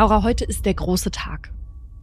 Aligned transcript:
Laura, 0.00 0.22
heute 0.22 0.46
ist 0.46 0.64
der 0.64 0.72
große 0.72 1.10
Tag. 1.10 1.52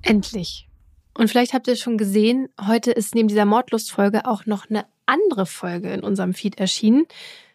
Endlich. 0.04 0.70
Und 1.16 1.32
vielleicht 1.32 1.56
habt 1.56 1.68
ihr 1.68 1.76
schon 1.76 1.98
gesehen, 1.98 2.48
heute 2.68 2.92
ist 2.92 3.16
neben 3.16 3.28
dieser 3.28 3.46
Mordlustfolge 3.46 4.28
auch 4.28 4.46
noch 4.46 4.70
eine 4.70 4.86
andere 5.08 5.48
Folge 5.48 5.90
in 5.90 6.02
unserem 6.02 6.36
Feed 6.36 6.60
erschienen 6.60 7.08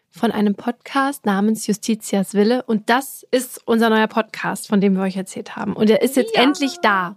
von 0.09 0.33
einem 0.33 0.55
Podcast 0.55 1.25
namens 1.25 1.65
Justitias 1.65 2.33
Wille. 2.33 2.61
Und 2.63 2.89
das 2.89 3.25
ist 3.31 3.61
unser 3.65 3.89
neuer 3.89 4.07
Podcast, 4.07 4.67
von 4.67 4.81
dem 4.81 4.97
wir 4.97 5.03
euch 5.03 5.15
erzählt 5.15 5.55
haben. 5.55 5.77
Und 5.77 5.89
er 5.89 6.01
ist 6.01 6.17
jetzt 6.17 6.35
ja. 6.35 6.43
endlich 6.43 6.75
da. 6.81 7.15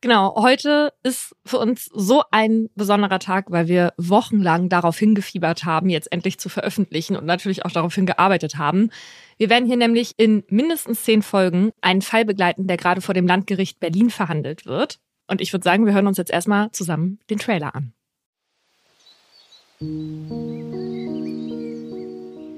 Genau, 0.00 0.34
heute 0.36 0.92
ist 1.02 1.34
für 1.44 1.58
uns 1.58 1.86
so 1.92 2.22
ein 2.30 2.68
besonderer 2.74 3.18
Tag, 3.18 3.50
weil 3.50 3.68
wir 3.68 3.92
wochenlang 3.96 4.68
darauf 4.68 4.98
hingefiebert 4.98 5.64
haben, 5.64 5.88
jetzt 5.88 6.12
endlich 6.12 6.38
zu 6.38 6.48
veröffentlichen 6.48 7.16
und 7.16 7.24
natürlich 7.24 7.64
auch 7.64 7.70
darauf 7.70 7.94
hingearbeitet 7.94 8.56
haben. 8.56 8.90
Wir 9.38 9.50
werden 9.50 9.66
hier 9.66 9.76
nämlich 9.76 10.12
in 10.16 10.44
mindestens 10.48 11.04
zehn 11.04 11.22
Folgen 11.22 11.72
einen 11.80 12.02
Fall 12.02 12.24
begleiten, 12.24 12.66
der 12.66 12.76
gerade 12.76 13.00
vor 13.00 13.14
dem 13.14 13.26
Landgericht 13.26 13.80
Berlin 13.80 14.10
verhandelt 14.10 14.66
wird. 14.66 14.98
Und 15.26 15.40
ich 15.40 15.52
würde 15.52 15.64
sagen, 15.64 15.86
wir 15.86 15.94
hören 15.94 16.06
uns 16.06 16.18
jetzt 16.18 16.30
erstmal 16.30 16.70
zusammen 16.72 17.18
den 17.30 17.38
Trailer 17.38 17.74
an. 17.74 17.92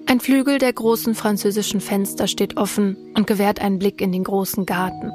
Ein 0.09 0.20
Flügel 0.20 0.59
der 0.59 0.73
großen 0.73 1.14
französischen 1.14 1.80
Fenster 1.80 2.28
steht 2.28 2.56
offen 2.56 2.97
und 3.14 3.27
gewährt 3.27 3.61
einen 3.61 3.78
Blick 3.78 4.00
in 4.00 4.12
den 4.12 4.25
großen 4.25 4.66
Garten. 4.66 5.11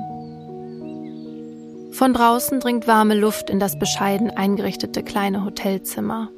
Von 1.92 2.14
draußen 2.14 2.60
dringt 2.60 2.88
warme 2.88 3.16
Luft 3.16 3.50
in 3.50 3.60
das 3.60 3.78
bescheiden 3.78 4.32
eingerichtete 4.32 5.04
kleine 5.04 5.44
Hotelzimmer. 5.44 6.30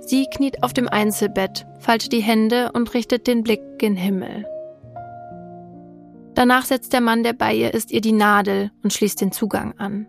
Sie 0.00 0.26
kniet 0.26 0.62
auf 0.62 0.72
dem 0.72 0.88
Einzelbett, 0.88 1.66
faltet 1.78 2.12
die 2.12 2.20
Hände 2.20 2.72
und 2.72 2.92
richtet 2.94 3.26
den 3.26 3.42
Blick 3.42 3.60
gen 3.78 3.96
Himmel. 3.96 4.44
Danach 6.34 6.64
setzt 6.64 6.92
der 6.92 7.00
Mann, 7.00 7.22
der 7.22 7.32
bei 7.32 7.54
ihr 7.54 7.72
ist, 7.72 7.92
ihr 7.92 8.00
die 8.00 8.12
Nadel 8.12 8.72
und 8.82 8.92
schließt 8.92 9.20
den 9.20 9.32
Zugang 9.32 9.78
an. 9.78 10.06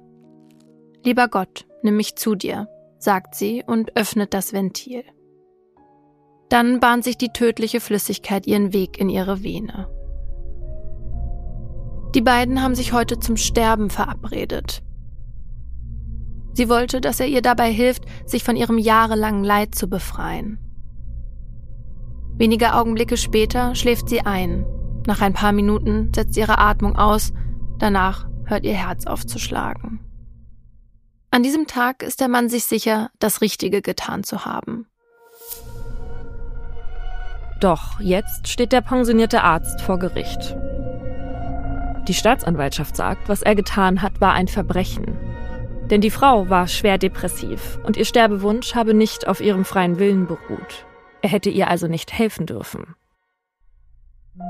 Lieber 1.04 1.28
Gott, 1.28 1.66
nimm 1.84 1.98
mich 1.98 2.16
zu 2.16 2.34
dir, 2.34 2.68
sagt 2.98 3.36
sie 3.36 3.64
und 3.66 3.96
öffnet 3.96 4.34
das 4.34 4.52
Ventil. 4.52 5.04
Dann 6.50 6.80
bahnt 6.80 7.04
sich 7.04 7.18
die 7.18 7.30
tödliche 7.30 7.80
Flüssigkeit 7.80 8.48
ihren 8.48 8.74
Weg 8.74 9.00
in 9.00 9.10
ihre 9.10 9.44
Vene. 9.44 9.88
Die 12.16 12.22
beiden 12.22 12.64
haben 12.64 12.76
sich 12.76 12.94
heute 12.94 13.20
zum 13.20 13.36
Sterben 13.36 13.90
verabredet. 13.90 14.82
Sie 16.54 16.70
wollte, 16.70 17.02
dass 17.02 17.20
er 17.20 17.28
ihr 17.28 17.42
dabei 17.42 17.70
hilft, 17.70 18.06
sich 18.26 18.42
von 18.42 18.56
ihrem 18.56 18.78
jahrelangen 18.78 19.44
Leid 19.44 19.76
zu 19.76 19.90
befreien. 19.90 20.58
Wenige 22.38 22.74
Augenblicke 22.74 23.18
später 23.18 23.76
schläft 23.76 24.08
sie 24.08 24.22
ein. 24.22 24.66
Nach 25.06 25.20
ein 25.20 25.34
paar 25.34 25.52
Minuten 25.52 26.14
setzt 26.16 26.38
ihre 26.38 26.58
Atmung 26.58 26.96
aus, 26.96 27.34
danach 27.80 28.28
hört 28.46 28.64
ihr 28.64 28.74
Herz 28.74 29.06
aufzuschlagen. 29.06 30.00
An 31.32 31.44
diesem 31.44 31.68
Tag 31.68 32.02
ist 32.02 32.22
der 32.22 32.30
Mann 32.30 32.48
sich 32.48 32.64
sicher, 32.64 33.10
das 33.20 33.42
Richtige 33.42 33.82
getan 33.82 34.24
zu 34.24 34.46
haben. 34.46 34.88
Doch 37.60 38.00
jetzt 38.00 38.48
steht 38.48 38.72
der 38.72 38.82
pensionierte 38.82 39.44
Arzt 39.44 39.82
vor 39.82 40.00
Gericht. 40.00 40.56
Die 42.08 42.14
Staatsanwaltschaft 42.14 42.96
sagt, 42.96 43.30
was 43.30 43.42
er 43.42 43.56
getan 43.56 44.02
hat, 44.02 44.22
war 44.22 44.34
ein 44.34 44.48
Verbrechen. 44.48 45.18
Denn 45.90 46.02
die 46.02 46.12
Frau 46.12 46.50
war 46.50 46.68
schwer 46.68 46.98
depressiv 46.98 47.80
und 47.84 47.98
ihr 47.98 48.06
Sterbewunsch 48.06 48.76
habe 48.76 48.94
nicht 48.94 49.28
auf 49.28 49.42
ihrem 49.42 49.66
freien 49.66 50.00
Willen 50.00 50.28
beruht. 50.28 50.86
Er 51.22 51.30
hätte 51.30 51.50
ihr 51.50 51.70
also 51.70 51.88
nicht 51.88 52.14
helfen 52.14 52.46
dürfen. 52.46 52.96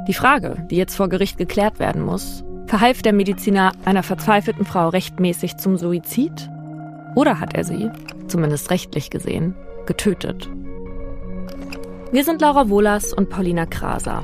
Die 0.08 0.14
Frage, 0.14 0.66
die 0.70 0.78
jetzt 0.78 0.96
vor 0.96 1.10
Gericht 1.10 1.38
geklärt 1.38 1.80
werden 1.80 2.02
muss, 2.02 2.44
verhalf 2.68 3.02
der 3.02 3.14
Mediziner 3.14 3.72
einer 3.86 4.04
verzweifelten 4.04 4.66
Frau 4.66 4.90
rechtmäßig 4.90 5.58
zum 5.58 5.78
Suizid? 5.78 6.50
Oder 7.16 7.40
hat 7.40 7.54
er 7.54 7.64
sie, 7.64 7.90
zumindest 8.28 8.72
rechtlich 8.72 9.10
gesehen, 9.10 9.56
getötet? 9.86 10.50
Wir 12.12 12.24
sind 12.24 12.42
Laura 12.42 12.70
Wohlers 12.70 13.14
und 13.14 13.30
Paulina 13.30 13.66
Kraser. 13.66 14.24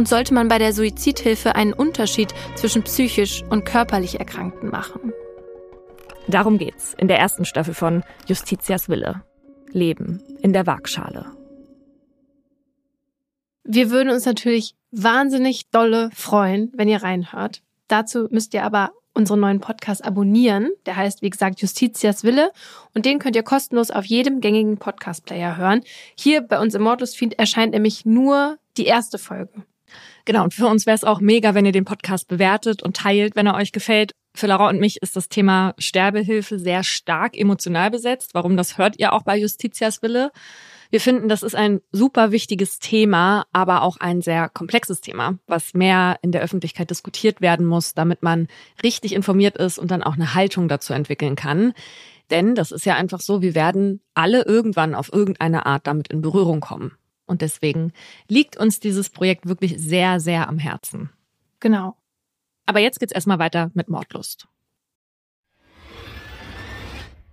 Und 0.00 0.08
sollte 0.08 0.32
man 0.32 0.48
bei 0.48 0.56
der 0.56 0.72
Suizidhilfe 0.72 1.56
einen 1.56 1.74
Unterschied 1.74 2.32
zwischen 2.54 2.84
psychisch 2.84 3.42
und 3.50 3.66
körperlich 3.66 4.18
Erkrankten 4.18 4.70
machen? 4.70 5.12
Darum 6.26 6.56
geht's 6.56 6.94
in 6.96 7.06
der 7.06 7.18
ersten 7.18 7.44
Staffel 7.44 7.74
von 7.74 8.02
Justitias 8.26 8.88
Wille. 8.88 9.22
Leben 9.72 10.22
in 10.40 10.54
der 10.54 10.66
Waagschale. 10.66 11.26
Wir 13.62 13.90
würden 13.90 14.08
uns 14.08 14.24
natürlich 14.24 14.74
wahnsinnig 14.90 15.68
dolle 15.68 16.08
freuen, 16.14 16.72
wenn 16.74 16.88
ihr 16.88 17.02
reinhört. 17.02 17.60
Dazu 17.86 18.26
müsst 18.30 18.54
ihr 18.54 18.64
aber 18.64 18.92
unseren 19.12 19.40
neuen 19.40 19.60
Podcast 19.60 20.02
abonnieren. 20.02 20.70
Der 20.86 20.96
heißt, 20.96 21.20
wie 21.20 21.28
gesagt, 21.28 21.60
Justitias 21.60 22.24
Wille. 22.24 22.52
Und 22.94 23.04
den 23.04 23.18
könnt 23.18 23.36
ihr 23.36 23.42
kostenlos 23.42 23.90
auf 23.90 24.06
jedem 24.06 24.40
gängigen 24.40 24.78
Podcast-Player 24.78 25.58
hören. 25.58 25.82
Hier 26.14 26.40
bei 26.40 26.58
uns 26.58 26.74
im 26.74 26.80
Mordlust 26.80 27.18
Feed 27.18 27.38
erscheint 27.38 27.74
nämlich 27.74 28.06
nur 28.06 28.56
die 28.78 28.86
erste 28.86 29.18
Folge. 29.18 29.66
Genau, 30.24 30.44
und 30.44 30.54
für 30.54 30.66
uns 30.66 30.86
wäre 30.86 30.94
es 30.94 31.04
auch 31.04 31.20
mega, 31.20 31.54
wenn 31.54 31.66
ihr 31.66 31.72
den 31.72 31.84
Podcast 31.84 32.28
bewertet 32.28 32.82
und 32.82 32.96
teilt, 32.96 33.36
wenn 33.36 33.46
er 33.46 33.54
euch 33.54 33.72
gefällt. 33.72 34.12
Für 34.34 34.46
Laura 34.46 34.68
und 34.68 34.78
mich 34.78 35.02
ist 35.02 35.16
das 35.16 35.28
Thema 35.28 35.74
Sterbehilfe 35.78 36.58
sehr 36.58 36.84
stark 36.84 37.36
emotional 37.36 37.90
besetzt. 37.90 38.34
Warum, 38.34 38.56
das 38.56 38.78
hört 38.78 38.98
ihr 38.98 39.12
auch 39.12 39.22
bei 39.22 39.36
Justitias 39.36 40.02
Wille. 40.02 40.30
Wir 40.90 41.00
finden, 41.00 41.28
das 41.28 41.44
ist 41.44 41.54
ein 41.54 41.80
super 41.92 42.32
wichtiges 42.32 42.80
Thema, 42.80 43.46
aber 43.52 43.82
auch 43.82 43.98
ein 43.98 44.22
sehr 44.22 44.48
komplexes 44.48 45.00
Thema, 45.00 45.38
was 45.46 45.72
mehr 45.72 46.18
in 46.22 46.32
der 46.32 46.42
Öffentlichkeit 46.42 46.90
diskutiert 46.90 47.40
werden 47.40 47.64
muss, 47.64 47.94
damit 47.94 48.22
man 48.22 48.48
richtig 48.82 49.14
informiert 49.14 49.56
ist 49.56 49.78
und 49.78 49.90
dann 49.92 50.02
auch 50.02 50.14
eine 50.14 50.34
Haltung 50.34 50.68
dazu 50.68 50.92
entwickeln 50.92 51.36
kann. 51.36 51.74
Denn 52.30 52.54
das 52.54 52.72
ist 52.72 52.86
ja 52.86 52.94
einfach 52.94 53.20
so, 53.20 53.40
wir 53.40 53.54
werden 53.54 54.00
alle 54.14 54.44
irgendwann 54.44 54.94
auf 54.94 55.12
irgendeine 55.12 55.66
Art 55.66 55.86
damit 55.86 56.08
in 56.08 56.22
Berührung 56.22 56.60
kommen. 56.60 56.92
Und 57.30 57.42
deswegen 57.42 57.92
liegt 58.26 58.56
uns 58.56 58.80
dieses 58.80 59.08
Projekt 59.08 59.46
wirklich 59.46 59.78
sehr, 59.78 60.18
sehr 60.18 60.48
am 60.48 60.58
Herzen. 60.58 61.10
Genau. 61.60 61.96
Aber 62.66 62.80
jetzt 62.80 62.98
geht's 62.98 63.12
erstmal 63.12 63.38
weiter 63.38 63.70
mit 63.72 63.88
Mordlust. 63.88 64.48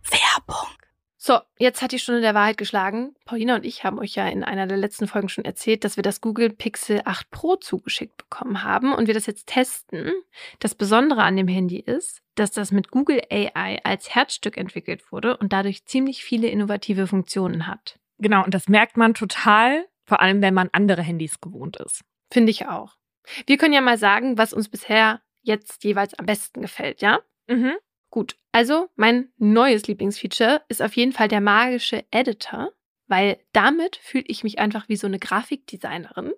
Werbung. 0.04 0.70
So, 1.18 1.40
jetzt 1.58 1.82
hat 1.82 1.94
die 1.94 2.00
Stunde 2.00 2.22
der 2.22 2.36
Wahrheit 2.36 2.60
geschlagen. 2.60 3.16
Paulina 3.26 3.56
und 3.56 3.66
ich 3.66 3.84
haben 3.84 3.98
euch 3.98 4.14
ja 4.14 4.28
in 4.28 4.44
einer 4.44 4.68
der 4.68 4.78
letzten 4.78 5.08
Folgen 5.08 5.30
schon 5.30 5.46
erzählt, 5.46 5.84
dass 5.84 5.98
wir 5.98 6.04
das 6.04 6.22
Google 6.22 6.52
Pixel 6.52 7.02
8 7.04 7.32
Pro 7.32 7.56
zugeschickt 7.56 8.18
bekommen 8.18 8.62
haben 8.62 8.94
und 8.94 9.08
wir 9.08 9.16
das 9.16 9.26
jetzt 9.26 9.48
testen. 9.48 10.12
Das 10.60 10.76
Besondere 10.76 11.24
an 11.24 11.36
dem 11.36 11.48
Handy 11.48 11.80
ist, 11.80 12.22
dass 12.36 12.52
das 12.52 12.72
mit 12.72 12.92
Google 12.92 13.24
AI 13.32 13.80
als 13.84 14.14
Herzstück 14.14 14.58
entwickelt 14.58 15.12
wurde 15.12 15.38
und 15.38 15.54
dadurch 15.54 15.86
ziemlich 15.86 16.24
viele 16.24 16.50
innovative 16.50 17.08
Funktionen 17.08 17.66
hat. 17.66 17.98
Genau, 18.20 18.44
und 18.44 18.54
das 18.54 18.68
merkt 18.68 18.98
man 18.98 19.14
total, 19.14 19.88
vor 20.06 20.22
allem 20.22 20.42
wenn 20.42 20.54
man 20.54 20.70
andere 20.72 21.02
Handys 21.02 21.40
gewohnt 21.40 21.78
ist. 21.78 22.02
Finde 22.32 22.52
ich 22.52 22.68
auch. 22.68 22.98
Wir 23.46 23.58
können 23.58 23.74
ja 23.74 23.82
mal 23.82 23.98
sagen, 23.98 24.38
was 24.38 24.54
uns 24.54 24.70
bisher 24.70 25.22
jetzt 25.42 25.84
jeweils 25.84 26.14
am 26.18 26.26
besten 26.26 26.62
gefällt, 26.62 27.02
ja? 27.02 27.20
Mhm. 27.48 27.76
Gut, 28.10 28.38
also 28.52 28.90
mein 28.96 29.30
neues 29.38 29.88
Lieblingsfeature 29.88 30.62
ist 30.70 30.82
auf 30.82 30.96
jeden 30.96 31.12
Fall 31.12 31.28
der 31.28 31.42
magische 31.42 32.06
Editor, 32.10 32.72
weil 33.08 33.38
damit 33.52 33.98
fühle 33.98 34.24
ich 34.28 34.44
mich 34.44 34.60
einfach 34.60 34.90
wie 34.90 34.96
so 34.96 35.08
eine 35.08 35.20
Grafikdesignerin, 35.20 36.34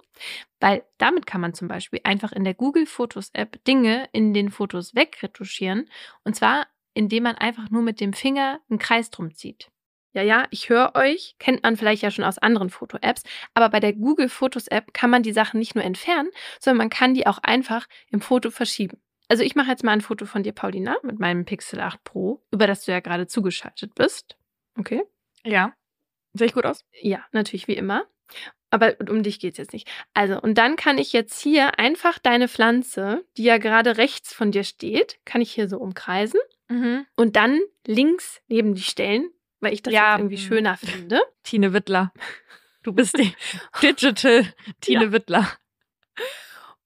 weil 0.60 0.84
damit 0.98 1.26
kann 1.26 1.42
man 1.42 1.54
zum 1.54 1.68
Beispiel 1.68 2.02
einfach 2.04 2.32
in 2.32 2.44
der 2.44 2.56
Google 2.56 2.86
Fotos 2.86 3.30
App 3.34 3.64
Dinge 3.66 4.10
in 4.12 4.34
den 4.34 4.50
Fotos 4.50 4.96
wegretuschieren 4.96 5.90
und 6.24 6.36
zwar 6.36 6.68
indem 6.94 7.24
man 7.24 7.36
einfach 7.36 7.70
nur 7.70 7.82
mit 7.82 8.02
dem 8.02 8.14
Finger 8.14 8.60
einen 8.70 8.80
Kreis 8.80 9.10
drum 9.10 9.34
zieht. 9.34 9.72
Ja, 10.14 10.24
ja, 10.24 10.48
ich 10.50 10.70
höre 10.70 10.96
euch, 10.96 11.36
kennt 11.38 11.64
man 11.64 11.78
vielleicht 11.78 12.02
ja 12.02 12.10
schon 12.10 12.26
aus 12.26 12.40
anderen 12.40 12.70
Foto-Apps, 12.70 13.24
aber 13.54 13.70
bei 13.70 13.80
der 13.80 13.94
Google 13.94 14.30
Fotos 14.30 14.68
App 14.68 14.94
kann 14.94 15.10
man 15.10 15.24
die 15.24 15.34
Sachen 15.34 15.60
nicht 15.60 15.76
nur 15.76 15.84
entfernen, 15.84 16.30
sondern 16.60 16.78
man 16.78 16.90
kann 16.90 17.14
die 17.14 17.28
auch 17.28 17.38
einfach 17.40 17.88
im 18.10 18.22
Foto 18.22 18.50
verschieben. 18.50 19.00
Also 19.28 19.44
ich 19.44 19.56
mache 19.56 19.70
jetzt 19.70 19.84
mal 19.84 19.92
ein 19.92 20.02
Foto 20.02 20.26
von 20.26 20.42
dir, 20.42 20.54
Paulina, 20.54 20.96
mit 21.04 21.20
meinem 21.20 21.46
Pixel 21.46 21.80
8 21.80 22.04
Pro, 22.04 22.42
über 22.52 22.66
das 22.66 22.86
du 22.86 22.92
ja 22.92 23.00
gerade 23.00 23.28
zugeschaltet 23.28 23.94
bist. 23.94 24.38
Okay? 24.78 25.04
Ja. 25.44 25.74
Sehe 26.34 26.48
ich 26.48 26.54
gut 26.54 26.66
aus? 26.66 26.86
Ja, 27.00 27.24
natürlich 27.32 27.68
wie 27.68 27.74
immer. 27.74 28.06
Aber 28.72 28.96
um 29.10 29.22
dich 29.24 29.40
geht's 29.40 29.58
jetzt 29.58 29.74
nicht. 29.74 29.88
Also, 30.14 30.40
und 30.40 30.58
dann 30.58 30.76
kann 30.76 30.98
ich 30.98 31.14
jetzt 31.14 31.40
hier 31.42 31.80
einfach 31.80 32.20
deine 32.20 32.48
Pflanze, 32.48 33.26
die 33.38 33.44
ja 33.44 33.58
gerade 33.58 33.98
rechts 33.98 34.34
von 34.34 34.52
dir 34.52 34.64
steht, 34.64 35.20
kann 35.26 35.42
ich 35.42 35.52
hier 35.52 35.68
so 35.68 35.78
umkreisen 35.78 36.40
Mhm. 36.70 37.06
Und 37.16 37.36
dann 37.36 37.60
links 37.86 38.42
neben 38.48 38.76
die 38.76 38.84
stellen, 38.84 39.30
weil 39.60 39.74
ich 39.74 39.82
das 39.82 39.94
ja, 39.94 40.18
irgendwie 40.18 40.38
mhm. 40.38 40.48
schöner 40.48 40.78
finde. 40.78 41.22
Tine 41.44 41.74
Wittler. 41.74 42.14
Du 42.84 42.94
bist 42.94 43.18
die 43.18 43.34
Digital 43.82 44.46
Tine 44.82 45.06
ja. 45.06 45.12
Wittler. 45.12 45.48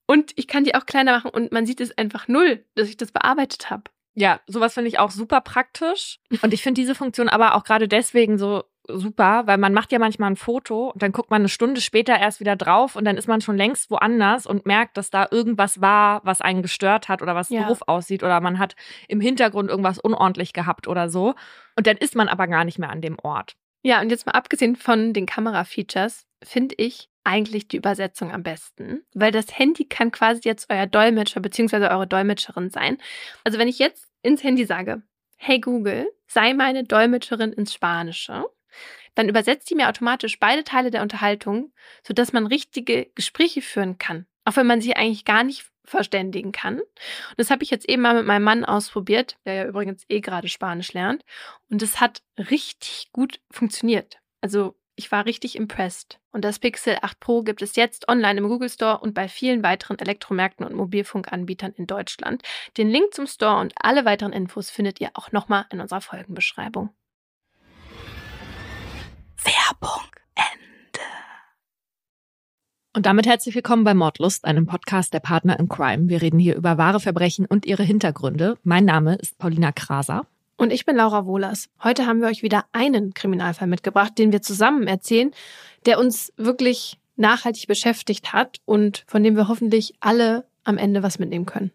Und 0.05 0.31
ich 0.35 0.47
kann 0.47 0.63
die 0.63 0.75
auch 0.75 0.85
kleiner 0.85 1.13
machen 1.13 1.31
und 1.31 1.51
man 1.51 1.65
sieht 1.65 1.79
es 1.79 1.97
einfach 1.97 2.27
null, 2.27 2.65
dass 2.75 2.89
ich 2.89 2.97
das 2.97 3.11
bearbeitet 3.11 3.69
habe. 3.69 3.83
Ja, 4.15 4.41
sowas 4.47 4.73
finde 4.75 4.89
ich 4.89 4.99
auch 4.99 5.11
super 5.11 5.41
praktisch. 5.41 6.19
Und 6.41 6.53
ich 6.53 6.61
finde 6.61 6.81
diese 6.81 6.93
Funktion 6.93 7.29
aber 7.29 7.55
auch 7.55 7.63
gerade 7.63 7.87
deswegen 7.87 8.37
so 8.37 8.63
super, 8.87 9.47
weil 9.47 9.57
man 9.57 9.73
macht 9.73 9.91
ja 9.91 9.99
manchmal 9.99 10.31
ein 10.31 10.35
Foto 10.35 10.89
und 10.89 11.01
dann 11.01 11.11
guckt 11.11 11.29
man 11.29 11.41
eine 11.41 11.49
Stunde 11.49 11.81
später 11.81 12.19
erst 12.19 12.39
wieder 12.39 12.55
drauf 12.55 12.95
und 12.95 13.05
dann 13.05 13.17
ist 13.17 13.27
man 13.27 13.41
schon 13.41 13.57
längst 13.57 13.89
woanders 13.89 14.45
und 14.45 14.65
merkt, 14.65 14.97
dass 14.97 15.09
da 15.09 15.27
irgendwas 15.31 15.81
war, 15.81 16.21
was 16.23 16.41
einen 16.41 16.61
gestört 16.61 17.09
hat 17.09 17.21
oder 17.21 17.35
was 17.35 17.49
ja. 17.49 17.67
doof 17.67 17.83
aussieht 17.87 18.23
oder 18.23 18.39
man 18.41 18.59
hat 18.59 18.75
im 19.07 19.21
Hintergrund 19.21 19.69
irgendwas 19.69 19.99
unordentlich 19.99 20.53
gehabt 20.53 20.87
oder 20.87 21.09
so. 21.09 21.35
Und 21.75 21.87
dann 21.87 21.97
ist 21.97 22.15
man 22.15 22.27
aber 22.27 22.47
gar 22.47 22.65
nicht 22.65 22.79
mehr 22.79 22.89
an 22.89 23.01
dem 23.01 23.17
Ort. 23.19 23.55
Ja, 23.83 24.01
und 24.01 24.09
jetzt 24.09 24.25
mal 24.25 24.33
abgesehen 24.33 24.75
von 24.75 25.13
den 25.13 25.25
Kamera-Features, 25.25 26.25
finde 26.41 26.75
ich 26.77 27.09
eigentlich 27.23 27.67
die 27.67 27.77
Übersetzung 27.77 28.31
am 28.31 28.43
besten, 28.43 29.03
weil 29.13 29.31
das 29.31 29.57
Handy 29.57 29.85
kann 29.85 30.11
quasi 30.11 30.41
jetzt 30.43 30.67
euer 30.69 30.87
Dolmetscher 30.87 31.39
bzw. 31.39 31.87
eure 31.87 32.07
Dolmetscherin 32.07 32.69
sein. 32.69 32.97
Also 33.43 33.57
wenn 33.59 33.67
ich 33.67 33.79
jetzt 33.79 34.09
ins 34.21 34.43
Handy 34.43 34.65
sage, 34.65 35.03
hey 35.35 35.59
Google, 35.59 36.09
sei 36.27 36.53
meine 36.53 36.83
Dolmetscherin 36.83 37.53
ins 37.53 37.73
Spanische, 37.73 38.45
dann 39.15 39.29
übersetzt 39.29 39.69
die 39.69 39.75
mir 39.75 39.89
automatisch 39.89 40.39
beide 40.39 40.63
Teile 40.63 40.91
der 40.91 41.01
Unterhaltung, 41.01 41.73
sodass 42.05 42.33
man 42.33 42.47
richtige 42.47 43.07
Gespräche 43.15 43.61
führen 43.61 43.97
kann, 43.97 44.25
auch 44.45 44.55
wenn 44.55 44.67
man 44.67 44.81
sich 44.81 44.97
eigentlich 44.97 45.25
gar 45.25 45.43
nicht 45.43 45.65
verständigen 45.85 46.51
kann. 46.51 46.79
Und 46.79 47.37
das 47.37 47.49
habe 47.49 47.63
ich 47.63 47.69
jetzt 47.69 47.89
eben 47.89 48.01
mal 48.01 48.15
mit 48.15 48.25
meinem 48.25 48.43
Mann 48.43 48.65
ausprobiert, 48.65 49.37
der 49.45 49.53
ja 49.53 49.65
übrigens 49.65 50.05
eh 50.09 50.21
gerade 50.21 50.47
Spanisch 50.47 50.93
lernt. 50.93 51.23
Und 51.69 51.81
es 51.81 51.99
hat 51.99 52.23
richtig 52.37 53.09
gut 53.11 53.41
funktioniert. 53.51 54.19
Also 54.41 54.75
ich 54.95 55.11
war 55.11 55.25
richtig 55.25 55.55
impressed. 55.55 56.19
Und 56.31 56.45
das 56.45 56.59
Pixel 56.59 56.97
8 57.01 57.19
Pro 57.19 57.41
gibt 57.41 57.61
es 57.61 57.75
jetzt 57.75 58.07
online 58.07 58.39
im 58.39 58.47
Google 58.47 58.69
Store 58.69 58.99
und 58.99 59.13
bei 59.13 59.27
vielen 59.27 59.63
weiteren 59.63 59.99
Elektromärkten 59.99 60.65
und 60.65 60.75
Mobilfunkanbietern 60.75 61.73
in 61.73 61.87
Deutschland. 61.87 62.43
Den 62.77 62.89
Link 62.89 63.13
zum 63.13 63.27
Store 63.27 63.59
und 63.59 63.73
alle 63.75 64.05
weiteren 64.05 64.33
Infos 64.33 64.69
findet 64.69 65.01
ihr 65.01 65.11
auch 65.15 65.31
nochmal 65.31 65.65
in 65.71 65.81
unserer 65.81 66.01
Folgenbeschreibung. 66.01 66.89
Und 72.95 73.07
damit 73.07 73.25
herzlich 73.25 73.55
willkommen 73.55 73.83
bei 73.83 73.95
Mordlust, 73.95 74.45
einem 74.45 74.67
Podcast 74.67 75.15
der 75.15 75.19
Partner 75.19 75.59
in 75.59 75.67
Crime. 75.67 76.09
Wir 76.09 76.21
reden 76.21 76.37
hier 76.37 76.55
über 76.55 76.77
wahre 76.77 76.99
Verbrechen 76.99 77.47
und 77.47 77.65
ihre 77.65 77.81
Hintergründe. 77.81 78.55
Mein 78.63 78.85
Name 78.85 79.15
ist 79.15 79.39
Paulina 79.39 79.71
Kraser. 79.71 80.27
Und 80.57 80.71
ich 80.71 80.85
bin 80.85 80.97
Laura 80.97 81.25
Wohlers. 81.25 81.69
Heute 81.83 82.05
haben 82.05 82.21
wir 82.21 82.27
euch 82.27 82.43
wieder 82.43 82.65
einen 82.71 83.15
Kriminalfall 83.15 83.67
mitgebracht, 83.67 84.15
den 84.19 84.31
wir 84.31 84.43
zusammen 84.43 84.85
erzählen, 84.85 85.31
der 85.87 85.97
uns 85.97 86.33
wirklich 86.37 86.99
nachhaltig 87.15 87.65
beschäftigt 87.65 88.31
hat 88.31 88.59
und 88.65 89.05
von 89.07 89.23
dem 89.23 89.35
wir 89.35 89.47
hoffentlich 89.47 89.95
alle 89.99 90.45
am 90.63 90.77
Ende 90.77 91.01
was 91.01 91.17
mitnehmen 91.17 91.47
können. 91.47 91.71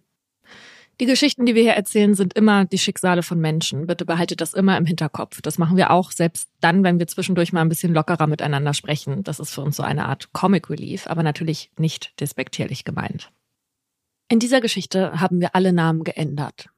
Die 1.00 1.06
Geschichten, 1.06 1.46
die 1.46 1.54
wir 1.54 1.62
hier 1.62 1.74
erzählen, 1.74 2.14
sind 2.14 2.34
immer 2.34 2.64
die 2.64 2.78
Schicksale 2.78 3.22
von 3.22 3.38
Menschen. 3.38 3.86
Bitte 3.86 4.04
behaltet 4.04 4.40
das 4.40 4.52
immer 4.52 4.76
im 4.76 4.84
Hinterkopf. 4.84 5.40
Das 5.42 5.56
machen 5.56 5.76
wir 5.76 5.92
auch 5.92 6.10
selbst 6.10 6.48
dann, 6.60 6.82
wenn 6.82 6.98
wir 6.98 7.06
zwischendurch 7.06 7.52
mal 7.52 7.60
ein 7.60 7.68
bisschen 7.68 7.94
lockerer 7.94 8.26
miteinander 8.26 8.74
sprechen. 8.74 9.22
Das 9.22 9.38
ist 9.38 9.54
für 9.54 9.60
uns 9.60 9.76
so 9.76 9.84
eine 9.84 10.06
Art 10.06 10.32
Comic 10.32 10.70
Relief, 10.70 11.06
aber 11.06 11.22
natürlich 11.22 11.70
nicht 11.78 12.20
despektierlich 12.20 12.84
gemeint. 12.84 13.30
In 14.28 14.40
dieser 14.40 14.60
Geschichte 14.60 15.20
haben 15.20 15.40
wir 15.40 15.54
alle 15.54 15.72
Namen 15.72 16.02
geändert. 16.02 16.68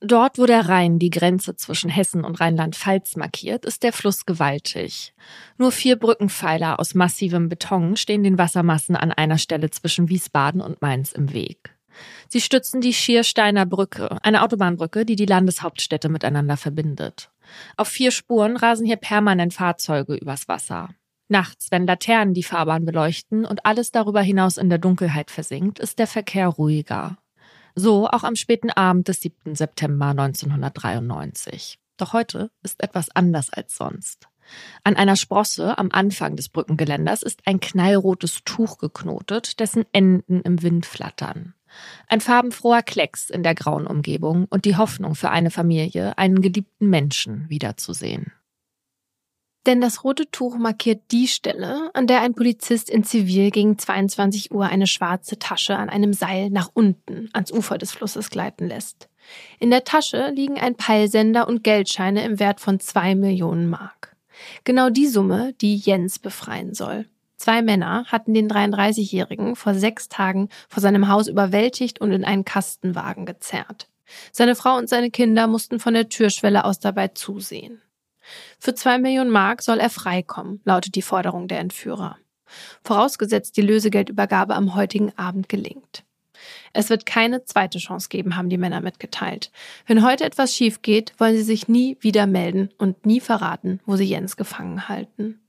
Dort, 0.00 0.38
wo 0.38 0.44
der 0.44 0.68
Rhein 0.68 0.98
die 0.98 1.08
Grenze 1.08 1.54
zwischen 1.54 1.88
Hessen 1.88 2.24
und 2.24 2.40
Rheinland-Pfalz 2.40 3.14
markiert, 3.14 3.64
ist 3.64 3.84
der 3.84 3.92
Fluss 3.92 4.26
gewaltig. 4.26 5.14
Nur 5.56 5.70
vier 5.70 5.96
Brückenpfeiler 5.96 6.80
aus 6.80 6.94
massivem 6.94 7.48
Beton 7.48 7.96
stehen 7.96 8.24
den 8.24 8.38
Wassermassen 8.38 8.96
an 8.96 9.12
einer 9.12 9.38
Stelle 9.38 9.70
zwischen 9.70 10.08
Wiesbaden 10.08 10.60
und 10.60 10.82
Mainz 10.82 11.12
im 11.12 11.32
Weg. 11.32 11.73
Sie 12.28 12.40
stützen 12.40 12.80
die 12.80 12.94
Schiersteiner 12.94 13.66
Brücke, 13.66 14.18
eine 14.22 14.42
Autobahnbrücke, 14.42 15.04
die 15.04 15.16
die 15.16 15.26
Landeshauptstädte 15.26 16.08
miteinander 16.08 16.56
verbindet. 16.56 17.30
Auf 17.76 17.88
vier 17.88 18.10
Spuren 18.10 18.56
rasen 18.56 18.86
hier 18.86 18.96
permanent 18.96 19.54
Fahrzeuge 19.54 20.14
übers 20.14 20.48
Wasser. 20.48 20.90
Nachts, 21.28 21.70
wenn 21.70 21.86
Laternen 21.86 22.34
die 22.34 22.42
Fahrbahn 22.42 22.84
beleuchten 22.84 23.44
und 23.44 23.64
alles 23.64 23.90
darüber 23.90 24.20
hinaus 24.20 24.58
in 24.58 24.68
der 24.68 24.78
Dunkelheit 24.78 25.30
versinkt, 25.30 25.78
ist 25.78 25.98
der 25.98 26.06
Verkehr 26.06 26.48
ruhiger. 26.48 27.16
So 27.74 28.08
auch 28.08 28.24
am 28.24 28.36
späten 28.36 28.70
Abend 28.70 29.08
des 29.08 29.20
7. 29.22 29.54
September 29.54 30.06
1993. 30.08 31.78
Doch 31.96 32.12
heute 32.12 32.50
ist 32.62 32.82
etwas 32.82 33.10
anders 33.10 33.50
als 33.50 33.76
sonst. 33.76 34.28
An 34.82 34.96
einer 34.96 35.16
Sprosse 35.16 35.78
am 35.78 35.88
Anfang 35.90 36.36
des 36.36 36.48
Brückengeländers 36.48 37.22
ist 37.22 37.40
ein 37.46 37.60
knallrotes 37.60 38.42
Tuch 38.44 38.78
geknotet, 38.78 39.58
dessen 39.60 39.84
Enden 39.92 40.42
im 40.42 40.62
Wind 40.62 40.86
flattern. 40.86 41.54
Ein 42.08 42.20
farbenfroher 42.20 42.82
Klecks 42.82 43.30
in 43.30 43.42
der 43.42 43.54
grauen 43.54 43.86
Umgebung 43.86 44.46
und 44.50 44.64
die 44.64 44.76
Hoffnung 44.76 45.14
für 45.14 45.30
eine 45.30 45.50
Familie, 45.50 46.16
einen 46.18 46.42
geliebten 46.42 46.88
Menschen 46.88 47.48
wiederzusehen. 47.48 48.32
Denn 49.66 49.80
das 49.80 50.04
rote 50.04 50.30
Tuch 50.30 50.56
markiert 50.58 51.10
die 51.10 51.26
Stelle, 51.26 51.90
an 51.94 52.06
der 52.06 52.20
ein 52.20 52.34
Polizist 52.34 52.90
in 52.90 53.02
Zivil 53.02 53.50
gegen 53.50 53.78
22 53.78 54.52
Uhr 54.52 54.66
eine 54.66 54.86
schwarze 54.86 55.38
Tasche 55.38 55.76
an 55.76 55.88
einem 55.88 56.12
Seil 56.12 56.50
nach 56.50 56.70
unten 56.74 57.30
ans 57.32 57.50
Ufer 57.50 57.78
des 57.78 57.92
Flusses 57.92 58.28
gleiten 58.28 58.68
lässt. 58.68 59.08
In 59.58 59.70
der 59.70 59.84
Tasche 59.84 60.30
liegen 60.34 60.58
ein 60.58 60.74
Peilsender 60.74 61.48
und 61.48 61.64
Geldscheine 61.64 62.24
im 62.24 62.38
Wert 62.38 62.60
von 62.60 62.78
zwei 62.78 63.14
Millionen 63.14 63.70
Mark. 63.70 64.14
Genau 64.64 64.90
die 64.90 65.06
Summe, 65.06 65.54
die 65.60 65.76
Jens 65.76 66.18
befreien 66.18 66.74
soll. 66.74 67.06
Zwei 67.36 67.62
Männer 67.62 68.04
hatten 68.06 68.34
den 68.34 68.48
33-Jährigen 68.48 69.56
vor 69.56 69.74
sechs 69.74 70.08
Tagen 70.08 70.48
vor 70.68 70.80
seinem 70.80 71.08
Haus 71.08 71.28
überwältigt 71.28 72.00
und 72.00 72.12
in 72.12 72.24
einen 72.24 72.44
Kastenwagen 72.44 73.26
gezerrt. 73.26 73.88
Seine 74.32 74.54
Frau 74.54 74.76
und 74.76 74.88
seine 74.88 75.10
Kinder 75.10 75.46
mussten 75.46 75.80
von 75.80 75.94
der 75.94 76.08
Türschwelle 76.08 76.64
aus 76.64 76.78
dabei 76.78 77.08
zusehen. 77.08 77.80
Für 78.58 78.74
zwei 78.74 78.98
Millionen 78.98 79.30
Mark 79.30 79.62
soll 79.62 79.78
er 79.78 79.90
freikommen, 79.90 80.60
lautet 80.64 80.94
die 80.94 81.02
Forderung 81.02 81.48
der 81.48 81.60
Entführer. 81.60 82.16
Vorausgesetzt 82.82 83.56
die 83.56 83.62
Lösegeldübergabe 83.62 84.54
am 84.54 84.74
heutigen 84.74 85.16
Abend 85.18 85.48
gelingt. 85.48 86.04
Es 86.72 86.90
wird 86.90 87.06
keine 87.06 87.44
zweite 87.44 87.78
Chance 87.78 88.08
geben, 88.08 88.36
haben 88.36 88.48
die 88.48 88.58
Männer 88.58 88.80
mitgeteilt. 88.80 89.50
Wenn 89.86 90.04
heute 90.04 90.24
etwas 90.24 90.54
schief 90.54 90.82
geht, 90.82 91.14
wollen 91.18 91.36
sie 91.36 91.42
sich 91.42 91.68
nie 91.68 91.96
wieder 92.00 92.26
melden 92.26 92.70
und 92.78 93.06
nie 93.06 93.20
verraten, 93.20 93.80
wo 93.86 93.96
sie 93.96 94.04
Jens 94.04 94.36
gefangen 94.36 94.88
halten. 94.88 95.40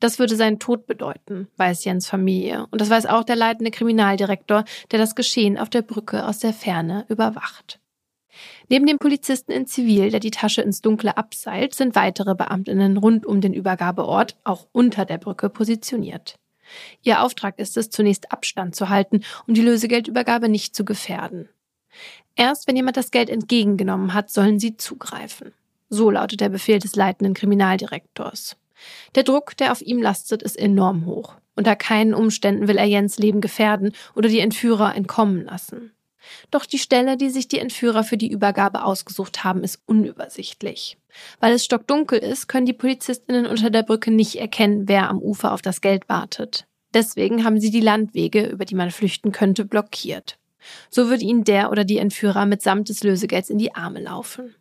Das 0.00 0.18
würde 0.18 0.36
seinen 0.36 0.58
Tod 0.58 0.86
bedeuten, 0.86 1.48
weiß 1.56 1.84
Jens 1.84 2.08
Familie. 2.08 2.66
Und 2.70 2.80
das 2.80 2.90
weiß 2.90 3.06
auch 3.06 3.24
der 3.24 3.36
leitende 3.36 3.70
Kriminaldirektor, 3.70 4.64
der 4.90 4.98
das 4.98 5.14
Geschehen 5.14 5.58
auf 5.58 5.70
der 5.70 5.82
Brücke 5.82 6.26
aus 6.26 6.38
der 6.38 6.52
Ferne 6.52 7.04
überwacht. 7.08 7.80
Neben 8.68 8.86
dem 8.86 8.98
Polizisten 8.98 9.52
in 9.52 9.66
Zivil, 9.66 10.10
der 10.10 10.20
die 10.20 10.30
Tasche 10.30 10.62
ins 10.62 10.80
Dunkle 10.80 11.16
abseilt, 11.16 11.74
sind 11.74 11.94
weitere 11.94 12.34
Beamtinnen 12.34 12.96
rund 12.96 13.26
um 13.26 13.40
den 13.40 13.54
Übergabeort, 13.54 14.36
auch 14.44 14.66
unter 14.72 15.04
der 15.04 15.18
Brücke, 15.18 15.48
positioniert. 15.48 16.38
Ihr 17.02 17.22
Auftrag 17.22 17.58
ist 17.58 17.76
es, 17.76 17.90
zunächst 17.90 18.30
Abstand 18.30 18.76
zu 18.76 18.88
halten, 18.88 19.22
um 19.46 19.54
die 19.54 19.62
Lösegeldübergabe 19.62 20.48
nicht 20.48 20.74
zu 20.74 20.84
gefährden. 20.84 21.48
Erst 22.36 22.68
wenn 22.68 22.76
jemand 22.76 22.96
das 22.96 23.10
Geld 23.10 23.30
entgegengenommen 23.30 24.14
hat, 24.14 24.30
sollen 24.30 24.60
sie 24.60 24.76
zugreifen. 24.76 25.52
So 25.88 26.10
lautet 26.10 26.40
der 26.40 26.50
Befehl 26.50 26.78
des 26.78 26.94
leitenden 26.94 27.34
Kriminaldirektors. 27.34 28.56
Der 29.14 29.22
Druck, 29.22 29.56
der 29.56 29.72
auf 29.72 29.82
ihm 29.82 30.00
lastet, 30.00 30.42
ist 30.42 30.58
enorm 30.58 31.06
hoch. 31.06 31.34
Unter 31.54 31.76
keinen 31.76 32.14
Umständen 32.14 32.68
will 32.68 32.76
er 32.76 32.84
Jens 32.84 33.18
Leben 33.18 33.40
gefährden 33.40 33.92
oder 34.14 34.28
die 34.28 34.40
Entführer 34.40 34.94
entkommen 34.94 35.44
lassen. 35.44 35.92
Doch 36.50 36.66
die 36.66 36.78
Stelle, 36.78 37.16
die 37.16 37.30
sich 37.30 37.48
die 37.48 37.58
Entführer 37.58 38.04
für 38.04 38.16
die 38.16 38.30
Übergabe 38.30 38.84
ausgesucht 38.84 39.44
haben, 39.44 39.64
ist 39.64 39.80
unübersichtlich. 39.86 40.98
Weil 41.40 41.54
es 41.54 41.64
stockdunkel 41.64 42.18
ist, 42.18 42.48
können 42.48 42.66
die 42.66 42.72
Polizistinnen 42.72 43.46
unter 43.46 43.70
der 43.70 43.82
Brücke 43.82 44.10
nicht 44.10 44.36
erkennen, 44.36 44.88
wer 44.88 45.08
am 45.08 45.18
Ufer 45.18 45.52
auf 45.52 45.62
das 45.62 45.80
Geld 45.80 46.08
wartet. 46.08 46.66
Deswegen 46.94 47.44
haben 47.44 47.60
sie 47.60 47.70
die 47.70 47.80
Landwege, 47.80 48.46
über 48.46 48.64
die 48.64 48.74
man 48.74 48.90
flüchten 48.90 49.32
könnte, 49.32 49.64
blockiert. 49.64 50.38
So 50.90 51.08
würde 51.08 51.24
ihnen 51.24 51.44
der 51.44 51.70
oder 51.70 51.84
die 51.84 51.98
Entführer 51.98 52.46
mitsamt 52.46 52.88
des 52.88 53.02
Lösegelds 53.02 53.50
in 53.50 53.58
die 53.58 53.74
Arme 53.74 54.00
laufen. 54.00 54.54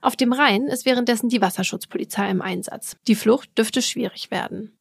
Auf 0.00 0.16
dem 0.16 0.32
Rhein 0.32 0.66
ist 0.66 0.86
währenddessen 0.86 1.28
die 1.28 1.40
Wasserschutzpolizei 1.40 2.30
im 2.30 2.42
Einsatz. 2.42 2.96
Die 3.06 3.14
Flucht 3.14 3.56
dürfte 3.56 3.82
schwierig 3.82 4.30
werden. 4.30 4.78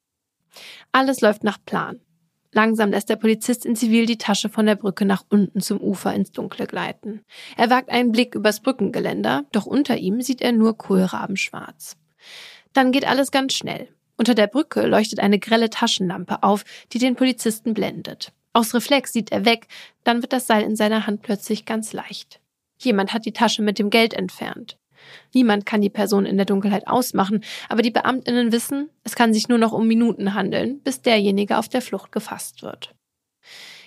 Alles 0.92 1.22
läuft 1.22 1.44
nach 1.44 1.58
Plan. 1.66 2.00
Langsam 2.54 2.92
lässt 2.92 3.10
der 3.10 3.18
Polizist 3.18 3.66
in 3.66 3.76
Zivil 3.76 4.06
die 4.06 4.18
Tasche 4.18 4.50
von 4.50 4.66
der 4.66 4.76
Brücke 4.76 5.06
nach 5.06 5.24
unten 5.30 5.62
zum 5.62 5.80
Ufer 5.80 6.14
ins 6.14 6.32
Dunkle 6.32 6.66
gleiten. 6.66 7.24
Er 7.56 7.70
wagt 7.70 7.90
einen 7.90 8.12
Blick 8.12 8.36
übers 8.36 8.62
Brückengeländer, 8.62 9.46
doch 9.52 9.66
unter 9.66 9.98
ihm 9.98 10.22
sieht 10.22 10.42
er 10.42 10.54
nur 10.54 10.78
Kohlrabenschwarz. 10.78 11.98
Dann 12.74 12.92
geht 12.92 13.08
alles 13.08 13.32
ganz 13.32 13.54
schnell. 13.54 13.90
Unter 14.18 14.34
der 14.34 14.48
Brücke 14.48 14.88
leuchtet 14.88 15.20
eine 15.20 15.40
grelle 15.40 15.70
Taschenlampe 15.70 16.42
auf, 16.42 16.64
die 16.94 17.00
den 17.00 17.16
Polizisten 17.16 17.74
blendet. 17.74 18.34
Aus 18.54 18.74
Reflex 18.74 19.14
sieht 19.14 19.32
er 19.32 19.46
weg, 19.46 19.68
dann 20.04 20.24
wird 20.24 20.34
das 20.34 20.48
Seil 20.48 20.64
in 20.64 20.76
seiner 20.76 21.06
Hand 21.06 21.22
plötzlich 21.22 21.66
ganz 21.66 21.94
leicht. 21.94 22.40
Jemand 22.80 23.14
hat 23.14 23.26
die 23.26 23.34
Tasche 23.34 23.62
mit 23.62 23.80
dem 23.80 23.90
Geld 23.90 24.14
entfernt. 24.14 24.78
Niemand 25.34 25.66
kann 25.66 25.82
die 25.82 25.90
Person 25.90 26.26
in 26.26 26.38
der 26.38 26.46
Dunkelheit 26.46 26.88
ausmachen, 26.88 27.44
aber 27.70 27.82
die 27.82 27.92
Beamtinnen 27.92 28.52
wissen, 28.52 28.90
es 29.04 29.16
kann 29.16 29.34
sich 29.34 29.48
nur 29.48 29.58
noch 29.58 29.72
um 29.72 29.88
Minuten 29.88 30.34
handeln, 30.34 30.82
bis 30.82 31.02
derjenige 31.02 31.58
auf 31.58 31.70
der 31.70 31.82
Flucht 31.82 32.12
gefasst 32.12 32.62
wird. 32.62 32.94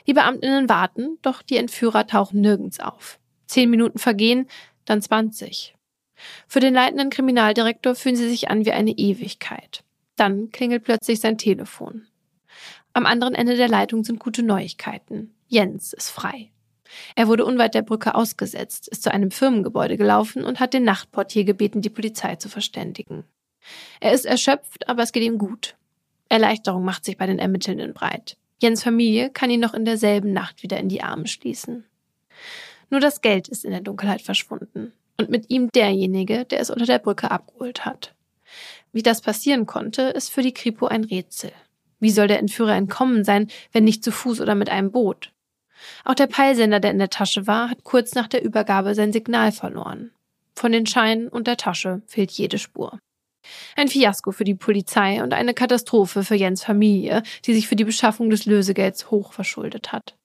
Die 0.06 0.14
Beamtinnen 0.14 0.68
warten, 0.68 1.18
doch 1.22 1.42
die 1.42 1.56
Entführer 1.56 2.06
tauchen 2.06 2.40
nirgends 2.40 2.80
auf. 2.80 3.18
Zehn 3.46 3.68
Minuten 3.68 3.98
vergehen, 3.98 4.46
dann 4.84 5.02
zwanzig. 5.02 5.74
Für 6.46 6.60
den 6.60 6.74
leitenden 6.74 7.10
Kriminaldirektor 7.10 7.94
fühlen 7.94 8.16
sie 8.16 8.28
sich 8.28 8.50
an 8.50 8.64
wie 8.64 8.72
eine 8.72 8.92
Ewigkeit. 8.92 9.84
Dann 10.16 10.50
klingelt 10.50 10.84
plötzlich 10.84 11.20
sein 11.20 11.38
Telefon. 11.38 12.06
Am 12.92 13.06
anderen 13.06 13.34
Ende 13.34 13.56
der 13.56 13.68
Leitung 13.68 14.04
sind 14.04 14.18
gute 14.18 14.42
Neuigkeiten. 14.42 15.34
Jens 15.48 15.92
ist 15.92 16.10
frei. 16.10 16.50
Er 17.14 17.28
wurde 17.28 17.44
unweit 17.44 17.74
der 17.74 17.82
Brücke 17.82 18.14
ausgesetzt, 18.14 18.88
ist 18.88 19.02
zu 19.02 19.12
einem 19.12 19.30
Firmengebäude 19.30 19.96
gelaufen 19.96 20.44
und 20.44 20.60
hat 20.60 20.74
den 20.74 20.84
Nachtportier 20.84 21.44
gebeten, 21.44 21.82
die 21.82 21.90
Polizei 21.90 22.36
zu 22.36 22.48
verständigen. 22.48 23.24
Er 24.00 24.12
ist 24.12 24.26
erschöpft, 24.26 24.88
aber 24.88 25.02
es 25.02 25.12
geht 25.12 25.22
ihm 25.22 25.38
gut. 25.38 25.76
Erleichterung 26.28 26.84
macht 26.84 27.04
sich 27.04 27.16
bei 27.16 27.26
den 27.26 27.38
Ermittelnden 27.38 27.92
breit. 27.92 28.36
Jens 28.62 28.82
Familie 28.82 29.30
kann 29.30 29.50
ihn 29.50 29.60
noch 29.60 29.74
in 29.74 29.84
derselben 29.84 30.32
Nacht 30.32 30.62
wieder 30.62 30.78
in 30.78 30.88
die 30.88 31.02
Arme 31.02 31.26
schließen. 31.26 31.84
Nur 32.90 33.00
das 33.00 33.20
Geld 33.20 33.48
ist 33.48 33.64
in 33.64 33.70
der 33.70 33.80
Dunkelheit 33.80 34.22
verschwunden 34.22 34.92
und 35.16 35.30
mit 35.30 35.50
ihm 35.50 35.70
derjenige, 35.74 36.44
der 36.44 36.60
es 36.60 36.70
unter 36.70 36.86
der 36.86 36.98
Brücke 36.98 37.30
abgeholt 37.30 37.84
hat. 37.84 38.14
Wie 38.92 39.02
das 39.02 39.20
passieren 39.20 39.66
konnte, 39.66 40.02
ist 40.02 40.30
für 40.30 40.42
die 40.42 40.54
Kripo 40.54 40.86
ein 40.86 41.04
Rätsel. 41.04 41.52
Wie 42.00 42.10
soll 42.10 42.28
der 42.28 42.38
Entführer 42.38 42.74
entkommen 42.74 43.24
sein, 43.24 43.48
wenn 43.72 43.84
nicht 43.84 44.02
zu 44.02 44.10
Fuß 44.10 44.40
oder 44.40 44.54
mit 44.54 44.70
einem 44.70 44.90
Boot? 44.90 45.32
Auch 46.04 46.14
der 46.14 46.26
Peilsender, 46.26 46.80
der 46.80 46.90
in 46.90 46.98
der 46.98 47.10
Tasche 47.10 47.46
war, 47.46 47.70
hat 47.70 47.84
kurz 47.84 48.14
nach 48.14 48.28
der 48.28 48.42
Übergabe 48.44 48.94
sein 48.94 49.12
Signal 49.12 49.52
verloren. 49.52 50.10
Von 50.54 50.72
den 50.72 50.86
Scheinen 50.86 51.28
und 51.28 51.46
der 51.46 51.56
Tasche 51.56 52.02
fehlt 52.06 52.30
jede 52.30 52.58
Spur. 52.58 52.98
Ein 53.76 53.88
Fiasko 53.88 54.32
für 54.32 54.44
die 54.44 54.54
Polizei 54.54 55.22
und 55.22 55.32
eine 55.32 55.54
Katastrophe 55.54 56.24
für 56.24 56.34
Jens 56.34 56.62
Familie, 56.62 57.22
die 57.46 57.54
sich 57.54 57.68
für 57.68 57.76
die 57.76 57.84
Beschaffung 57.84 58.30
des 58.30 58.44
Lösegelds 58.44 59.10
hoch 59.10 59.32
verschuldet 59.32 59.92
hat. 59.92 60.16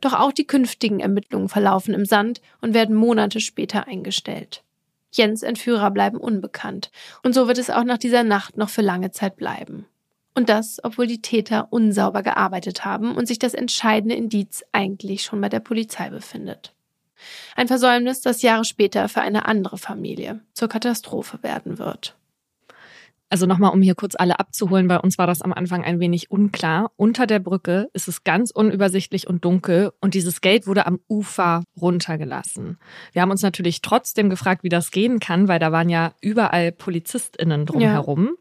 Doch 0.00 0.14
auch 0.14 0.32
die 0.32 0.46
künftigen 0.46 1.00
Ermittlungen 1.00 1.48
verlaufen 1.48 1.94
im 1.94 2.04
Sand 2.04 2.40
und 2.60 2.74
werden 2.74 2.96
Monate 2.96 3.40
später 3.40 3.86
eingestellt. 3.86 4.64
Jens 5.12 5.42
Entführer 5.42 5.90
bleiben 5.90 6.18
unbekannt, 6.18 6.90
und 7.22 7.34
so 7.34 7.48
wird 7.48 7.58
es 7.58 7.70
auch 7.70 7.84
nach 7.84 7.98
dieser 7.98 8.22
Nacht 8.22 8.56
noch 8.56 8.70
für 8.70 8.82
lange 8.82 9.10
Zeit 9.10 9.36
bleiben. 9.36 9.86
Und 10.34 10.48
das, 10.48 10.78
obwohl 10.82 11.06
die 11.06 11.22
Täter 11.22 11.68
unsauber 11.70 12.22
gearbeitet 12.22 12.84
haben 12.84 13.16
und 13.16 13.26
sich 13.26 13.38
das 13.38 13.54
entscheidende 13.54 14.14
Indiz 14.14 14.62
eigentlich 14.72 15.22
schon 15.22 15.40
bei 15.40 15.48
der 15.48 15.60
Polizei 15.60 16.08
befindet. 16.10 16.74
Ein 17.56 17.68
Versäumnis, 17.68 18.20
das 18.20 18.42
Jahre 18.42 18.64
später 18.64 19.08
für 19.08 19.20
eine 19.20 19.46
andere 19.46 19.76
Familie 19.76 20.40
zur 20.54 20.68
Katastrophe 20.68 21.42
werden 21.42 21.78
wird. 21.78 22.16
Also 23.32 23.46
nochmal, 23.46 23.72
um 23.72 23.80
hier 23.80 23.94
kurz 23.94 24.16
alle 24.16 24.40
abzuholen, 24.40 24.88
bei 24.88 24.98
uns 24.98 25.16
war 25.16 25.28
das 25.28 25.40
am 25.40 25.52
Anfang 25.52 25.84
ein 25.84 26.00
wenig 26.00 26.32
unklar. 26.32 26.90
Unter 26.96 27.28
der 27.28 27.38
Brücke 27.38 27.88
ist 27.92 28.08
es 28.08 28.24
ganz 28.24 28.50
unübersichtlich 28.50 29.28
und 29.28 29.44
dunkel 29.44 29.92
und 30.00 30.14
dieses 30.14 30.40
Geld 30.40 30.66
wurde 30.66 30.84
am 30.84 30.98
Ufer 31.08 31.62
runtergelassen. 31.80 32.78
Wir 33.12 33.22
haben 33.22 33.30
uns 33.30 33.42
natürlich 33.42 33.82
trotzdem 33.82 34.30
gefragt, 34.30 34.64
wie 34.64 34.68
das 34.68 34.90
gehen 34.90 35.20
kann, 35.20 35.46
weil 35.46 35.60
da 35.60 35.70
waren 35.70 35.88
ja 35.88 36.12
überall 36.20 36.72
PolizistInnen 36.72 37.66
drumherum. 37.66 38.24
Ja 38.24 38.39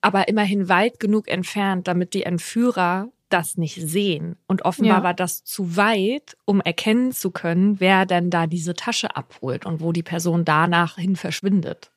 aber 0.00 0.28
immerhin 0.28 0.68
weit 0.68 1.00
genug 1.00 1.28
entfernt, 1.28 1.88
damit 1.88 2.14
die 2.14 2.22
Entführer 2.22 3.08
das 3.28 3.56
nicht 3.56 3.80
sehen. 3.80 4.36
Und 4.46 4.64
offenbar 4.64 4.98
ja. 4.98 5.04
war 5.04 5.14
das 5.14 5.44
zu 5.44 5.76
weit, 5.76 6.36
um 6.44 6.60
erkennen 6.60 7.12
zu 7.12 7.30
können, 7.30 7.80
wer 7.80 8.06
denn 8.06 8.30
da 8.30 8.46
diese 8.46 8.74
Tasche 8.74 9.14
abholt 9.16 9.66
und 9.66 9.80
wo 9.80 9.92
die 9.92 10.02
Person 10.02 10.44
danach 10.44 10.96
hin 10.96 11.16
verschwindet. 11.16 11.90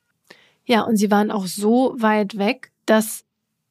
Ja, 0.65 0.81
und 0.81 0.95
sie 0.95 1.12
waren 1.12 1.31
auch 1.31 1.48
so 1.48 1.95
weit 1.98 2.38
weg, 2.38 2.72
dass 2.86 3.25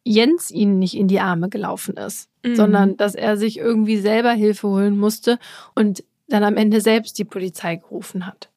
Jens 0.05 0.51
ihnen 0.51 0.79
nicht 0.79 0.97
in 0.97 1.09
die 1.09 1.21
Arme 1.21 1.49
gelaufen 1.49 1.97
ist, 1.97 2.29
mhm. 2.45 2.57
sondern 2.57 2.97
dass 2.97 3.15
er 3.15 3.37
sich 3.37 3.59
irgendwie 3.59 3.97
selber 3.97 4.33
Hilfe 4.33 4.69
holen 4.69 4.99
musste 4.99 5.39
und 5.75 6.05
dann 6.29 6.45
am 6.45 6.57
Ende 6.57 6.81
selbst 6.81 7.19
die 7.19 7.25
Polizei 7.25 7.77
gerufen 7.77 8.27
hat. 8.27 8.51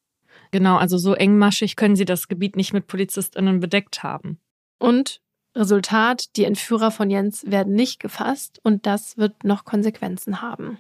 Genau, 0.52 0.78
also 0.78 0.98
so 0.98 1.14
engmaschig 1.14 1.76
können 1.76 1.96
sie 1.96 2.06
das 2.06 2.28
Gebiet 2.28 2.56
nicht 2.56 2.74
mit 2.74 2.88
PolizistInnen 2.88 3.60
bedeckt 3.60 4.04
haben. 4.04 4.40
Und 4.80 5.22
Resultat, 5.56 6.36
die 6.36 6.44
Entführer 6.44 6.92
von 6.92 7.10
Jens 7.10 7.50
werden 7.50 7.74
nicht 7.74 8.00
gefasst 8.00 8.60
und 8.64 8.86
das 8.86 9.18
wird 9.18 9.44
noch 9.44 9.64
Konsequenzen 9.66 10.42
haben. 10.42 10.78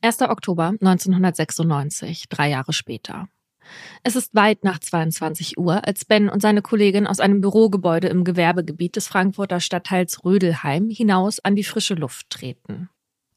1. 0.00 0.22
Oktober 0.22 0.74
1996, 0.80 2.28
drei 2.28 2.50
Jahre 2.50 2.72
später. 2.72 3.28
Es 4.02 4.16
ist 4.16 4.34
weit 4.34 4.64
nach 4.64 4.80
22 4.80 5.58
Uhr, 5.58 5.86
als 5.86 6.04
Ben 6.04 6.28
und 6.28 6.42
seine 6.42 6.62
Kollegin 6.62 7.06
aus 7.06 7.20
einem 7.20 7.40
Bürogebäude 7.40 8.08
im 8.08 8.24
Gewerbegebiet 8.24 8.96
des 8.96 9.06
Frankfurter 9.06 9.60
Stadtteils 9.60 10.24
Rödelheim 10.24 10.90
hinaus 10.90 11.38
an 11.40 11.54
die 11.54 11.64
frische 11.64 11.94
Luft 11.94 12.30
treten. 12.30 12.88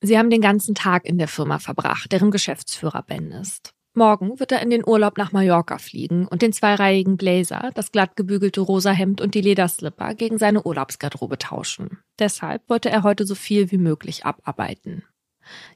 Sie 0.02 0.18
haben 0.18 0.32
den 0.32 0.42
ganzen 0.42 0.74
Tag 0.74 1.06
in 1.06 1.20
der 1.20 1.28
Firma 1.28 1.60
verbracht, 1.60 2.12
deren 2.12 2.32
Geschäftsführer 2.32 3.04
Ben 3.04 3.32
ist. 3.32 3.75
Morgen 3.96 4.40
wird 4.40 4.52
er 4.52 4.62
in 4.62 4.70
den 4.70 4.86
Urlaub 4.86 5.18
nach 5.18 5.32
Mallorca 5.32 5.78
fliegen 5.78 6.28
und 6.28 6.42
den 6.42 6.52
zweireihigen 6.52 7.16
Blazer, 7.16 7.72
das 7.76 7.94
glatt 7.94 8.18
gebügelte 8.18 8.60
rosa 8.60 8.92
Hemd 8.92 9.22
und 9.22 9.36
die 9.36 9.42
Lederslipper 9.42 10.14
gegen 10.16 10.38
seine 10.38 10.64
Urlaubsgarderobe 10.64 11.38
tauschen. 11.38 12.00
Deshalb 12.20 12.70
wollte 12.70 12.90
er 12.90 13.04
heute 13.04 13.26
so 13.26 13.36
viel 13.36 13.72
wie 13.72 13.78
möglich 13.78 14.26
abarbeiten. 14.26 15.04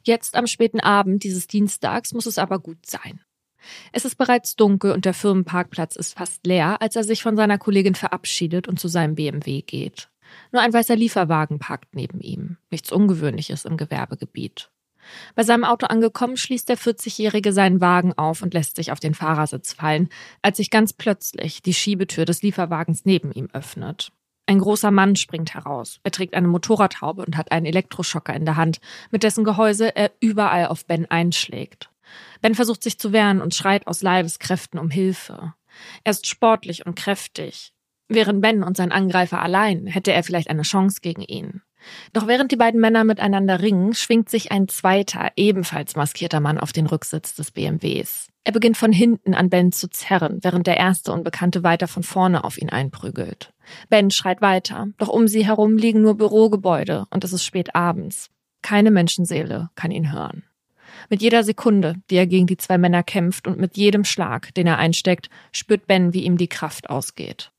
Jetzt 0.03 0.35
am 0.35 0.47
späten 0.47 0.81
Abend 0.81 1.23
dieses 1.23 1.47
Dienstags 1.47 2.13
muss 2.13 2.25
es 2.25 2.37
aber 2.37 2.59
gut 2.59 2.85
sein. 2.85 3.21
Es 3.93 4.03
ist 4.03 4.15
bereits 4.15 4.57
dunkel 4.57 4.91
und 4.91 5.05
der 5.05 5.13
Firmenparkplatz 5.13 5.95
ist 5.95 6.17
fast 6.17 6.45
leer, 6.45 6.81
als 6.81 6.95
er 6.95 7.03
sich 7.05 7.23
von 7.23 7.37
seiner 7.37 7.57
Kollegin 7.57 7.95
verabschiedet 7.95 8.67
und 8.67 8.79
zu 8.79 8.89
seinem 8.89 9.15
BMW 9.15 9.61
geht. 9.61 10.09
Nur 10.51 10.61
ein 10.61 10.73
weißer 10.73 10.95
Lieferwagen 10.95 11.59
parkt 11.59 11.95
neben 11.95 12.19
ihm. 12.19 12.57
Nichts 12.69 12.91
Ungewöhnliches 12.91 13.65
im 13.65 13.77
Gewerbegebiet. 13.77 14.71
Bei 15.35 15.43
seinem 15.43 15.63
Auto 15.63 15.87
angekommen, 15.87 16.37
schließt 16.37 16.69
der 16.69 16.77
40-Jährige 16.77 17.53
seinen 17.53 17.81
Wagen 17.81 18.17
auf 18.17 18.41
und 18.41 18.53
lässt 18.53 18.75
sich 18.75 18.91
auf 18.91 18.99
den 18.99 19.13
Fahrersitz 19.13 19.73
fallen, 19.73 20.09
als 20.41 20.57
sich 20.57 20.69
ganz 20.69 20.93
plötzlich 20.93 21.61
die 21.61 21.73
Schiebetür 21.73 22.25
des 22.25 22.41
Lieferwagens 22.41 23.05
neben 23.05 23.31
ihm 23.31 23.49
öffnet. 23.53 24.11
Ein 24.49 24.59
großer 24.59 24.89
Mann 24.89 25.15
springt 25.15 25.53
heraus. 25.53 25.99
Er 26.01 26.09
trägt 26.11 26.33
eine 26.33 26.47
Motorradhaube 26.47 27.23
und 27.23 27.37
hat 27.37 27.51
einen 27.51 27.67
Elektroschocker 27.67 28.33
in 28.33 28.45
der 28.45 28.55
Hand, 28.55 28.79
mit 29.11 29.21
dessen 29.21 29.43
Gehäuse 29.43 29.95
er 29.95 30.11
überall 30.19 30.65
auf 30.65 30.87
Ben 30.87 31.05
einschlägt. 31.05 31.91
Ben 32.41 32.55
versucht 32.55 32.81
sich 32.81 32.97
zu 32.97 33.13
wehren 33.13 33.41
und 33.41 33.53
schreit 33.53 33.85
aus 33.85 34.01
Leibeskräften 34.01 34.79
um 34.79 34.89
Hilfe. 34.89 35.53
Er 36.03 36.11
ist 36.11 36.25
sportlich 36.25 36.85
und 36.87 36.95
kräftig. 36.95 37.73
Wären 38.07 38.41
Ben 38.41 38.63
und 38.63 38.75
sein 38.75 38.91
Angreifer 38.91 39.39
allein, 39.39 39.85
hätte 39.85 40.13
er 40.13 40.23
vielleicht 40.23 40.49
eine 40.49 40.63
Chance 40.63 41.01
gegen 41.01 41.21
ihn. 41.21 41.61
Doch 42.13 42.27
während 42.27 42.51
die 42.51 42.57
beiden 42.57 42.79
Männer 42.79 43.03
miteinander 43.03 43.61
ringen, 43.61 43.93
schwingt 43.93 44.29
sich 44.29 44.51
ein 44.51 44.67
zweiter, 44.67 45.31
ebenfalls 45.35 45.95
maskierter 45.95 46.39
Mann 46.39 46.57
auf 46.57 46.71
den 46.71 46.85
Rücksitz 46.85 47.35
des 47.35 47.51
BMWs. 47.51 48.27
Er 48.43 48.53
beginnt 48.53 48.77
von 48.77 48.91
hinten 48.91 49.33
an 49.33 49.49
Ben 49.49 49.71
zu 49.71 49.89
zerren, 49.89 50.39
während 50.41 50.65
der 50.65 50.77
erste 50.77 51.11
Unbekannte 51.11 51.63
weiter 51.63 51.87
von 51.87 52.03
vorne 52.03 52.43
auf 52.43 52.57
ihn 52.57 52.69
einprügelt. 52.69 53.53
Ben 53.89 54.11
schreit 54.11 54.41
weiter, 54.41 54.87
doch 54.97 55.09
um 55.09 55.27
sie 55.27 55.45
herum 55.45 55.77
liegen 55.77 56.01
nur 56.01 56.17
Bürogebäude 56.17 57.05
und 57.11 57.23
es 57.23 57.33
ist 57.33 57.43
spät 57.43 57.75
abends. 57.75 58.29
Keine 58.61 58.91
Menschenseele 58.91 59.69
kann 59.75 59.91
ihn 59.91 60.11
hören. 60.11 60.43
Mit 61.09 61.21
jeder 61.21 61.43
Sekunde, 61.43 61.95
die 62.09 62.15
er 62.15 62.27
gegen 62.27 62.47
die 62.47 62.57
zwei 62.57 62.77
Männer 62.77 63.03
kämpft 63.03 63.47
und 63.47 63.59
mit 63.59 63.77
jedem 63.77 64.03
Schlag, 64.03 64.53
den 64.55 64.67
er 64.67 64.77
einsteckt, 64.77 65.29
spürt 65.51 65.87
Ben, 65.87 66.13
wie 66.13 66.23
ihm 66.23 66.37
die 66.37 66.47
Kraft 66.47 66.89
ausgeht. 66.89 67.51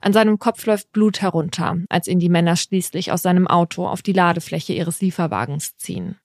An 0.00 0.12
seinem 0.12 0.38
Kopf 0.38 0.64
läuft 0.66 0.92
Blut 0.92 1.22
herunter, 1.22 1.76
als 1.88 2.08
ihn 2.08 2.18
die 2.18 2.28
Männer 2.28 2.56
schließlich 2.56 3.12
aus 3.12 3.22
seinem 3.22 3.46
Auto 3.46 3.86
auf 3.86 4.02
die 4.02 4.12
Ladefläche 4.12 4.72
ihres 4.72 5.00
Lieferwagens 5.00 5.76
ziehen. 5.76 6.18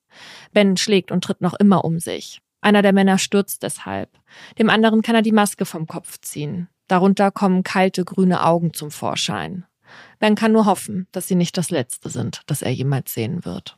Ben 0.54 0.78
schlägt 0.78 1.12
und 1.12 1.24
tritt 1.24 1.42
noch 1.42 1.54
immer 1.54 1.86
um 1.86 2.00
sich. 2.00 2.42
Einer 2.62 2.82
der 2.82 2.94
Männer 2.94 3.18
stürzt 3.18 3.64
deshalb. 3.64 4.10
Dem 4.58 4.70
anderen 4.70 5.02
kann 5.02 5.16
er 5.16 5.22
die 5.22 5.32
Maske 5.32 5.66
vom 5.66 5.88
Kopf 5.88 6.20
ziehen. 6.20 6.68
Darunter 6.88 7.32
kommen 7.32 7.64
kalte 7.64 8.04
grüne 8.04 8.44
Augen 8.44 8.74
zum 8.74 8.92
Vorschein. 8.92 9.66
Ben 10.20 10.36
kann 10.36 10.52
nur 10.52 10.66
hoffen, 10.66 11.08
dass 11.12 11.28
sie 11.28 11.36
nicht 11.36 11.58
das 11.58 11.70
letzte 11.70 12.10
sind, 12.10 12.42
das 12.48 12.62
er 12.62 12.72
jemals 12.72 13.14
sehen 13.14 13.46
wird. 13.46 13.78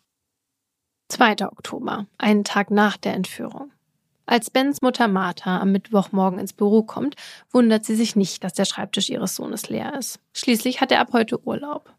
2. 1.10 1.46
Oktober, 1.48 2.08
einen 2.18 2.44
Tag 2.44 2.72
nach 2.72 2.98
der 2.98 3.14
Entführung. 3.14 3.72
Als 4.26 4.50
Bens 4.50 4.82
Mutter 4.82 5.08
Martha 5.08 5.60
am 5.60 5.72
Mittwochmorgen 5.72 6.40
ins 6.40 6.54
Büro 6.54 6.84
kommt, 6.84 7.16
wundert 7.52 7.86
sie 7.86 7.96
sich 7.96 8.16
nicht, 8.16 8.44
dass 8.44 8.54
der 8.54 8.66
Schreibtisch 8.66 9.10
ihres 9.10 9.36
Sohnes 9.36 9.70
leer 9.70 9.94
ist. 9.98 10.20
Schließlich 10.34 10.82
hat 10.82 10.92
er 10.92 11.02
ab 11.02 11.10
heute 11.14 11.46
Urlaub. 11.46 11.94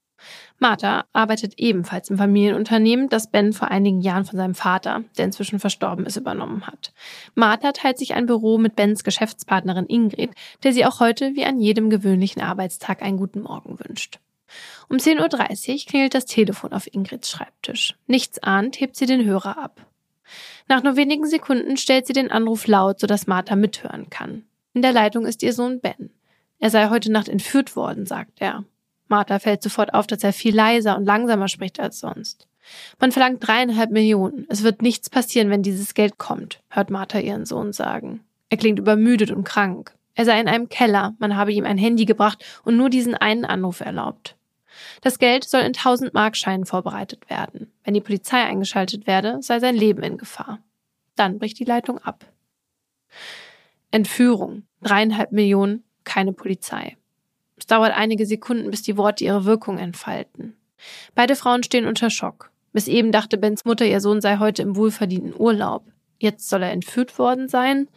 Martha 0.58 1.04
arbeitet 1.12 1.54
ebenfalls 1.56 2.08
im 2.10 2.16
Familienunternehmen, 2.16 3.08
das 3.08 3.30
Ben 3.30 3.52
vor 3.52 3.68
einigen 3.68 4.00
Jahren 4.00 4.24
von 4.24 4.36
seinem 4.36 4.54
Vater, 4.54 5.02
der 5.18 5.24
inzwischen 5.24 5.58
verstorben 5.58 6.06
ist, 6.06 6.16
übernommen 6.16 6.66
hat. 6.66 6.92
Martha 7.34 7.72
teilt 7.72 7.98
sich 7.98 8.14
ein 8.14 8.26
Büro 8.26 8.58
mit 8.58 8.76
Bens 8.76 9.02
Geschäftspartnerin 9.02 9.86
Ingrid, 9.86 10.30
der 10.62 10.72
sie 10.72 10.86
auch 10.86 11.00
heute 11.00 11.34
wie 11.34 11.44
an 11.44 11.58
jedem 11.58 11.90
gewöhnlichen 11.90 12.42
Arbeitstag 12.42 13.02
einen 13.02 13.16
guten 13.16 13.42
Morgen 13.42 13.78
wünscht. 13.80 14.20
Um 14.88 14.98
10.30 14.98 15.72
Uhr 15.72 15.78
klingelt 15.86 16.14
das 16.14 16.26
Telefon 16.26 16.72
auf 16.72 16.92
Ingrids 16.92 17.30
Schreibtisch. 17.30 17.96
Nichts 18.06 18.38
ahnt, 18.42 18.80
hebt 18.80 18.96
sie 18.96 19.06
den 19.06 19.24
Hörer 19.24 19.58
ab. 19.58 19.86
Nach 20.68 20.82
nur 20.82 20.96
wenigen 20.96 21.26
Sekunden 21.26 21.76
stellt 21.76 22.06
sie 22.06 22.12
den 22.12 22.30
Anruf 22.30 22.66
laut, 22.66 23.00
sodass 23.00 23.26
Martha 23.26 23.56
mithören 23.56 24.10
kann. 24.10 24.44
In 24.74 24.82
der 24.82 24.92
Leitung 24.92 25.26
ist 25.26 25.42
ihr 25.42 25.52
Sohn 25.52 25.80
Ben. 25.80 26.10
Er 26.58 26.70
sei 26.70 26.88
heute 26.88 27.10
Nacht 27.10 27.28
entführt 27.28 27.76
worden, 27.76 28.06
sagt 28.06 28.40
er. 28.40 28.64
Martha 29.08 29.38
fällt 29.38 29.62
sofort 29.62 29.92
auf, 29.94 30.06
dass 30.06 30.24
er 30.24 30.32
viel 30.32 30.54
leiser 30.54 30.96
und 30.96 31.04
langsamer 31.04 31.48
spricht 31.48 31.80
als 31.80 32.00
sonst. 32.00 32.46
Man 32.98 33.12
verlangt 33.12 33.46
dreieinhalb 33.46 33.90
Millionen. 33.90 34.46
Es 34.48 34.62
wird 34.62 34.82
nichts 34.82 35.10
passieren, 35.10 35.50
wenn 35.50 35.62
dieses 35.62 35.94
Geld 35.94 36.18
kommt, 36.18 36.60
hört 36.70 36.90
Martha 36.90 37.18
ihren 37.18 37.44
Sohn 37.44 37.72
sagen. 37.72 38.20
Er 38.48 38.56
klingt 38.56 38.78
übermüdet 38.78 39.30
und 39.30 39.44
krank. 39.44 39.94
Er 40.14 40.24
sei 40.24 40.40
in 40.40 40.48
einem 40.48 40.68
Keller, 40.68 41.14
man 41.18 41.36
habe 41.36 41.52
ihm 41.52 41.64
ein 41.64 41.78
Handy 41.78 42.04
gebracht 42.04 42.44
und 42.64 42.76
nur 42.76 42.90
diesen 42.90 43.14
einen 43.14 43.44
Anruf 43.44 43.80
erlaubt. 43.80 44.36
Das 45.00 45.18
Geld 45.18 45.44
soll 45.44 45.60
in 45.60 45.68
1000 45.68 46.14
Markscheinen 46.14 46.66
vorbereitet 46.66 47.28
werden. 47.30 47.72
Wenn 47.84 47.94
die 47.94 48.00
Polizei 48.00 48.42
eingeschaltet 48.42 49.06
werde, 49.06 49.38
sei 49.42 49.60
sein 49.60 49.76
Leben 49.76 50.02
in 50.02 50.18
Gefahr. 50.18 50.58
Dann 51.16 51.38
bricht 51.38 51.58
die 51.58 51.64
Leitung 51.64 51.98
ab. 51.98 52.24
Entführung. 53.90 54.64
Dreieinhalb 54.82 55.32
Millionen, 55.32 55.84
keine 56.04 56.32
Polizei. 56.32 56.96
Es 57.56 57.66
dauert 57.66 57.96
einige 57.96 58.26
Sekunden, 58.26 58.70
bis 58.70 58.82
die 58.82 58.96
Worte 58.96 59.24
ihre 59.24 59.44
Wirkung 59.44 59.78
entfalten. 59.78 60.56
Beide 61.14 61.36
Frauen 61.36 61.62
stehen 61.62 61.86
unter 61.86 62.10
Schock. 62.10 62.50
Bis 62.72 62.88
eben 62.88 63.12
dachte 63.12 63.38
Bens 63.38 63.64
Mutter, 63.64 63.84
ihr 63.84 64.00
Sohn 64.00 64.20
sei 64.20 64.38
heute 64.38 64.62
im 64.62 64.76
wohlverdienten 64.76 65.34
Urlaub. 65.38 65.84
Jetzt 66.18 66.48
soll 66.48 66.62
er 66.62 66.72
entführt 66.72 67.18
worden 67.18 67.48
sein. 67.48 67.88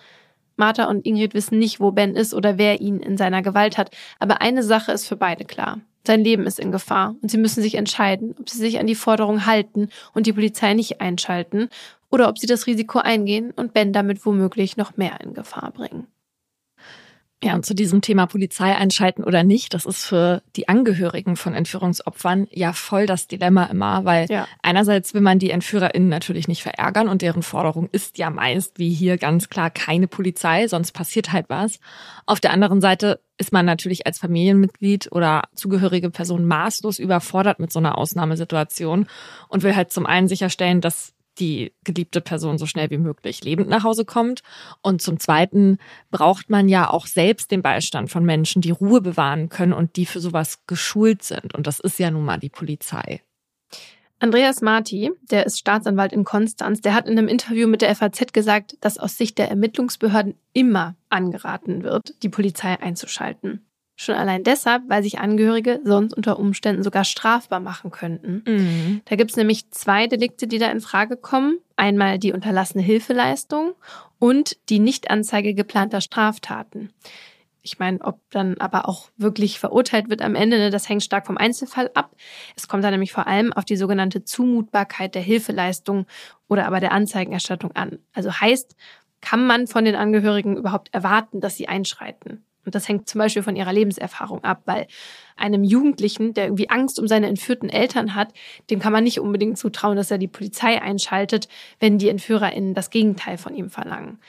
Martha 0.58 0.86
und 0.86 1.06
Ingrid 1.06 1.34
wissen 1.34 1.60
nicht, 1.60 1.80
wo 1.80 1.92
Ben 1.92 2.16
ist 2.16 2.34
oder 2.34 2.58
wer 2.58 2.82
ihn 2.82 3.00
in 3.00 3.18
seiner 3.18 3.42
Gewalt 3.42 3.78
hat. 3.78 3.92
Aber 4.20 4.42
eine 4.42 4.64
Sache 4.64 4.92
ist 4.92 5.08
für 5.08 5.18
beide 5.18 5.46
klar. 5.46 5.80
Sein 6.06 6.24
Leben 6.24 6.46
ist 6.46 6.60
in 6.60 6.72
Gefahr 6.72 7.16
und 7.22 7.30
sie 7.30 7.38
müssen 7.38 7.62
sich 7.62 7.76
entscheiden, 7.76 8.36
ob 8.40 8.50
sie 8.50 8.60
sich 8.60 8.80
an 8.80 8.88
die 8.88 8.96
Forderung 8.96 9.46
halten 9.46 9.90
und 10.14 10.28
die 10.28 10.34
Polizei 10.34 10.74
nicht 10.74 11.02
einschalten 11.02 11.70
oder 12.12 12.30
ob 12.30 12.38
sie 12.38 12.48
das 12.48 12.68
Risiko 12.68 13.00
eingehen 13.00 13.52
und 13.56 13.74
Ben 13.74 13.92
damit 13.92 14.26
womöglich 14.26 14.78
noch 14.78 14.98
mehr 14.98 15.20
in 15.22 15.34
Gefahr 15.34 15.72
bringen. 15.72 16.08
Ja, 17.44 17.54
und 17.54 17.66
zu 17.66 17.76
diesem 17.76 18.02
Thema 18.02 18.26
Polizei 18.28 18.74
einschalten 18.76 19.24
oder 19.24 19.44
nicht, 19.44 19.74
das 19.74 19.86
ist 19.86 20.06
für 20.06 20.42
die 20.56 20.70
Angehörigen 20.70 21.36
von 21.36 21.54
Entführungsopfern 21.54 22.48
ja 22.50 22.72
voll 22.74 23.06
das 23.06 23.28
Dilemma 23.28 23.66
immer, 23.66 24.06
weil 24.06 24.28
ja. 24.30 24.48
einerseits 24.64 25.14
will 25.14 25.22
man 25.22 25.38
die 25.38 25.52
EntführerInnen 25.52 26.08
natürlich 26.08 26.48
nicht 26.48 26.64
verärgern 26.64 27.10
und 27.10 27.22
deren 27.22 27.44
Forderung 27.44 27.90
ist 27.92 28.18
ja 28.18 28.30
meist, 28.30 28.80
wie 28.80 28.94
hier 28.94 29.18
ganz 29.18 29.50
klar, 29.50 29.70
keine 29.70 30.08
Polizei, 30.08 30.68
sonst 30.68 30.94
passiert 30.94 31.34
halt 31.34 31.48
was. 31.50 31.80
Auf 32.26 32.40
der 32.40 32.52
anderen 32.52 32.80
Seite 32.80 33.20
ist 33.38 33.52
man 33.52 33.66
natürlich 33.66 34.08
als 34.08 34.18
Familienmitglied 34.18 35.12
oder 35.12 35.44
zugehörige 35.56 36.10
Person 36.10 36.46
maßlos 36.46 37.00
überfordert 37.00 37.60
mit 37.60 37.72
so 37.72 37.80
einer 37.80 37.98
Ausnahmesituation 37.98 39.08
und 39.50 39.64
will 39.64 39.76
halt 39.76 39.92
zum 39.92 40.06
einen 40.06 40.30
sicherstellen, 40.30 40.80
dass 40.80 41.15
die 41.40 41.74
geliebte 41.84 42.22
Person 42.22 42.58
so 42.58 42.66
schnell 42.66 42.90
wie 42.90 42.98
möglich 42.98 43.44
lebend 43.44 43.70
nach 43.70 43.84
Hause 43.84 44.06
kommt. 44.06 44.42
Und 44.82 45.02
zum 45.02 45.20
Zweiten 45.20 45.78
braucht 46.12 46.50
man 46.50 46.70
ja 46.70 46.90
auch 46.90 47.08
selbst 47.08 47.52
den 47.52 47.62
Beistand 47.62 48.10
von 48.12 48.26
Menschen, 48.26 48.62
die 48.62 48.72
Ruhe 48.72 49.02
bewahren 49.02 49.50
können 49.50 49.74
und 49.74 49.96
die 49.96 50.06
für 50.06 50.20
sowas 50.20 50.66
geschult 50.68 51.24
sind. 51.24 51.54
Und 51.54 51.68
das 51.68 51.80
ist 51.80 52.00
ja 52.00 52.12
nun 52.12 52.26
mal 52.26 52.40
die 52.40 52.50
Polizei. 52.50 53.22
Andreas 54.20 54.62
Marti, 54.62 55.12
der 55.30 55.46
ist 55.46 55.60
Staatsanwalt 55.60 56.14
in 56.14 56.24
Konstanz, 56.24 56.82
der 56.82 56.94
hat 56.94 57.08
in 57.08 57.18
einem 57.18 57.28
Interview 57.28 57.68
mit 57.68 57.82
der 57.82 57.94
FAZ 57.94 58.32
gesagt, 58.32 58.78
dass 58.80 58.98
aus 58.98 59.18
Sicht 59.18 59.38
der 59.38 59.50
Ermittlungsbehörden 59.50 60.36
immer 60.54 60.96
angeraten 61.10 61.84
wird, 61.84 62.24
die 62.24 62.30
Polizei 62.30 62.80
einzuschalten. 62.80 63.66
Schon 63.98 64.16
allein 64.16 64.44
deshalb, 64.44 64.84
weil 64.88 65.04
sich 65.04 65.20
Angehörige 65.20 65.80
sonst 65.86 66.14
unter 66.14 66.38
Umständen 66.38 66.84
sogar 66.84 67.06
strafbar 67.06 67.62
machen 67.62 67.92
könnten. 67.92 68.44
Mhm. 68.46 69.02
Da 69.06 69.16
gibt's 69.16 69.38
nämlich 69.38 69.72
zwei 69.72 70.08
Delikte, 70.08 70.48
die 70.48 70.58
da 70.58 70.70
in 70.70 70.82
Frage 70.82 71.16
kommen. 71.16 71.60
Einmal 71.78 72.20
die 72.20 72.34
unterlassene 72.34 72.84
Hilfeleistung 72.84 73.74
und 74.20 74.58
die 74.70 74.80
Nichtanzeige 74.80 75.54
geplanter 75.54 76.02
Straftaten. 76.02 76.90
Ich 77.62 77.80
meine, 77.80 78.00
ob 78.02 78.20
dann 78.30 78.58
aber 78.60 78.88
auch 78.88 79.10
wirklich 79.18 79.60
verurteilt 79.60 80.10
wird 80.10 80.22
am 80.22 80.36
Ende, 80.36 80.58
ne, 80.60 80.70
das 80.70 80.88
hängt 80.88 81.04
stark 81.04 81.26
vom 81.26 81.38
Einzelfall 81.38 81.90
ab. 81.96 82.16
Es 82.56 82.68
kommt 82.68 82.84
da 82.84 82.92
nämlich 82.92 83.12
vor 83.12 83.26
allem 83.26 83.54
auf 83.54 83.66
die 83.66 83.76
sogenannte 83.76 84.24
Zumutbarkeit 84.24 85.16
der 85.16 85.24
Hilfeleistung 85.24 86.06
oder 86.48 86.68
aber 86.68 86.80
der 86.80 86.92
Anzeigenerstattung 86.92 87.72
an. 87.72 87.98
Also 88.14 88.32
heißt, 88.40 88.76
kann 89.20 89.48
man 89.48 89.66
von 89.66 89.84
den 89.84 89.96
Angehörigen 89.96 90.58
überhaupt 90.58 90.94
erwarten, 90.94 91.42
dass 91.42 91.56
sie 91.56 91.68
einschreiten? 91.68 92.46
Und 92.66 92.76
das 92.76 92.88
hängt 92.88 93.08
zum 93.08 93.20
Beispiel 93.20 93.44
von 93.44 93.56
ihrer 93.56 93.74
Lebenserfahrung 93.74 94.44
ab, 94.44 94.64
weil 94.66 94.88
einem 95.36 95.64
Jugendlichen, 95.64 96.34
der 96.34 96.46
irgendwie 96.46 96.70
Angst 96.70 97.00
um 97.00 97.08
seine 97.08 97.28
entführten 97.28 97.70
Eltern 97.70 98.16
hat, 98.16 98.34
dem 98.70 98.80
kann 98.80 98.94
man 98.94 99.04
nicht 99.04 99.20
unbedingt 99.20 99.58
zutrauen, 99.58 99.96
dass 99.96 100.12
er 100.12 100.18
die 100.18 100.28
Polizei 100.28 100.82
einschaltet, 100.82 101.48
wenn 101.80 101.98
die 101.98 102.10
EntführerInnen 102.10 102.74
das 102.74 102.90
Gegenteil 102.90 103.38
von 103.38 103.56
ihm 103.56 103.70
verlangen. 103.70 104.20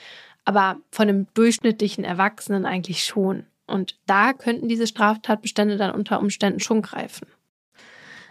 Aber 0.45 0.77
von 0.91 1.09
einem 1.09 1.27
durchschnittlichen 1.33 2.03
Erwachsenen 2.03 2.65
eigentlich 2.65 3.03
schon. 3.03 3.45
Und 3.65 3.97
da 4.05 4.33
könnten 4.33 4.69
diese 4.69 4.87
Straftatbestände 4.87 5.75
dann 5.77 5.91
unter 5.91 6.19
Umständen 6.19 6.59
schon 6.59 6.81
greifen. 6.81 7.27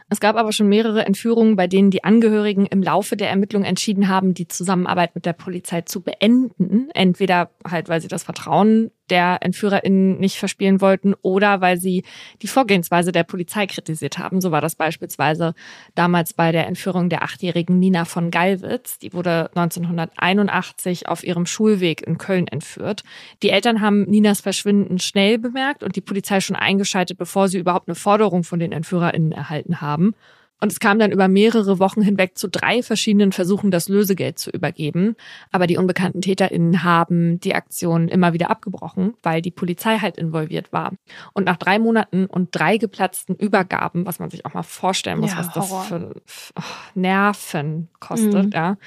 Es 0.09 0.21
gab 0.21 0.37
aber 0.37 0.53
schon 0.53 0.69
mehrere 0.69 1.05
Entführungen, 1.05 1.57
bei 1.57 1.66
denen 1.66 1.90
die 1.90 2.05
Angehörigen 2.05 2.66
im 2.66 2.81
Laufe 2.81 3.16
der 3.16 3.29
Ermittlung 3.29 3.64
entschieden 3.64 4.09
haben, 4.09 4.35
die 4.35 4.47
Zusammenarbeit 4.47 5.16
mit 5.16 5.27
der 5.27 5.33
Polizei 5.33 5.81
zu 5.81 6.01
beenden. 6.01 6.90
Entweder 6.95 7.51
halt, 7.69 7.88
weil 7.88 8.01
sie 8.01 8.07
das 8.07 8.23
Vertrauen 8.23 8.92
der 9.11 9.38
EntführerInnen 9.40 10.19
nicht 10.19 10.38
verspielen 10.38 10.81
wollten 10.81 11.14
oder 11.23 11.61
weil 11.61 11.79
sie 11.79 12.05
die 12.42 12.47
Vorgehensweise 12.47 13.12
der 13.12 13.25
Polizei 13.25 13.66
kritisiert 13.66 14.19
haben. 14.19 14.40
So 14.40 14.51
war 14.51 14.61
das 14.61 14.75
beispielsweise 14.75 15.55
damals 15.95 16.35
bei 16.35 16.53
der 16.53 16.66
Entführung 16.66 17.09
der 17.09 17.23
achtjährigen 17.23 17.79
Nina 17.79 18.05
von 18.05 18.31
Gallwitz. 18.31 18.99
Die 18.99 19.12
wurde 19.12 19.51
1981 19.55 21.09
auf 21.09 21.25
ihrem 21.25 21.47
Schulweg 21.47 22.07
in 22.07 22.19
Köln 22.19 22.49
entführt. 22.49 23.03
Die 23.42 23.51
Eltern 23.51 23.81
haben 23.81 24.03
Ninas 24.05 24.40
Verschwinden 24.40 24.99
schnell 24.99 25.38
bemerkt 25.38 25.83
und 25.83 25.97
die 25.97 26.01
Polizei 26.01 26.40
schon 26.40 26.57
eingeschaltet, 26.57 27.19
bevor 27.19 27.49
sie 27.49 27.59
überhaupt 27.59 27.88
eine 27.88 27.95
Forderung 27.95 28.45
von 28.45 28.59
den 28.59 28.73
EntführerInnen 28.73 29.33
erhalten 29.33 29.81
haben. 29.81 30.14
Und 30.61 30.73
es 30.73 30.81
kam 30.81 30.99
dann 30.99 31.12
über 31.12 31.29
mehrere 31.29 31.79
Wochen 31.79 32.01
hinweg 32.01 32.38
zu 32.38 32.49
drei 32.49 32.83
verschiedenen 32.83 33.33
Versuchen, 33.33 33.71
das 33.71 33.88
Lösegeld 33.88 34.38
zu 34.38 34.51
übergeben. 34.51 35.14
Aber 35.53 35.66
die 35.66 35.77
unbekannten 35.77 36.23
TäterInnen 36.23 36.83
haben 36.83 37.38
die 37.40 37.55
Aktion 37.55 38.09
immer 38.09 38.33
wieder 38.33 38.51
abgebrochen, 38.51 39.14
weil 39.23 39.42
die 39.42 39.51
Polizei 39.51 39.99
halt 39.99 40.16
involviert 40.16 40.73
war. 40.73 40.92
Und 41.35 41.45
nach 41.45 41.59
drei 41.59 41.79
Monaten 41.79 42.25
und 42.25 42.55
drei 42.55 42.79
geplatzten 42.79 43.37
Übergaben, 43.37 44.07
was 44.07 44.19
man 44.19 44.31
sich 44.31 44.47
auch 44.47 44.55
mal 44.55 44.62
vorstellen 44.62 45.21
muss, 45.21 45.33
ja, 45.33 45.38
was 45.38 45.53
das 45.53 45.87
für 45.88 46.14
oh, 46.59 46.62
Nerven 46.95 47.88
kostet, 48.01 48.47
mhm. 48.47 48.53
ja, 48.53 48.79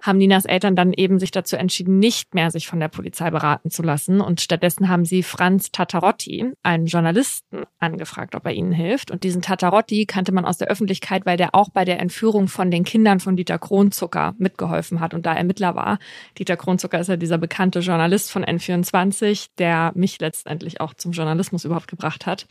haben 0.00 0.18
Ninas 0.18 0.44
Eltern 0.44 0.76
dann 0.76 0.92
eben 0.92 1.18
sich 1.18 1.32
dazu 1.32 1.56
entschieden, 1.56 1.98
nicht 1.98 2.34
mehr 2.34 2.52
sich 2.52 2.68
von 2.68 2.78
der 2.78 2.88
Polizei 2.88 3.30
beraten 3.30 3.70
zu 3.70 3.82
lassen. 3.82 4.20
Und 4.20 4.40
stattdessen 4.40 4.88
haben 4.88 5.04
sie 5.04 5.24
Franz 5.24 5.72
Tatarotti, 5.72 6.52
einen 6.62 6.86
Journalisten, 6.86 7.64
angefragt, 7.80 8.36
ob 8.36 8.46
er 8.46 8.52
ihnen 8.52 8.72
hilft. 8.72 9.10
Und 9.10 9.24
diesen 9.24 9.42
Tatarotti 9.42 10.06
kannte 10.06 10.30
man 10.30 10.44
aus 10.44 10.58
der 10.58 10.68
Öffentlichkeit 10.68 11.07
Öffentlichkeit, 11.08 11.26
weil 11.26 11.36
der 11.36 11.54
auch 11.54 11.70
bei 11.70 11.84
der 11.84 12.00
Entführung 12.00 12.48
von 12.48 12.70
den 12.70 12.84
Kindern 12.84 13.20
von 13.20 13.36
Dieter 13.36 13.58
Kronzucker 13.58 14.34
mitgeholfen 14.38 15.00
hat 15.00 15.14
und 15.14 15.26
da 15.26 15.34
Ermittler 15.34 15.74
war. 15.74 15.98
Dieter 16.38 16.56
Kronzucker 16.56 17.00
ist 17.00 17.08
ja 17.08 17.16
dieser 17.16 17.38
bekannte 17.38 17.80
Journalist 17.80 18.30
von 18.30 18.44
N24, 18.44 19.48
der 19.58 19.92
mich 19.94 20.20
letztendlich 20.20 20.80
auch 20.80 20.94
zum 20.94 21.12
Journalismus 21.12 21.64
überhaupt 21.64 21.88
gebracht 21.88 22.26
hat. 22.26 22.46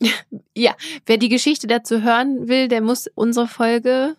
Ja, 0.56 0.74
wer 1.04 1.18
die 1.18 1.28
Geschichte 1.28 1.66
dazu 1.66 2.02
hören 2.02 2.48
will, 2.48 2.68
der 2.68 2.80
muss 2.80 3.06
unsere 3.14 3.46
Folge. 3.46 4.16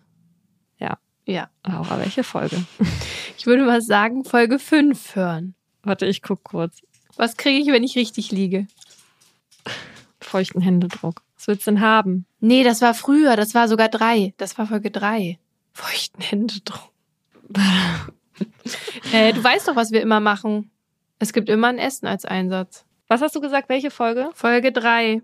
Ja. 0.78 0.96
Ja. 1.26 1.50
Aber 1.62 1.98
welche 1.98 2.22
Folge? 2.22 2.64
Ich 3.38 3.46
würde 3.46 3.64
mal 3.64 3.82
sagen, 3.82 4.24
Folge 4.24 4.60
5 4.60 5.16
hören. 5.16 5.54
Warte, 5.82 6.06
ich 6.06 6.22
guck 6.22 6.44
kurz. 6.44 6.80
Was 7.16 7.36
kriege 7.36 7.58
ich, 7.58 7.66
wenn 7.74 7.82
ich 7.82 7.96
richtig 7.96 8.30
liege? 8.30 8.68
Feuchten 10.20 10.60
Händedruck. 10.60 11.22
Was 11.42 11.48
willst 11.48 11.66
du 11.66 11.72
denn 11.72 11.80
haben? 11.80 12.24
Nee, 12.38 12.62
das 12.62 12.82
war 12.82 12.94
früher, 12.94 13.34
das 13.34 13.52
war 13.52 13.66
sogar 13.66 13.88
drei. 13.88 14.32
Das 14.36 14.56
war 14.58 14.68
Folge 14.68 14.92
drei. 14.92 15.40
Feuchten 15.72 16.22
Händedruck. 16.22 16.92
äh, 19.12 19.32
du 19.32 19.42
weißt 19.42 19.66
doch, 19.66 19.74
was 19.74 19.90
wir 19.90 20.02
immer 20.02 20.20
machen. 20.20 20.70
Es 21.18 21.32
gibt 21.32 21.48
immer 21.48 21.66
ein 21.66 21.78
Essen 21.78 22.06
als 22.06 22.24
Einsatz. 22.24 22.84
Was 23.08 23.22
hast 23.22 23.34
du 23.34 23.40
gesagt? 23.40 23.68
Welche 23.68 23.90
Folge? 23.90 24.30
Folge 24.34 24.70
drei. 24.70 25.20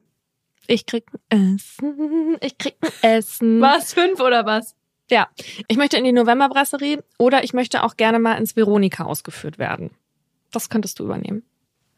Ich 0.66 0.86
krieg 0.86 1.04
ein 1.28 1.54
Essen. 1.54 2.36
Ich 2.40 2.58
krieg 2.58 2.74
ein 2.80 3.10
Essen. 3.16 3.60
Was? 3.60 3.92
Fünf 3.92 4.18
oder 4.18 4.44
was? 4.44 4.74
Ja. 5.08 5.28
Ich 5.68 5.76
möchte 5.76 5.98
in 5.98 6.04
die 6.04 6.10
Novemberbrasserie 6.10 7.04
oder 7.18 7.44
ich 7.44 7.52
möchte 7.52 7.84
auch 7.84 7.96
gerne 7.96 8.18
mal 8.18 8.34
ins 8.38 8.56
Veronika 8.56 9.04
ausgeführt 9.04 9.60
werden. 9.60 9.92
Das 10.50 10.68
könntest 10.68 10.98
du 10.98 11.04
übernehmen. 11.04 11.44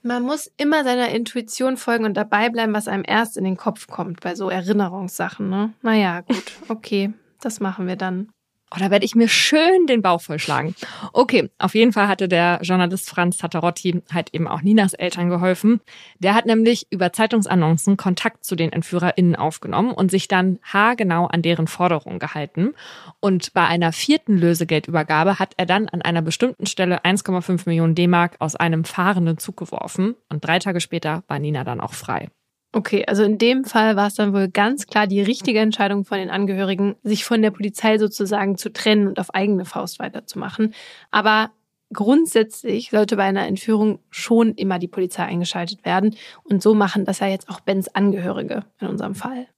Man 0.02 0.22
muss 0.22 0.50
immer 0.56 0.82
seiner 0.84 1.10
Intuition 1.10 1.76
folgen 1.76 2.04
und 2.04 2.16
dabei 2.16 2.48
bleiben, 2.48 2.72
was 2.72 2.88
einem 2.88 3.04
erst 3.06 3.36
in 3.36 3.44
den 3.44 3.56
Kopf 3.56 3.86
kommt 3.86 4.20
bei 4.20 4.34
so 4.34 4.48
Erinnerungssachen, 4.48 5.48
ne? 5.48 5.74
Naja, 5.82 6.22
gut, 6.22 6.52
okay, 6.68 7.12
das 7.40 7.60
machen 7.60 7.86
wir 7.86 7.96
dann. 7.96 8.30
Oh, 8.72 8.78
werde 8.78 9.04
ich 9.04 9.16
mir 9.16 9.28
schön 9.28 9.86
den 9.88 10.00
Bauch 10.00 10.20
vollschlagen. 10.20 10.76
Okay, 11.12 11.50
auf 11.58 11.74
jeden 11.74 11.92
Fall 11.92 12.06
hatte 12.06 12.28
der 12.28 12.60
Journalist 12.62 13.10
Franz 13.10 13.36
Tatarotti 13.36 14.00
halt 14.12 14.32
eben 14.32 14.46
auch 14.46 14.62
Ninas 14.62 14.94
Eltern 14.94 15.28
geholfen. 15.28 15.80
Der 16.20 16.36
hat 16.36 16.46
nämlich 16.46 16.86
über 16.90 17.12
Zeitungsannoncen 17.12 17.96
Kontakt 17.96 18.44
zu 18.44 18.54
den 18.54 18.72
EntführerInnen 18.72 19.34
aufgenommen 19.34 19.90
und 19.90 20.12
sich 20.12 20.28
dann 20.28 20.60
haargenau 20.62 21.26
an 21.26 21.42
deren 21.42 21.66
Forderungen 21.66 22.20
gehalten. 22.20 22.74
Und 23.18 23.52
bei 23.54 23.66
einer 23.66 23.92
vierten 23.92 24.38
Lösegeldübergabe 24.38 25.40
hat 25.40 25.54
er 25.56 25.66
dann 25.66 25.88
an 25.88 26.02
einer 26.02 26.22
bestimmten 26.22 26.66
Stelle 26.66 27.04
1,5 27.04 27.62
Millionen 27.66 27.96
D-Mark 27.96 28.36
aus 28.38 28.54
einem 28.54 28.84
fahrenden 28.84 29.38
Zug 29.38 29.56
geworfen. 29.56 30.14
Und 30.28 30.44
drei 30.44 30.60
Tage 30.60 30.80
später 30.80 31.24
war 31.26 31.40
Nina 31.40 31.64
dann 31.64 31.80
auch 31.80 31.94
frei. 31.94 32.28
Okay, 32.72 33.04
also 33.06 33.24
in 33.24 33.36
dem 33.36 33.64
Fall 33.64 33.96
war 33.96 34.06
es 34.06 34.14
dann 34.14 34.32
wohl 34.32 34.48
ganz 34.48 34.86
klar 34.86 35.08
die 35.08 35.20
richtige 35.20 35.58
Entscheidung 35.58 36.04
von 36.04 36.18
den 36.18 36.30
Angehörigen, 36.30 36.94
sich 37.02 37.24
von 37.24 37.42
der 37.42 37.50
Polizei 37.50 37.98
sozusagen 37.98 38.56
zu 38.56 38.72
trennen 38.72 39.08
und 39.08 39.18
auf 39.18 39.34
eigene 39.34 39.64
Faust 39.64 39.98
weiterzumachen. 39.98 40.72
Aber 41.10 41.50
grundsätzlich 41.92 42.90
sollte 42.90 43.16
bei 43.16 43.24
einer 43.24 43.46
Entführung 43.48 43.98
schon 44.10 44.54
immer 44.54 44.78
die 44.78 44.86
Polizei 44.86 45.24
eingeschaltet 45.24 45.84
werden. 45.84 46.14
Und 46.44 46.62
so 46.62 46.74
machen 46.74 47.04
das 47.04 47.18
ja 47.18 47.26
jetzt 47.26 47.48
auch 47.48 47.58
Bens 47.58 47.88
Angehörige 47.88 48.64
in 48.78 48.86
unserem 48.86 49.16
Fall. 49.16 49.48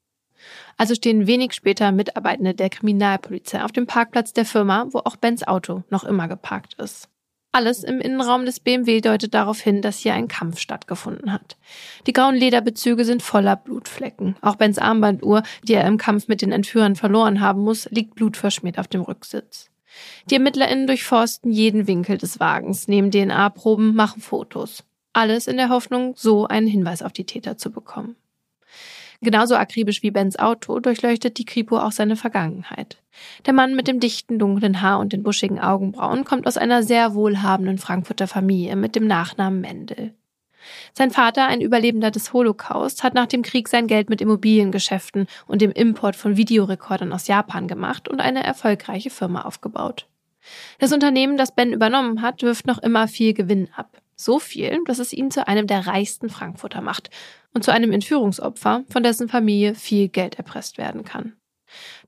Also 0.79 0.95
stehen 0.95 1.27
wenig 1.27 1.53
später 1.53 1.93
Mitarbeitende 1.93 2.55
der 2.55 2.71
Kriminalpolizei 2.71 3.63
auf 3.63 3.73
dem 3.73 3.87
Parkplatz 3.87 4.33
der 4.33 4.47
Firma, 4.47 4.87
wo 4.91 5.01
auch 5.01 5.17
Bens 5.17 5.47
Auto 5.47 5.85
noch 5.91 6.05
immer 6.05 6.29
geparkt 6.29 6.75
ist. 6.81 7.12
Alles 7.55 7.85
im 7.85 8.01
Innenraum 8.01 8.47
des 8.47 8.61
BMW 8.61 9.03
deutet 9.03 9.35
darauf 9.35 9.61
hin, 9.61 9.83
dass 9.83 9.99
hier 9.99 10.15
ein 10.15 10.27
Kampf 10.27 10.59
stattgefunden 10.59 11.31
hat. 11.35 11.59
Die 12.07 12.15
grauen 12.15 12.35
Lederbezüge 12.35 13.05
sind 13.05 13.23
voller 13.23 13.57
Blutflecken. 13.57 14.37
Auch 14.41 14.57
Bens 14.57 14.79
Armbanduhr, 14.79 15.43
die 15.63 15.75
er 15.75 15.87
im 15.87 15.99
Kampf 15.99 16.29
mit 16.29 16.41
den 16.41 16.51
Entführern 16.51 16.97
verloren 16.97 17.41
haben 17.41 17.63
muss, 17.63 17.91
liegt 17.91 18.15
blutverschmiert 18.15 18.79
auf 18.79 18.89
dem 18.89 19.03
Rücksitz. 19.03 19.69
Die 20.31 20.37
ErmittlerInnen 20.37 20.87
durchforsten 20.87 21.53
jeden 21.53 21.87
Winkel 21.87 22.17
des 22.17 22.41
Wagens, 22.41 22.89
nehmen 22.89 23.11
DNA-Proben, 23.11 23.95
machen 23.95 24.23
Fotos. 24.23 24.85
Alles 25.13 25.47
in 25.47 25.59
der 25.59 25.69
Hoffnung, 25.69 26.15
so 26.17 26.47
einen 26.47 26.67
Hinweis 26.67 27.03
auf 27.03 27.13
die 27.13 27.27
Täter 27.27 27.59
zu 27.59 27.71
bekommen. 27.71 28.17
Genauso 29.23 29.55
akribisch 29.55 30.03
wie 30.03 30.11
Bens 30.11 30.37
Auto 30.37 30.81
durchleuchtet 30.81 31.39
die 31.39 31.45
Kripo 31.45 31.79
auch 31.79 31.93
seine 31.93 32.17
Vergangenheit. 32.17 33.01
Der 33.47 33.53
Mann 33.53 33.77
mit 33.77 33.87
dem 33.87 34.01
dichten 34.01 34.41
dunklen 34.41 34.83
Haar 34.83 34.99
und 34.99 35.13
den 35.13 35.23
buschigen 35.23 35.61
Augenbrauen 35.61 36.25
kommt 36.25 36.47
aus 36.47 36.57
einer 36.57 36.83
sehr 36.83 37.15
wohlhabenden 37.15 37.79
Frankfurter 37.79 38.27
Familie 38.27 38.75
mit 38.75 38.97
dem 38.97 39.07
Nachnamen 39.07 39.61
Mendel. 39.61 40.13
Sein 40.93 41.13
Vater, 41.13 41.47
ein 41.47 41.61
Überlebender 41.61 42.11
des 42.11 42.33
Holocaust, 42.33 43.05
hat 43.05 43.15
nach 43.15 43.27
dem 43.27 43.43
Krieg 43.43 43.69
sein 43.69 43.87
Geld 43.87 44.11
mit 44.11 44.21
Immobiliengeschäften 44.21 45.27
und 45.47 45.63
dem 45.63 45.71
Import 45.71 46.17
von 46.17 46.37
Videorekordern 46.37 47.13
aus 47.13 47.29
Japan 47.29 47.69
gemacht 47.69 48.09
und 48.09 48.21
eine 48.21 48.43
erfolgreiche 48.43 49.11
Firma 49.11 49.43
aufgebaut. 49.43 50.09
Das 50.81 50.93
Unternehmen, 50.93 51.37
das 51.37 51.55
Ben 51.55 51.73
übernommen 51.73 52.23
hat, 52.23 52.43
wirft 52.43 52.67
noch 52.67 52.79
immer 52.79 53.07
viel 53.07 53.35
Gewinn 53.35 53.69
ab. 53.77 54.02
So 54.23 54.39
viel, 54.39 54.85
dass 54.85 55.01
es 55.01 55.13
ihn 55.13 55.33
zu 55.33 55.49
einem 55.49 55.67
der 55.67 55.89
reichsten 55.89 56.31
Frankfurter 56.31 56.81
macht 56.81 57.11
und 57.55 57.65
zu 57.65 57.73
einem 57.73 57.91
Entführungsopfer, 57.91 58.85
von 58.89 59.03
dessen 59.03 59.29
Familie 59.29 59.75
viel 59.75 60.07
Geld 60.07 60.37
erpresst 60.37 60.79
werden 60.79 61.05
kann. 61.05 61.33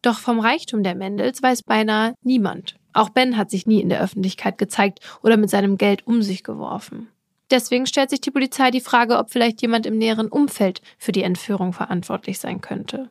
Doch 0.00 0.20
vom 0.20 0.38
Reichtum 0.38 0.84
der 0.84 0.94
Mendels 0.94 1.42
weiß 1.42 1.64
beinahe 1.64 2.14
niemand. 2.22 2.76
Auch 2.92 3.08
Ben 3.08 3.36
hat 3.36 3.50
sich 3.50 3.66
nie 3.66 3.80
in 3.80 3.88
der 3.88 4.00
Öffentlichkeit 4.00 4.58
gezeigt 4.58 5.00
oder 5.24 5.36
mit 5.36 5.50
seinem 5.50 5.76
Geld 5.76 6.06
um 6.06 6.22
sich 6.22 6.44
geworfen. 6.44 7.08
Deswegen 7.50 7.86
stellt 7.86 8.10
sich 8.10 8.20
die 8.20 8.30
Polizei 8.30 8.70
die 8.70 8.80
Frage, 8.80 9.18
ob 9.18 9.30
vielleicht 9.30 9.60
jemand 9.60 9.84
im 9.84 9.98
näheren 9.98 10.28
Umfeld 10.28 10.82
für 10.98 11.10
die 11.10 11.24
Entführung 11.24 11.72
verantwortlich 11.72 12.38
sein 12.38 12.60
könnte. 12.60 13.10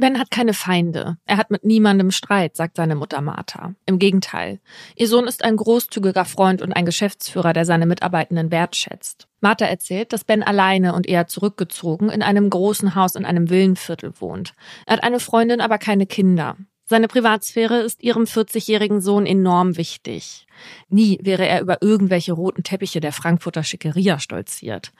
Ben 0.00 0.18
hat 0.18 0.30
keine 0.30 0.54
Feinde. 0.54 1.18
Er 1.26 1.36
hat 1.36 1.50
mit 1.50 1.64
niemandem 1.64 2.10
Streit, 2.10 2.56
sagt 2.56 2.76
seine 2.76 2.96
Mutter 2.96 3.20
Martha. 3.20 3.74
Im 3.86 3.98
Gegenteil. 3.98 4.58
Ihr 4.96 5.06
Sohn 5.06 5.26
ist 5.26 5.44
ein 5.44 5.56
großzügiger 5.56 6.24
Freund 6.24 6.62
und 6.62 6.72
ein 6.72 6.86
Geschäftsführer, 6.86 7.52
der 7.52 7.64
seine 7.64 7.86
Mitarbeitenden 7.86 8.50
wertschätzt. 8.50 9.28
Martha 9.40 9.66
erzählt, 9.66 10.12
dass 10.12 10.24
Ben 10.24 10.42
alleine 10.42 10.94
und 10.94 11.06
eher 11.06 11.26
zurückgezogen 11.26 12.08
in 12.08 12.22
einem 12.22 12.50
großen 12.50 12.94
Haus 12.94 13.14
in 13.14 13.24
einem 13.24 13.50
Villenviertel 13.50 14.12
wohnt. 14.20 14.54
Er 14.86 14.94
hat 14.94 15.04
eine 15.04 15.20
Freundin, 15.20 15.60
aber 15.60 15.78
keine 15.78 16.06
Kinder. 16.06 16.56
Seine 16.86 17.06
Privatsphäre 17.06 17.78
ist 17.82 18.02
ihrem 18.02 18.24
40-jährigen 18.24 19.00
Sohn 19.00 19.24
enorm 19.24 19.76
wichtig. 19.76 20.48
Nie 20.88 21.20
wäre 21.22 21.46
er 21.46 21.60
über 21.60 21.82
irgendwelche 21.82 22.32
roten 22.32 22.64
Teppiche 22.64 22.98
der 22.98 23.12
Frankfurter 23.12 23.62
Schickeria 23.62 24.18
stolziert. 24.18 24.92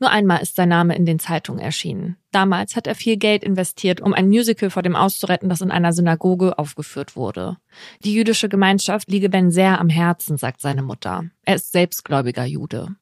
Nur 0.00 0.10
einmal 0.10 0.40
ist 0.40 0.56
sein 0.56 0.68
Name 0.68 0.94
in 0.94 1.06
den 1.06 1.18
Zeitungen 1.18 1.60
erschienen. 1.60 2.16
Damals 2.30 2.76
hat 2.76 2.86
er 2.86 2.94
viel 2.94 3.16
Geld 3.16 3.42
investiert, 3.42 4.00
um 4.00 4.14
ein 4.14 4.28
Musical 4.28 4.70
vor 4.70 4.82
dem 4.82 4.94
auszuretten, 4.94 5.48
das 5.48 5.60
in 5.60 5.70
einer 5.70 5.92
Synagoge 5.92 6.58
aufgeführt 6.58 7.16
wurde. 7.16 7.56
Die 8.04 8.14
jüdische 8.14 8.48
Gemeinschaft 8.48 9.10
liege 9.10 9.28
Ben 9.28 9.50
sehr 9.50 9.80
am 9.80 9.88
Herzen, 9.88 10.36
sagt 10.36 10.60
seine 10.60 10.82
Mutter. 10.82 11.24
Er 11.44 11.56
ist 11.56 11.72
selbstgläubiger 11.72 12.44
Jude. 12.44 12.94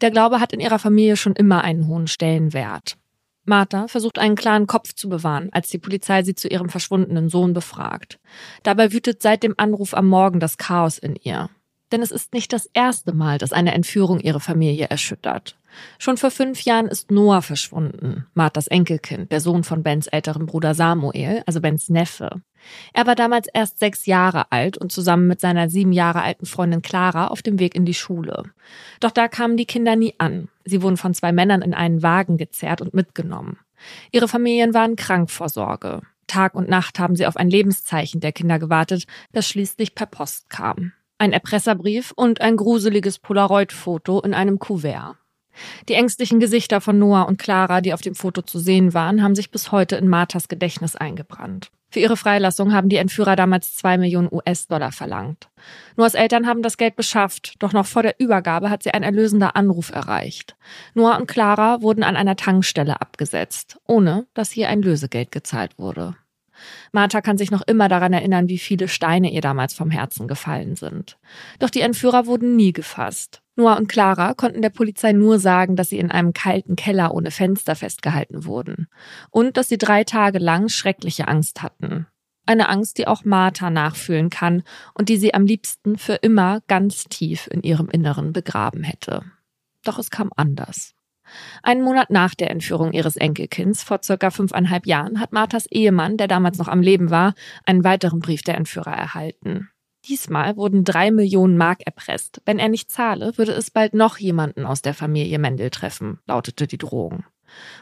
Der 0.00 0.10
Glaube 0.10 0.40
hat 0.40 0.52
in 0.52 0.60
ihrer 0.60 0.78
Familie 0.78 1.16
schon 1.16 1.34
immer 1.34 1.64
einen 1.64 1.86
hohen 1.86 2.06
Stellenwert. 2.06 2.98
Martha 3.46 3.88
versucht 3.88 4.18
einen 4.18 4.36
klaren 4.36 4.66
Kopf 4.66 4.94
zu 4.94 5.08
bewahren, 5.08 5.50
als 5.52 5.68
die 5.68 5.78
Polizei 5.78 6.22
sie 6.22 6.34
zu 6.34 6.48
ihrem 6.48 6.68
verschwundenen 6.68 7.28
Sohn 7.28 7.52
befragt. 7.52 8.18
Dabei 8.62 8.92
wütet 8.92 9.22
seit 9.22 9.42
dem 9.42 9.54
Anruf 9.56 9.94
am 9.94 10.06
Morgen 10.06 10.40
das 10.40 10.56
Chaos 10.56 10.98
in 10.98 11.16
ihr. 11.16 11.50
Denn 11.94 12.02
es 12.02 12.10
ist 12.10 12.34
nicht 12.34 12.52
das 12.52 12.68
erste 12.74 13.12
Mal, 13.12 13.38
dass 13.38 13.52
eine 13.52 13.72
Entführung 13.72 14.18
ihre 14.18 14.40
Familie 14.40 14.86
erschüttert. 14.86 15.56
Schon 16.00 16.16
vor 16.16 16.32
fünf 16.32 16.62
Jahren 16.62 16.88
ist 16.88 17.12
Noah 17.12 17.40
verschwunden, 17.40 18.26
Marthas 18.34 18.66
Enkelkind, 18.66 19.30
der 19.30 19.40
Sohn 19.40 19.62
von 19.62 19.84
Bens 19.84 20.08
älterem 20.08 20.46
Bruder 20.46 20.74
Samuel, 20.74 21.44
also 21.46 21.60
Bens 21.60 21.90
Neffe. 21.90 22.42
Er 22.94 23.06
war 23.06 23.14
damals 23.14 23.46
erst 23.46 23.78
sechs 23.78 24.06
Jahre 24.06 24.50
alt 24.50 24.76
und 24.76 24.90
zusammen 24.90 25.28
mit 25.28 25.40
seiner 25.40 25.70
sieben 25.70 25.92
Jahre 25.92 26.22
alten 26.22 26.46
Freundin 26.46 26.82
Clara 26.82 27.28
auf 27.28 27.42
dem 27.42 27.60
Weg 27.60 27.76
in 27.76 27.84
die 27.84 27.94
Schule. 27.94 28.42
Doch 28.98 29.12
da 29.12 29.28
kamen 29.28 29.56
die 29.56 29.64
Kinder 29.64 29.94
nie 29.94 30.14
an. 30.18 30.48
Sie 30.64 30.82
wurden 30.82 30.96
von 30.96 31.14
zwei 31.14 31.30
Männern 31.30 31.62
in 31.62 31.74
einen 31.74 32.02
Wagen 32.02 32.38
gezerrt 32.38 32.80
und 32.80 32.92
mitgenommen. 32.92 33.56
Ihre 34.10 34.26
Familien 34.26 34.74
waren 34.74 34.96
krank 34.96 35.30
vor 35.30 35.48
Sorge. 35.48 36.00
Tag 36.26 36.56
und 36.56 36.68
Nacht 36.68 36.98
haben 36.98 37.14
sie 37.14 37.26
auf 37.28 37.36
ein 37.36 37.50
Lebenszeichen 37.50 38.20
der 38.20 38.32
Kinder 38.32 38.58
gewartet, 38.58 39.06
das 39.30 39.46
schließlich 39.46 39.94
per 39.94 40.06
Post 40.06 40.50
kam. 40.50 40.92
Ein 41.18 41.32
Erpresserbrief 41.32 42.12
und 42.16 42.40
ein 42.40 42.56
gruseliges 42.56 43.18
Polaroid-Foto 43.18 44.20
in 44.20 44.34
einem 44.34 44.58
Kuvert. 44.58 45.16
Die 45.88 45.94
ängstlichen 45.94 46.40
Gesichter 46.40 46.80
von 46.80 46.98
Noah 46.98 47.28
und 47.28 47.38
Clara, 47.38 47.80
die 47.80 47.94
auf 47.94 48.00
dem 48.00 48.14
Foto 48.14 48.42
zu 48.42 48.58
sehen 48.58 48.94
waren, 48.94 49.22
haben 49.22 49.34
sich 49.34 49.50
bis 49.50 49.70
heute 49.72 49.96
in 49.96 50.08
Marthas 50.08 50.48
Gedächtnis 50.48 50.96
eingebrannt. 50.96 51.70
Für 51.90 52.00
ihre 52.00 52.16
Freilassung 52.16 52.72
haben 52.72 52.88
die 52.88 52.96
Entführer 52.96 53.36
damals 53.36 53.76
zwei 53.76 53.96
Millionen 53.98 54.28
US-Dollar 54.32 54.90
verlangt. 54.90 55.48
Noahs 55.96 56.14
Eltern 56.14 56.48
haben 56.48 56.62
das 56.62 56.76
Geld 56.76 56.96
beschafft, 56.96 57.54
doch 57.60 57.72
noch 57.72 57.86
vor 57.86 58.02
der 58.02 58.18
Übergabe 58.18 58.68
hat 58.68 58.82
sie 58.82 58.90
ein 58.90 59.04
erlösender 59.04 59.54
Anruf 59.54 59.92
erreicht. 59.92 60.56
Noah 60.94 61.16
und 61.16 61.28
Clara 61.28 61.82
wurden 61.82 62.02
an 62.02 62.16
einer 62.16 62.34
Tankstelle 62.34 63.00
abgesetzt, 63.00 63.78
ohne 63.86 64.26
dass 64.34 64.50
hier 64.50 64.68
ein 64.68 64.82
Lösegeld 64.82 65.30
gezahlt 65.30 65.78
wurde. 65.78 66.16
Martha 66.92 67.20
kann 67.20 67.38
sich 67.38 67.50
noch 67.50 67.62
immer 67.62 67.88
daran 67.88 68.12
erinnern, 68.12 68.48
wie 68.48 68.58
viele 68.58 68.88
Steine 68.88 69.32
ihr 69.32 69.40
damals 69.40 69.74
vom 69.74 69.90
Herzen 69.90 70.28
gefallen 70.28 70.76
sind. 70.76 71.18
Doch 71.58 71.70
die 71.70 71.80
Entführer 71.80 72.26
wurden 72.26 72.56
nie 72.56 72.72
gefasst. 72.72 73.42
Noah 73.56 73.76
und 73.76 73.88
Clara 73.88 74.34
konnten 74.34 74.62
der 74.62 74.70
Polizei 74.70 75.12
nur 75.12 75.38
sagen, 75.38 75.76
dass 75.76 75.90
sie 75.90 75.98
in 75.98 76.10
einem 76.10 76.32
kalten 76.32 76.76
Keller 76.76 77.14
ohne 77.14 77.30
Fenster 77.30 77.76
festgehalten 77.76 78.44
wurden 78.44 78.88
und 79.30 79.56
dass 79.56 79.68
sie 79.68 79.78
drei 79.78 80.04
Tage 80.04 80.38
lang 80.38 80.68
schreckliche 80.68 81.28
Angst 81.28 81.62
hatten. 81.62 82.06
Eine 82.46 82.68
Angst, 82.68 82.98
die 82.98 83.06
auch 83.06 83.24
Martha 83.24 83.70
nachfühlen 83.70 84.28
kann 84.28 84.64
und 84.92 85.08
die 85.08 85.16
sie 85.16 85.32
am 85.32 85.46
liebsten 85.46 85.96
für 85.96 86.14
immer 86.14 86.60
ganz 86.66 87.04
tief 87.04 87.48
in 87.50 87.62
ihrem 87.62 87.88
Inneren 87.88 88.32
begraben 88.32 88.82
hätte. 88.82 89.22
Doch 89.82 89.98
es 89.98 90.10
kam 90.10 90.30
anders. 90.34 90.94
Einen 91.62 91.82
Monat 91.82 92.10
nach 92.10 92.34
der 92.34 92.50
Entführung 92.50 92.92
ihres 92.92 93.16
Enkelkinds, 93.16 93.82
vor 93.82 94.00
circa 94.02 94.30
fünfeinhalb 94.30 94.86
Jahren, 94.86 95.20
hat 95.20 95.32
Marthas 95.32 95.66
Ehemann, 95.66 96.16
der 96.16 96.28
damals 96.28 96.58
noch 96.58 96.68
am 96.68 96.82
Leben 96.82 97.10
war, 97.10 97.34
einen 97.64 97.84
weiteren 97.84 98.20
Brief 98.20 98.42
der 98.42 98.56
Entführer 98.56 98.92
erhalten. 98.92 99.70
Diesmal 100.06 100.56
wurden 100.56 100.84
drei 100.84 101.10
Millionen 101.10 101.56
Mark 101.56 101.80
erpresst. 101.86 102.42
Wenn 102.44 102.58
er 102.58 102.68
nicht 102.68 102.90
zahle, 102.90 103.38
würde 103.38 103.52
es 103.52 103.70
bald 103.70 103.94
noch 103.94 104.18
jemanden 104.18 104.66
aus 104.66 104.82
der 104.82 104.92
Familie 104.92 105.38
Mendel 105.38 105.70
treffen, 105.70 106.18
lautete 106.26 106.66
die 106.66 106.76
Drohung. 106.76 107.24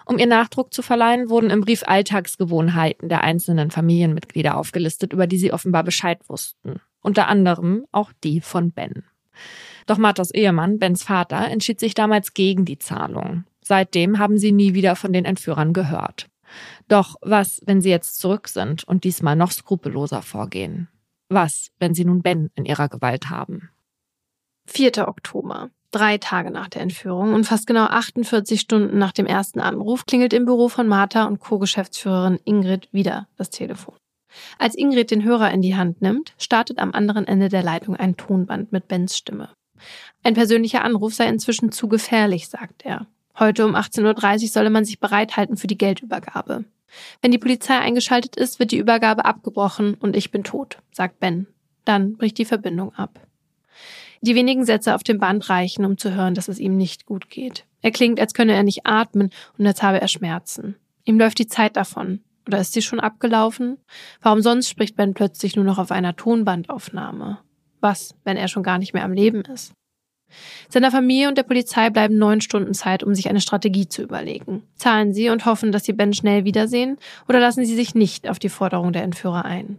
Um 0.06 0.18
ihr 0.18 0.26
Nachdruck 0.26 0.72
zu 0.72 0.82
verleihen, 0.82 1.28
wurden 1.30 1.50
im 1.50 1.62
Brief 1.62 1.82
Alltagsgewohnheiten 1.84 3.08
der 3.08 3.22
einzelnen 3.24 3.70
Familienmitglieder 3.70 4.56
aufgelistet, 4.56 5.12
über 5.12 5.26
die 5.26 5.38
sie 5.38 5.52
offenbar 5.52 5.82
Bescheid 5.82 6.20
wussten. 6.28 6.80
Unter 7.00 7.26
anderem 7.26 7.86
auch 7.90 8.12
die 8.22 8.40
von 8.40 8.70
Ben. 8.70 9.04
Doch 9.87 9.99
Marthas 9.99 10.31
Ehemann, 10.31 10.79
Bens 10.79 11.03
Vater, 11.03 11.49
entschied 11.49 11.81
sich 11.81 11.95
damals 11.95 12.35
gegen 12.35 12.64
die 12.64 12.79
Zahlung. 12.79 13.45
Seitdem 13.61 14.18
haben 14.18 14.38
sie 14.38 14.53
nie 14.53 14.75
wieder 14.75 14.97
von 14.97 15.12
den 15.12 15.25
Entführern 15.25 15.73
gehört. 15.73 16.29
Doch 16.88 17.16
was, 17.23 17.62
wenn 17.64 17.81
sie 17.81 17.90
jetzt 17.90 18.18
zurück 18.18 18.49
sind 18.49 18.85
und 18.85 19.05
diesmal 19.05 19.37
noch 19.37 19.53
skrupelloser 19.53 20.23
vorgehen? 20.23 20.88
Was, 21.29 21.71
wenn 21.79 21.95
sie 21.95 22.05
nun 22.05 22.23
Ben 22.23 22.51
in 22.55 22.64
ihrer 22.64 22.88
Gewalt 22.88 23.31
haben? 23.31 23.71
4. 24.66 25.09
Oktober. 25.09 25.71
Drei 25.90 26.18
Tage 26.18 26.51
nach 26.51 26.68
der 26.68 26.83
Entführung 26.83 27.35
und 27.35 27.45
fast 27.45 27.66
genau 27.66 27.85
48 27.85 28.61
Stunden 28.61 28.99
nach 28.99 29.12
dem 29.12 29.27
ersten 29.27 29.61
Anruf 29.61 30.07
klingelt 30.07 30.33
im 30.33 30.47
Büro 30.47 30.68
von 30.68 30.88
Martha 30.88 31.25
und 31.25 31.40
Co-Geschäftsführerin 31.40 32.40
Ingrid 32.45 32.88
wieder 32.92 33.29
das 33.37 33.51
Telefon. 33.51 33.95
Als 34.59 34.75
Ingrid 34.75 35.11
den 35.11 35.25
Hörer 35.25 35.51
in 35.51 35.61
die 35.61 35.77
Hand 35.77 36.01
nimmt, 36.01 36.33
startet 36.38 36.79
am 36.79 36.92
anderen 36.92 37.27
Ende 37.27 37.51
der 37.51 37.62
Leitung 37.62 37.97
ein 37.97 38.16
Tonband 38.16 38.73
mit 38.73 38.88
Bens 38.88 39.16
Stimme. 39.16 39.51
Ein 40.23 40.35
persönlicher 40.35 40.85
Anruf 40.85 41.14
sei 41.14 41.27
inzwischen 41.27 41.73
zu 41.73 41.88
gefährlich, 41.88 42.49
sagt 42.49 42.85
er. 42.85 43.07
Heute 43.38 43.64
um 43.64 43.75
18.30 43.75 44.42
Uhr 44.42 44.49
solle 44.49 44.71
man 44.71 44.85
sich 44.85 45.01
bereithalten 45.01 45.57
für 45.57 45.66
die 45.66 45.79
Geldübergabe. 45.79 46.64
Wenn 47.23 47.31
die 47.31 47.38
Polizei 47.38 47.79
eingeschaltet 47.79 48.37
ist, 48.37 48.59
wird 48.59 48.71
die 48.71 48.79
Übergabe 48.79 49.25
abgebrochen 49.25 49.95
und 49.95 50.16
ich 50.16 50.31
bin 50.31 50.45
tot, 50.45 50.79
sagt 50.90 51.21
Ben. 51.21 51.47
Dann 51.85 52.16
bricht 52.16 52.38
die 52.38 52.45
Verbindung 52.45 52.95
ab. 52.95 53.18
Die 54.21 54.37
wenigen 54.37 54.64
Sätze 54.64 54.95
auf 54.95 55.03
dem 55.03 55.18
Band 55.18 55.49
reichen, 55.49 55.85
um 55.85 55.99
zu 55.99 56.14
hören, 56.14 56.35
dass 56.35 56.49
es 56.49 56.61
ihm 56.61 56.77
nicht 56.77 57.07
gut 57.07 57.29
geht. 57.29 57.64
Er 57.81 57.90
klingt, 57.90 58.21
als 58.21 58.35
könne 58.35 58.53
er 58.53 58.62
nicht 58.62 58.87
atmen 58.87 59.31
und 59.59 59.66
als 59.66 59.83
habe 59.83 60.01
er 60.01 60.07
Schmerzen. 60.07 60.77
Ihm 61.05 61.18
läuft 61.18 61.38
die 61.38 61.49
Zeit 61.49 61.77
davon. 61.77 62.21
Oder 62.47 62.61
ist 62.61 62.73
sie 62.73 62.83
schon 62.83 63.01
abgelaufen? 63.01 63.79
Warum 64.21 64.40
sonst 64.40 64.68
spricht 64.68 64.97
Ben 64.97 65.14
plötzlich 65.14 65.57
nur 65.57 65.64
noch 65.64 65.79
auf 65.79 65.90
einer 65.90 66.14
Tonbandaufnahme? 66.14 67.38
Was, 67.83 68.14
wenn 68.25 68.38
er 68.38 68.49
schon 68.49 68.62
gar 68.62 68.79
nicht 68.79 68.95
mehr 68.95 69.05
am 69.05 69.12
Leben 69.12 69.42
ist? 69.42 69.75
Seiner 70.68 70.90
Familie 70.90 71.29
und 71.29 71.37
der 71.37 71.42
Polizei 71.42 71.90
bleiben 71.90 72.16
neun 72.16 72.40
Stunden 72.40 72.73
Zeit, 72.75 73.03
um 73.03 73.14
sich 73.14 73.29
eine 73.29 73.40
Strategie 73.40 73.88
zu 73.88 74.03
überlegen. 74.03 74.62
Zahlen 74.77 75.12
sie 75.12 75.29
und 75.29 75.45
hoffen, 75.45 75.73
dass 75.73 75.85
sie 75.85 75.92
Ben 75.92 76.14
schnell 76.14 76.45
wiedersehen, 76.45 76.97
oder 77.29 77.40
lassen 77.40 77.66
sie 77.66 77.75
sich 77.75 77.95
nicht 77.95 78.29
auf 78.29 78.38
die 78.38 78.49
Forderung 78.49 78.92
der 78.92 79.03
Entführer 79.03 79.45
ein? 79.45 79.79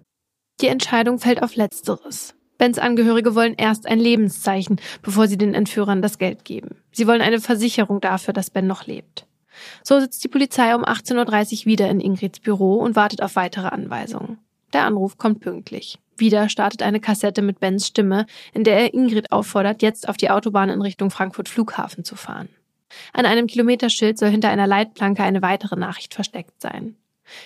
Die 0.61 0.67
Entscheidung 0.67 1.17
fällt 1.17 1.41
auf 1.41 1.55
Letzteres. 1.55 2.35
Bens 2.57 2.77
Angehörige 2.77 3.35
wollen 3.35 3.55
erst 3.57 3.87
ein 3.87 3.99
Lebenszeichen, 3.99 4.79
bevor 5.01 5.27
sie 5.27 5.37
den 5.37 5.55
Entführern 5.55 6.01
das 6.01 6.19
Geld 6.19 6.45
geben. 6.45 6.75
Sie 6.91 7.07
wollen 7.07 7.21
eine 7.21 7.39
Versicherung 7.39 7.99
dafür, 7.99 8.33
dass 8.33 8.51
Ben 8.51 8.67
noch 8.67 8.85
lebt. 8.85 9.25
So 9.81 9.99
sitzt 9.99 10.23
die 10.23 10.29
Polizei 10.29 10.75
um 10.75 10.83
18.30 10.83 11.61
Uhr 11.61 11.65
wieder 11.65 11.89
in 11.89 11.99
Ingrids 11.99 12.39
Büro 12.39 12.75
und 12.75 12.95
wartet 12.95 13.21
auf 13.21 13.35
weitere 13.35 13.67
Anweisungen. 13.67 14.37
Der 14.73 14.85
Anruf 14.85 15.17
kommt 15.17 15.39
pünktlich. 15.39 15.99
Wieder 16.17 16.49
startet 16.49 16.83
eine 16.83 16.99
Kassette 16.99 17.41
mit 17.41 17.59
Bens 17.59 17.87
Stimme, 17.87 18.25
in 18.53 18.63
der 18.63 18.77
er 18.77 18.93
Ingrid 18.93 19.31
auffordert, 19.31 19.81
jetzt 19.81 20.07
auf 20.07 20.17
die 20.17 20.29
Autobahn 20.29 20.69
in 20.69 20.81
Richtung 20.81 21.09
Frankfurt 21.09 21.49
Flughafen 21.49 22.03
zu 22.03 22.15
fahren. 22.15 22.49
An 23.11 23.25
einem 23.25 23.47
Kilometerschild 23.47 24.17
soll 24.17 24.29
hinter 24.29 24.49
einer 24.49 24.67
Leitplanke 24.67 25.23
eine 25.23 25.41
weitere 25.41 25.75
Nachricht 25.75 26.13
versteckt 26.13 26.61
sein. 26.61 26.95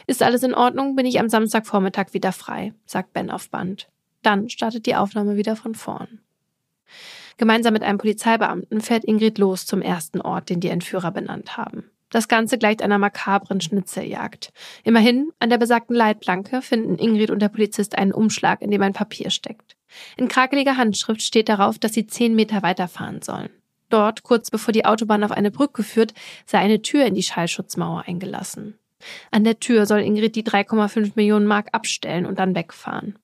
Ist 0.08 0.24
alles 0.24 0.44
in 0.44 0.54
Ordnung, 0.54 0.96
bin 0.96 1.06
ich 1.06 1.20
am 1.20 1.30
Samstagvormittag 1.30 2.14
wieder 2.14 2.32
frei, 2.32 2.74
sagt 2.86 3.14
Ben 3.14 3.32
auf 3.32 3.50
Band. 3.50 3.88
Dann 4.22 4.50
startet 4.50 4.86
die 4.86 4.96
Aufnahme 4.96 5.38
wieder 5.38 5.56
von 5.56 5.76
vorn. 5.76 6.20
Gemeinsam 7.38 7.74
mit 7.74 7.84
einem 7.84 8.00
Polizeibeamten 8.00 8.82
fährt 8.82 9.06
Ingrid 9.06 9.38
los 9.38 9.66
zum 9.66 9.82
ersten 9.82 10.22
Ort, 10.22 10.50
den 10.50 10.60
die 10.60 10.70
Entführer 10.70 11.12
benannt 11.12 11.56
haben. 11.56 11.92
Das 12.10 12.28
Ganze 12.28 12.58
gleicht 12.58 12.82
einer 12.82 12.98
makabren 12.98 13.60
Schnitzeljagd. 13.60 14.54
Immerhin, 14.84 15.32
an 15.40 15.50
der 15.50 15.58
besagten 15.58 15.96
Leitplanke 15.96 16.62
finden 16.62 16.98
Ingrid 16.98 17.30
und 17.30 17.40
der 17.40 17.50
Polizist 17.50 17.98
einen 17.98 18.14
Umschlag, 18.14 18.62
in 18.62 18.72
dem 18.72 18.82
ein 18.82 18.94
Papier 18.94 19.30
steckt. 19.30 19.76
In 20.16 20.28
krakeliger 20.28 20.78
Handschrift 20.78 21.22
steht 21.22 21.50
darauf, 21.50 21.80
dass 21.80 21.94
sie 21.94 22.08
zehn 22.08 22.36
Meter 22.36 22.64
weiterfahren 22.64 23.22
sollen. 23.22 23.50
Dort, 23.90 24.24
kurz 24.24 24.50
bevor 24.52 24.72
die 24.72 24.86
Autobahn 24.86 25.24
auf 25.24 25.32
eine 25.32 25.52
Brücke 25.52 25.84
führt, 25.84 26.14
sei 26.46 26.60
eine 26.60 26.82
Tür 26.82 27.06
in 27.06 27.16
die 27.16 27.24
Schallschutzmauer 27.24 28.04
eingelassen. 28.06 28.78
An 29.32 29.44
der 29.44 29.60
Tür 29.60 29.86
soll 29.86 30.02
Ingrid 30.02 30.36
die 30.36 30.44
3,5 30.44 31.14
Millionen 31.16 31.46
Mark 31.46 31.70
abstellen 31.72 32.26
und 32.26 32.40
dann 32.40 32.56
wegfahren. 32.56 33.18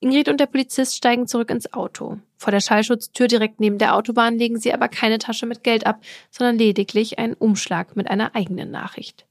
Ingrid 0.00 0.28
und 0.28 0.38
der 0.38 0.46
Polizist 0.46 0.96
steigen 0.96 1.26
zurück 1.26 1.50
ins 1.50 1.72
Auto. 1.72 2.18
Vor 2.36 2.50
der 2.50 2.60
Schallschutztür 2.60 3.28
direkt 3.28 3.60
neben 3.60 3.78
der 3.78 3.94
Autobahn 3.94 4.38
legen 4.38 4.58
sie 4.58 4.74
aber 4.74 4.88
keine 4.88 5.18
Tasche 5.18 5.46
mit 5.46 5.62
Geld 5.62 5.86
ab, 5.86 6.00
sondern 6.30 6.58
lediglich 6.58 7.18
einen 7.18 7.34
Umschlag 7.34 7.96
mit 7.96 8.10
einer 8.10 8.34
eigenen 8.34 8.70
Nachricht. 8.70 9.26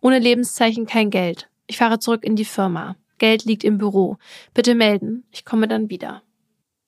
Ohne 0.00 0.18
Lebenszeichen 0.18 0.86
kein 0.86 1.10
Geld. 1.10 1.48
Ich 1.66 1.78
fahre 1.78 1.98
zurück 1.98 2.24
in 2.24 2.36
die 2.36 2.44
Firma. 2.44 2.96
Geld 3.18 3.44
liegt 3.44 3.64
im 3.64 3.78
Büro. 3.78 4.16
Bitte 4.52 4.74
melden. 4.74 5.24
Ich 5.30 5.44
komme 5.44 5.68
dann 5.68 5.90
wieder. 5.90 6.22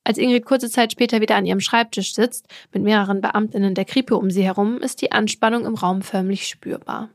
Als 0.02 0.18
Ingrid 0.18 0.44
kurze 0.44 0.68
Zeit 0.68 0.92
später 0.92 1.20
wieder 1.20 1.36
an 1.36 1.46
ihrem 1.46 1.60
Schreibtisch 1.60 2.14
sitzt, 2.14 2.46
mit 2.72 2.82
mehreren 2.82 3.22
Beamtinnen 3.22 3.74
der 3.74 3.86
Kripo 3.86 4.16
um 4.16 4.30
sie 4.30 4.44
herum, 4.44 4.78
ist 4.78 5.00
die 5.00 5.12
Anspannung 5.12 5.64
im 5.64 5.76
Raum 5.76 6.02
förmlich 6.02 6.46
spürbar. 6.46 7.08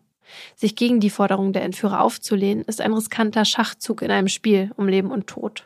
Sich 0.56 0.76
gegen 0.76 1.00
die 1.00 1.10
Forderung 1.10 1.54
der 1.54 1.64
Entführer 1.64 2.02
aufzulehnen, 2.02 2.64
ist 2.64 2.82
ein 2.82 2.94
riskanter 2.94 3.46
Schachzug 3.46 4.02
in 4.02 4.12
einem 4.12 4.28
Spiel 4.28 4.72
um 4.76 4.88
Leben 4.88 5.12
und 5.12 5.28
Tod. 5.28 5.66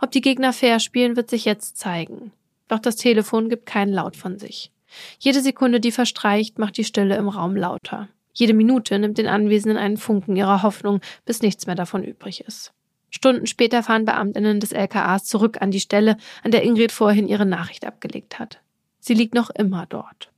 Ob 0.00 0.10
die 0.10 0.20
Gegner 0.20 0.52
fair 0.52 0.80
spielen, 0.80 1.16
wird 1.16 1.30
sich 1.30 1.44
jetzt 1.44 1.78
zeigen. 1.78 2.32
Doch 2.68 2.78
das 2.78 2.96
Telefon 2.96 3.48
gibt 3.48 3.66
keinen 3.66 3.92
Laut 3.92 4.16
von 4.16 4.38
sich. 4.38 4.70
Jede 5.18 5.40
Sekunde, 5.40 5.80
die 5.80 5.92
verstreicht, 5.92 6.58
macht 6.58 6.76
die 6.76 6.84
Stille 6.84 7.16
im 7.16 7.28
Raum 7.28 7.56
lauter. 7.56 8.08
Jede 8.32 8.54
Minute 8.54 8.98
nimmt 8.98 9.18
den 9.18 9.28
Anwesenden 9.28 9.78
einen 9.78 9.96
Funken 9.96 10.36
ihrer 10.36 10.62
Hoffnung, 10.62 11.00
bis 11.24 11.42
nichts 11.42 11.66
mehr 11.66 11.74
davon 11.74 12.04
übrig 12.04 12.42
ist. 12.46 12.72
Stunden 13.08 13.46
später 13.46 13.82
fahren 13.82 14.04
Beamtinnen 14.04 14.60
des 14.60 14.72
LKAs 14.72 15.24
zurück 15.24 15.62
an 15.62 15.70
die 15.70 15.80
Stelle, 15.80 16.16
an 16.42 16.50
der 16.50 16.62
Ingrid 16.62 16.92
vorhin 16.92 17.28
ihre 17.28 17.46
Nachricht 17.46 17.86
abgelegt 17.86 18.38
hat. 18.38 18.60
Sie 19.00 19.14
liegt 19.14 19.34
noch 19.34 19.50
immer 19.50 19.86
dort. 19.86 20.30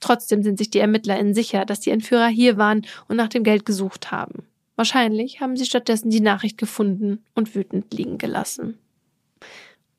Trotzdem 0.00 0.42
sind 0.42 0.56
sich 0.56 0.70
die 0.70 0.78
ErmittlerInnen 0.78 1.34
sicher, 1.34 1.64
dass 1.64 1.80
die 1.80 1.90
Entführer 1.90 2.28
hier 2.28 2.56
waren 2.56 2.86
und 3.08 3.16
nach 3.16 3.28
dem 3.28 3.42
Geld 3.42 3.66
gesucht 3.66 4.10
haben. 4.10 4.46
Wahrscheinlich 4.76 5.40
haben 5.40 5.56
sie 5.56 5.66
stattdessen 5.66 6.10
die 6.10 6.20
Nachricht 6.20 6.58
gefunden 6.58 7.24
und 7.34 7.54
wütend 7.54 7.92
liegen 7.94 8.18
gelassen. 8.18 8.78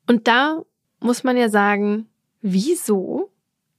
Und 0.06 0.28
da 0.28 0.62
muss 1.00 1.24
man 1.24 1.36
ja 1.36 1.48
sagen, 1.48 2.08
wieso 2.42 3.30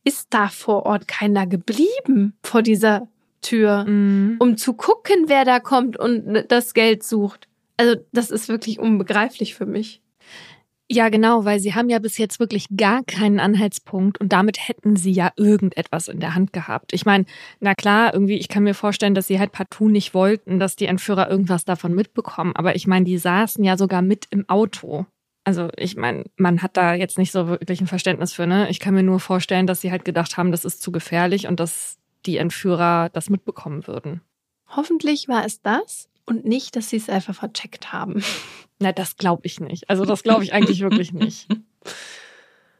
ist 0.03 0.27
da 0.31 0.47
vor 0.47 0.85
Ort 0.85 1.07
keiner 1.07 1.45
geblieben 1.45 2.33
vor 2.43 2.61
dieser 2.61 3.07
Tür, 3.41 3.85
mhm. 3.85 4.37
um 4.39 4.57
zu 4.57 4.73
gucken, 4.73 5.25
wer 5.27 5.45
da 5.45 5.59
kommt 5.59 5.97
und 5.97 6.45
das 6.49 6.73
Geld 6.73 7.03
sucht? 7.03 7.47
Also 7.77 7.95
das 8.11 8.31
ist 8.31 8.49
wirklich 8.49 8.79
unbegreiflich 8.79 9.53
für 9.53 9.65
mich. 9.65 10.01
Ja, 10.89 11.09
genau, 11.09 11.43
weil 11.43 11.59
sie 11.59 11.75
haben 11.75 11.89
ja 11.89 11.99
bis 11.99 12.17
jetzt 12.17 12.39
wirklich 12.39 12.67
gar 12.77 13.03
keinen 13.03 13.41
Anhaltspunkt 13.41 14.21
und 14.21 14.31
damit 14.31 14.69
hätten 14.69 14.95
sie 14.95 15.11
ja 15.11 15.33
irgendetwas 15.35 16.07
in 16.07 16.21
der 16.21 16.33
Hand 16.33 16.53
gehabt. 16.53 16.93
Ich 16.93 17.05
meine, 17.05 17.25
na 17.59 17.75
klar, 17.75 18.13
irgendwie, 18.13 18.37
ich 18.37 18.47
kann 18.47 18.63
mir 18.63 18.73
vorstellen, 18.73 19.13
dass 19.13 19.27
sie 19.27 19.37
halt 19.37 19.51
partout 19.51 19.89
nicht 19.89 20.13
wollten, 20.13 20.59
dass 20.59 20.77
die 20.77 20.85
Entführer 20.85 21.29
irgendwas 21.29 21.65
davon 21.65 21.93
mitbekommen. 21.93 22.55
Aber 22.55 22.75
ich 22.77 22.87
meine, 22.87 23.03
die 23.03 23.17
saßen 23.17 23.65
ja 23.65 23.75
sogar 23.75 24.01
mit 24.01 24.27
im 24.29 24.47
Auto. 24.47 25.05
Also 25.43 25.69
ich 25.75 25.97
meine, 25.97 26.23
man 26.37 26.61
hat 26.61 26.77
da 26.77 26.93
jetzt 26.93 27.17
nicht 27.17 27.33
so 27.33 27.47
wirklich 27.47 27.81
ein 27.81 27.87
Verständnis 27.87 28.33
für, 28.33 28.47
ne? 28.47 28.69
Ich 28.69 28.79
kann 28.79 28.93
mir 28.93 29.03
nur 29.03 29.19
vorstellen, 29.19 29.67
dass 29.67 29.81
sie 29.81 29.91
halt 29.91 30.05
gedacht 30.05 30.37
haben, 30.37 30.51
das 30.51 30.63
ist 30.63 30.81
zu 30.81 30.93
gefährlich 30.93 31.47
und 31.47 31.59
dass 31.59 31.97
die 32.25 32.37
Entführer 32.37 33.09
das 33.09 33.29
mitbekommen 33.29 33.87
würden. 33.87 34.21
Hoffentlich 34.69 35.27
war 35.27 35.45
es 35.45 35.61
das 35.61 36.09
und 36.27 36.45
nicht, 36.45 36.75
dass 36.75 36.89
sie 36.89 36.97
es 36.97 37.09
einfach 37.09 37.33
vercheckt 37.33 37.91
haben. 37.91 38.23
Na, 38.79 38.91
das 38.91 39.17
glaube 39.17 39.41
ich 39.45 39.59
nicht. 39.59 39.89
Also 39.89 40.05
das 40.05 40.21
glaube 40.21 40.43
ich 40.43 40.53
eigentlich 40.53 40.81
wirklich 40.81 41.11
nicht. 41.13 41.47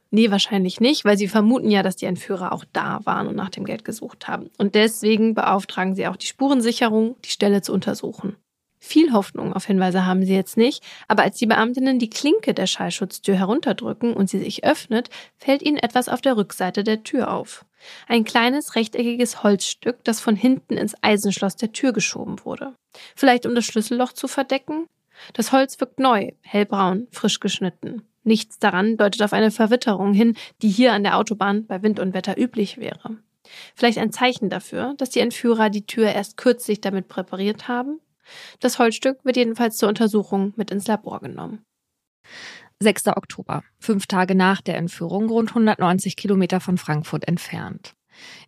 Nee, 0.09 0.31
wahrscheinlich 0.31 0.79
nicht, 0.79 1.03
weil 1.03 1.17
sie 1.17 1.27
vermuten 1.27 1.69
ja, 1.69 1.83
dass 1.83 1.97
die 1.97 2.05
Entführer 2.05 2.53
auch 2.53 2.63
da 2.71 3.01
waren 3.03 3.27
und 3.27 3.35
nach 3.35 3.49
dem 3.49 3.65
Geld 3.65 3.83
gesucht 3.83 4.29
haben. 4.29 4.49
Und 4.57 4.73
deswegen 4.73 5.33
beauftragen 5.33 5.95
sie 5.95 6.07
auch 6.07 6.15
die 6.15 6.27
Spurensicherung, 6.27 7.17
die 7.25 7.29
Stelle 7.29 7.61
zu 7.61 7.73
untersuchen. 7.73 8.37
Viel 8.79 9.11
Hoffnung 9.11 9.53
auf 9.53 9.65
Hinweise 9.65 10.05
haben 10.05 10.23
sie 10.23 10.35
jetzt 10.35 10.55
nicht, 10.55 10.83
aber 11.07 11.23
als 11.23 11.37
die 11.37 11.47
Beamtinnen 11.47 11.99
die 11.99 12.09
Klinke 12.09 12.53
der 12.53 12.67
Schallschutztür 12.67 13.35
herunterdrücken 13.35 14.13
und 14.13 14.29
sie 14.29 14.39
sich 14.39 14.63
öffnet, 14.63 15.09
fällt 15.37 15.63
ihnen 15.63 15.77
etwas 15.77 16.09
auf 16.09 16.21
der 16.21 16.37
Rückseite 16.37 16.83
der 16.83 17.03
Tür 17.03 17.33
auf. 17.33 17.65
Ein 18.07 18.23
kleines 18.23 18.75
rechteckiges 18.75 19.43
Holzstück, 19.43 20.03
das 20.03 20.19
von 20.19 20.35
hinten 20.35 20.77
ins 20.77 20.95
Eisenschloss 21.01 21.55
der 21.55 21.71
Tür 21.71 21.91
geschoben 21.91 22.43
wurde. 22.43 22.73
Vielleicht 23.15 23.45
um 23.45 23.55
das 23.55 23.65
Schlüsselloch 23.65 24.13
zu 24.13 24.27
verdecken? 24.27 24.87
Das 25.33 25.51
Holz 25.51 25.79
wirkt 25.79 25.99
neu, 25.99 26.31
hellbraun, 26.41 27.07
frisch 27.11 27.39
geschnitten. 27.39 28.03
Nichts 28.23 28.59
daran 28.59 28.97
deutet 28.97 29.23
auf 29.23 29.33
eine 29.33 29.51
Verwitterung 29.51 30.13
hin, 30.13 30.35
die 30.61 30.69
hier 30.69 30.93
an 30.93 31.03
der 31.03 31.17
Autobahn 31.17 31.65
bei 31.65 31.81
Wind 31.81 31.99
und 31.99 32.13
Wetter 32.13 32.37
üblich 32.37 32.77
wäre. 32.77 33.17
Vielleicht 33.75 33.97
ein 33.97 34.11
Zeichen 34.11 34.49
dafür, 34.49 34.93
dass 34.97 35.09
die 35.09 35.21
Entführer 35.21 35.69
die 35.69 35.85
Tür 35.85 36.11
erst 36.11 36.37
kürzlich 36.37 36.81
damit 36.81 37.07
präpariert 37.07 37.67
haben? 37.67 37.99
Das 38.59 38.79
Holzstück 38.79 39.23
wird 39.23 39.37
jedenfalls 39.37 39.77
zur 39.77 39.89
Untersuchung 39.89 40.53
mit 40.55 40.71
ins 40.71 40.87
Labor 40.87 41.19
genommen. 41.19 41.65
6. 42.79 43.07
Oktober, 43.07 43.63
fünf 43.79 44.05
Tage 44.05 44.35
nach 44.35 44.61
der 44.61 44.77
Entführung, 44.77 45.29
rund 45.29 45.49
190 45.49 46.15
Kilometer 46.15 46.59
von 46.59 46.77
Frankfurt 46.77 47.27
entfernt. 47.27 47.95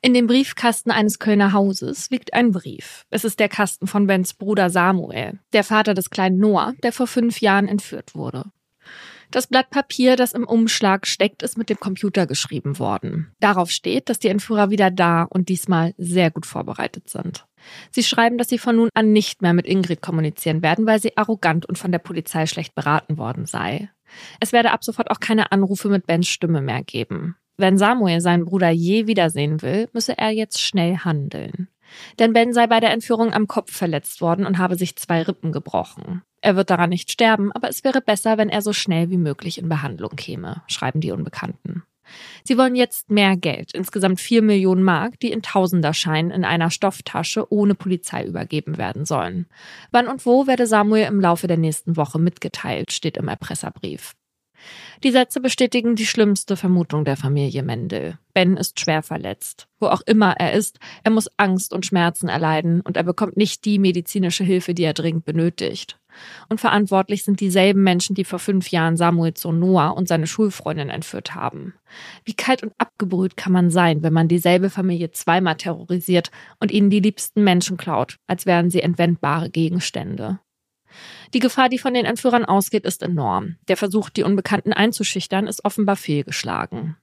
In 0.02 0.14
dem 0.14 0.28
Briefkasten 0.28 0.92
eines 0.92 1.20
Kölner 1.20 1.54
Hauses 1.54 2.10
liegt 2.10 2.34
ein 2.34 2.52
Brief. 2.52 3.06
Es 3.10 3.24
ist 3.24 3.40
der 3.40 3.50
Kasten 3.50 3.88
von 3.88 4.08
Bens 4.08 4.34
Bruder 4.34 4.70
Samuel, 4.70 5.40
der 5.54 5.64
Vater 5.64 5.94
des 5.94 6.10
kleinen 6.10 6.40
Noah, 6.40 6.74
der 6.84 6.92
vor 6.92 7.08
fünf 7.08 7.42
Jahren 7.42 7.68
entführt 7.68 8.16
wurde. 8.16 8.46
Das 9.32 9.46
Blatt 9.46 9.70
Papier, 9.70 10.16
das 10.16 10.34
im 10.34 10.44
Umschlag 10.44 11.06
steckt, 11.06 11.44
ist 11.44 11.56
mit 11.56 11.70
dem 11.70 11.80
Computer 11.80 12.26
geschrieben 12.26 12.80
worden. 12.80 13.32
Darauf 13.40 13.70
steht, 13.70 14.10
dass 14.10 14.18
die 14.18 14.30
Entführer 14.30 14.72
wieder 14.72 14.90
da 14.90 15.24
und 15.24 15.50
diesmal 15.50 15.94
sehr 15.98 16.32
gut 16.32 16.48
vorbereitet 16.48 17.10
sind. 17.10 17.46
Sie 17.92 18.02
schreiben, 18.02 18.40
dass 18.40 18.50
sie 18.50 18.58
von 18.58 18.76
nun 18.76 18.90
an 18.96 19.12
nicht 19.14 19.44
mehr 19.44 19.54
mit 19.54 19.68
Ingrid 19.68 20.02
kommunizieren 20.02 20.64
werden, 20.64 20.88
weil 20.88 21.00
sie 21.00 21.16
arrogant 21.16 21.68
und 21.68 21.78
von 21.78 21.92
der 21.92 22.00
Polizei 22.00 22.48
schlecht 22.48 22.74
beraten 22.74 23.18
worden 23.18 23.46
sei. 23.46 23.92
Es 24.40 24.52
werde 24.52 24.72
ab 24.72 24.84
sofort 24.84 25.12
auch 25.12 25.20
keine 25.20 25.52
Anrufe 25.52 25.90
mit 25.90 26.08
Bens 26.08 26.28
Stimme 26.28 26.62
mehr 26.62 26.84
geben. 26.84 27.36
Wenn 27.58 27.78
Samuel 27.78 28.22
seinen 28.22 28.46
Bruder 28.46 28.70
je 28.70 29.06
wiedersehen 29.06 29.62
will, 29.62 29.90
müsse 29.94 30.18
er 30.18 30.32
jetzt 30.32 30.60
schnell 30.60 30.98
handeln. 30.98 31.68
Denn 32.18 32.34
Ben 32.34 32.54
sei 32.54 32.68
bei 32.68 32.80
der 32.80 32.92
Entführung 32.92 33.34
am 33.34 33.48
Kopf 33.48 33.76
verletzt 33.76 34.22
worden 34.22 34.46
und 34.46 34.58
habe 34.58 34.76
sich 34.76 34.96
zwei 34.96 35.22
Rippen 35.22 35.52
gebrochen. 35.52 36.24
Er 36.42 36.56
wird 36.56 36.70
daran 36.70 36.90
nicht 36.90 37.12
sterben, 37.12 37.52
aber 37.52 37.70
es 37.70 37.84
wäre 37.84 38.02
besser, 38.02 38.38
wenn 38.38 38.50
er 38.50 38.62
so 38.62 38.74
schnell 38.74 39.10
wie 39.10 39.18
möglich 39.18 39.58
in 39.58 39.70
Behandlung 39.70 40.16
käme, 40.16 40.64
schreiben 40.68 41.02
die 41.02 41.12
Unbekannten. 41.12 41.84
Sie 42.44 42.58
wollen 42.58 42.76
jetzt 42.76 43.12
mehr 43.12 43.38
Geld, 43.38 43.74
insgesamt 43.74 44.20
vier 44.20 44.42
Millionen 44.42 44.84
Mark, 44.84 45.20
die 45.20 45.32
in 45.32 45.42
Tausenderscheinen 45.42 46.32
in 46.32 46.46
einer 46.46 46.72
Stofftasche 46.72 47.52
ohne 47.52 47.76
Polizei 47.76 48.26
übergeben 48.26 48.78
werden 48.78 49.06
sollen. 49.06 49.46
Wann 49.92 50.08
und 50.08 50.26
wo 50.26 50.48
werde 50.48 50.66
Samuel 50.66 51.06
im 51.06 51.20
Laufe 51.20 51.48
der 51.48 51.58
nächsten 51.58 51.98
Woche 51.98 52.20
mitgeteilt, 52.20 52.92
steht 52.92 53.18
im 53.18 53.28
Erpresserbrief. 53.28 54.16
Die 55.04 55.12
Sätze 55.12 55.40
bestätigen 55.40 55.96
die 55.96 56.06
schlimmste 56.06 56.58
Vermutung 56.58 57.06
der 57.06 57.18
Familie 57.18 57.64
Mendel. 57.64 58.18
Ben 58.34 58.58
ist 58.58 58.80
schwer 58.80 59.02
verletzt. 59.02 59.68
Wo 59.80 59.88
auch 59.88 60.02
immer 60.06 60.36
er 60.38 60.54
ist, 60.54 60.80
er 61.04 61.12
muss 61.12 61.30
Angst 61.38 61.74
und 61.74 61.86
Schmerzen 61.86 62.28
erleiden 62.28 62.82
und 62.82 62.98
er 62.98 63.04
bekommt 63.04 63.38
nicht 63.38 63.66
die 63.66 63.80
medizinische 63.80 64.44
Hilfe, 64.44 64.74
die 64.74 64.84
er 64.84 64.94
dringend 64.94 65.26
benötigt. 65.26 66.00
Und 66.50 66.60
verantwortlich 66.60 67.24
sind 67.24 67.40
dieselben 67.40 67.84
Menschen, 67.84 68.16
die 68.16 68.24
vor 68.24 68.40
fünf 68.40 68.70
Jahren 68.70 68.98
Samuels 68.98 69.42
Sohn 69.42 69.60
Noah 69.60 69.96
und 69.96 70.08
seine 70.08 70.28
Schulfreundin 70.28 70.90
entführt 70.90 71.36
haben. 71.36 71.74
Wie 72.26 72.34
kalt 72.34 72.64
und 72.64 72.74
abgebrüht 72.78 73.38
kann 73.38 73.54
man 73.54 73.70
sein, 73.70 74.04
wenn 74.04 74.14
man 74.14 74.28
dieselbe 74.28 74.70
Familie 74.70 75.12
zweimal 75.12 75.56
terrorisiert 75.56 76.32
und 76.60 76.72
ihnen 76.72 76.90
die 76.90 77.00
liebsten 77.00 77.44
Menschen 77.44 77.78
klaut, 77.78 78.18
als 78.28 78.46
wären 78.46 78.70
sie 78.70 78.82
entwendbare 78.82 79.50
Gegenstände. 79.50 80.40
Die 81.34 81.40
Gefahr, 81.40 81.70
die 81.70 81.78
von 81.78 81.94
den 81.94 82.06
Entführern 82.06 82.46
ausgeht, 82.46 82.86
ist 82.86 83.04
enorm. 83.04 83.58
Der 83.68 83.78
Versuch, 83.78 84.10
die 84.10 84.24
Unbekannten 84.24 84.74
einzuschüchtern, 84.74 85.48
ist 85.48 85.66
offenbar 85.66 85.96
fehlgeschlagen. 85.96 86.98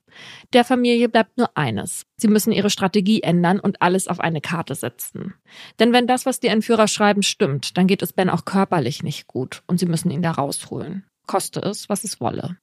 Der 0.53 0.65
Familie 0.65 1.09
bleibt 1.09 1.37
nur 1.37 1.57
eines. 1.57 2.07
Sie 2.17 2.29
müssen 2.29 2.53
ihre 2.53 2.71
Strategie 2.71 3.23
ändern 3.23 3.61
und 3.61 3.83
alles 3.83 4.09
auf 4.09 4.21
eine 4.21 4.41
Karte 4.41 4.75
setzen. 4.75 5.35
Denn 5.79 5.93
wenn 5.93 6.07
das, 6.07 6.27
was 6.27 6.41
die 6.41 6.49
Entführer 6.49 6.89
schreiben, 6.89 7.23
stimmt, 7.23 7.77
dann 7.77 7.87
geht 7.87 8.03
es 8.03 8.13
Ben 8.13 8.31
auch 8.31 8.45
körperlich 8.45 9.03
nicht 9.03 9.27
gut 9.27 9.63
und 9.67 9.79
sie 9.79 9.87
müssen 9.87 10.11
ihn 10.11 10.23
da 10.23 10.33
rausholen. 10.33 11.05
Koste 11.27 11.61
es, 11.61 11.89
was 11.89 12.05
es 12.05 12.21
wolle. 12.21 12.57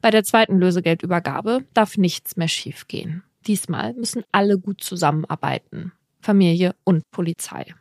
Bei 0.00 0.10
der 0.10 0.24
zweiten 0.24 0.58
Lösegeldübergabe 0.58 1.64
darf 1.74 1.96
nichts 1.96 2.36
mehr 2.36 2.48
schiefgehen. 2.48 3.24
Diesmal 3.46 3.94
müssen 3.94 4.22
alle 4.30 4.58
gut 4.58 4.82
zusammenarbeiten. 4.82 5.92
Familie 6.20 6.74
und 6.84 7.02
Polizei. 7.10 7.74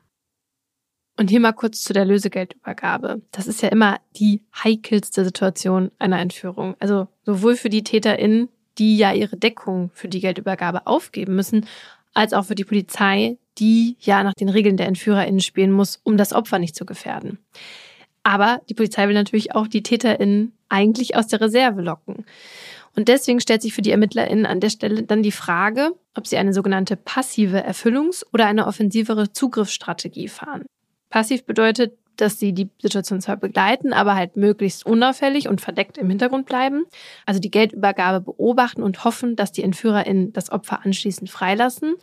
Und 1.15 1.29
hier 1.29 1.39
mal 1.39 1.53
kurz 1.53 1.83
zu 1.83 1.93
der 1.93 2.05
Lösegeldübergabe. 2.05 3.21
Das 3.31 3.47
ist 3.47 3.61
ja 3.61 3.69
immer 3.69 3.99
die 4.15 4.41
heikelste 4.63 5.23
Situation 5.23 5.91
einer 5.99 6.19
Entführung. 6.19 6.75
Also 6.79 7.07
sowohl 7.23 7.55
für 7.55 7.69
die 7.69 7.83
TäterInnen, 7.83 8.49
die 8.79 8.97
ja 8.97 9.13
ihre 9.13 9.37
Deckung 9.37 9.91
für 9.93 10.07
die 10.07 10.21
Geldübergabe 10.21 10.87
aufgeben 10.87 11.35
müssen, 11.35 11.67
als 12.13 12.33
auch 12.33 12.45
für 12.45 12.55
die 12.55 12.65
Polizei, 12.65 13.37
die 13.59 13.95
ja 13.99 14.23
nach 14.23 14.33
den 14.33 14.49
Regeln 14.49 14.77
der 14.77 14.87
EntführerInnen 14.87 15.41
spielen 15.41 15.71
muss, 15.71 15.99
um 16.03 16.17
das 16.17 16.33
Opfer 16.33 16.57
nicht 16.57 16.75
zu 16.75 16.85
gefährden. 16.85 17.37
Aber 18.23 18.61
die 18.69 18.73
Polizei 18.73 19.07
will 19.07 19.13
natürlich 19.13 19.53
auch 19.53 19.67
die 19.67 19.83
TäterInnen 19.83 20.53
eigentlich 20.69 21.15
aus 21.15 21.27
der 21.27 21.41
Reserve 21.41 21.81
locken. 21.81 22.25
Und 22.95 23.07
deswegen 23.07 23.39
stellt 23.39 23.61
sich 23.61 23.73
für 23.73 23.81
die 23.81 23.91
ErmittlerInnen 23.91 24.45
an 24.45 24.59
der 24.59 24.69
Stelle 24.69 25.03
dann 25.03 25.23
die 25.23 25.31
Frage, 25.31 25.91
ob 26.15 26.27
sie 26.27 26.37
eine 26.37 26.53
sogenannte 26.53 26.95
passive 26.95 27.67
Erfüllungs- 27.67 28.23
oder 28.31 28.45
eine 28.45 28.67
offensivere 28.67 29.33
Zugriffsstrategie 29.33 30.27
fahren. 30.27 30.65
Passiv 31.13 31.45
bedeutet, 31.45 31.95
dass 32.15 32.39
sie 32.39 32.53
die 32.53 32.71
Situation 32.81 33.21
zwar 33.21 33.37
begleiten, 33.37 33.93
aber 33.93 34.15
halt 34.15 34.35
möglichst 34.35 34.83
unauffällig 34.83 35.47
und 35.47 35.61
verdeckt 35.61 35.99
im 35.99 36.09
Hintergrund 36.09 36.47
bleiben. 36.47 36.85
Also 37.27 37.39
die 37.39 37.51
Geldübergabe 37.51 38.19
beobachten 38.21 38.81
und 38.81 39.03
hoffen, 39.03 39.35
dass 39.35 39.51
die 39.51 39.61
EntführerInnen 39.61 40.33
das 40.33 40.51
Opfer 40.51 40.83
anschließend 40.83 41.29
freilassen. 41.29 41.93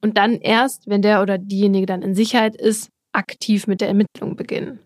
Und 0.00 0.16
dann 0.16 0.34
erst, 0.34 0.88
wenn 0.88 1.02
der 1.02 1.22
oder 1.22 1.38
diejenige 1.38 1.86
dann 1.86 2.02
in 2.02 2.14
Sicherheit 2.14 2.54
ist, 2.54 2.88
aktiv 3.10 3.66
mit 3.66 3.80
der 3.80 3.88
Ermittlung 3.88 4.36
beginnen. 4.36 4.78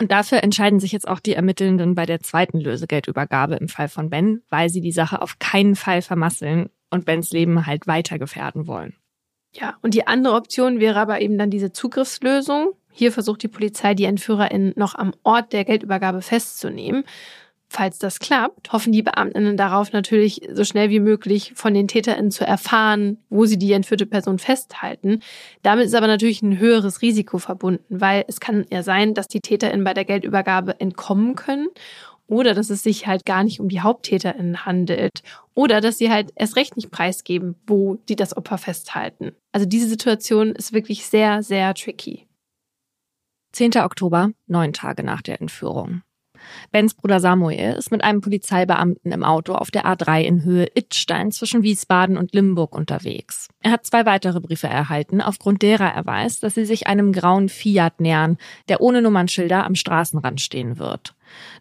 Und 0.00 0.12
dafür 0.12 0.44
entscheiden 0.44 0.78
sich 0.78 0.92
jetzt 0.92 1.08
auch 1.08 1.18
die 1.18 1.34
Ermittelnden 1.34 1.96
bei 1.96 2.06
der 2.06 2.20
zweiten 2.20 2.60
Lösegeldübergabe 2.60 3.56
im 3.56 3.66
Fall 3.66 3.88
von 3.88 4.08
Ben, 4.08 4.42
weil 4.50 4.68
sie 4.68 4.82
die 4.82 4.92
Sache 4.92 5.20
auf 5.20 5.40
keinen 5.40 5.74
Fall 5.74 6.00
vermasseln 6.00 6.70
und 6.90 7.06
Bens 7.06 7.32
Leben 7.32 7.66
halt 7.66 7.88
weiter 7.88 8.20
gefährden 8.20 8.68
wollen. 8.68 8.94
Ja, 9.56 9.78
und 9.82 9.94
die 9.94 10.06
andere 10.06 10.34
Option 10.34 10.80
wäre 10.80 10.98
aber 10.98 11.20
eben 11.20 11.38
dann 11.38 11.50
diese 11.50 11.72
Zugriffslösung. 11.72 12.72
Hier 12.96 13.10
versucht 13.10 13.42
die 13.42 13.48
Polizei, 13.48 13.94
die 13.94 14.04
EntführerInnen 14.04 14.72
noch 14.76 14.94
am 14.94 15.12
Ort 15.24 15.52
der 15.52 15.64
Geldübergabe 15.64 16.22
festzunehmen. 16.22 17.02
Falls 17.68 17.98
das 17.98 18.20
klappt, 18.20 18.72
hoffen 18.72 18.92
die 18.92 19.02
Beamtinnen 19.02 19.56
darauf 19.56 19.92
natürlich 19.92 20.42
so 20.52 20.62
schnell 20.62 20.90
wie 20.90 21.00
möglich 21.00 21.54
von 21.56 21.74
den 21.74 21.88
TäterInnen 21.88 22.30
zu 22.30 22.46
erfahren, 22.46 23.18
wo 23.30 23.46
sie 23.46 23.58
die 23.58 23.72
entführte 23.72 24.06
Person 24.06 24.38
festhalten. 24.38 25.18
Damit 25.62 25.86
ist 25.86 25.94
aber 25.96 26.06
natürlich 26.06 26.40
ein 26.42 26.60
höheres 26.60 27.02
Risiko 27.02 27.38
verbunden, 27.38 27.82
weil 27.88 28.24
es 28.28 28.38
kann 28.38 28.64
ja 28.70 28.84
sein, 28.84 29.12
dass 29.12 29.26
die 29.26 29.40
TäterInnen 29.40 29.82
bei 29.82 29.92
der 29.92 30.04
Geldübergabe 30.04 30.78
entkommen 30.78 31.34
können 31.34 31.66
oder 32.28 32.54
dass 32.54 32.70
es 32.70 32.84
sich 32.84 33.08
halt 33.08 33.26
gar 33.26 33.42
nicht 33.42 33.58
um 33.58 33.68
die 33.68 33.82
HaupttäterInnen 33.82 34.64
handelt 34.64 35.24
oder 35.54 35.80
dass 35.80 35.98
sie 35.98 36.12
halt 36.12 36.30
erst 36.36 36.54
recht 36.54 36.76
nicht 36.76 36.92
preisgeben, 36.92 37.56
wo 37.66 37.96
die 38.08 38.14
das 38.14 38.36
Opfer 38.36 38.58
festhalten. 38.58 39.32
Also 39.50 39.66
diese 39.66 39.88
Situation 39.88 40.52
ist 40.52 40.72
wirklich 40.72 41.06
sehr, 41.06 41.42
sehr 41.42 41.74
tricky. 41.74 42.28
10. 43.54 43.76
Oktober, 43.76 44.32
neun 44.48 44.72
Tage 44.72 45.04
nach 45.04 45.22
der 45.22 45.40
Entführung. 45.40 46.02
Bens 46.72 46.92
Bruder 46.94 47.20
Samuel 47.20 47.74
ist 47.74 47.92
mit 47.92 48.02
einem 48.02 48.20
Polizeibeamten 48.20 49.12
im 49.12 49.22
Auto 49.22 49.54
auf 49.54 49.70
der 49.70 49.84
A3 49.86 50.22
in 50.22 50.42
Höhe 50.42 50.66
Ittstein 50.74 51.30
zwischen 51.30 51.62
Wiesbaden 51.62 52.18
und 52.18 52.34
Limburg 52.34 52.74
unterwegs. 52.74 53.46
Er 53.60 53.70
hat 53.70 53.86
zwei 53.86 54.06
weitere 54.06 54.40
Briefe 54.40 54.66
erhalten, 54.66 55.20
aufgrund 55.20 55.62
derer 55.62 55.94
er 55.94 56.04
weiß, 56.04 56.40
dass 56.40 56.54
sie 56.54 56.64
sich 56.64 56.88
einem 56.88 57.12
grauen 57.12 57.48
Fiat 57.48 58.00
nähern, 58.00 58.38
der 58.68 58.80
ohne 58.80 59.00
Nummernschilder 59.02 59.64
am 59.64 59.76
Straßenrand 59.76 60.40
stehen 60.40 60.78
wird. 60.78 61.14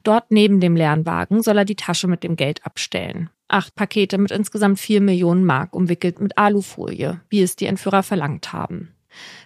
Dort 0.03 0.31
neben 0.31 0.59
dem 0.59 0.75
leeren 0.75 1.05
Wagen 1.05 1.43
soll 1.43 1.59
er 1.59 1.65
die 1.65 1.75
Tasche 1.75 2.07
mit 2.07 2.23
dem 2.23 2.35
Geld 2.35 2.65
abstellen. 2.65 3.29
Acht 3.47 3.75
Pakete 3.75 4.17
mit 4.17 4.31
insgesamt 4.31 4.79
vier 4.79 4.99
Millionen 4.99 5.45
Mark 5.45 5.75
umwickelt 5.75 6.19
mit 6.19 6.39
Alufolie, 6.39 7.21
wie 7.29 7.43
es 7.43 7.55
die 7.55 7.67
Entführer 7.67 8.01
verlangt 8.01 8.51
haben. 8.51 8.95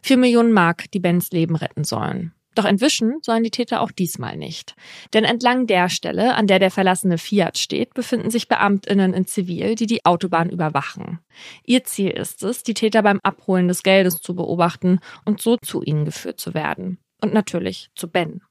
Vier 0.01 0.17
Millionen 0.17 0.53
Mark, 0.53 0.89
die 0.91 0.99
Bens 0.99 1.31
Leben 1.31 1.55
retten 1.55 1.83
sollen. 1.83 2.31
Doch 2.57 2.65
entwischen 2.65 3.19
sollen 3.21 3.43
die 3.43 3.51
Täter 3.51 3.81
auch 3.81 3.91
diesmal 3.91 4.35
nicht. 4.35 4.73
Denn 5.13 5.25
entlang 5.25 5.67
der 5.67 5.89
Stelle, 5.89 6.33
an 6.33 6.47
der 6.47 6.57
der 6.57 6.71
verlassene 6.71 7.19
Fiat 7.19 7.59
steht, 7.59 7.93
befinden 7.93 8.31
sich 8.31 8.47
Beamtinnen 8.47 9.13
in 9.13 9.27
Zivil, 9.27 9.75
die 9.75 9.85
die 9.85 10.05
Autobahn 10.05 10.49
überwachen. 10.49 11.19
Ihr 11.65 11.83
Ziel 11.83 12.09
ist 12.09 12.41
es, 12.41 12.63
die 12.63 12.73
Täter 12.73 13.03
beim 13.03 13.19
Abholen 13.21 13.67
des 13.67 13.83
Geldes 13.83 14.21
zu 14.21 14.33
beobachten 14.33 15.01
und 15.23 15.39
so 15.39 15.57
zu 15.57 15.83
ihnen 15.83 16.03
geführt 16.03 16.39
zu 16.39 16.55
werden. 16.55 16.97
Und 17.21 17.31
natürlich 17.31 17.91
zu 17.93 18.09
Ben. 18.09 18.41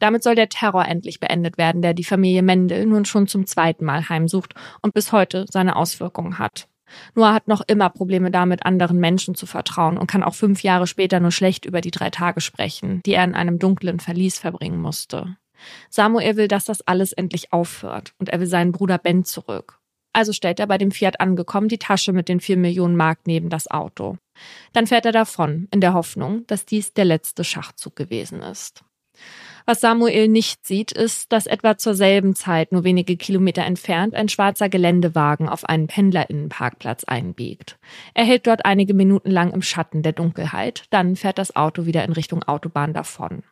Damit 0.00 0.24
soll 0.24 0.34
der 0.34 0.48
Terror 0.48 0.84
endlich 0.84 1.20
beendet 1.20 1.56
werden, 1.56 1.82
der 1.82 1.94
die 1.94 2.02
Familie 2.02 2.42
Mendel 2.42 2.86
nun 2.86 3.04
schon 3.04 3.28
zum 3.28 3.46
zweiten 3.46 3.84
Mal 3.84 4.08
heimsucht 4.08 4.54
und 4.80 4.92
bis 4.92 5.12
heute 5.12 5.46
seine 5.48 5.76
Auswirkungen 5.76 6.40
hat. 6.40 6.66
Noah 7.14 7.34
hat 7.34 7.48
noch 7.48 7.62
immer 7.66 7.88
Probleme 7.90 8.30
damit, 8.30 8.64
anderen 8.66 8.98
Menschen 8.98 9.34
zu 9.34 9.46
vertrauen 9.46 9.98
und 9.98 10.06
kann 10.06 10.22
auch 10.22 10.34
fünf 10.34 10.62
Jahre 10.62 10.86
später 10.86 11.20
nur 11.20 11.32
schlecht 11.32 11.64
über 11.64 11.80
die 11.80 11.90
drei 11.90 12.10
Tage 12.10 12.40
sprechen, 12.40 13.00
die 13.04 13.14
er 13.14 13.24
in 13.24 13.34
einem 13.34 13.58
dunklen 13.58 14.00
Verlies 14.00 14.38
verbringen 14.38 14.80
musste. 14.80 15.36
Samuel 15.90 16.36
will, 16.36 16.48
dass 16.48 16.64
das 16.64 16.82
alles 16.82 17.12
endlich 17.12 17.52
aufhört 17.52 18.14
und 18.18 18.28
er 18.28 18.40
will 18.40 18.46
seinen 18.46 18.72
Bruder 18.72 18.98
Ben 18.98 19.24
zurück. 19.24 19.78
Also 20.12 20.32
stellt 20.32 20.60
er 20.60 20.66
bei 20.66 20.76
dem 20.76 20.90
Fiat 20.90 21.20
angekommen 21.20 21.68
die 21.68 21.78
Tasche 21.78 22.12
mit 22.12 22.28
den 22.28 22.40
vier 22.40 22.56
Millionen 22.56 22.96
Mark 22.96 23.20
neben 23.26 23.48
das 23.48 23.70
Auto. 23.70 24.18
Dann 24.72 24.86
fährt 24.86 25.06
er 25.06 25.12
davon, 25.12 25.68
in 25.70 25.80
der 25.80 25.94
Hoffnung, 25.94 26.46
dass 26.46 26.66
dies 26.66 26.92
der 26.92 27.06
letzte 27.06 27.44
Schachzug 27.44 27.96
gewesen 27.96 28.42
ist. 28.42 28.84
Was 29.66 29.80
Samuel 29.80 30.28
nicht 30.28 30.66
sieht, 30.66 30.92
ist, 30.92 31.32
dass 31.32 31.46
etwa 31.46 31.76
zur 31.76 31.94
selben 31.94 32.34
Zeit, 32.34 32.72
nur 32.72 32.84
wenige 32.84 33.16
Kilometer 33.16 33.64
entfernt, 33.64 34.14
ein 34.14 34.28
schwarzer 34.28 34.68
Geländewagen 34.68 35.48
auf 35.48 35.64
einen 35.64 35.86
Pendlerinnenparkplatz 35.86 37.04
einbiegt. 37.04 37.78
Er 38.14 38.24
hält 38.24 38.46
dort 38.46 38.64
einige 38.64 38.94
Minuten 38.94 39.30
lang 39.30 39.52
im 39.52 39.62
Schatten 39.62 40.02
der 40.02 40.12
Dunkelheit, 40.12 40.84
dann 40.90 41.16
fährt 41.16 41.38
das 41.38 41.54
Auto 41.56 41.86
wieder 41.86 42.04
in 42.04 42.12
Richtung 42.12 42.42
Autobahn 42.42 42.92
davon. 42.92 43.42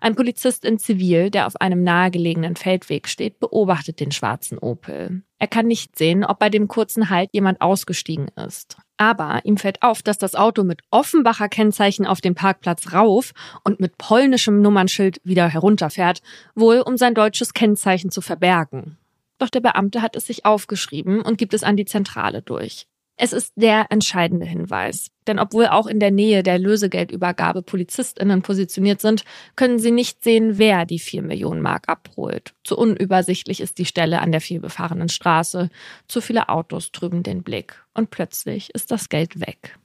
Ein 0.00 0.14
Polizist 0.14 0.64
in 0.64 0.78
Zivil, 0.78 1.30
der 1.30 1.46
auf 1.46 1.60
einem 1.60 1.82
nahegelegenen 1.82 2.56
Feldweg 2.56 3.08
steht, 3.08 3.38
beobachtet 3.40 4.00
den 4.00 4.12
schwarzen 4.12 4.58
Opel. 4.58 5.22
Er 5.38 5.48
kann 5.48 5.66
nicht 5.66 5.98
sehen, 5.98 6.24
ob 6.24 6.38
bei 6.38 6.48
dem 6.48 6.68
kurzen 6.68 7.10
Halt 7.10 7.30
jemand 7.32 7.60
ausgestiegen 7.60 8.28
ist. 8.46 8.76
Aber 8.96 9.40
ihm 9.44 9.56
fällt 9.56 9.82
auf, 9.82 10.02
dass 10.02 10.16
das 10.16 10.36
Auto 10.36 10.62
mit 10.62 10.82
Offenbacher 10.90 11.48
Kennzeichen 11.48 12.06
auf 12.06 12.20
dem 12.20 12.36
Parkplatz 12.36 12.92
rauf 12.92 13.32
und 13.64 13.80
mit 13.80 13.98
polnischem 13.98 14.62
Nummernschild 14.62 15.20
wieder 15.24 15.48
herunterfährt, 15.48 16.22
wohl 16.54 16.80
um 16.80 16.96
sein 16.96 17.14
deutsches 17.14 17.54
Kennzeichen 17.54 18.12
zu 18.12 18.20
verbergen. 18.20 18.98
Doch 19.38 19.48
der 19.48 19.58
Beamte 19.60 20.02
hat 20.02 20.14
es 20.14 20.26
sich 20.26 20.44
aufgeschrieben 20.44 21.20
und 21.20 21.38
gibt 21.38 21.54
es 21.54 21.64
an 21.64 21.76
die 21.76 21.84
Zentrale 21.86 22.42
durch. 22.42 22.86
Es 23.22 23.32
ist 23.32 23.52
der 23.54 23.86
entscheidende 23.90 24.46
Hinweis. 24.46 25.12
Denn 25.28 25.38
obwohl 25.38 25.66
auch 25.66 25.86
in 25.86 26.00
der 26.00 26.10
Nähe 26.10 26.42
der 26.42 26.58
Lösegeldübergabe 26.58 27.62
PolizistInnen 27.62 28.42
positioniert 28.42 29.00
sind, 29.00 29.22
können 29.54 29.78
sie 29.78 29.92
nicht 29.92 30.24
sehen, 30.24 30.58
wer 30.58 30.86
die 30.86 30.98
vier 30.98 31.22
Millionen 31.22 31.62
Mark 31.62 31.88
abholt. 31.88 32.52
Zu 32.64 32.76
unübersichtlich 32.76 33.60
ist 33.60 33.78
die 33.78 33.84
Stelle 33.84 34.20
an 34.20 34.32
der 34.32 34.40
vielbefahrenen 34.40 35.08
Straße. 35.08 35.70
Zu 36.08 36.20
viele 36.20 36.48
Autos 36.48 36.90
trüben 36.90 37.22
den 37.22 37.44
Blick. 37.44 37.84
Und 37.94 38.10
plötzlich 38.10 38.74
ist 38.74 38.90
das 38.90 39.08
Geld 39.08 39.38
weg. 39.38 39.78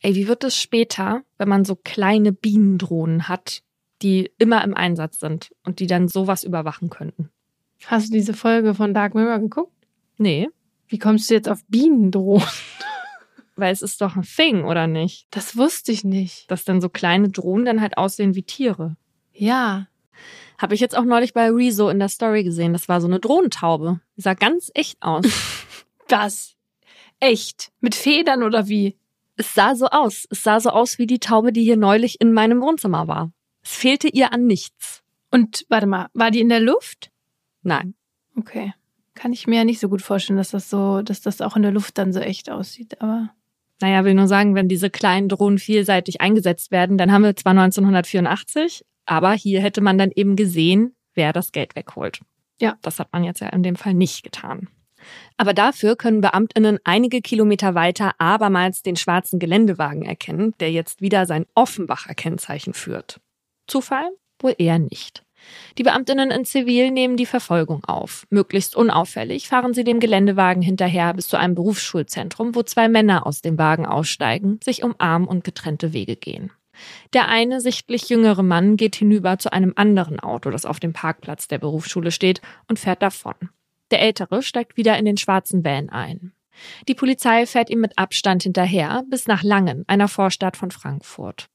Ey, 0.00 0.14
wie 0.14 0.28
wird 0.28 0.44
es 0.44 0.56
später, 0.56 1.22
wenn 1.38 1.48
man 1.48 1.64
so 1.64 1.74
kleine 1.74 2.32
Bienendrohnen 2.32 3.26
hat 3.26 3.62
die 4.02 4.30
immer 4.38 4.62
im 4.62 4.74
Einsatz 4.74 5.18
sind 5.18 5.50
und 5.64 5.80
die 5.80 5.86
dann 5.86 6.06
sowas 6.06 6.44
überwachen 6.44 6.88
könnten. 6.88 7.30
Hast 7.86 8.08
du 8.08 8.12
diese 8.12 8.34
Folge 8.34 8.74
von 8.74 8.94
Dark 8.94 9.14
Mirror 9.14 9.38
geguckt? 9.38 9.72
Nee. 10.18 10.48
Wie 10.88 10.98
kommst 10.98 11.30
du 11.30 11.34
jetzt 11.34 11.48
auf 11.48 11.64
Bienendrohnen? 11.68 12.46
Weil 13.56 13.72
es 13.72 13.82
ist 13.82 14.00
doch 14.00 14.16
ein 14.16 14.22
Thing, 14.22 14.64
oder 14.64 14.86
nicht? 14.86 15.26
Das 15.30 15.56
wusste 15.56 15.92
ich 15.92 16.04
nicht. 16.04 16.50
Dass 16.50 16.64
dann 16.64 16.80
so 16.80 16.88
kleine 16.88 17.28
Drohnen 17.28 17.64
dann 17.64 17.80
halt 17.80 17.98
aussehen 17.98 18.34
wie 18.34 18.42
Tiere. 18.42 18.96
Ja. 19.32 19.88
Habe 20.58 20.74
ich 20.74 20.80
jetzt 20.80 20.96
auch 20.96 21.04
neulich 21.04 21.34
bei 21.34 21.50
Rezo 21.50 21.88
in 21.88 21.98
der 21.98 22.08
Story 22.08 22.44
gesehen. 22.44 22.72
Das 22.72 22.88
war 22.88 23.00
so 23.00 23.06
eine 23.06 23.20
Drohnentaube. 23.20 24.00
Die 24.16 24.22
sah 24.22 24.34
ganz 24.34 24.70
echt 24.74 25.02
aus. 25.02 25.24
Was? 26.08 26.56
Echt? 27.20 27.72
Mit 27.80 27.94
Federn 27.94 28.42
oder 28.42 28.68
wie? 28.68 28.96
Es 29.36 29.54
sah 29.54 29.74
so 29.74 29.86
aus. 29.86 30.26
Es 30.30 30.42
sah 30.42 30.60
so 30.60 30.70
aus 30.70 30.98
wie 30.98 31.06
die 31.06 31.18
Taube, 31.18 31.52
die 31.52 31.62
hier 31.62 31.76
neulich 31.76 32.20
in 32.20 32.32
meinem 32.32 32.60
Wohnzimmer 32.60 33.08
war. 33.08 33.32
Es 33.62 33.74
fehlte 33.74 34.08
ihr 34.08 34.32
an 34.32 34.46
nichts. 34.46 35.02
Und 35.30 35.66
warte 35.68 35.86
mal, 35.86 36.08
war 36.14 36.30
die 36.30 36.40
in 36.40 36.48
der 36.48 36.60
Luft? 36.60 37.10
Nein. 37.62 37.94
Okay. 38.36 38.72
Kann 39.18 39.32
ich 39.32 39.48
mir 39.48 39.56
ja 39.56 39.64
nicht 39.64 39.80
so 39.80 39.88
gut 39.88 40.00
vorstellen, 40.00 40.36
dass 40.36 40.52
das 40.52 40.70
so, 40.70 41.02
dass 41.02 41.20
das 41.20 41.40
auch 41.40 41.56
in 41.56 41.62
der 41.62 41.72
Luft 41.72 41.98
dann 41.98 42.12
so 42.12 42.20
echt 42.20 42.50
aussieht, 42.50 43.02
aber. 43.02 43.30
Naja, 43.80 44.04
will 44.04 44.14
nur 44.14 44.28
sagen, 44.28 44.54
wenn 44.54 44.68
diese 44.68 44.90
kleinen 44.90 45.28
Drohnen 45.28 45.58
vielseitig 45.58 46.20
eingesetzt 46.20 46.70
werden, 46.70 46.98
dann 46.98 47.10
haben 47.10 47.24
wir 47.24 47.34
zwar 47.34 47.50
1984, 47.50 48.84
aber 49.06 49.32
hier 49.32 49.60
hätte 49.60 49.80
man 49.80 49.98
dann 49.98 50.12
eben 50.14 50.36
gesehen, 50.36 50.94
wer 51.14 51.32
das 51.32 51.50
Geld 51.50 51.74
wegholt. 51.74 52.20
Ja. 52.60 52.76
Das 52.80 53.00
hat 53.00 53.12
man 53.12 53.24
jetzt 53.24 53.40
ja 53.40 53.48
in 53.48 53.64
dem 53.64 53.74
Fall 53.74 53.94
nicht 53.94 54.22
getan. 54.22 54.68
Aber 55.36 55.52
dafür 55.52 55.96
können 55.96 56.20
Beamtinnen 56.20 56.78
einige 56.84 57.20
Kilometer 57.20 57.74
weiter 57.74 58.12
abermals 58.18 58.82
den 58.82 58.94
schwarzen 58.94 59.40
Geländewagen 59.40 60.02
erkennen, 60.02 60.54
der 60.60 60.70
jetzt 60.70 61.00
wieder 61.00 61.26
sein 61.26 61.44
Offenbacher 61.56 62.14
Kennzeichen 62.14 62.72
führt. 62.72 63.20
Zufall? 63.66 64.10
Wohl 64.38 64.54
eher 64.58 64.78
nicht. 64.78 65.24
Die 65.76 65.82
Beamtinnen 65.82 66.30
in 66.30 66.44
Zivil 66.44 66.90
nehmen 66.90 67.16
die 67.16 67.26
Verfolgung 67.26 67.84
auf. 67.84 68.26
Möglichst 68.30 68.76
unauffällig 68.76 69.48
fahren 69.48 69.74
sie 69.74 69.84
dem 69.84 70.00
Geländewagen 70.00 70.62
hinterher 70.62 71.14
bis 71.14 71.28
zu 71.28 71.36
einem 71.36 71.54
Berufsschulzentrum, 71.54 72.54
wo 72.54 72.62
zwei 72.62 72.88
Männer 72.88 73.26
aus 73.26 73.42
dem 73.42 73.58
Wagen 73.58 73.86
aussteigen, 73.86 74.60
sich 74.62 74.82
umarmen 74.82 75.28
und 75.28 75.44
getrennte 75.44 75.92
Wege 75.92 76.16
gehen. 76.16 76.50
Der 77.12 77.28
eine 77.28 77.60
sichtlich 77.60 78.08
jüngere 78.08 78.42
Mann 78.42 78.76
geht 78.76 78.96
hinüber 78.96 79.38
zu 79.38 79.52
einem 79.52 79.72
anderen 79.76 80.20
Auto, 80.20 80.50
das 80.50 80.66
auf 80.66 80.80
dem 80.80 80.92
Parkplatz 80.92 81.48
der 81.48 81.58
Berufsschule 81.58 82.10
steht, 82.10 82.40
und 82.68 82.78
fährt 82.78 83.02
davon. 83.02 83.34
Der 83.90 84.00
ältere 84.00 84.42
steigt 84.42 84.76
wieder 84.76 84.98
in 84.98 85.04
den 85.04 85.16
schwarzen 85.16 85.64
Van 85.64 85.88
ein. 85.88 86.32
Die 86.88 86.94
Polizei 86.94 87.46
fährt 87.46 87.70
ihm 87.70 87.80
mit 87.80 87.96
Abstand 87.98 88.42
hinterher 88.42 89.04
bis 89.08 89.26
nach 89.26 89.42
Langen, 89.42 89.84
einer 89.86 90.08
Vorstadt 90.08 90.56
von 90.56 90.70
Frankfurt. 90.70 91.48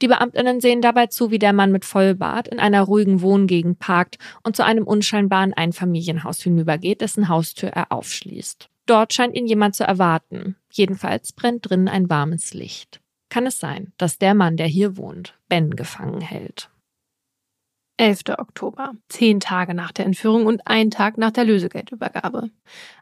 Die 0.00 0.08
Beamtinnen 0.08 0.60
sehen 0.60 0.80
dabei 0.80 1.06
zu, 1.06 1.30
wie 1.30 1.38
der 1.38 1.52
Mann 1.52 1.72
mit 1.72 1.84
Vollbart 1.84 2.48
in 2.48 2.58
einer 2.58 2.82
ruhigen 2.82 3.20
Wohngegend 3.20 3.78
parkt 3.78 4.18
und 4.42 4.56
zu 4.56 4.64
einem 4.64 4.84
unscheinbaren 4.84 5.52
Einfamilienhaus 5.52 6.42
hinübergeht, 6.42 7.00
dessen 7.00 7.28
Haustür 7.28 7.70
er 7.70 7.92
aufschließt. 7.92 8.68
Dort 8.86 9.12
scheint 9.12 9.36
ihn 9.36 9.46
jemand 9.46 9.76
zu 9.76 9.84
erwarten. 9.84 10.56
Jedenfalls 10.72 11.32
brennt 11.32 11.68
drinnen 11.68 11.88
ein 11.88 12.08
warmes 12.08 12.54
Licht. 12.54 13.00
Kann 13.28 13.46
es 13.46 13.58
sein, 13.58 13.92
dass 13.98 14.18
der 14.18 14.34
Mann, 14.34 14.56
der 14.56 14.66
hier 14.66 14.96
wohnt, 14.96 15.38
Ben 15.48 15.76
gefangen 15.76 16.22
hält? 16.22 16.70
11. 17.98 18.38
Oktober, 18.38 18.92
zehn 19.08 19.40
Tage 19.40 19.74
nach 19.74 19.90
der 19.90 20.06
Entführung 20.06 20.46
und 20.46 20.62
ein 20.66 20.90
Tag 20.90 21.18
nach 21.18 21.32
der 21.32 21.44
Lösegeldübergabe. 21.44 22.50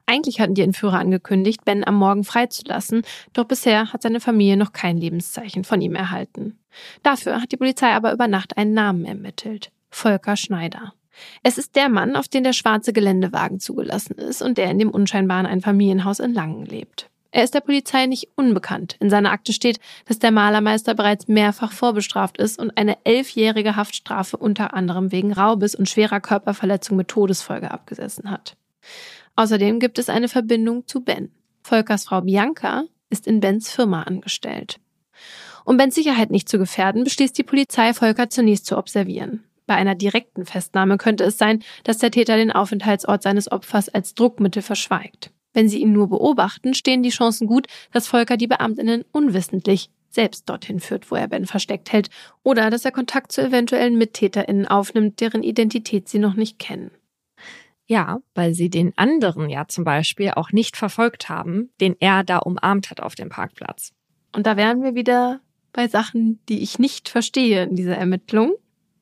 Eigentlich 0.07 0.41
hatten 0.41 0.55
die 0.55 0.63
Entführer 0.63 0.99
angekündigt, 0.99 1.65
Ben 1.65 1.87
am 1.87 1.97
Morgen 1.97 2.25
freizulassen, 2.25 3.03
doch 3.33 3.45
bisher 3.45 3.93
hat 3.93 4.03
seine 4.03 4.21
Familie 4.21 4.57
noch 4.57 4.73
kein 4.73 4.97
Lebenszeichen 4.97 5.65
von 5.65 5.81
ihm 5.83 5.95
erhalten. 5.95 6.59
Dafür 7.03 7.43
hat 7.43 7.53
die 7.53 7.59
Polizei 7.59 7.93
aber 7.93 8.13
über 8.13 8.27
Nacht 8.27 8.57
einen 8.57 8.73
Namen 8.73 9.05
ermittelt. 9.05 9.71
Volker 9.91 10.37
Schneider. 10.37 10.95
Es 11.43 11.59
ist 11.59 11.77
der 11.77 11.89
Mann, 11.89 12.17
auf 12.17 12.29
den 12.29 12.45
der 12.45 12.53
schwarze 12.53 12.93
Geländewagen 12.93 13.61
zugelassen 13.61 14.15
ist 14.15 14.43
und 14.43 14.59
der 14.59 14.71
in 14.71 14.79
dem 14.79 14.91
unscheinbaren 14.91 15.47
Einfamilienhaus 15.47 16.21
in 16.21 16.33
Langen 16.33 16.65
lebt. 16.65 17.11
Er 17.37 17.45
ist 17.45 17.53
der 17.53 17.61
Polizei 17.61 18.07
nicht 18.07 18.31
unbekannt. 18.37 18.97
In 18.99 19.11
seiner 19.11 19.31
Akte 19.31 19.53
steht, 19.53 19.79
dass 20.07 20.19
der 20.19 20.31
Malermeister 20.31 20.95
bereits 20.95 21.29
mehrfach 21.29 21.71
vorbestraft 21.71 22.39
ist 22.39 22.59
und 22.59 22.79
eine 22.79 22.97
elfjährige 23.05 23.77
Haftstrafe 23.77 24.39
unter 24.39 24.73
anderem 24.73 25.13
wegen 25.13 25.35
Raubes 25.35 25.75
und 25.75 25.87
schwerer 25.87 26.21
Körperverletzung 26.21 26.97
mit 26.97 27.09
Todesfolge 27.09 27.71
abgesessen 27.71 28.31
hat. 28.31 28.57
Außerdem 29.35 29.81
gibt 29.81 29.99
es 29.99 30.09
eine 30.09 30.29
Verbindung 30.29 30.87
zu 30.87 31.03
Ben. 31.03 31.31
Volkers 31.63 32.05
Frau 32.05 32.23
Bianca 32.23 32.85
ist 33.11 33.27
in 33.27 33.41
Bens 33.41 33.71
Firma 33.71 34.05
angestellt. 34.05 34.81
Um 35.67 35.77
Bens 35.77 35.95
Sicherheit 35.95 36.31
nicht 36.31 36.49
zu 36.49 36.57
gefährden, 36.57 37.05
beschließt 37.05 37.37
die 37.37 37.45
Polizei, 37.45 37.93
Volker 37.93 38.31
zunächst 38.31 38.65
zu 38.65 38.79
observieren. 38.79 39.45
Bei 39.67 39.75
einer 39.75 39.95
direkten 39.95 40.47
Festnahme 40.47 40.97
könnte 40.97 41.25
es 41.25 41.37
sein, 41.37 41.63
dass 41.85 41.99
der 41.99 42.13
Täter 42.13 42.39
den 42.39 42.51
Aufenthaltsort 42.51 43.23
seines 43.23 43.53
Opfers 43.53 43.91
als 43.91 44.15
Druckmittel 44.15 44.63
verschweigt. 44.63 45.33
Wenn 45.57 45.71
sie 45.71 45.81
ihn 45.81 45.93
nur 45.95 46.11
beobachten, 46.11 46.75
stehen 46.75 47.03
die 47.03 47.09
Chancen 47.09 47.47
gut, 47.47 47.67
dass 47.91 48.09
Volker 48.09 48.37
die 48.37 48.47
Beamtinnen 48.47 49.07
unwissentlich 49.11 49.89
selbst 50.11 50.51
dorthin 50.51 50.81
führt, 50.81 51.11
wo 51.11 51.15
er 51.15 51.29
Ben 51.29 51.47
versteckt 51.47 51.95
hält, 51.95 52.11
oder 52.43 52.69
dass 52.69 52.85
er 52.85 52.93
Kontakt 52.93 53.33
zu 53.33 53.41
eventuellen 53.41 53.97
MittäterInnen 53.97 54.69
aufnimmt, 54.69 55.19
deren 55.19 55.43
Identität 55.43 56.11
sie 56.11 56.19
noch 56.19 56.35
nicht 56.35 56.59
kennen. 56.59 56.91
Ja, 57.87 58.19
weil 58.35 58.53
sie 58.53 58.69
den 58.69 58.93
anderen 58.99 59.49
ja 59.49 59.67
zum 59.67 59.85
Beispiel 59.85 60.33
auch 60.33 60.53
nicht 60.53 60.77
verfolgt 60.77 61.31
haben, 61.31 61.71
den 61.81 61.97
er 62.01 62.23
da 62.23 62.37
umarmt 62.37 62.91
hat 62.91 63.01
auf 63.01 63.15
dem 63.15 63.31
Parkplatz. 63.31 63.95
Und 64.35 64.47
da 64.47 64.59
wären 64.59 64.83
wir 64.83 64.95
wieder 64.95 65.41
bei 65.73 65.89
Sachen, 65.89 66.39
die 66.51 66.63
ich 66.63 66.79
nicht 66.79 67.09
verstehe 67.09 67.63
in 67.63 67.77
dieser 67.77 67.97
Ermittlung. 67.97 68.57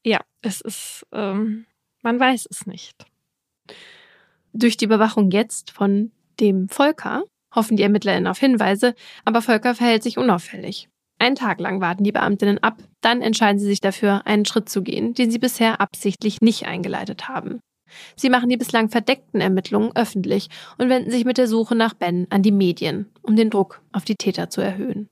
Ja, 0.05 0.21
es 0.41 0.61
ist, 0.61 1.05
ähm, 1.11 1.67
man 2.03 2.21
weiß 2.21 2.47
es 2.49 2.65
nicht. 2.65 3.07
Durch 4.53 4.77
die 4.77 4.85
Überwachung 4.85 5.33
jetzt 5.33 5.73
von 5.73 6.13
dem 6.41 6.69
Volker 6.69 7.25
hoffen 7.55 7.77
die 7.77 7.83
ErmittlerInnen 7.83 8.27
auf 8.27 8.39
Hinweise, 8.39 8.95
aber 9.25 9.43
Volker 9.43 9.75
verhält 9.75 10.03
sich 10.03 10.19
unauffällig. 10.19 10.89
Einen 11.19 11.37
Tag 11.37 11.61
lang 11.61 11.81
warten 11.81 12.05
die 12.05 12.13
Beamtinnen 12.13 12.63
ab, 12.63 12.83
dann 13.01 13.23
entscheiden 13.23 13.59
sie 13.59 13.67
sich 13.67 13.81
dafür, 13.81 14.27
einen 14.27 14.45
Schritt 14.45 14.69
zu 14.69 14.83
gehen, 14.83 15.15
den 15.15 15.31
sie 15.31 15.39
bisher 15.39 15.81
absichtlich 15.81 16.41
nicht 16.41 16.67
eingeleitet 16.67 17.29
haben. 17.29 17.61
Sie 18.17 18.31
machen 18.31 18.49
die 18.49 18.57
bislang 18.57 18.89
verdeckten 18.89 19.41
Ermittlungen 19.41 19.95
öffentlich 19.95 20.49
und 20.79 20.89
wenden 20.89 21.11
sich 21.11 21.25
mit 21.25 21.39
der 21.39 21.47
Suche 21.47 21.77
nach 21.77 21.95
Ben 21.95 22.27
an 22.31 22.43
die 22.43 22.51
Medien, 22.51 23.11
um 23.23 23.37
den 23.37 23.51
Druck 23.51 23.83
auf 23.93 24.05
die 24.05 24.17
Täter 24.17 24.51
zu 24.51 24.61
erhöhen. 24.61 25.09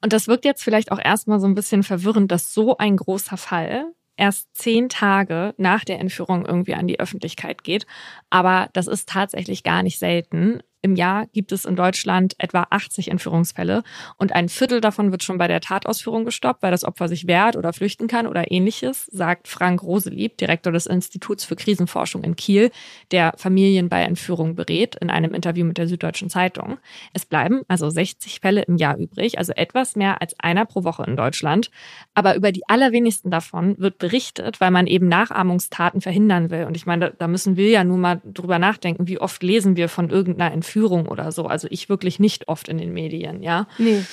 Und 0.00 0.12
das 0.12 0.28
wirkt 0.28 0.44
jetzt 0.44 0.62
vielleicht 0.62 0.92
auch 0.92 1.00
erstmal 1.02 1.40
so 1.40 1.46
ein 1.46 1.54
bisschen 1.54 1.82
verwirrend, 1.82 2.30
dass 2.30 2.52
so 2.52 2.76
ein 2.76 2.96
großer 2.96 3.36
Fall 3.36 3.92
erst 4.18 4.48
zehn 4.54 4.88
Tage 4.90 5.54
nach 5.56 5.84
der 5.84 6.00
Entführung 6.00 6.44
irgendwie 6.44 6.74
an 6.74 6.86
die 6.88 7.00
Öffentlichkeit 7.00 7.64
geht. 7.64 7.86
Aber 8.30 8.68
das 8.74 8.86
ist 8.86 9.08
tatsächlich 9.08 9.62
gar 9.62 9.82
nicht 9.82 9.98
selten. 9.98 10.60
Im 10.80 10.94
Jahr 10.94 11.26
gibt 11.32 11.50
es 11.50 11.64
in 11.64 11.74
Deutschland 11.74 12.34
etwa 12.38 12.68
80 12.70 13.10
Entführungsfälle 13.10 13.82
und 14.16 14.32
ein 14.32 14.48
Viertel 14.48 14.80
davon 14.80 15.10
wird 15.10 15.24
schon 15.24 15.36
bei 15.36 15.48
der 15.48 15.60
Tatausführung 15.60 16.24
gestoppt, 16.24 16.62
weil 16.62 16.70
das 16.70 16.84
Opfer 16.84 17.08
sich 17.08 17.26
wehrt 17.26 17.56
oder 17.56 17.72
flüchten 17.72 18.06
kann 18.06 18.28
oder 18.28 18.52
ähnliches, 18.52 19.06
sagt 19.06 19.48
Frank 19.48 19.82
Roselieb, 19.82 20.38
Direktor 20.38 20.72
des 20.72 20.86
Instituts 20.86 21.44
für 21.44 21.56
Krisenforschung 21.56 22.22
in 22.22 22.36
Kiel, 22.36 22.70
der 23.10 23.34
Familien 23.36 23.88
bei 23.88 24.02
Entführung 24.02 24.54
berät, 24.54 24.94
in 24.94 25.10
einem 25.10 25.34
Interview 25.34 25.64
mit 25.64 25.78
der 25.78 25.88
Süddeutschen 25.88 26.30
Zeitung. 26.30 26.78
Es 27.12 27.26
bleiben 27.26 27.62
also 27.66 27.90
60 27.90 28.38
Fälle 28.38 28.62
im 28.62 28.76
Jahr 28.76 28.98
übrig, 28.98 29.36
also 29.38 29.52
etwas 29.54 29.96
mehr 29.96 30.22
als 30.22 30.38
einer 30.38 30.64
pro 30.64 30.84
Woche 30.84 31.02
in 31.02 31.16
Deutschland. 31.16 31.72
Aber 32.14 32.36
über 32.36 32.52
die 32.52 32.62
allerwenigsten 32.68 33.32
davon 33.32 33.76
wird 33.78 33.98
berichtet, 33.98 34.60
weil 34.60 34.70
man 34.70 34.86
eben 34.86 35.08
Nachahmungstaten 35.08 36.00
verhindern 36.00 36.50
will. 36.50 36.66
Und 36.66 36.76
ich 36.76 36.86
meine, 36.86 37.14
da 37.18 37.26
müssen 37.26 37.56
wir 37.56 37.68
ja 37.68 37.82
nun 37.82 38.00
mal 38.00 38.20
drüber 38.24 38.60
nachdenken, 38.60 39.08
wie 39.08 39.18
oft 39.18 39.42
lesen 39.42 39.74
wir 39.74 39.88
von 39.88 40.10
irgendeiner 40.10 40.52
Entführung 40.52 40.67
Entführung 40.68 41.06
oder 41.06 41.32
so. 41.32 41.46
Also 41.46 41.66
ich 41.70 41.88
wirklich 41.88 42.20
nicht 42.20 42.48
oft 42.48 42.68
in 42.68 42.78
den 42.78 42.92
Medien, 42.92 43.42
ja. 43.42 43.66
Nee. 43.78 44.04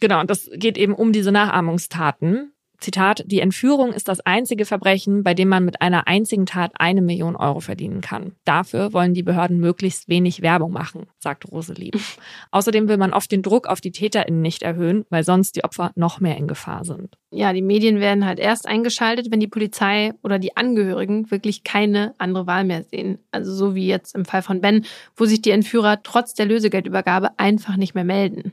Genau, 0.00 0.20
und 0.20 0.30
das 0.30 0.50
geht 0.54 0.78
eben 0.78 0.94
um 0.94 1.12
diese 1.12 1.32
Nachahmungstaten. 1.32 2.52
Zitat, 2.82 3.24
die 3.26 3.40
Entführung 3.40 3.92
ist 3.92 4.08
das 4.08 4.20
einzige 4.20 4.64
Verbrechen, 4.64 5.22
bei 5.22 5.34
dem 5.34 5.48
man 5.48 5.64
mit 5.64 5.80
einer 5.80 6.06
einzigen 6.06 6.46
Tat 6.46 6.72
eine 6.74 7.00
Million 7.00 7.36
Euro 7.36 7.60
verdienen 7.60 8.00
kann. 8.00 8.32
Dafür 8.44 8.92
wollen 8.92 9.14
die 9.14 9.22
Behörden 9.22 9.58
möglichst 9.58 10.08
wenig 10.08 10.42
Werbung 10.42 10.72
machen, 10.72 11.06
sagt 11.18 11.50
Roselieb. 11.50 11.98
Außerdem 12.50 12.88
will 12.88 12.96
man 12.96 13.12
oft 13.12 13.30
den 13.32 13.42
Druck 13.42 13.66
auf 13.66 13.80
die 13.80 13.92
TäterInnen 13.92 14.42
nicht 14.42 14.62
erhöhen, 14.62 15.04
weil 15.10 15.24
sonst 15.24 15.56
die 15.56 15.64
Opfer 15.64 15.92
noch 15.94 16.20
mehr 16.20 16.36
in 16.36 16.48
Gefahr 16.48 16.84
sind. 16.84 17.16
Ja, 17.30 17.52
die 17.52 17.62
Medien 17.62 18.00
werden 18.00 18.26
halt 18.26 18.38
erst 18.38 18.66
eingeschaltet, 18.66 19.30
wenn 19.30 19.40
die 19.40 19.48
Polizei 19.48 20.12
oder 20.22 20.38
die 20.38 20.56
Angehörigen 20.56 21.30
wirklich 21.30 21.64
keine 21.64 22.14
andere 22.18 22.46
Wahl 22.46 22.64
mehr 22.64 22.82
sehen. 22.82 23.18
Also 23.30 23.54
so 23.54 23.74
wie 23.74 23.86
jetzt 23.86 24.14
im 24.14 24.26
Fall 24.26 24.42
von 24.42 24.60
Ben, 24.60 24.84
wo 25.16 25.24
sich 25.24 25.40
die 25.40 25.50
Entführer 25.50 26.02
trotz 26.02 26.34
der 26.34 26.46
Lösegeldübergabe 26.46 27.30
einfach 27.38 27.76
nicht 27.76 27.94
mehr 27.94 28.04
melden. 28.04 28.52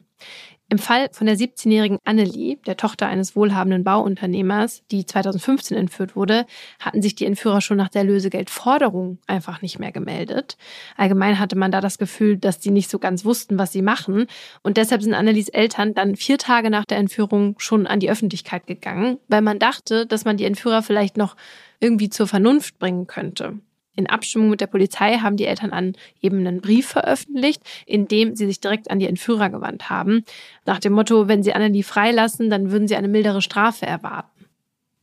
Im 0.72 0.78
Fall 0.78 1.09
von 1.11 1.26
der 1.26 1.36
17-jährigen 1.36 1.97
Annelie, 2.05 2.57
der 2.67 2.78
Tochter 2.78 3.07
eines 3.07 3.36
wohlhabenden 3.36 3.84
Bauunternehmers, 3.84 4.84
die 4.91 5.03
2015 5.03 5.76
entführt 5.76 6.15
wurde, 6.15 6.45
hatten 6.80 7.01
sich 7.01 7.15
die 7.15 7.26
Entführer 7.26 7.59
schon 7.59 7.78
nach 7.78 7.89
der 7.89 8.03
Lösegeldforderung 8.03 9.17
einfach 9.26 9.63
nicht 9.63 9.80
mehr 9.80 9.91
gemeldet. 9.91 10.57
Allgemein 10.95 11.39
hatte 11.39 11.55
man 11.55 11.72
da 11.72 11.82
das 11.82 11.97
Gefühl, 11.97 12.38
dass 12.38 12.61
sie 12.61 12.70
nicht 12.70 12.91
so 12.91 12.99
ganz 12.99 13.26
wussten, 13.26 13.57
was 13.57 13.72
sie 13.72 13.82
machen. 13.82 14.28
Und 14.61 14.78
deshalb 14.78 15.01
sind 15.01 15.15
Annelies 15.15 15.49
Eltern 15.49 15.95
dann 15.95 16.15
vier 16.15 16.38
Tage 16.38 16.70
nach 16.70 16.86
der 16.86 16.99
Entführung 16.99 17.55
schon 17.57 17.88
an 17.88 17.99
die 17.99 18.11
Öffentlichkeit 18.11 18.67
gegangen, 18.67 19.17
weil 19.28 19.41
man 19.41 19.57
dachte, 19.57 20.05
dass 20.05 20.24
man 20.24 20.38
die 20.38 20.45
Entführer 20.45 20.84
vielleicht 20.84 21.17
noch 21.17 21.36
irgendwie 21.80 22.11
zur 22.11 22.28
Vernunft 22.28 22.78
bringen 22.78 23.07
könnte. 23.07 23.59
In 24.00 24.08
Abstimmung 24.08 24.50
mit 24.50 24.62
der 24.62 24.68
Polizei 24.68 25.18
haben 25.18 25.36
die 25.36 25.43
Eltern 25.43 25.72
an 25.72 25.91
eben 26.22 26.39
einen 26.39 26.62
Brief 26.62 26.88
veröffentlicht, 26.88 27.62
in 27.86 28.08
dem 28.08 28.34
sie 28.34 28.45
sich 28.45 28.62
direkt 28.62 28.89
an 28.89 29.00
die 29.00 29.08
Entführer 29.08 29.50
gewandt 29.50 29.89
haben. 29.89 30.24
Nach 30.66 30.80
dem 30.80 30.93
Motto, 30.93 31.28
wenn 31.28 31.43
sie 31.43 31.54
Annelie 31.54 31.84
freilassen, 31.84 32.50
dann 32.50 32.72
würden 32.72 32.88
sie 32.88 32.95
eine 32.95 33.10
mildere 33.10 33.41
Strafe 33.41 33.86
erwarten. 33.86 34.30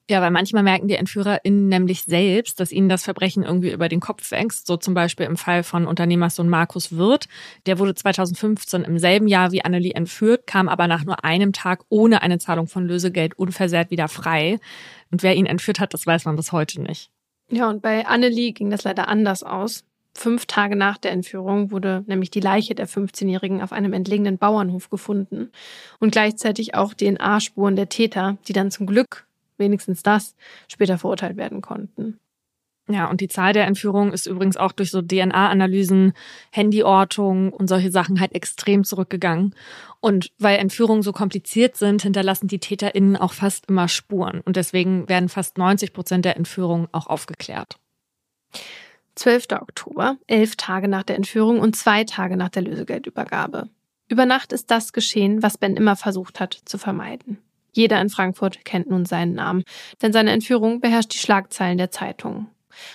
Ja, 0.08 0.22
weil 0.22 0.30
manchmal 0.30 0.62
merken 0.62 0.88
die 0.88 0.94
EntführerInnen 0.94 1.68
nämlich 1.68 2.04
selbst, 2.04 2.58
dass 2.58 2.72
ihnen 2.72 2.88
das 2.88 3.04
Verbrechen 3.04 3.42
irgendwie 3.42 3.70
über 3.70 3.90
den 3.90 4.00
Kopf 4.00 4.30
wächst. 4.30 4.66
So 4.66 4.78
zum 4.78 4.94
Beispiel 4.94 5.26
im 5.26 5.36
Fall 5.36 5.62
von 5.62 5.86
Unternehmerssohn 5.86 6.48
Markus 6.48 6.96
Wirth. 6.96 7.28
Der 7.66 7.78
wurde 7.78 7.94
2015 7.94 8.84
im 8.84 8.98
selben 8.98 9.28
Jahr 9.28 9.52
wie 9.52 9.62
Annelie 9.62 9.94
entführt, 9.94 10.46
kam 10.46 10.70
aber 10.70 10.86
nach 10.86 11.04
nur 11.04 11.22
einem 11.22 11.52
Tag 11.52 11.84
ohne 11.90 12.22
eine 12.22 12.38
Zahlung 12.38 12.66
von 12.66 12.86
Lösegeld 12.86 13.38
unversehrt 13.38 13.90
wieder 13.90 14.08
frei. 14.08 14.58
Und 15.10 15.22
wer 15.22 15.34
ihn 15.34 15.44
entführt 15.44 15.80
hat, 15.80 15.92
das 15.92 16.06
weiß 16.06 16.24
man 16.24 16.36
bis 16.36 16.50
heute 16.50 16.80
nicht. 16.80 17.10
Ja, 17.50 17.68
und 17.70 17.80
bei 17.80 18.06
Annelie 18.06 18.52
ging 18.52 18.70
das 18.70 18.84
leider 18.84 19.08
anders 19.08 19.42
aus. 19.42 19.84
Fünf 20.14 20.46
Tage 20.46 20.76
nach 20.76 20.98
der 20.98 21.12
Entführung 21.12 21.70
wurde 21.70 22.02
nämlich 22.06 22.30
die 22.30 22.40
Leiche 22.40 22.74
der 22.74 22.88
15-Jährigen 22.88 23.62
auf 23.62 23.72
einem 23.72 23.92
entlegenen 23.92 24.38
Bauernhof 24.38 24.90
gefunden 24.90 25.52
und 26.00 26.10
gleichzeitig 26.10 26.74
auch 26.74 26.94
DNA-Spuren 26.94 27.76
der 27.76 27.88
Täter, 27.88 28.38
die 28.48 28.52
dann 28.52 28.70
zum 28.70 28.86
Glück, 28.86 29.26
wenigstens 29.58 30.02
das, 30.02 30.34
später 30.68 30.98
verurteilt 30.98 31.36
werden 31.36 31.60
konnten. 31.60 32.18
Ja, 32.88 33.10
und 33.10 33.20
die 33.20 33.28
Zahl 33.28 33.52
der 33.52 33.66
Entführungen 33.66 34.12
ist 34.12 34.26
übrigens 34.26 34.56
auch 34.56 34.70
durch 34.70 34.92
so 34.92 35.02
DNA-Analysen, 35.02 36.12
Handyortung 36.52 37.52
und 37.52 37.66
solche 37.66 37.90
Sachen 37.90 38.20
halt 38.20 38.32
extrem 38.32 38.84
zurückgegangen. 38.84 39.54
Und 39.98 40.30
weil 40.38 40.58
Entführungen 40.58 41.02
so 41.02 41.12
kompliziert 41.12 41.76
sind, 41.76 42.02
hinterlassen 42.02 42.46
die 42.46 42.60
TäterInnen 42.60 43.16
auch 43.16 43.32
fast 43.32 43.68
immer 43.68 43.88
Spuren. 43.88 44.40
Und 44.40 44.54
deswegen 44.54 45.08
werden 45.08 45.28
fast 45.28 45.58
90 45.58 45.92
Prozent 45.92 46.24
der 46.24 46.36
Entführungen 46.36 46.86
auch 46.92 47.08
aufgeklärt. 47.08 47.76
12. 49.16 49.46
Oktober, 49.60 50.16
elf 50.28 50.54
Tage 50.56 50.86
nach 50.86 51.02
der 51.02 51.16
Entführung 51.16 51.58
und 51.58 51.74
zwei 51.74 52.04
Tage 52.04 52.36
nach 52.36 52.50
der 52.50 52.62
Lösegeldübergabe. 52.62 53.68
Über 54.08 54.26
Nacht 54.26 54.52
ist 54.52 54.70
das 54.70 54.92
geschehen, 54.92 55.42
was 55.42 55.58
Ben 55.58 55.76
immer 55.76 55.96
versucht 55.96 56.38
hat 56.38 56.60
zu 56.64 56.78
vermeiden. 56.78 57.38
Jeder 57.72 58.00
in 58.00 58.10
Frankfurt 58.10 58.64
kennt 58.64 58.88
nun 58.88 59.04
seinen 59.04 59.34
Namen, 59.34 59.64
denn 60.00 60.12
seine 60.12 60.30
Entführung 60.30 60.80
beherrscht 60.80 61.12
die 61.14 61.18
Schlagzeilen 61.18 61.78
der 61.78 61.90
Zeitungen. 61.90 62.46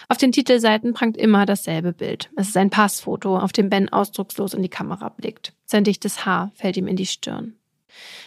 Auf 0.08 0.18
den 0.18 0.32
Titelseiten 0.32 0.94
prangt 0.94 1.18
immer 1.18 1.46
dasselbe 1.46 1.94
Bild. 1.94 2.30
Es 2.36 2.50
ist 2.50 2.58
ein 2.58 2.70
Passfoto, 2.70 3.38
auf 3.38 3.52
dem 3.52 3.70
Ben 3.70 3.90
ausdruckslos 3.90 4.54
in 4.54 4.62
die 4.62 4.70
Kamera 4.70 5.10
blickt. 5.10 5.54
Sein 5.66 5.84
dichtes 5.84 6.26
Haar 6.26 6.52
fällt 6.56 6.78
ihm 6.78 6.88
in 6.88 6.96
die 6.96 7.06
Stirn. 7.06 7.56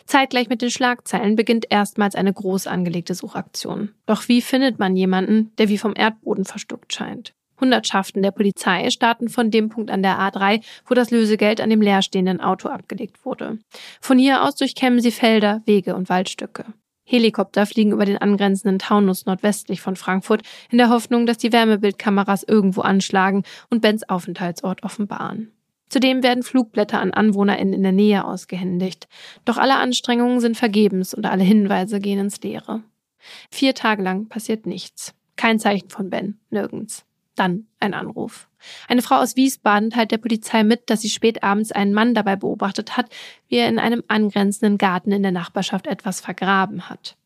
Zeitgleich 0.06 0.48
mit 0.48 0.62
den 0.62 0.70
Schlagzeilen 0.70 1.36
beginnt 1.36 1.66
erstmals 1.70 2.14
eine 2.14 2.32
groß 2.32 2.66
angelegte 2.66 3.14
Suchaktion. 3.14 3.94
Doch 4.06 4.28
wie 4.28 4.42
findet 4.42 4.78
man 4.78 4.96
jemanden, 4.96 5.52
der 5.56 5.68
wie 5.68 5.78
vom 5.78 5.94
Erdboden 5.96 6.44
verstuckt 6.44 6.92
scheint? 6.92 7.34
Hundertschaften 7.60 8.22
der 8.22 8.32
Polizei 8.32 8.90
starten 8.90 9.28
von 9.28 9.50
dem 9.50 9.68
Punkt 9.68 9.90
an 9.90 10.02
der 10.02 10.18
A3, 10.18 10.62
wo 10.86 10.94
das 10.94 11.10
Lösegeld 11.10 11.60
an 11.60 11.70
dem 11.70 11.80
leerstehenden 11.80 12.40
Auto 12.40 12.68
abgelegt 12.68 13.24
wurde. 13.24 13.58
Von 14.00 14.18
hier 14.18 14.42
aus 14.42 14.56
durchkämmen 14.56 15.00
sie 15.00 15.12
Felder, 15.12 15.62
Wege 15.64 15.94
und 15.94 16.08
Waldstücke. 16.08 16.66
Helikopter 17.04 17.66
fliegen 17.66 17.92
über 17.92 18.06
den 18.06 18.18
angrenzenden 18.18 18.78
Taunus 18.78 19.26
nordwestlich 19.26 19.80
von 19.80 19.94
Frankfurt 19.94 20.42
in 20.70 20.78
der 20.78 20.88
Hoffnung, 20.88 21.26
dass 21.26 21.38
die 21.38 21.52
Wärmebildkameras 21.52 22.42
irgendwo 22.42 22.80
anschlagen 22.80 23.42
und 23.70 23.82
Bens 23.82 24.08
Aufenthaltsort 24.08 24.82
offenbaren. 24.82 25.52
Zudem 25.90 26.22
werden 26.22 26.42
Flugblätter 26.42 27.00
an 27.00 27.12
AnwohnerInnen 27.12 27.74
in 27.74 27.82
der 27.82 27.92
Nähe 27.92 28.24
ausgehändigt. 28.24 29.06
Doch 29.44 29.58
alle 29.58 29.76
Anstrengungen 29.76 30.40
sind 30.40 30.56
vergebens 30.56 31.14
und 31.14 31.26
alle 31.26 31.44
Hinweise 31.44 32.00
gehen 32.00 32.18
ins 32.18 32.40
Leere. 32.42 32.82
Vier 33.50 33.74
Tage 33.74 34.02
lang 34.02 34.28
passiert 34.28 34.66
nichts. 34.66 35.14
Kein 35.36 35.58
Zeichen 35.58 35.90
von 35.90 36.10
Ben, 36.10 36.38
nirgends. 36.50 37.04
Dann 37.34 37.66
ein 37.80 37.94
Anruf. 37.94 38.48
Eine 38.88 39.02
Frau 39.02 39.16
aus 39.16 39.36
Wiesbaden 39.36 39.90
teilt 39.90 40.12
der 40.12 40.18
Polizei 40.18 40.62
mit, 40.62 40.88
dass 40.88 41.00
sie 41.00 41.10
spät 41.10 41.42
abends 41.42 41.72
einen 41.72 41.92
Mann 41.92 42.14
dabei 42.14 42.36
beobachtet 42.36 42.96
hat, 42.96 43.10
wie 43.48 43.56
er 43.56 43.68
in 43.68 43.78
einem 43.78 44.04
angrenzenden 44.08 44.78
Garten 44.78 45.10
in 45.12 45.22
der 45.22 45.32
Nachbarschaft 45.32 45.86
etwas 45.86 46.20
vergraben 46.20 46.88
hat. 46.88 47.16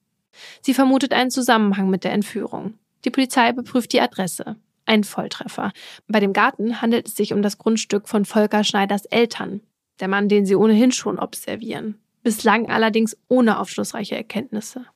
Sie 0.62 0.74
vermutet 0.74 1.12
einen 1.12 1.30
Zusammenhang 1.30 1.90
mit 1.90 2.04
der 2.04 2.12
Entführung. 2.12 2.74
Die 3.04 3.10
Polizei 3.10 3.52
beprüft 3.52 3.92
die 3.92 4.00
Adresse. 4.00 4.56
Ein 4.86 5.04
Volltreffer. 5.04 5.72
Bei 6.06 6.20
dem 6.20 6.32
Garten 6.32 6.80
handelt 6.80 7.08
es 7.08 7.16
sich 7.16 7.34
um 7.34 7.42
das 7.42 7.58
Grundstück 7.58 8.08
von 8.08 8.24
Volker 8.24 8.64
Schneiders 8.64 9.04
Eltern, 9.04 9.60
der 10.00 10.08
Mann, 10.08 10.28
den 10.28 10.46
sie 10.46 10.56
ohnehin 10.56 10.92
schon 10.92 11.18
observieren. 11.18 11.98
Bislang 12.22 12.70
allerdings 12.70 13.16
ohne 13.28 13.58
aufschlussreiche 13.58 14.16
Erkenntnisse. 14.16 14.86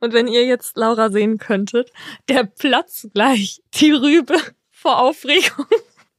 Und 0.00 0.12
wenn 0.12 0.28
ihr 0.28 0.44
jetzt 0.44 0.76
Laura 0.76 1.10
sehen 1.10 1.38
könntet, 1.38 1.92
der 2.28 2.44
platzt 2.44 3.10
gleich 3.14 3.62
die 3.74 3.92
Rübe 3.92 4.36
vor 4.70 4.98
Aufregung, 4.98 5.66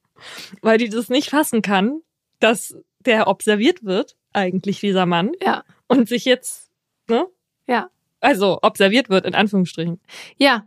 weil 0.62 0.78
die 0.78 0.88
das 0.88 1.08
nicht 1.08 1.30
fassen 1.30 1.62
kann, 1.62 2.00
dass 2.40 2.76
der 3.00 3.28
observiert 3.28 3.84
wird, 3.84 4.16
eigentlich 4.32 4.80
dieser 4.80 5.06
Mann. 5.06 5.32
Ja. 5.42 5.64
Und 5.86 6.08
sich 6.08 6.24
jetzt, 6.24 6.70
ne? 7.08 7.26
Ja. 7.66 7.90
Also 8.20 8.58
observiert 8.62 9.08
wird, 9.08 9.24
in 9.24 9.34
Anführungsstrichen. 9.34 10.00
Ja, 10.36 10.66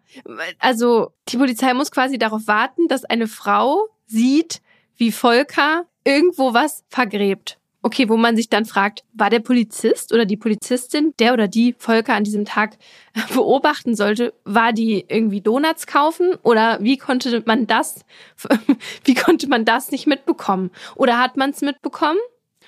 also 0.59 1.13
die 1.27 1.37
Polizei 1.37 1.73
muss 1.73 1.91
quasi 1.91 2.17
darauf 2.17 2.47
warten, 2.47 2.87
dass 2.87 3.05
eine 3.05 3.27
Frau 3.27 3.87
sieht, 4.05 4.61
wie 4.95 5.11
Volker 5.11 5.85
irgendwo 6.03 6.53
was 6.53 6.85
vergräbt. 6.89 7.58
Okay, 7.81 8.09
wo 8.09 8.17
man 8.17 8.35
sich 8.35 8.49
dann 8.49 8.65
fragt, 8.65 9.05
war 9.13 9.29
der 9.29 9.39
Polizist 9.39 10.13
oder 10.13 10.25
die 10.25 10.35
Polizistin, 10.35 11.13
der 11.17 11.31
oder 11.33 11.47
die 11.47 11.75
Volker 11.77 12.13
an 12.13 12.25
diesem 12.25 12.43
Tag 12.43 12.77
beobachten 13.33 13.95
sollte, 13.95 14.33
war 14.43 14.73
die 14.73 15.05
irgendwie 15.07 15.39
Donuts 15.39 15.87
kaufen 15.87 16.35
oder 16.43 16.77
wie 16.81 16.97
konnte 16.97 17.41
man 17.45 17.67
das, 17.67 18.03
wie 19.05 19.13
konnte 19.13 19.47
man 19.47 19.63
das 19.63 19.91
nicht 19.91 20.07
mitbekommen? 20.07 20.71
Oder 20.95 21.19
hat 21.19 21.37
man 21.37 21.51
es 21.51 21.61
mitbekommen 21.61 22.19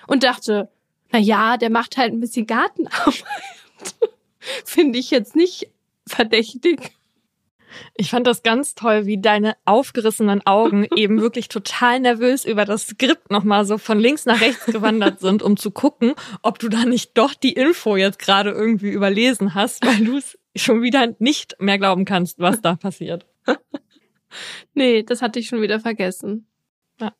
und 0.07 0.24
dachte, 0.24 0.70
na 1.12 1.20
ja, 1.20 1.57
der 1.57 1.70
macht 1.70 1.97
halt 1.97 2.14
ein 2.14 2.22
bisschen 2.22 2.47
Gartenarbeit. 2.47 3.24
Finde 4.66 4.97
ich 4.97 5.12
jetzt 5.12 5.36
nicht 5.36 5.70
verdächtig. 6.07 6.93
Ich 7.95 8.09
fand 8.09 8.28
das 8.28 8.43
ganz 8.43 8.76
toll, 8.76 9.05
wie 9.05 9.19
deine 9.19 9.55
aufgerissenen 9.65 10.45
Augen 10.45 10.86
eben 10.95 11.22
wirklich 11.22 11.49
total 11.49 11.99
nervös 11.99 12.45
über 12.45 12.65
das 12.65 12.88
Skript 12.88 13.32
nochmal 13.32 13.65
so 13.65 13.78
von 13.78 13.99
links 13.99 14.26
nach 14.26 14.41
rechts 14.41 14.65
gewandert 14.65 15.19
sind, 15.19 15.43
um 15.43 15.57
zu 15.57 15.72
gucken, 15.72 16.13
ob 16.41 16.59
du 16.59 16.69
da 16.69 16.86
nicht 16.86 17.17
doch 17.17 17.34
die 17.34 17.53
Info 17.53 17.95
jetzt 17.95 18.19
gerade 18.19 18.51
irgendwie 18.51 18.89
überlesen 18.89 19.55
hast, 19.55 19.86
weil 19.86 20.03
du 20.03 20.17
es 20.17 20.38
schon 20.55 20.82
wieder 20.82 21.15
nicht 21.19 21.55
mehr 21.59 21.78
glauben 21.78 22.05
kannst, 22.05 22.39
was 22.39 22.61
da 22.61 22.76
passiert. 22.76 23.26
nee, 24.74 25.03
das 25.03 25.22
hatte 25.22 25.39
ich 25.39 25.47
schon 25.47 25.61
wieder 25.61 25.80
vergessen. 25.80 26.47
Ja. 26.99 27.13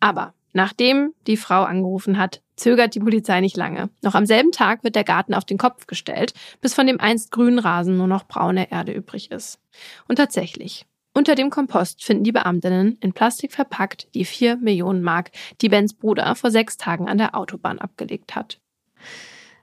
Aber 0.00 0.34
Nachdem 0.52 1.14
die 1.26 1.36
Frau 1.36 1.62
angerufen 1.62 2.18
hat, 2.18 2.42
zögert 2.60 2.94
die 2.94 3.00
Polizei 3.00 3.40
nicht 3.40 3.56
lange. 3.56 3.90
Noch 4.02 4.14
am 4.14 4.26
selben 4.26 4.52
Tag 4.52 4.84
wird 4.84 4.94
der 4.94 5.04
Garten 5.04 5.34
auf 5.34 5.44
den 5.44 5.58
Kopf 5.58 5.86
gestellt, 5.86 6.32
bis 6.60 6.74
von 6.74 6.86
dem 6.86 7.00
einst 7.00 7.30
grünen 7.30 7.58
Rasen 7.58 7.96
nur 7.96 8.06
noch 8.06 8.28
braune 8.28 8.70
Erde 8.70 8.92
übrig 8.92 9.30
ist. 9.30 9.58
Und 10.06 10.16
tatsächlich, 10.16 10.86
unter 11.12 11.34
dem 11.34 11.50
Kompost 11.50 12.04
finden 12.04 12.24
die 12.24 12.32
Beamtinnen 12.32 12.96
in 13.00 13.12
Plastik 13.12 13.52
verpackt 13.52 14.08
die 14.14 14.24
vier 14.24 14.56
Millionen 14.56 15.02
Mark, 15.02 15.32
die 15.60 15.68
Bens 15.68 15.94
Bruder 15.94 16.34
vor 16.36 16.50
sechs 16.50 16.76
Tagen 16.76 17.08
an 17.08 17.18
der 17.18 17.34
Autobahn 17.34 17.80
abgelegt 17.80 18.36
hat. 18.36 18.60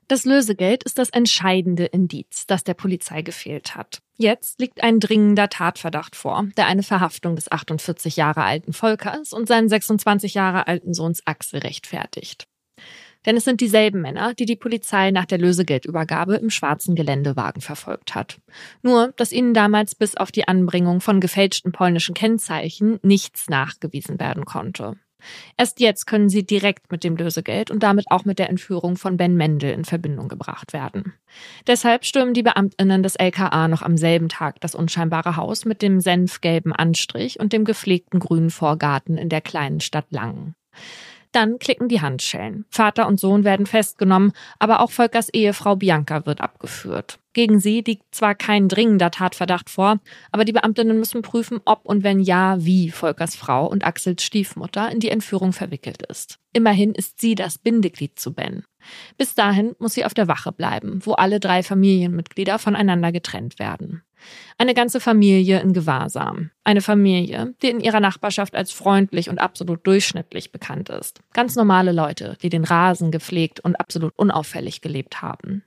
Das 0.10 0.24
Lösegeld 0.24 0.84
ist 0.84 0.98
das 0.98 1.10
entscheidende 1.10 1.86
Indiz, 1.86 2.46
das 2.48 2.64
der 2.64 2.74
Polizei 2.74 3.22
gefehlt 3.22 3.76
hat. 3.76 4.00
Jetzt 4.18 4.60
liegt 4.60 4.82
ein 4.82 5.02
dringender 5.02 5.50
Tatverdacht 5.50 6.16
vor, 6.16 6.48
der 6.56 6.68
eine 6.68 6.84
Verhaftung 6.84 7.36
des 7.36 7.52
48 7.52 8.16
Jahre 8.16 8.44
alten 8.44 8.72
Volkers 8.72 9.34
und 9.34 9.48
seinen 9.48 9.68
26 9.68 10.34
Jahre 10.34 10.68
alten 10.68 10.94
Sohns 10.94 11.28
Axel 11.28 11.60
rechtfertigt. 11.60 12.48
Denn 13.26 13.36
es 13.36 13.44
sind 13.44 13.60
dieselben 13.60 14.02
Männer, 14.02 14.34
die 14.34 14.46
die 14.46 14.56
Polizei 14.56 15.12
nach 15.12 15.26
der 15.26 15.38
Lösegeldübergabe 15.38 16.36
im 16.36 16.50
schwarzen 16.50 16.96
Geländewagen 16.96 17.62
verfolgt 17.62 18.16
hat. 18.16 18.40
Nur, 18.82 19.14
dass 19.18 19.32
ihnen 19.32 19.54
damals 19.54 19.96
bis 19.96 20.16
auf 20.16 20.32
die 20.32 20.48
Anbringung 20.48 21.02
von 21.02 21.20
gefälschten 21.20 21.72
polnischen 21.72 22.16
Kennzeichen 22.16 23.00
nichts 23.04 23.50
nachgewiesen 23.50 24.20
werden 24.20 24.46
konnte. 24.46 24.96
Erst 25.58 25.80
jetzt 25.80 26.06
können 26.06 26.30
sie 26.30 26.46
direkt 26.46 26.92
mit 26.92 27.04
dem 27.04 27.18
Lösegeld 27.18 27.72
und 27.72 27.82
damit 27.84 28.06
auch 28.10 28.26
mit 28.26 28.40
der 28.40 28.50
Entführung 28.50 28.98
von 28.98 29.18
Ben 29.18 29.36
Mendel 29.36 29.72
in 29.72 29.84
Verbindung 29.84 30.28
gebracht 30.28 30.74
werden. 30.74 31.14
Deshalb 31.66 32.06
stürmen 32.06 32.34
die 32.34 32.44
Beamtinnen 32.44 33.04
des 33.04 33.16
LKA 33.16 33.68
noch 33.68 33.82
am 33.82 33.98
selben 33.98 34.30
Tag 34.30 34.62
das 34.62 34.76
unscheinbare 34.76 35.36
Haus 35.36 35.66
mit 35.66 35.82
dem 35.82 36.00
senfgelben 36.00 36.72
Anstrich 36.72 37.40
und 37.40 37.52
dem 37.52 37.66
gepflegten 37.66 38.20
grünen 38.20 38.52
Vorgarten 38.52 39.18
in 39.18 39.30
der 39.30 39.42
kleinen 39.42 39.80
Stadt 39.80 40.06
Langen. 40.12 40.56
Dann 41.32 41.60
klicken 41.60 41.88
die 41.88 42.02
Handschellen. 42.02 42.66
Vater 42.70 43.08
und 43.08 43.20
Sohn 43.20 43.44
werden 43.44 43.66
festgenommen, 43.66 44.32
aber 44.60 44.80
auch 44.82 44.92
Volkers 44.92 45.30
Ehefrau 45.30 45.76
Bianca 45.76 46.26
wird 46.26 46.42
abgeführt. 46.42 47.20
Gegen 47.38 47.60
sie 47.60 47.84
liegt 47.86 48.16
zwar 48.16 48.34
kein 48.34 48.68
dringender 48.68 49.12
Tatverdacht 49.12 49.70
vor, 49.70 50.00
aber 50.32 50.44
die 50.44 50.54
Beamtinnen 50.54 50.98
müssen 50.98 51.22
prüfen, 51.22 51.60
ob 51.66 51.86
und 51.86 52.04
wenn 52.04 52.20
ja, 52.20 52.66
wie 52.66 52.90
Volkers 52.90 53.36
Frau 53.36 53.68
und 53.68 53.86
Axels 53.86 54.24
Stiefmutter 54.24 54.92
in 54.92 55.00
die 55.00 55.12
Entführung 55.12 55.54
verwickelt 55.54 56.02
ist. 56.02 56.40
Immerhin 56.52 56.96
ist 56.96 57.22
sie 57.22 57.36
das 57.36 57.60
Bindeglied 57.60 58.18
zu 58.18 58.34
Ben. 58.34 58.64
Bis 59.20 59.36
dahin 59.36 59.76
muss 59.78 59.94
sie 59.94 60.04
auf 60.04 60.16
der 60.16 60.28
Wache 60.28 60.52
bleiben, 60.52 61.02
wo 61.04 61.14
alle 61.14 61.40
drei 61.40 61.62
Familienmitglieder 61.62 62.58
voneinander 62.58 63.12
getrennt 63.12 63.60
werden. 63.60 64.02
Eine 64.58 64.74
ganze 64.74 65.00
Familie 65.00 65.60
in 65.60 65.74
Gewahrsam. 65.74 66.50
Eine 66.64 66.82
Familie, 66.82 67.54
die 67.62 67.70
in 67.70 67.82
ihrer 67.82 68.00
Nachbarschaft 68.00 68.56
als 68.56 68.72
freundlich 68.72 69.30
und 69.30 69.38
absolut 69.38 69.86
durchschnittlich 69.86 70.52
bekannt 70.52 70.90
ist. 70.90 71.22
Ganz 71.34 71.56
normale 71.56 71.92
Leute, 71.92 72.36
die 72.42 72.50
den 72.50 72.64
Rasen 72.64 73.12
gepflegt 73.12 73.60
und 73.60 73.76
absolut 73.76 74.14
unauffällig 74.18 74.82
gelebt 74.82 75.22
haben. 75.22 75.62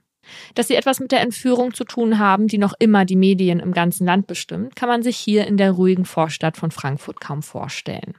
Dass 0.54 0.68
sie 0.68 0.74
etwas 0.74 1.00
mit 1.00 1.12
der 1.12 1.20
Entführung 1.20 1.74
zu 1.74 1.84
tun 1.84 2.18
haben, 2.18 2.46
die 2.46 2.58
noch 2.58 2.74
immer 2.78 3.04
die 3.04 3.16
Medien 3.16 3.60
im 3.60 3.72
ganzen 3.72 4.06
Land 4.06 4.26
bestimmt, 4.26 4.76
kann 4.76 4.88
man 4.88 5.02
sich 5.02 5.16
hier 5.16 5.46
in 5.46 5.56
der 5.56 5.72
ruhigen 5.72 6.04
Vorstadt 6.04 6.56
von 6.56 6.70
Frankfurt 6.70 7.20
kaum 7.20 7.42
vorstellen. 7.42 8.14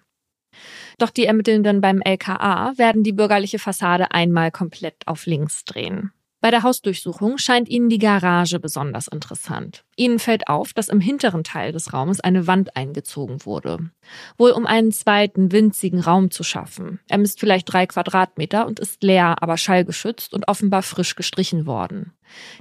Doch 0.98 1.10
die 1.10 1.26
Ermittelnden 1.26 1.82
beim 1.82 2.02
LKA 2.02 2.74
werden 2.78 3.04
die 3.04 3.14
bürgerliche 3.14 3.60
Fassade 3.60 4.12
einmal 4.12 4.52
komplett 4.52 5.08
auf 5.08 5.26
links 5.26 5.66
drehen. 5.66 6.12
Bei 6.42 6.50
der 6.50 6.64
Hausdurchsuchung 6.64 7.38
scheint 7.38 7.70
ihnen 7.70 7.90
die 7.90 8.00
Garage 8.00 8.60
besonders 8.60 9.08
interessant. 9.08 9.84
Ihnen 9.96 10.18
fällt 10.18 10.48
auf, 10.48 10.74
dass 10.74 10.90
im 10.90 11.00
hinteren 11.00 11.44
Teil 11.44 11.72
des 11.72 11.94
Raumes 11.94 12.20
eine 12.20 12.48
Wand 12.48 12.76
eingezogen 12.76 13.46
wurde. 13.46 13.92
Wohl 14.40 14.50
um 14.52 14.66
einen 14.66 14.92
zweiten 14.92 15.52
winzigen 15.52 16.00
Raum 16.00 16.32
zu 16.32 16.44
schaffen. 16.44 17.00
Er 17.08 17.20
misst 17.20 17.40
vielleicht 17.40 17.72
drei 17.72 17.86
Quadratmeter 17.86 18.66
und 18.66 18.80
ist 18.80 19.04
leer, 19.04 19.36
aber 19.42 19.56
schallgeschützt 19.56 20.34
und 20.34 20.48
offenbar 20.48 20.82
frisch 20.82 21.16
gestrichen 21.16 21.68
worden. 21.68 22.12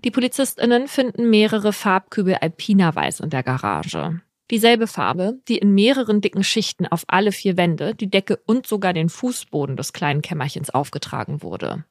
Die 0.04 0.10
PolizistInnen 0.10 0.86
finden 0.86 1.30
mehrere 1.30 1.72
Farbkübel 1.72 2.34
Alpina 2.34 2.94
Weiß 2.94 3.20
in 3.20 3.30
der 3.30 3.42
Garage. 3.42 4.20
Dieselbe 4.50 4.88
Farbe, 4.88 5.38
die 5.48 5.56
in 5.56 5.72
mehreren 5.72 6.20
dicken 6.20 6.44
Schichten 6.44 6.86
auf 6.86 7.04
alle 7.06 7.32
vier 7.32 7.56
Wände, 7.56 7.94
die 7.94 8.10
Decke 8.10 8.40
und 8.46 8.66
sogar 8.66 8.92
den 8.92 9.08
Fußboden 9.08 9.76
des 9.76 9.94
kleinen 9.94 10.20
Kämmerchens 10.20 10.68
aufgetragen 10.70 11.42
wurde. 11.42 11.84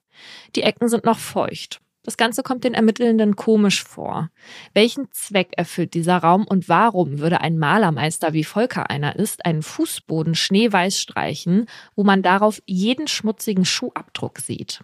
Die 0.56 0.64
Ecken 0.64 0.90
sind 0.90 1.06
noch 1.06 1.20
feucht. 1.20 1.82
Das 2.04 2.18
Ganze 2.18 2.44
kommt 2.44 2.64
den 2.64 2.74
Ermittelnden 2.74 3.36
komisch 3.36 3.84
vor. 3.84 4.30
Welchen 4.74 5.12
Zweck 5.12 5.50
erfüllt 5.58 5.94
dieser 5.94 6.18
Raum 6.18 6.46
und 6.48 6.70
warum 6.70 7.20
würde 7.20 7.42
ein 7.42 7.60
Malermeister 7.60 8.34
wie 8.34 8.46
Volker 8.46 8.90
einer 8.90 9.16
ist, 9.16 9.46
einen 9.46 9.62
Fußboden 9.62 10.34
schneeweiß 10.34 11.00
streichen, 11.00 11.68
wo 11.96 12.04
man 12.04 12.24
darauf 12.24 12.62
jeden 12.66 13.08
schmutzigen 13.08 13.66
Schuhabdruck 13.66 14.40
sieht? 14.40 14.82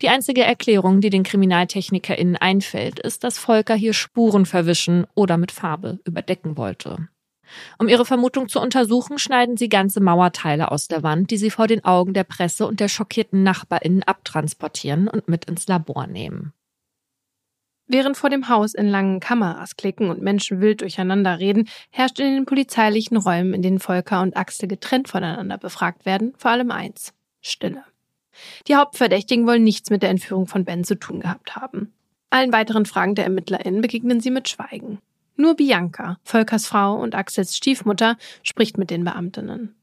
Die 0.00 0.08
einzige 0.08 0.42
Erklärung, 0.42 1.00
die 1.00 1.10
den 1.10 1.22
KriminaltechnikerInnen 1.22 2.36
einfällt, 2.36 2.98
ist, 2.98 3.24
dass 3.24 3.38
Volker 3.38 3.74
hier 3.74 3.92
Spuren 3.92 4.46
verwischen 4.46 5.06
oder 5.14 5.36
mit 5.36 5.52
Farbe 5.52 6.00
überdecken 6.04 6.56
wollte. 6.56 7.08
Um 7.78 7.88
ihre 7.88 8.04
Vermutung 8.04 8.48
zu 8.48 8.60
untersuchen, 8.60 9.18
schneiden 9.18 9.56
sie 9.56 9.68
ganze 9.68 10.00
Mauerteile 10.00 10.70
aus 10.70 10.88
der 10.88 11.02
Wand, 11.02 11.30
die 11.30 11.36
sie 11.36 11.50
vor 11.50 11.66
den 11.66 11.84
Augen 11.84 12.14
der 12.14 12.24
Presse 12.24 12.66
und 12.66 12.80
der 12.80 12.88
schockierten 12.88 13.42
NachbarInnen 13.42 14.02
abtransportieren 14.02 15.08
und 15.08 15.28
mit 15.28 15.46
ins 15.46 15.66
Labor 15.66 16.06
nehmen. 16.06 16.52
Während 17.90 18.18
vor 18.18 18.28
dem 18.28 18.50
Haus 18.50 18.74
in 18.74 18.86
langen 18.86 19.18
Kameras 19.18 19.76
klicken 19.76 20.10
und 20.10 20.20
Menschen 20.20 20.60
wild 20.60 20.82
durcheinander 20.82 21.38
reden, 21.38 21.68
herrscht 21.90 22.20
in 22.20 22.34
den 22.34 22.44
polizeilichen 22.44 23.16
Räumen, 23.16 23.54
in 23.54 23.62
denen 23.62 23.80
Volker 23.80 24.20
und 24.20 24.36
Axel 24.36 24.68
getrennt 24.68 25.08
voneinander 25.08 25.56
befragt 25.56 26.04
werden, 26.04 26.34
vor 26.36 26.50
allem 26.50 26.70
eins: 26.70 27.14
Stille. 27.40 27.82
Die 28.68 28.76
Hauptverdächtigen 28.76 29.46
wollen 29.46 29.64
nichts 29.64 29.88
mit 29.88 30.02
der 30.02 30.10
Entführung 30.10 30.46
von 30.46 30.66
Ben 30.66 30.84
zu 30.84 30.96
tun 30.96 31.20
gehabt 31.20 31.56
haben. 31.56 31.94
Allen 32.28 32.52
weiteren 32.52 32.84
Fragen 32.84 33.14
der 33.14 33.24
ErmittlerInnen 33.24 33.80
begegnen 33.80 34.20
sie 34.20 34.30
mit 34.30 34.50
Schweigen. 34.50 34.98
Nur 35.40 35.54
Bianca, 35.54 36.18
Volkers 36.24 36.66
Frau 36.66 36.96
und 36.96 37.14
Axels 37.14 37.56
Stiefmutter, 37.56 38.16
spricht 38.42 38.76
mit 38.76 38.90
den 38.90 39.04
Beamtinnen. 39.04 39.76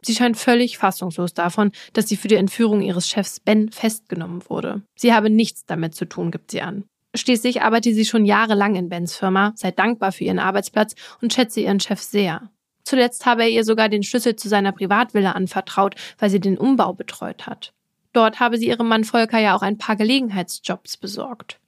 Sie 0.00 0.14
scheint 0.14 0.38
völlig 0.38 0.78
fassungslos 0.78 1.34
davon, 1.34 1.72
dass 1.92 2.08
sie 2.08 2.16
für 2.16 2.28
die 2.28 2.36
Entführung 2.36 2.80
ihres 2.80 3.06
Chefs 3.06 3.38
Ben 3.38 3.70
festgenommen 3.70 4.42
wurde. 4.48 4.80
Sie 4.96 5.12
habe 5.12 5.28
nichts 5.28 5.66
damit 5.66 5.94
zu 5.94 6.06
tun, 6.06 6.30
gibt 6.30 6.50
sie 6.50 6.62
an. 6.62 6.84
Schließlich 7.14 7.60
arbeitet 7.60 7.94
sie 7.94 8.06
schon 8.06 8.24
jahrelang 8.24 8.76
in 8.76 8.88
Bens 8.88 9.14
Firma, 9.14 9.52
sei 9.56 9.72
dankbar 9.72 10.10
für 10.10 10.24
ihren 10.24 10.38
Arbeitsplatz 10.38 10.94
und 11.20 11.34
schätze 11.34 11.60
ihren 11.60 11.80
Chef 11.80 12.00
sehr. 12.00 12.50
Zuletzt 12.82 13.26
habe 13.26 13.42
er 13.42 13.50
ihr 13.50 13.64
sogar 13.64 13.90
den 13.90 14.04
Schlüssel 14.04 14.36
zu 14.36 14.48
seiner 14.48 14.72
Privatvilla 14.72 15.32
anvertraut, 15.32 15.96
weil 16.18 16.30
sie 16.30 16.40
den 16.40 16.56
Umbau 16.56 16.94
betreut 16.94 17.46
hat. 17.46 17.74
Dort 18.14 18.40
habe 18.40 18.56
sie 18.56 18.68
ihrem 18.68 18.88
Mann 18.88 19.04
Volker 19.04 19.38
ja 19.38 19.54
auch 19.54 19.62
ein 19.62 19.76
paar 19.76 19.96
Gelegenheitsjobs 19.96 20.96
besorgt. 20.96 21.60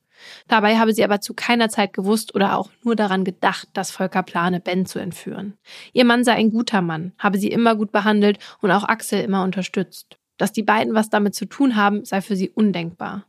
Dabei 0.49 0.79
habe 0.79 0.95
sie 0.95 1.05
aber 1.05 1.21
zu 1.21 1.35
keiner 1.35 1.69
Zeit 1.69 1.93
gewusst 1.93 2.35
oder 2.35 2.57
auch 2.57 2.71
nur 2.83 2.97
daran 2.97 3.25
gedacht, 3.25 3.69
dass 3.75 3.91
Volker 3.91 4.23
plane, 4.23 4.61
Ben 4.61 4.87
zu 4.87 4.99
entführen. 4.99 5.55
Ihr 5.93 6.05
Mann 6.05 6.25
sei 6.25 6.33
ein 6.33 6.51
guter 6.51 6.83
Mann, 6.83 7.13
habe 7.19 7.39
sie 7.39 7.49
immer 7.49 7.75
gut 7.77 7.93
behandelt 7.93 8.39
und 8.61 8.71
auch 8.71 8.85
Axel 8.85 9.23
immer 9.23 9.43
unterstützt. 9.43 10.17
Dass 10.39 10.53
die 10.53 10.63
beiden 10.63 10.95
was 10.95 11.11
damit 11.11 11.35
zu 11.35 11.47
tun 11.47 11.77
haben, 11.77 12.05
sei 12.05 12.21
für 12.21 12.37
sie 12.37 12.51
undenkbar. 12.51 13.25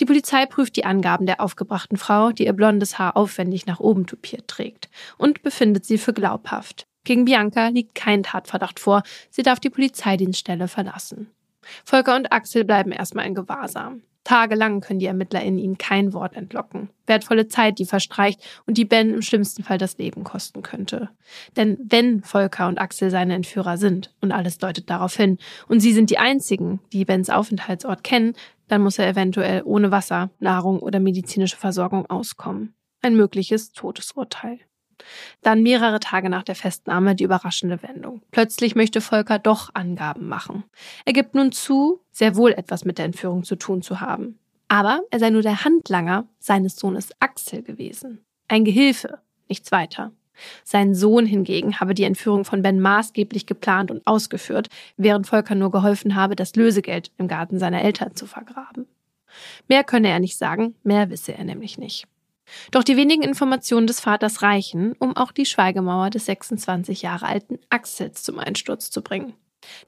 Die 0.00 0.04
Polizei 0.04 0.46
prüft 0.46 0.76
die 0.76 0.84
Angaben 0.84 1.26
der 1.26 1.40
aufgebrachten 1.40 1.98
Frau, 1.98 2.32
die 2.32 2.46
ihr 2.46 2.52
blondes 2.52 2.98
Haar 2.98 3.16
aufwendig 3.16 3.66
nach 3.66 3.80
oben 3.80 4.06
tupiert 4.06 4.48
trägt, 4.48 4.88
und 5.16 5.42
befindet 5.42 5.84
sie 5.84 5.98
für 5.98 6.12
glaubhaft. 6.12 6.86
Gegen 7.04 7.24
Bianca 7.24 7.68
liegt 7.68 7.94
kein 7.94 8.22
Tatverdacht 8.22 8.80
vor, 8.80 9.02
sie 9.30 9.42
darf 9.42 9.60
die 9.60 9.70
Polizeidienststelle 9.70 10.68
verlassen. 10.68 11.30
Volker 11.84 12.16
und 12.16 12.32
Axel 12.32 12.64
bleiben 12.64 12.92
erstmal 12.92 13.26
in 13.26 13.34
Gewahrsam. 13.34 14.02
Tagelang 14.28 14.82
können 14.82 14.98
die 14.98 15.06
ErmittlerInnen 15.06 15.58
ihnen 15.58 15.78
kein 15.78 16.12
Wort 16.12 16.36
entlocken. 16.36 16.90
Wertvolle 17.06 17.48
Zeit, 17.48 17.78
die 17.78 17.86
verstreicht 17.86 18.42
und 18.66 18.76
die 18.76 18.84
Ben 18.84 19.14
im 19.14 19.22
schlimmsten 19.22 19.62
Fall 19.62 19.78
das 19.78 19.96
Leben 19.96 20.22
kosten 20.22 20.60
könnte. 20.60 21.08
Denn 21.56 21.78
wenn 21.82 22.22
Volker 22.22 22.68
und 22.68 22.78
Axel 22.78 23.08
seine 23.08 23.34
Entführer 23.34 23.78
sind, 23.78 24.12
und 24.20 24.32
alles 24.32 24.58
deutet 24.58 24.90
darauf 24.90 25.16
hin, 25.16 25.38
und 25.66 25.80
sie 25.80 25.94
sind 25.94 26.10
die 26.10 26.18
einzigen, 26.18 26.80
die 26.92 27.06
Bens 27.06 27.30
Aufenthaltsort 27.30 28.04
kennen, 28.04 28.34
dann 28.68 28.82
muss 28.82 28.98
er 28.98 29.08
eventuell 29.08 29.62
ohne 29.64 29.90
Wasser, 29.92 30.28
Nahrung 30.40 30.80
oder 30.80 31.00
medizinische 31.00 31.56
Versorgung 31.56 32.04
auskommen. 32.10 32.74
Ein 33.00 33.16
mögliches 33.16 33.72
Todesurteil. 33.72 34.58
Dann 35.42 35.62
mehrere 35.62 36.00
Tage 36.00 36.28
nach 36.28 36.42
der 36.42 36.54
Festnahme 36.54 37.14
die 37.14 37.24
überraschende 37.24 37.82
Wendung. 37.82 38.22
Plötzlich 38.30 38.74
möchte 38.74 39.00
Volker 39.00 39.38
doch 39.38 39.70
Angaben 39.74 40.28
machen. 40.28 40.64
Er 41.04 41.12
gibt 41.12 41.34
nun 41.34 41.52
zu, 41.52 42.00
sehr 42.10 42.36
wohl 42.36 42.52
etwas 42.52 42.84
mit 42.84 42.98
der 42.98 43.04
Entführung 43.04 43.44
zu 43.44 43.56
tun 43.56 43.82
zu 43.82 44.00
haben. 44.00 44.38
Aber 44.68 45.00
er 45.10 45.18
sei 45.18 45.30
nur 45.30 45.42
der 45.42 45.64
Handlanger 45.64 46.26
seines 46.38 46.76
Sohnes 46.76 47.10
Axel 47.20 47.62
gewesen. 47.62 48.24
Ein 48.48 48.64
Gehilfe, 48.64 49.18
nichts 49.48 49.72
weiter. 49.72 50.12
Sein 50.64 50.94
Sohn 50.94 51.26
hingegen 51.26 51.80
habe 51.80 51.94
die 51.94 52.04
Entführung 52.04 52.44
von 52.44 52.62
Ben 52.62 52.80
maßgeblich 52.80 53.46
geplant 53.46 53.90
und 53.90 54.06
ausgeführt, 54.06 54.68
während 54.96 55.26
Volker 55.26 55.54
nur 55.54 55.70
geholfen 55.70 56.14
habe, 56.14 56.36
das 56.36 56.54
Lösegeld 56.54 57.10
im 57.18 57.28
Garten 57.28 57.58
seiner 57.58 57.82
Eltern 57.82 58.14
zu 58.14 58.26
vergraben. 58.26 58.86
Mehr 59.68 59.84
könne 59.84 60.08
er 60.08 60.20
nicht 60.20 60.36
sagen, 60.36 60.74
mehr 60.82 61.10
wisse 61.10 61.34
er 61.34 61.44
nämlich 61.44 61.78
nicht. 61.78 62.06
Doch 62.70 62.84
die 62.84 62.96
wenigen 62.96 63.22
Informationen 63.22 63.86
des 63.86 64.00
Vaters 64.00 64.42
reichen, 64.42 64.94
um 64.98 65.16
auch 65.16 65.32
die 65.32 65.46
Schweigemauer 65.46 66.10
des 66.10 66.26
26 66.26 67.02
Jahre 67.02 67.26
alten 67.26 67.58
Axels 67.70 68.22
zum 68.22 68.38
Einsturz 68.38 68.90
zu 68.90 69.02
bringen. 69.02 69.34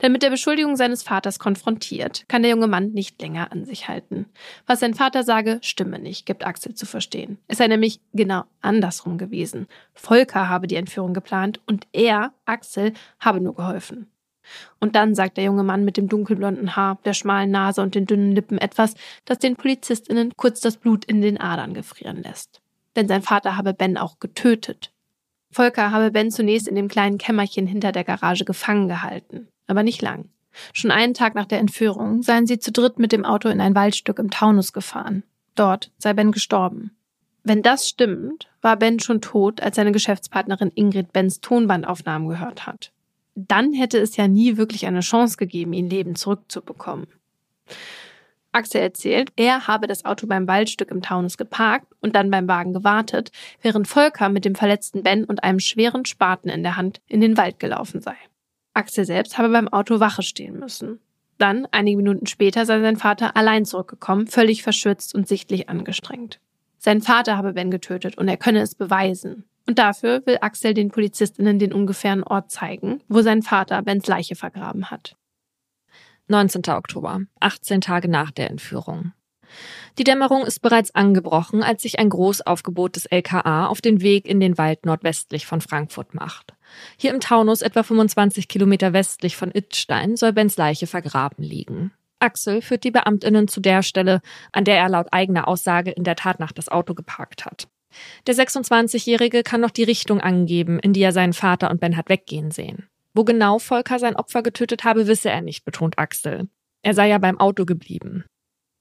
Denn 0.03 0.13
mit 0.13 0.23
der 0.23 0.31
Beschuldigung 0.31 0.77
seines 0.77 1.03
Vaters 1.03 1.39
konfrontiert, 1.39 2.25
kann 2.29 2.43
der 2.43 2.51
junge 2.51 2.67
Mann 2.67 2.91
nicht 2.91 3.21
länger 3.21 3.53
an 3.53 3.65
sich 3.65 3.89
halten. 3.89 4.27
Was 4.67 4.81
sein 4.81 4.95
Vater 4.95 5.23
sage, 5.23 5.59
stimme 5.63 5.99
nicht, 5.99 6.27
gibt 6.27 6.45
Axel 6.45 6.75
zu 6.75 6.87
verstehen. 6.87 7.39
Es 7.47 7.59
sei 7.59 7.69
nämlich 7.69 8.01
genau 8.13 8.45
andersrum 8.61 9.19
gewesen. 9.19 9.67
Volker 9.95 10.49
habe 10.49 10.67
die 10.67 10.77
Entführung 10.77 11.15
geplant 11.15 11.61
und 11.67 11.87
er, 11.93 12.33
Axel, 12.45 12.93
habe 13.21 13.41
nur 13.41 13.55
geholfen. 13.55 14.11
Und 14.79 14.97
dann 14.97 15.15
sagt 15.15 15.37
der 15.37 15.45
junge 15.45 15.63
Mann 15.63 15.85
mit 15.85 15.97
dem 15.97 16.09
dunkelblonden 16.09 16.77
Haar, 16.77 16.99
der 17.05 17.15
schmalen 17.15 17.51
Nase 17.51 17.83
und 17.83 17.95
den 17.95 18.07
dünnen 18.07 18.33
Lippen 18.33 18.59
etwas, 18.59 18.95
das 19.25 19.39
den 19.39 19.57
PolizistInnen 19.57 20.33
kurz 20.37 20.61
das 20.61 20.77
Blut 20.77 21.05
in 21.05 21.21
den 21.21 21.41
Adern 21.41 21.75
gefrieren 21.75 22.23
lässt. 22.23 22.61
Denn 22.97 23.09
sein 23.09 23.23
Vater 23.23 23.57
habe 23.57 23.75
Ben 23.75 23.97
auch 23.97 24.19
getötet. 24.19 24.93
Volker 25.53 25.91
habe 25.91 26.11
Ben 26.11 26.31
zunächst 26.31 26.69
in 26.69 26.75
dem 26.75 26.89
kleinen 26.89 27.19
Kämmerchen 27.19 27.67
hinter 27.67 27.93
der 27.93 28.05
Garage 28.05 28.45
gefangen 28.45 28.89
gehalten, 28.89 29.49
aber 29.67 29.83
nicht 29.83 30.03
lang. 30.03 30.29
Schon 30.73 30.91
einen 30.91 31.15
Tag 31.15 31.35
nach 31.35 31.47
der 31.47 31.59
Entführung 31.59 32.23
seien 32.23 32.47
sie 32.47 32.59
zu 32.59 32.73
dritt 32.73 32.99
mit 32.99 33.13
dem 33.13 33.25
Auto 33.25 33.49
in 33.49 33.61
ein 33.61 33.75
Waldstück 33.75 34.19
im 34.19 34.31
Taunus 34.31 34.73
gefahren. 34.73 35.23
Dort 35.55 35.91
sei 35.99 36.13
Ben 36.13 36.33
gestorben. 36.33 36.97
Wenn 37.43 37.63
das 37.63 37.89
stimmt, 37.89 38.49
war 38.61 38.77
Ben 38.77 39.01
schon 39.01 39.21
tot, 39.21 39.63
als 39.63 39.77
seine 39.77 39.93
Geschäftspartnerin 39.93 40.73
Ingrid 40.75 41.13
Bens 41.13 41.41
Tonbandaufnahmen 41.41 42.29
gehört 42.29 42.67
hat 42.67 42.93
dann 43.49 43.73
hätte 43.73 43.99
es 43.99 44.17
ja 44.17 44.29
nie 44.29 44.57
wirklich 44.57 44.87
eine 44.87 45.01
Chance 45.01 45.37
gegeben, 45.37 45.73
ihn 45.73 45.91
lebend 45.91 46.19
zurückzubekommen. 46.19 47.07
Axel 48.53 48.81
erzählt, 48.81 49.33
er 49.37 49.69
habe 49.69 49.87
das 49.87 50.05
Auto 50.05 50.27
beim 50.27 50.49
Waldstück 50.49 50.91
im 50.91 51.03
Taunus 51.03 51.37
geparkt 51.37 51.87
und 52.01 52.17
dann 52.17 52.31
beim 52.31 52.49
Wagen 52.49 52.73
gewartet, 52.73 53.31
während 53.63 53.87
Volker 53.87 54.29
mit 54.29 54.45
dem 54.45 54.57
verletzten 54.57 55.03
Ben 55.03 55.25
und 55.25 55.45
einem 55.45 55.61
schweren 55.61 56.05
Spaten 56.05 56.49
in 56.49 56.63
der 56.63 56.77
Hand 56.77 57.01
in 57.07 57.21
den 57.21 57.37
Wald 57.37 57.61
gelaufen 57.61 58.01
sei. 58.01 58.17
Axel 58.75 59.05
selbst 59.05 59.39
habe 59.39 59.51
beim 59.51 59.69
Auto 59.69 60.01
Wache 60.01 60.23
stehen 60.23 60.59
müssen. 60.59 61.01
Dann, 61.39 61.67
einige 61.71 61.97
Minuten 61.97 62.27
später, 62.27 62.67
sei 62.67 62.81
sein 62.81 62.97
Vater 62.97 63.37
allein 63.37 63.65
zurückgekommen, 63.65 64.27
völlig 64.27 64.63
verschwitzt 64.63 65.15
und 65.15 65.27
sichtlich 65.27 65.69
angestrengt. 65.69 66.41
Sein 66.77 67.03
Vater 67.03 67.37
habe 67.37 67.53
Ben 67.53 67.71
getötet 67.71 68.19
und 68.19 68.29
er 68.29 68.37
könne 68.37 68.61
es 68.61 68.75
beweisen. 68.75 69.45
Und 69.67 69.79
dafür 69.79 70.25
will 70.27 70.39
Axel 70.41 70.75
den 70.75 70.91
Polizistinnen 70.91 71.59
den 71.59 71.73
ungefähren 71.73 72.25
Ort 72.25 72.51
zeigen, 72.51 73.03
wo 73.09 73.23
sein 73.23 73.43
Vater 73.43 73.83
Bens 73.83 74.07
Leiche 74.07 74.35
vergraben 74.35 74.91
hat. 74.91 75.17
19. 76.29 76.63
Oktober, 76.69 77.23
18 77.41 77.81
Tage 77.81 78.09
nach 78.09 78.31
der 78.31 78.51
Entführung. 78.51 79.13
Die 79.99 80.05
Dämmerung 80.05 80.45
ist 80.45 80.61
bereits 80.61 80.95
angebrochen, 80.95 81.63
als 81.63 81.83
sich 81.83 81.99
ein 81.99 82.09
Großaufgebot 82.09 82.97
des 82.97 83.07
LKA 83.07 83.67
auf 83.67 83.81
den 83.81 84.01
Weg 84.01 84.27
in 84.27 84.39
den 84.39 84.57
Wald 84.57 84.87
nordwestlich 84.87 85.47
von 85.47 85.61
Frankfurt 85.61 86.15
macht. 86.15 86.55
Hier 86.97 87.13
im 87.13 87.21
Taunus, 87.21 87.63
etwa 87.63 87.83
25 87.83 88.47
Kilometer 88.47 88.93
westlich 88.93 89.37
von 89.37 89.51
Ittstein, 89.51 90.17
soll 90.17 90.33
Bens 90.33 90.57
Leiche 90.57 90.87
vergraben 90.87 91.43
liegen. 91.43 91.93
Axel 92.21 92.63
führt 92.63 92.85
die 92.85 92.91
Beamtinnen 92.91 93.49
zu 93.49 93.61
der 93.61 93.83
Stelle, 93.83 94.21
an 94.53 94.65
der 94.65 94.79
er 94.79 94.89
laut 94.89 95.09
eigener 95.11 95.49
Aussage 95.49 95.91
in 95.91 96.05
der 96.05 96.17
Tat 96.17 96.39
nach 96.39 96.53
das 96.53 96.69
Auto 96.69 96.95
geparkt 96.95 97.45
hat. 97.45 97.67
Der 98.27 98.35
26-Jährige 98.35 99.43
kann 99.43 99.61
noch 99.61 99.71
die 99.71 99.85
Richtung 99.85 100.21
angeben, 100.21 100.79
in 100.79 100.93
die 100.93 101.03
er 101.03 101.13
seinen 101.13 101.33
Vater 101.33 101.71
und 101.71 101.81
Ben 101.81 101.97
hat 101.97 102.09
weggehen 102.09 102.51
sehen. 102.51 102.89
Wo 103.15 103.25
genau 103.25 103.59
Volker 103.59 103.99
sein 103.99 104.17
Opfer 104.17 104.43
getötet 104.43 104.85
habe, 104.85 105.07
wisse 105.07 105.31
er 105.31 105.43
nicht, 105.43 105.65
betont 105.65 105.99
Axel. 105.99 106.49
Er 106.83 106.95
sei 106.95 107.09
ja 107.09 107.19
beim 107.19 107.39
Auto 107.39 107.65
geblieben. 107.65 108.25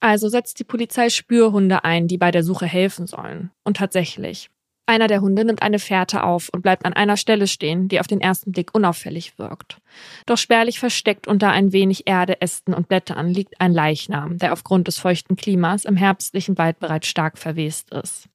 Also 0.00 0.28
setzt 0.28 0.58
die 0.58 0.64
Polizei 0.64 1.10
Spürhunde 1.10 1.84
ein, 1.84 2.08
die 2.08 2.16
bei 2.16 2.30
der 2.30 2.42
Suche 2.42 2.66
helfen 2.66 3.06
sollen. 3.06 3.50
Und 3.64 3.76
tatsächlich. 3.76 4.50
Einer 4.86 5.06
der 5.06 5.20
Hunde 5.20 5.44
nimmt 5.44 5.62
eine 5.62 5.78
Fährte 5.78 6.24
auf 6.24 6.48
und 6.52 6.62
bleibt 6.62 6.84
an 6.84 6.94
einer 6.94 7.16
Stelle 7.16 7.46
stehen, 7.46 7.86
die 7.86 8.00
auf 8.00 8.08
den 8.08 8.20
ersten 8.20 8.50
Blick 8.50 8.74
unauffällig 8.74 9.38
wirkt. 9.38 9.78
Doch 10.26 10.38
spärlich 10.38 10.80
versteckt 10.80 11.28
unter 11.28 11.50
ein 11.50 11.72
wenig 11.72 12.08
Erde, 12.08 12.40
Ästen 12.40 12.74
und 12.74 12.88
Blättern 12.88 13.28
liegt 13.28 13.60
ein 13.60 13.72
Leichnam, 13.72 14.38
der 14.38 14.52
aufgrund 14.52 14.88
des 14.88 14.98
feuchten 14.98 15.36
Klimas 15.36 15.84
im 15.84 15.96
herbstlichen 15.96 16.58
Wald 16.58 16.80
bereits 16.80 17.06
stark 17.06 17.38
verwest 17.38 17.92
ist. 17.92 18.28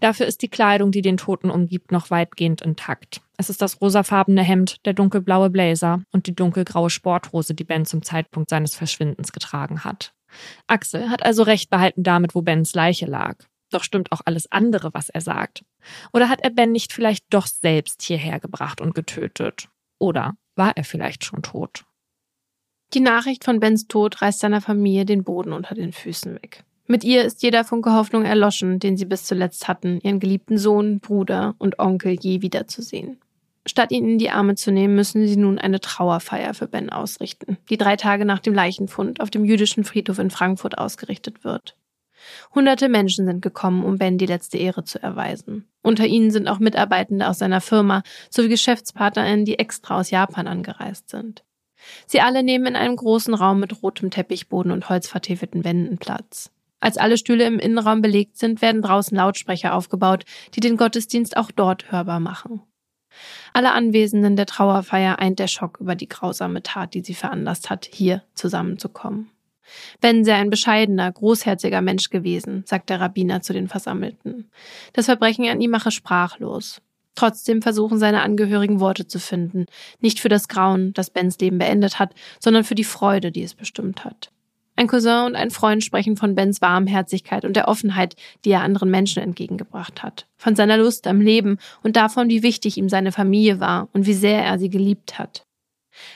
Dafür 0.00 0.26
ist 0.26 0.42
die 0.42 0.48
Kleidung, 0.48 0.90
die 0.90 1.02
den 1.02 1.16
Toten 1.16 1.50
umgibt, 1.50 1.92
noch 1.92 2.10
weitgehend 2.10 2.62
intakt. 2.62 3.20
Es 3.36 3.50
ist 3.50 3.62
das 3.62 3.80
rosafarbene 3.80 4.42
Hemd, 4.42 4.84
der 4.86 4.94
dunkelblaue 4.94 5.50
Blazer 5.50 6.02
und 6.12 6.26
die 6.26 6.34
dunkelgraue 6.34 6.90
Sporthose, 6.90 7.54
die 7.54 7.64
Ben 7.64 7.84
zum 7.84 8.02
Zeitpunkt 8.02 8.50
seines 8.50 8.74
Verschwindens 8.74 9.32
getragen 9.32 9.84
hat. 9.84 10.12
Axel 10.66 11.10
hat 11.10 11.24
also 11.24 11.42
recht 11.42 11.70
behalten 11.70 12.02
damit, 12.02 12.34
wo 12.34 12.42
Bens 12.42 12.74
Leiche 12.74 13.06
lag. 13.06 13.36
Doch 13.70 13.84
stimmt 13.84 14.12
auch 14.12 14.22
alles 14.24 14.50
andere, 14.50 14.94
was 14.94 15.08
er 15.08 15.20
sagt. 15.20 15.64
Oder 16.12 16.28
hat 16.28 16.40
er 16.42 16.50
Ben 16.50 16.72
nicht 16.72 16.92
vielleicht 16.92 17.24
doch 17.30 17.46
selbst 17.46 18.02
hierher 18.02 18.40
gebracht 18.40 18.80
und 18.80 18.94
getötet? 18.94 19.68
Oder 19.98 20.34
war 20.54 20.76
er 20.76 20.84
vielleicht 20.84 21.24
schon 21.24 21.42
tot? 21.42 21.84
Die 22.94 23.00
Nachricht 23.00 23.44
von 23.44 23.60
Bens 23.60 23.86
Tod 23.86 24.22
reißt 24.22 24.40
seiner 24.40 24.62
Familie 24.62 25.04
den 25.04 25.22
Boden 25.22 25.52
unter 25.52 25.74
den 25.74 25.92
Füßen 25.92 26.34
weg. 26.34 26.64
Mit 26.90 27.04
ihr 27.04 27.22
ist 27.22 27.42
jeder 27.42 27.64
Funke 27.64 27.92
Hoffnung 27.92 28.24
erloschen, 28.24 28.78
den 28.78 28.96
sie 28.96 29.04
bis 29.04 29.24
zuletzt 29.24 29.68
hatten, 29.68 30.00
ihren 30.02 30.20
geliebten 30.20 30.56
Sohn, 30.56 31.00
Bruder 31.00 31.54
und 31.58 31.78
Onkel 31.78 32.16
je 32.18 32.40
wiederzusehen. 32.40 33.20
Statt 33.66 33.92
ihn 33.92 34.08
in 34.08 34.18
die 34.18 34.30
Arme 34.30 34.54
zu 34.54 34.72
nehmen, 34.72 34.94
müssen 34.94 35.26
sie 35.26 35.36
nun 35.36 35.58
eine 35.58 35.80
Trauerfeier 35.80 36.54
für 36.54 36.66
Ben 36.66 36.88
ausrichten, 36.88 37.58
die 37.68 37.76
drei 37.76 37.96
Tage 37.96 38.24
nach 38.24 38.38
dem 38.38 38.54
Leichenfund 38.54 39.20
auf 39.20 39.28
dem 39.28 39.44
jüdischen 39.44 39.84
Friedhof 39.84 40.18
in 40.18 40.30
Frankfurt 40.30 40.78
ausgerichtet 40.78 41.44
wird. 41.44 41.76
Hunderte 42.54 42.88
Menschen 42.88 43.26
sind 43.26 43.42
gekommen, 43.42 43.84
um 43.84 43.98
Ben 43.98 44.16
die 44.16 44.24
letzte 44.24 44.56
Ehre 44.56 44.82
zu 44.82 45.02
erweisen. 45.02 45.68
Unter 45.82 46.06
ihnen 46.06 46.30
sind 46.30 46.48
auch 46.48 46.58
Mitarbeitende 46.58 47.28
aus 47.28 47.38
seiner 47.38 47.60
Firma 47.60 48.02
sowie 48.30 48.48
GeschäftspartnerInnen, 48.48 49.44
die 49.44 49.58
extra 49.58 50.00
aus 50.00 50.10
Japan 50.10 50.46
angereist 50.46 51.10
sind. 51.10 51.44
Sie 52.06 52.22
alle 52.22 52.42
nehmen 52.42 52.66
in 52.66 52.76
einem 52.76 52.96
großen 52.96 53.34
Raum 53.34 53.60
mit 53.60 53.82
rotem 53.82 54.10
Teppichboden 54.10 54.72
und 54.72 54.88
holzvertäfelten 54.88 55.64
Wänden 55.64 55.98
Platz. 55.98 56.50
Als 56.80 56.96
alle 56.96 57.18
Stühle 57.18 57.44
im 57.44 57.58
Innenraum 57.58 58.02
belegt 58.02 58.38
sind, 58.38 58.62
werden 58.62 58.82
draußen 58.82 59.16
Lautsprecher 59.16 59.74
aufgebaut, 59.74 60.24
die 60.54 60.60
den 60.60 60.76
Gottesdienst 60.76 61.36
auch 61.36 61.50
dort 61.50 61.90
hörbar 61.90 62.20
machen. 62.20 62.62
Alle 63.52 63.72
Anwesenden 63.72 64.36
der 64.36 64.46
Trauerfeier 64.46 65.18
eint 65.18 65.38
der 65.38 65.48
Schock 65.48 65.78
über 65.80 65.96
die 65.96 66.08
grausame 66.08 66.62
Tat, 66.62 66.94
die 66.94 67.02
sie 67.02 67.14
veranlasst 67.14 67.70
hat, 67.70 67.88
hier 67.92 68.22
zusammenzukommen. 68.34 69.30
Ben 70.00 70.24
sei 70.24 70.34
ein 70.34 70.50
bescheidener, 70.50 71.10
großherziger 71.12 71.82
Mensch 71.82 72.10
gewesen, 72.10 72.62
sagt 72.66 72.90
der 72.90 73.00
Rabbiner 73.00 73.42
zu 73.42 73.52
den 73.52 73.68
Versammelten. 73.68 74.50
Das 74.92 75.06
Verbrechen 75.06 75.46
an 75.46 75.60
ihm 75.60 75.70
mache 75.70 75.90
sprachlos. 75.90 76.80
Trotzdem 77.14 77.62
versuchen 77.62 77.98
seine 77.98 78.22
Angehörigen 78.22 78.80
Worte 78.80 79.08
zu 79.08 79.18
finden, 79.18 79.66
nicht 79.98 80.20
für 80.20 80.28
das 80.28 80.46
Grauen, 80.46 80.92
das 80.94 81.10
Bens 81.10 81.38
Leben 81.38 81.58
beendet 81.58 81.98
hat, 81.98 82.14
sondern 82.38 82.62
für 82.62 82.76
die 82.76 82.84
Freude, 82.84 83.32
die 83.32 83.42
es 83.42 83.54
bestimmt 83.54 84.04
hat. 84.04 84.30
Ein 84.78 84.86
Cousin 84.86 85.26
und 85.26 85.34
ein 85.34 85.50
Freund 85.50 85.82
sprechen 85.82 86.16
von 86.16 86.36
Bens 86.36 86.62
Warmherzigkeit 86.62 87.44
und 87.44 87.56
der 87.56 87.66
Offenheit, 87.66 88.14
die 88.44 88.50
er 88.50 88.62
anderen 88.62 88.92
Menschen 88.92 89.20
entgegengebracht 89.20 90.04
hat, 90.04 90.28
von 90.36 90.54
seiner 90.54 90.76
Lust 90.76 91.08
am 91.08 91.20
Leben 91.20 91.58
und 91.82 91.96
davon, 91.96 92.28
wie 92.28 92.44
wichtig 92.44 92.76
ihm 92.76 92.88
seine 92.88 93.10
Familie 93.10 93.58
war 93.58 93.88
und 93.92 94.06
wie 94.06 94.14
sehr 94.14 94.44
er 94.44 94.56
sie 94.60 94.70
geliebt 94.70 95.18
hat. 95.18 95.42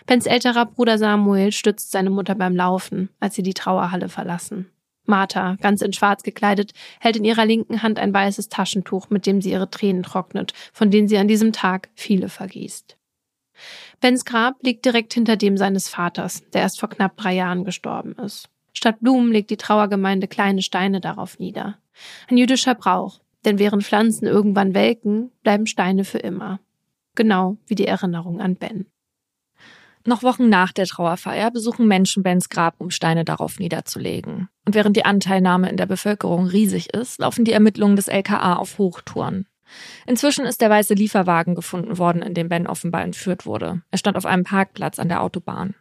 Bens 0.06 0.26
älterer 0.26 0.66
Bruder 0.66 0.96
Samuel 0.96 1.50
stützt 1.50 1.90
seine 1.90 2.10
Mutter 2.10 2.36
beim 2.36 2.54
Laufen, 2.54 3.08
als 3.18 3.34
sie 3.34 3.42
die 3.42 3.52
Trauerhalle 3.52 4.08
verlassen. 4.08 4.70
Martha, 5.06 5.56
ganz 5.60 5.82
in 5.82 5.92
Schwarz 5.92 6.22
gekleidet, 6.22 6.70
hält 7.00 7.16
in 7.16 7.24
ihrer 7.24 7.44
linken 7.44 7.82
Hand 7.82 7.98
ein 7.98 8.14
weißes 8.14 8.48
Taschentuch, 8.48 9.10
mit 9.10 9.26
dem 9.26 9.42
sie 9.42 9.50
ihre 9.50 9.70
Tränen 9.70 10.04
trocknet, 10.04 10.52
von 10.72 10.92
denen 10.92 11.08
sie 11.08 11.18
an 11.18 11.26
diesem 11.26 11.52
Tag 11.52 11.88
viele 11.96 12.28
vergießt. 12.28 12.96
Bens 14.00 14.24
Grab 14.24 14.62
liegt 14.62 14.84
direkt 14.84 15.14
hinter 15.14 15.36
dem 15.36 15.56
seines 15.56 15.88
Vaters, 15.88 16.44
der 16.52 16.62
erst 16.62 16.78
vor 16.78 16.90
knapp 16.90 17.16
drei 17.16 17.34
Jahren 17.34 17.64
gestorben 17.64 18.14
ist. 18.24 18.51
Statt 18.72 18.96
Blumen 19.00 19.32
legt 19.32 19.50
die 19.50 19.56
Trauergemeinde 19.56 20.28
kleine 20.28 20.62
Steine 20.62 21.00
darauf 21.00 21.38
nieder. 21.38 21.78
Ein 22.28 22.36
jüdischer 22.36 22.74
Brauch, 22.74 23.20
denn 23.44 23.58
während 23.58 23.84
Pflanzen 23.84 24.26
irgendwann 24.26 24.74
welken, 24.74 25.30
bleiben 25.42 25.66
Steine 25.66 26.04
für 26.04 26.18
immer. 26.18 26.60
Genau 27.14 27.58
wie 27.66 27.74
die 27.74 27.86
Erinnerung 27.86 28.40
an 28.40 28.56
Ben. 28.56 28.86
Noch 30.04 30.24
Wochen 30.24 30.48
nach 30.48 30.72
der 30.72 30.86
Trauerfeier 30.86 31.50
besuchen 31.52 31.86
Menschen 31.86 32.22
Bens 32.24 32.48
Grab, 32.48 32.74
um 32.78 32.90
Steine 32.90 33.24
darauf 33.24 33.60
niederzulegen. 33.60 34.48
Und 34.66 34.74
während 34.74 34.96
die 34.96 35.04
Anteilnahme 35.04 35.68
in 35.70 35.76
der 35.76 35.86
Bevölkerung 35.86 36.46
riesig 36.46 36.92
ist, 36.92 37.20
laufen 37.20 37.44
die 37.44 37.52
Ermittlungen 37.52 37.94
des 37.94 38.08
LKA 38.08 38.56
auf 38.56 38.78
Hochtouren. 38.78 39.46
Inzwischen 40.06 40.44
ist 40.44 40.60
der 40.60 40.70
weiße 40.70 40.94
Lieferwagen 40.94 41.54
gefunden 41.54 41.98
worden, 41.98 42.20
in 42.22 42.34
dem 42.34 42.48
Ben 42.48 42.66
offenbar 42.66 43.02
entführt 43.02 43.46
wurde. 43.46 43.82
Er 43.90 43.98
stand 43.98 44.16
auf 44.16 44.26
einem 44.26 44.44
Parkplatz 44.44 44.98
an 44.98 45.08
der 45.08 45.22
Autobahn. 45.22 45.74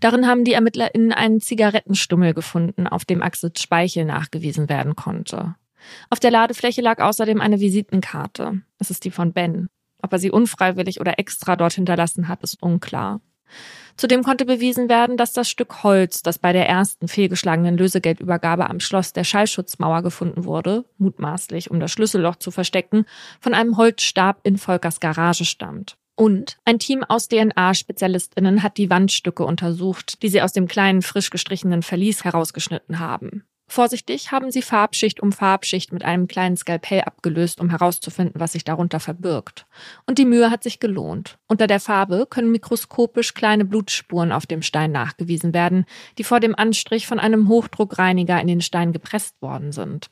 Darin 0.00 0.26
haben 0.26 0.44
die 0.44 0.54
ErmittlerInnen 0.54 1.12
einen 1.12 1.40
Zigarettenstummel 1.40 2.34
gefunden, 2.34 2.86
auf 2.86 3.04
dem 3.04 3.22
Axels 3.22 3.60
Speichel 3.60 4.04
nachgewiesen 4.04 4.68
werden 4.68 4.96
konnte. 4.96 5.54
Auf 6.10 6.20
der 6.20 6.30
Ladefläche 6.30 6.80
lag 6.80 7.00
außerdem 7.00 7.40
eine 7.40 7.60
Visitenkarte. 7.60 8.62
Es 8.78 8.90
ist 8.90 9.04
die 9.04 9.10
von 9.10 9.32
Ben. 9.32 9.68
Ob 10.02 10.12
er 10.12 10.18
sie 10.18 10.30
unfreiwillig 10.30 11.00
oder 11.00 11.18
extra 11.18 11.56
dort 11.56 11.74
hinterlassen 11.74 12.28
hat, 12.28 12.42
ist 12.42 12.62
unklar. 12.62 13.20
Zudem 13.96 14.24
konnte 14.24 14.44
bewiesen 14.44 14.88
werden, 14.88 15.16
dass 15.16 15.32
das 15.32 15.48
Stück 15.48 15.84
Holz, 15.84 16.22
das 16.22 16.38
bei 16.38 16.52
der 16.52 16.68
ersten 16.68 17.06
fehlgeschlagenen 17.06 17.76
Lösegeldübergabe 17.76 18.68
am 18.68 18.80
Schloss 18.80 19.12
der 19.12 19.24
Schallschutzmauer 19.24 20.02
gefunden 20.02 20.44
wurde, 20.44 20.84
mutmaßlich 20.98 21.70
um 21.70 21.78
das 21.78 21.92
Schlüsselloch 21.92 22.36
zu 22.36 22.50
verstecken, 22.50 23.04
von 23.40 23.54
einem 23.54 23.76
Holzstab 23.76 24.40
in 24.42 24.58
Volkers 24.58 24.98
Garage 24.98 25.44
stammt. 25.44 25.96
Und 26.16 26.58
ein 26.64 26.78
Team 26.78 27.02
aus 27.02 27.28
DNA-Spezialistinnen 27.28 28.62
hat 28.62 28.76
die 28.76 28.90
Wandstücke 28.90 29.44
untersucht, 29.44 30.22
die 30.22 30.28
sie 30.28 30.42
aus 30.42 30.52
dem 30.52 30.68
kleinen, 30.68 31.02
frisch 31.02 31.30
gestrichenen 31.30 31.82
Verlies 31.82 32.24
herausgeschnitten 32.24 33.00
haben. 33.00 33.44
Vorsichtig 33.66 34.30
haben 34.30 34.50
sie 34.50 34.62
Farbschicht 34.62 35.20
um 35.20 35.32
Farbschicht 35.32 35.92
mit 35.92 36.04
einem 36.04 36.28
kleinen 36.28 36.56
Skalpell 36.56 37.00
abgelöst, 37.00 37.60
um 37.60 37.70
herauszufinden, 37.70 38.38
was 38.38 38.52
sich 38.52 38.62
darunter 38.62 39.00
verbirgt. 39.00 39.66
Und 40.06 40.18
die 40.18 40.26
Mühe 40.26 40.50
hat 40.50 40.62
sich 40.62 40.80
gelohnt. 40.80 41.38
Unter 41.48 41.66
der 41.66 41.80
Farbe 41.80 42.26
können 42.28 42.52
mikroskopisch 42.52 43.32
kleine 43.32 43.64
Blutspuren 43.64 44.32
auf 44.32 44.46
dem 44.46 44.60
Stein 44.60 44.92
nachgewiesen 44.92 45.54
werden, 45.54 45.86
die 46.18 46.24
vor 46.24 46.40
dem 46.40 46.54
Anstrich 46.54 47.06
von 47.06 47.18
einem 47.18 47.48
Hochdruckreiniger 47.48 48.38
in 48.40 48.48
den 48.48 48.60
Stein 48.60 48.92
gepresst 48.92 49.40
worden 49.40 49.72
sind. 49.72 50.10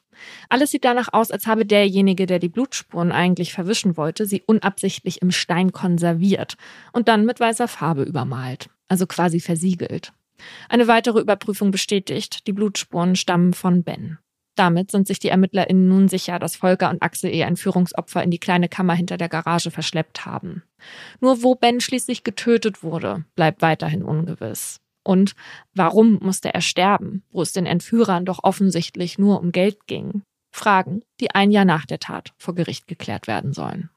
Alles 0.49 0.71
sieht 0.71 0.85
danach 0.85 1.09
aus, 1.13 1.31
als 1.31 1.47
habe 1.47 1.67
derjenige, 1.67 2.27
der 2.27 2.39
die 2.39 2.49
Blutspuren 2.49 3.13
eigentlich 3.13 3.53
verwischen 3.53 3.97
wollte, 3.97 4.27
sie 4.27 4.43
unabsichtlich 4.47 5.23
im 5.23 5.31
Stein 5.31 5.73
konserviert 5.73 6.57
und 6.93 7.09
dann 7.09 7.25
mit 7.25 7.41
weißer 7.41 7.69
Farbe 7.69 8.03
übermalt, 8.03 8.69
also 8.89 9.07
quasi 9.07 9.41
versiegelt. 9.41 10.13
Eine 10.69 10.89
weitere 10.89 11.21
Überprüfung 11.21 11.71
bestätigt, 11.71 12.47
die 12.47 12.53
Blutspuren 12.53 13.17
stammen 13.17 13.53
von 13.53 13.85
Ben. 13.85 14.19
Damit 14.55 14.91
sind 14.91 15.07
sich 15.07 15.19
die 15.19 15.29
ErmittlerInnen 15.29 15.89
nun 15.89 16.09
sicher, 16.09 16.39
dass 16.39 16.57
Volker 16.57 16.91
und 16.91 17.03
Axel 17.03 17.31
ihr 17.31 17.47
Entführungsopfer 17.47 18.23
in 18.23 18.31
die 18.31 18.39
kleine 18.39 18.69
Kammer 18.69 18.95
hinter 18.95 19.17
der 19.17 19.31
Garage 19.31 19.71
verschleppt 19.71 20.27
haben. 20.27 20.63
Nur 21.21 21.43
wo 21.43 21.55
Ben 21.55 21.81
schließlich 21.81 22.23
getötet 22.23 22.83
wurde, 22.83 23.25
bleibt 23.35 23.63
weiterhin 23.63 24.03
ungewiss. 24.03 24.81
Und 25.05 25.35
warum 25.75 26.19
musste 26.23 26.55
er 26.55 26.61
sterben, 26.61 27.23
wo 27.31 27.43
es 27.43 27.53
den 27.53 27.67
Entführern 27.67 28.25
doch 28.25 28.41
offensichtlich 28.43 29.19
nur 29.19 29.41
um 29.41 29.53
Geld 29.53 29.87
ging? 29.87 30.23
Fragen, 30.53 31.03
die 31.21 31.35
ein 31.35 31.51
Jahr 31.51 31.65
nach 31.65 31.87
der 31.87 31.99
Tat 31.99 32.33
vor 32.39 32.55
Gericht 32.55 32.87
geklärt 32.87 33.27
werden 33.27 33.53
sollen. 33.53 33.91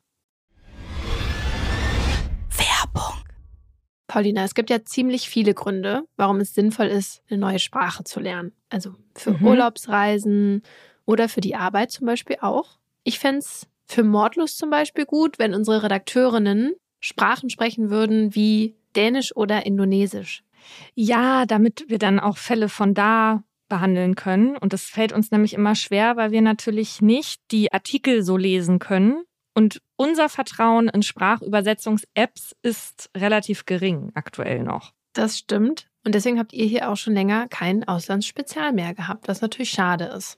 Paulina, 4.16 4.46
es 4.46 4.56
gibt 4.56 4.70
ja 4.70 4.82
ziemlich 4.86 5.28
viele 5.28 5.54
Gründe, 5.54 6.08
warum 6.16 6.40
es 6.40 6.54
sinnvoll 6.54 6.86
ist, 6.86 7.22
eine 7.30 7.38
neue 7.38 7.60
Sprache 7.60 8.06
zu 8.06 8.22
lernen. 8.22 8.54
Also 8.70 8.96
für 9.14 9.32
mhm. 9.32 9.46
Urlaubsreisen 9.46 10.62
oder 11.06 11.28
für 11.28 11.42
die 11.42 11.56
Arbeit 11.56 11.92
zum 11.92 12.08
Beispiel 12.08 12.38
auch. 12.40 12.78
Ich 13.04 13.20
fände 13.20 13.40
es 13.40 13.68
für 13.86 14.04
Mordlust 14.04 14.58
zum 14.58 14.70
Beispiel 14.70 15.04
gut, 15.04 15.38
wenn 15.38 15.54
unsere 15.54 15.84
Redakteurinnen 15.84 16.76
Sprachen 17.02 17.50
sprechen 17.50 17.90
würden 17.90 18.34
wie 18.34 18.78
Dänisch 18.96 19.36
oder 19.36 19.66
Indonesisch. 19.66 20.45
Ja, 20.94 21.46
damit 21.46 21.86
wir 21.88 22.00
dann 22.00 22.20
auch 22.20 22.38
Fälle 22.38 22.70
von 22.70 22.94
da 22.94 23.44
behandeln 23.68 24.16
können. 24.16 24.58
Und 24.58 24.74
das 24.74 24.84
fällt 24.84 25.12
uns 25.12 25.32
nämlich 25.32 25.54
immer 25.54 25.76
schwer, 25.76 26.18
weil 26.18 26.32
wir 26.32 26.42
natürlich 26.42 27.02
nicht 27.02 27.42
die 27.52 27.74
Artikel 27.74 28.24
so 28.24 28.38
lesen 28.38 28.80
können. 28.80 29.24
Und 29.54 29.82
unser 29.96 30.30
Vertrauen 30.30 30.90
in 30.90 31.02
Sprachübersetzungs-Apps 31.02 32.56
ist 32.62 33.10
relativ 33.16 33.66
gering 33.66 34.12
aktuell 34.14 34.64
noch. 34.64 34.94
Das 35.14 35.38
stimmt. 35.38 35.88
Und 36.04 36.14
deswegen 36.14 36.40
habt 36.40 36.54
ihr 36.54 36.66
hier 36.66 36.90
auch 36.90 36.98
schon 36.98 37.14
länger 37.14 37.48
kein 37.48 37.88
Auslandsspezial 37.88 38.74
mehr 38.74 38.94
gehabt, 38.94 39.28
was 39.28 39.42
natürlich 39.42 39.72
schade 39.72 40.06
ist. 40.06 40.38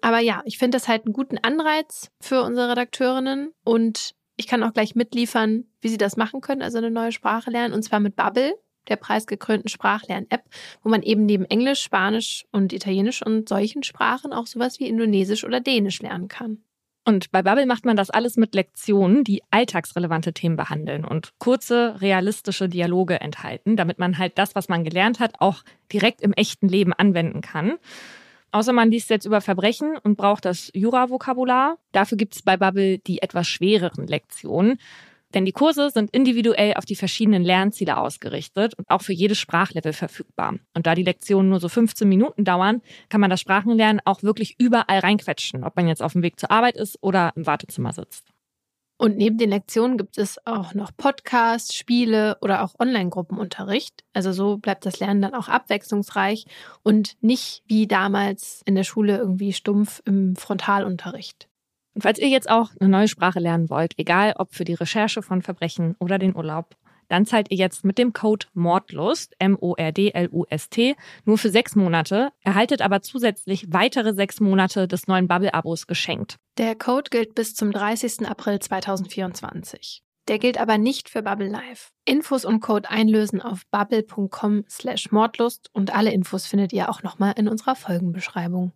Aber 0.00 0.18
ja, 0.20 0.42
ich 0.44 0.58
finde 0.58 0.76
das 0.76 0.88
halt 0.88 1.04
einen 1.04 1.12
guten 1.12 1.38
Anreiz 1.38 2.10
für 2.20 2.42
unsere 2.42 2.70
Redakteurinnen 2.70 3.52
und 3.64 4.14
ich 4.36 4.46
kann 4.46 4.62
auch 4.62 4.72
gleich 4.72 4.94
mitliefern, 4.94 5.64
wie 5.80 5.88
sie 5.88 5.98
das 5.98 6.16
machen 6.16 6.40
können, 6.40 6.62
also 6.62 6.78
eine 6.78 6.90
neue 6.90 7.12
Sprache 7.12 7.50
lernen, 7.50 7.74
und 7.74 7.82
zwar 7.82 7.98
mit 7.98 8.14
Bubble, 8.14 8.54
der 8.88 8.96
preisgekrönten 8.96 9.68
Sprachlern-App, 9.68 10.44
wo 10.82 10.88
man 10.88 11.02
eben 11.02 11.26
neben 11.26 11.44
Englisch, 11.44 11.82
Spanisch 11.82 12.46
und 12.52 12.72
Italienisch 12.72 13.24
und 13.24 13.48
solchen 13.48 13.82
Sprachen 13.82 14.32
auch 14.32 14.46
sowas 14.46 14.80
wie 14.80 14.88
Indonesisch 14.88 15.44
oder 15.44 15.60
Dänisch 15.60 16.00
lernen 16.00 16.28
kann. 16.28 16.58
Und 17.08 17.30
bei 17.30 17.42
Bubble 17.42 17.64
macht 17.64 17.86
man 17.86 17.96
das 17.96 18.10
alles 18.10 18.36
mit 18.36 18.54
Lektionen, 18.54 19.24
die 19.24 19.42
alltagsrelevante 19.50 20.34
Themen 20.34 20.56
behandeln 20.56 21.06
und 21.06 21.32
kurze, 21.38 22.02
realistische 22.02 22.68
Dialoge 22.68 23.18
enthalten, 23.22 23.76
damit 23.76 23.98
man 23.98 24.18
halt 24.18 24.36
das, 24.36 24.54
was 24.54 24.68
man 24.68 24.84
gelernt 24.84 25.18
hat, 25.18 25.40
auch 25.40 25.62
direkt 25.90 26.20
im 26.20 26.34
echten 26.34 26.68
Leben 26.68 26.92
anwenden 26.92 27.40
kann. 27.40 27.78
Außer 28.50 28.74
man 28.74 28.90
liest 28.90 29.08
jetzt 29.08 29.24
über 29.24 29.40
Verbrechen 29.40 29.96
und 30.02 30.16
braucht 30.16 30.44
das 30.44 30.70
Jura-Vokabular. 30.74 31.78
Dafür 31.92 32.18
gibt 32.18 32.34
es 32.34 32.42
bei 32.42 32.58
Bubble 32.58 32.98
die 32.98 33.22
etwas 33.22 33.46
schwereren 33.46 34.06
Lektionen. 34.06 34.78
Denn 35.34 35.44
die 35.44 35.52
Kurse 35.52 35.90
sind 35.90 36.10
individuell 36.10 36.74
auf 36.74 36.86
die 36.86 36.96
verschiedenen 36.96 37.44
Lernziele 37.44 37.98
ausgerichtet 37.98 38.74
und 38.74 38.88
auch 38.88 39.02
für 39.02 39.12
jedes 39.12 39.38
Sprachlevel 39.38 39.92
verfügbar. 39.92 40.54
Und 40.74 40.86
da 40.86 40.94
die 40.94 41.02
Lektionen 41.02 41.50
nur 41.50 41.60
so 41.60 41.68
15 41.68 42.08
Minuten 42.08 42.44
dauern, 42.44 42.80
kann 43.10 43.20
man 43.20 43.30
das 43.30 43.40
Sprachenlernen 43.40 44.00
auch 44.04 44.22
wirklich 44.22 44.56
überall 44.58 45.00
reinquetschen, 45.00 45.64
ob 45.64 45.76
man 45.76 45.86
jetzt 45.86 46.02
auf 46.02 46.12
dem 46.14 46.22
Weg 46.22 46.40
zur 46.40 46.50
Arbeit 46.50 46.76
ist 46.76 46.98
oder 47.02 47.32
im 47.36 47.46
Wartezimmer 47.46 47.92
sitzt. 47.92 48.32
Und 49.00 49.16
neben 49.16 49.38
den 49.38 49.50
Lektionen 49.50 49.96
gibt 49.96 50.18
es 50.18 50.44
auch 50.44 50.74
noch 50.74 50.90
Podcasts, 50.96 51.72
Spiele 51.72 52.36
oder 52.40 52.64
auch 52.64 52.74
Online-Gruppenunterricht. 52.80 54.02
Also 54.12 54.32
so 54.32 54.56
bleibt 54.56 54.84
das 54.86 54.98
Lernen 54.98 55.22
dann 55.22 55.34
auch 55.34 55.48
abwechslungsreich 55.48 56.46
und 56.82 57.16
nicht 57.20 57.62
wie 57.66 57.86
damals 57.86 58.60
in 58.64 58.74
der 58.74 58.82
Schule 58.82 59.16
irgendwie 59.18 59.52
stumpf 59.52 60.02
im 60.04 60.34
Frontalunterricht. 60.34 61.48
Und 61.94 62.02
falls 62.02 62.18
ihr 62.18 62.28
jetzt 62.28 62.50
auch 62.50 62.70
eine 62.80 62.88
neue 62.88 63.08
Sprache 63.08 63.40
lernen 63.40 63.70
wollt, 63.70 63.98
egal 63.98 64.34
ob 64.36 64.54
für 64.54 64.64
die 64.64 64.74
Recherche 64.74 65.22
von 65.22 65.42
Verbrechen 65.42 65.96
oder 65.98 66.18
den 66.18 66.36
Urlaub, 66.36 66.76
dann 67.08 67.26
zahlt 67.26 67.50
ihr 67.50 67.56
jetzt 67.56 67.84
mit 67.84 67.98
dem 67.98 68.12
Code 68.12 68.46
Mordlust, 68.52 69.34
M-O-R-D-L-U-S-T, 69.38 70.96
nur 71.24 71.38
für 71.38 71.50
sechs 71.50 71.74
Monate, 71.74 72.30
erhaltet 72.42 72.82
aber 72.82 73.02
zusätzlich 73.02 73.72
weitere 73.72 74.12
sechs 74.14 74.40
Monate 74.40 74.86
des 74.86 75.08
neuen 75.08 75.26
Bubble-Abos 75.26 75.86
geschenkt. 75.86 76.36
Der 76.58 76.74
Code 76.74 77.10
gilt 77.10 77.34
bis 77.34 77.54
zum 77.54 77.72
30. 77.72 78.28
April 78.28 78.58
2024. 78.58 80.02
Der 80.28 80.38
gilt 80.38 80.60
aber 80.60 80.76
nicht 80.76 81.08
für 81.08 81.22
Bubble 81.22 81.48
Live. 81.48 81.90
Infos 82.04 82.44
und 82.44 82.60
Code 82.60 82.90
einlösen 82.90 83.40
auf 83.40 83.62
bubble.com 83.70 84.64
slash 84.68 85.10
Mordlust 85.10 85.70
und 85.72 85.94
alle 85.94 86.12
Infos 86.12 86.46
findet 86.46 86.74
ihr 86.74 86.90
auch 86.90 87.02
nochmal 87.02 87.32
in 87.36 87.48
unserer 87.48 87.74
Folgenbeschreibung. 87.74 88.72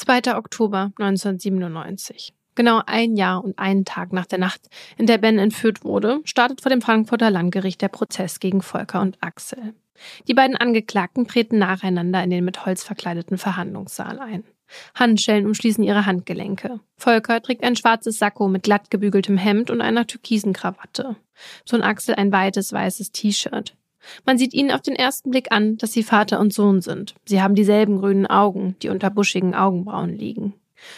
2. 0.00 0.34
Oktober 0.34 0.92
1997. 0.98 2.32
Genau 2.54 2.80
ein 2.86 3.16
Jahr 3.16 3.44
und 3.44 3.58
einen 3.58 3.84
Tag 3.84 4.14
nach 4.14 4.24
der 4.24 4.38
Nacht, 4.38 4.62
in 4.96 5.06
der 5.06 5.18
Ben 5.18 5.38
entführt 5.38 5.84
wurde, 5.84 6.20
startet 6.24 6.62
vor 6.62 6.70
dem 6.70 6.80
Frankfurter 6.80 7.30
Landgericht 7.30 7.82
der 7.82 7.88
Prozess 7.88 8.40
gegen 8.40 8.62
Volker 8.62 9.02
und 9.02 9.18
Axel. 9.20 9.74
Die 10.26 10.32
beiden 10.32 10.56
Angeklagten 10.56 11.26
treten 11.28 11.58
nacheinander 11.58 12.24
in 12.24 12.30
den 12.30 12.46
mit 12.46 12.64
Holz 12.64 12.82
verkleideten 12.82 13.36
Verhandlungssaal 13.36 14.18
ein. 14.18 14.44
Handschellen 14.94 15.44
umschließen 15.44 15.84
ihre 15.84 16.06
Handgelenke. 16.06 16.80
Volker 16.96 17.42
trägt 17.42 17.62
ein 17.62 17.76
schwarzes 17.76 18.18
Sakko 18.18 18.48
mit 18.48 18.62
glatt 18.62 18.90
gebügeltem 18.90 19.36
Hemd 19.36 19.70
und 19.70 19.82
einer 19.82 20.06
türkisen 20.06 20.54
Krawatte. 20.54 21.16
Sohn 21.66 21.82
Axel 21.82 22.14
ein 22.14 22.32
weites 22.32 22.72
weißes 22.72 23.12
T-Shirt. 23.12 23.76
Man 24.24 24.38
sieht 24.38 24.54
ihnen 24.54 24.70
auf 24.70 24.80
den 24.80 24.94
ersten 24.94 25.30
Blick 25.30 25.52
an, 25.52 25.76
dass 25.76 25.92
sie 25.92 26.02
Vater 26.02 26.40
und 26.40 26.52
Sohn 26.52 26.80
sind. 26.80 27.14
Sie 27.24 27.42
haben 27.42 27.54
dieselben 27.54 27.98
grünen 27.98 28.26
Augen, 28.26 28.76
die 28.82 28.88
unter 28.88 29.10
buschigen 29.10 29.54
Augenbrauen 29.54 30.16
liegen. 30.16 30.54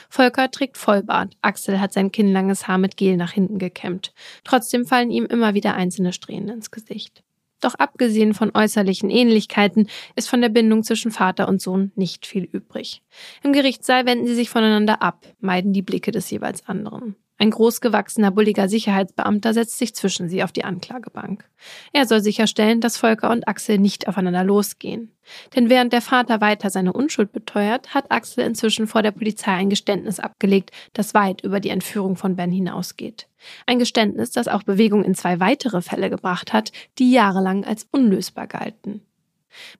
Volker 0.09 0.51
trägt 0.51 0.77
Vollbart, 0.77 1.37
Axel 1.43 1.81
hat 1.81 1.93
sein 1.93 2.13
kinnlanges 2.13 2.69
Haar 2.69 2.79
mit 2.79 2.97
Gel 2.97 3.17
nach 3.17 3.33
hinten 3.33 3.59
gekämmt. 3.59 4.13
Trotzdem 4.45 4.87
fallen 4.87 5.11
ihm 5.11 5.27
immer 5.27 5.55
wieder 5.55 5.75
einzelne 5.75 6.13
Strähnen 6.13 6.49
ins 6.49 6.71
Gesicht. 6.71 7.25
Doch 7.61 7.75
abgesehen 7.77 8.35
von 8.35 8.51
äußerlichen 8.55 9.09
Ähnlichkeiten 9.09 9.89
ist 10.17 10.29
von 10.29 10.41
der 10.41 10.49
Bindung 10.49 10.83
zwischen 10.83 11.13
Vater 11.13 11.49
und 11.49 11.63
Sohn 11.63 11.93
nicht 11.95 12.27
viel 12.27 12.43
übrig. 12.43 13.03
Im 13.45 13.53
Gerichtssaal 13.53 14.05
wenden 14.05 14.27
sie 14.27 14.35
sich 14.35 14.51
voneinander 14.51 15.01
ab, 15.01 15.25
meiden 15.41 15.73
die 15.73 15.83
Blicke 15.83 16.11
des 16.11 16.29
jeweils 16.31 16.67
anderen. 16.69 17.15
Ein 17.39 17.51
großgewachsener, 17.51 18.31
bulliger 18.31 18.69
Sicherheitsbeamter 18.69 19.53
setzt 19.53 19.79
sich 19.79 19.95
zwischen 19.95 20.29
sie 20.29 20.45
auf 20.45 20.53
die 20.53 20.65
Anklagebank. 20.65 21.45
Er 21.93 22.07
soll 22.07 22.21
sicherstellen, 22.21 22.81
dass 22.81 22.97
Volker 22.97 23.31
und 23.31 23.49
Axel 23.49 23.79
nicht 23.79 24.07
aufeinander 24.07 24.45
losgehen. 24.45 25.11
Denn 25.57 25.69
während 25.69 25.93
der 25.93 26.03
Vater 26.03 26.41
weiter 26.41 26.71
seine 26.71 26.93
Unschuld 26.93 27.33
beteuert, 27.33 27.95
hat 27.95 28.13
Axel 28.13 28.45
inzwischen 28.45 28.87
vor 28.87 29.03
der 29.03 29.11
Polizei 29.11 29.53
ein 29.53 29.71
Geständnis 29.71 30.21
abgelegt, 30.21 30.71
das 30.93 31.15
weit 31.15 31.43
über 31.43 31.59
die 31.59 31.71
Entführung 31.71 32.17
von 32.17 32.37
Ben 32.37 32.53
hinausgeht. 32.53 33.29
Ein 33.67 33.79
Geständnis, 33.79 34.31
das 34.31 34.47
auch 34.47 34.63
Bewegung 34.63 35.05
in 35.05 35.15
zwei 35.15 35.41
weitere 35.41 35.83
Fälle 35.83 36.11
gebracht 36.11 36.53
hat, 36.53 36.71
die 36.99 37.11
jahrelang 37.11 37.65
als 37.65 37.89
unlösbar 37.91 38.47
galten. 38.47 39.03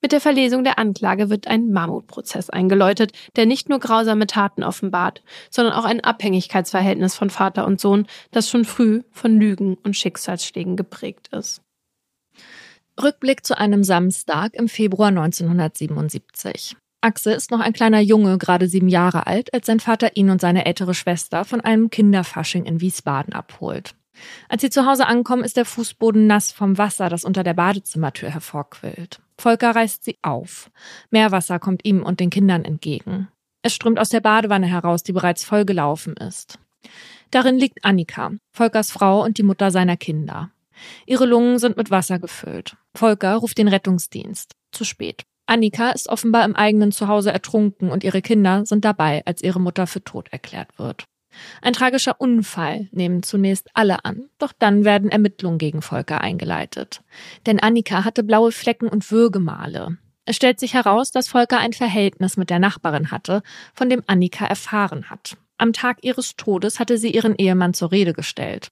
Mit 0.01 0.13
der 0.13 0.21
Verlesung 0.21 0.65
der 0.65 0.79
Anklage 0.79 1.31
wird 1.31 1.47
ein 1.47 1.73
Mammutprozess 1.73 2.51
eingeläutet, 2.51 3.13
der 3.37 3.47
nicht 3.47 3.69
nur 3.69 3.79
grausame 3.79 4.27
Taten 4.27 4.63
offenbart, 4.63 5.23
sondern 5.51 5.75
auch 5.75 5.85
ein 5.85 6.03
Abhängigkeitsverhältnis 6.03 7.15
von 7.15 7.31
Vater 7.31 7.67
und 7.67 7.81
Sohn, 7.81 8.07
das 8.31 8.51
schon 8.51 8.65
früh 8.65 9.03
von 9.11 9.39
Lügen 9.39 9.77
und 9.83 9.97
Schicksalsschlägen 9.97 10.77
geprägt 10.77 11.29
ist. 11.29 11.63
Rückblick 13.03 13.45
zu 13.45 13.57
einem 13.57 13.85
Samstag 13.85 14.55
im 14.55 14.69
Februar 14.69 15.09
1977. 15.09 16.77
Axel 17.01 17.35
ist 17.35 17.51
noch 17.51 17.61
ein 17.61 17.73
kleiner 17.73 18.01
Junge, 18.01 18.39
gerade 18.39 18.69
sieben 18.69 18.89
Jahre 18.89 19.27
alt, 19.27 19.53
als 19.55 19.67
sein 19.67 19.81
Vater 19.81 20.17
ihn 20.17 20.31
und 20.31 20.41
seine 20.41 20.67
ältere 20.67 20.95
Schwester 20.95 21.45
von 21.45 21.61
einem 21.61 21.91
Kinderfasching 21.91 22.65
in 22.65 22.81
Wiesbaden 22.81 23.33
abholt. 23.33 23.95
Als 24.49 24.63
sie 24.63 24.71
zu 24.71 24.87
Hause 24.87 25.07
ankommen, 25.07 25.43
ist 25.43 25.57
der 25.57 25.65
Fußboden 25.65 26.27
nass 26.27 26.53
vom 26.53 26.79
Wasser, 26.79 27.09
das 27.09 27.25
unter 27.25 27.43
der 27.43 27.55
Badezimmertür 27.55 28.31
hervorquillt. 28.31 29.21
Volker 29.43 29.75
reißt 29.75 30.05
sie 30.05 30.19
auf. 30.23 30.71
Meerwasser 31.11 31.59
kommt 31.59 31.85
ihm 31.85 32.05
und 32.05 32.21
den 32.21 32.31
Kindern 32.31 32.65
entgegen. 32.65 33.27
Es 33.63 33.75
strömt 33.75 33.99
aus 33.99 34.09
der 34.09 34.21
Badewanne 34.21 34.69
heraus, 34.69 35.03
die 35.03 35.11
bereits 35.11 35.43
vollgelaufen 35.43 36.15
ist. 36.17 36.61
Darin 37.33 37.59
liegt 37.59 37.85
Annika, 37.85 38.31
Volkers 38.53 38.93
Frau 38.93 39.25
und 39.25 39.39
die 39.39 39.43
Mutter 39.43 39.73
seiner 39.73 39.97
Kinder. 39.97 40.53
Ihre 41.07 41.27
Lungen 41.27 41.59
sind 41.59 41.77
mit 41.77 41.91
Wasser 41.91 42.21
gefüllt. 42.21 42.77
Volker 42.95 43.35
ruft 43.35 43.59
den 43.59 43.67
Rettungsdienst. 43.67 44.53
Zu 44.71 44.85
spät. 44.85 45.25
Annika 45.47 45.91
ist 45.91 46.09
offenbar 46.09 46.45
im 46.45 46.55
eigenen 46.55 46.93
Zuhause 46.93 47.33
ertrunken 47.33 47.91
und 47.91 48.05
ihre 48.05 48.23
Kinder 48.23 48.65
sind 48.65 48.85
dabei, 48.85 49.23
als 49.27 49.43
ihre 49.43 49.61
Mutter 49.61 49.89
für 49.89 50.05
tot 50.05 50.29
erklärt 50.31 50.79
wird. 50.79 51.07
Ein 51.61 51.73
tragischer 51.73 52.21
Unfall 52.21 52.89
nehmen 52.93 53.23
zunächst 53.23 53.69
alle 53.75 54.05
an, 54.05 54.29
doch 54.39 54.53
dann 54.59 54.85
werden 54.85 55.11
Ermittlungen 55.11 55.59
gegen 55.59 55.83
Volker 55.83 56.21
eingeleitet. 56.21 57.03
Denn 57.47 57.61
Annika 57.61 58.05
hatte 58.05 58.23
blaue 58.23 58.53
Flecken 58.53 58.89
und 58.89 59.11
Würgemale. 59.11 59.99
Es 60.25 60.37
stellt 60.37 60.61
sich 60.61 60.75
heraus, 60.75 61.11
dass 61.11 61.29
Volker 61.29 61.59
ein 61.59 61.73
Verhältnis 61.73 62.37
mit 62.37 62.51
der 62.51 62.59
Nachbarin 62.59 63.11
hatte, 63.11 63.43
von 63.75 63.91
dem 63.91 64.03
Annika 64.07 64.47
erfahren 64.47 65.11
hat. 65.11 65.37
Am 65.59 65.73
Tag 65.73 65.99
ihres 66.03 66.37
Todes 66.37 66.79
hatte 66.79 66.99
sie 66.99 67.11
ihren 67.11 67.35
Ehemann 67.35 67.75
zur 67.75 67.93
Rede 67.93 68.13
gestellt. 68.13 68.69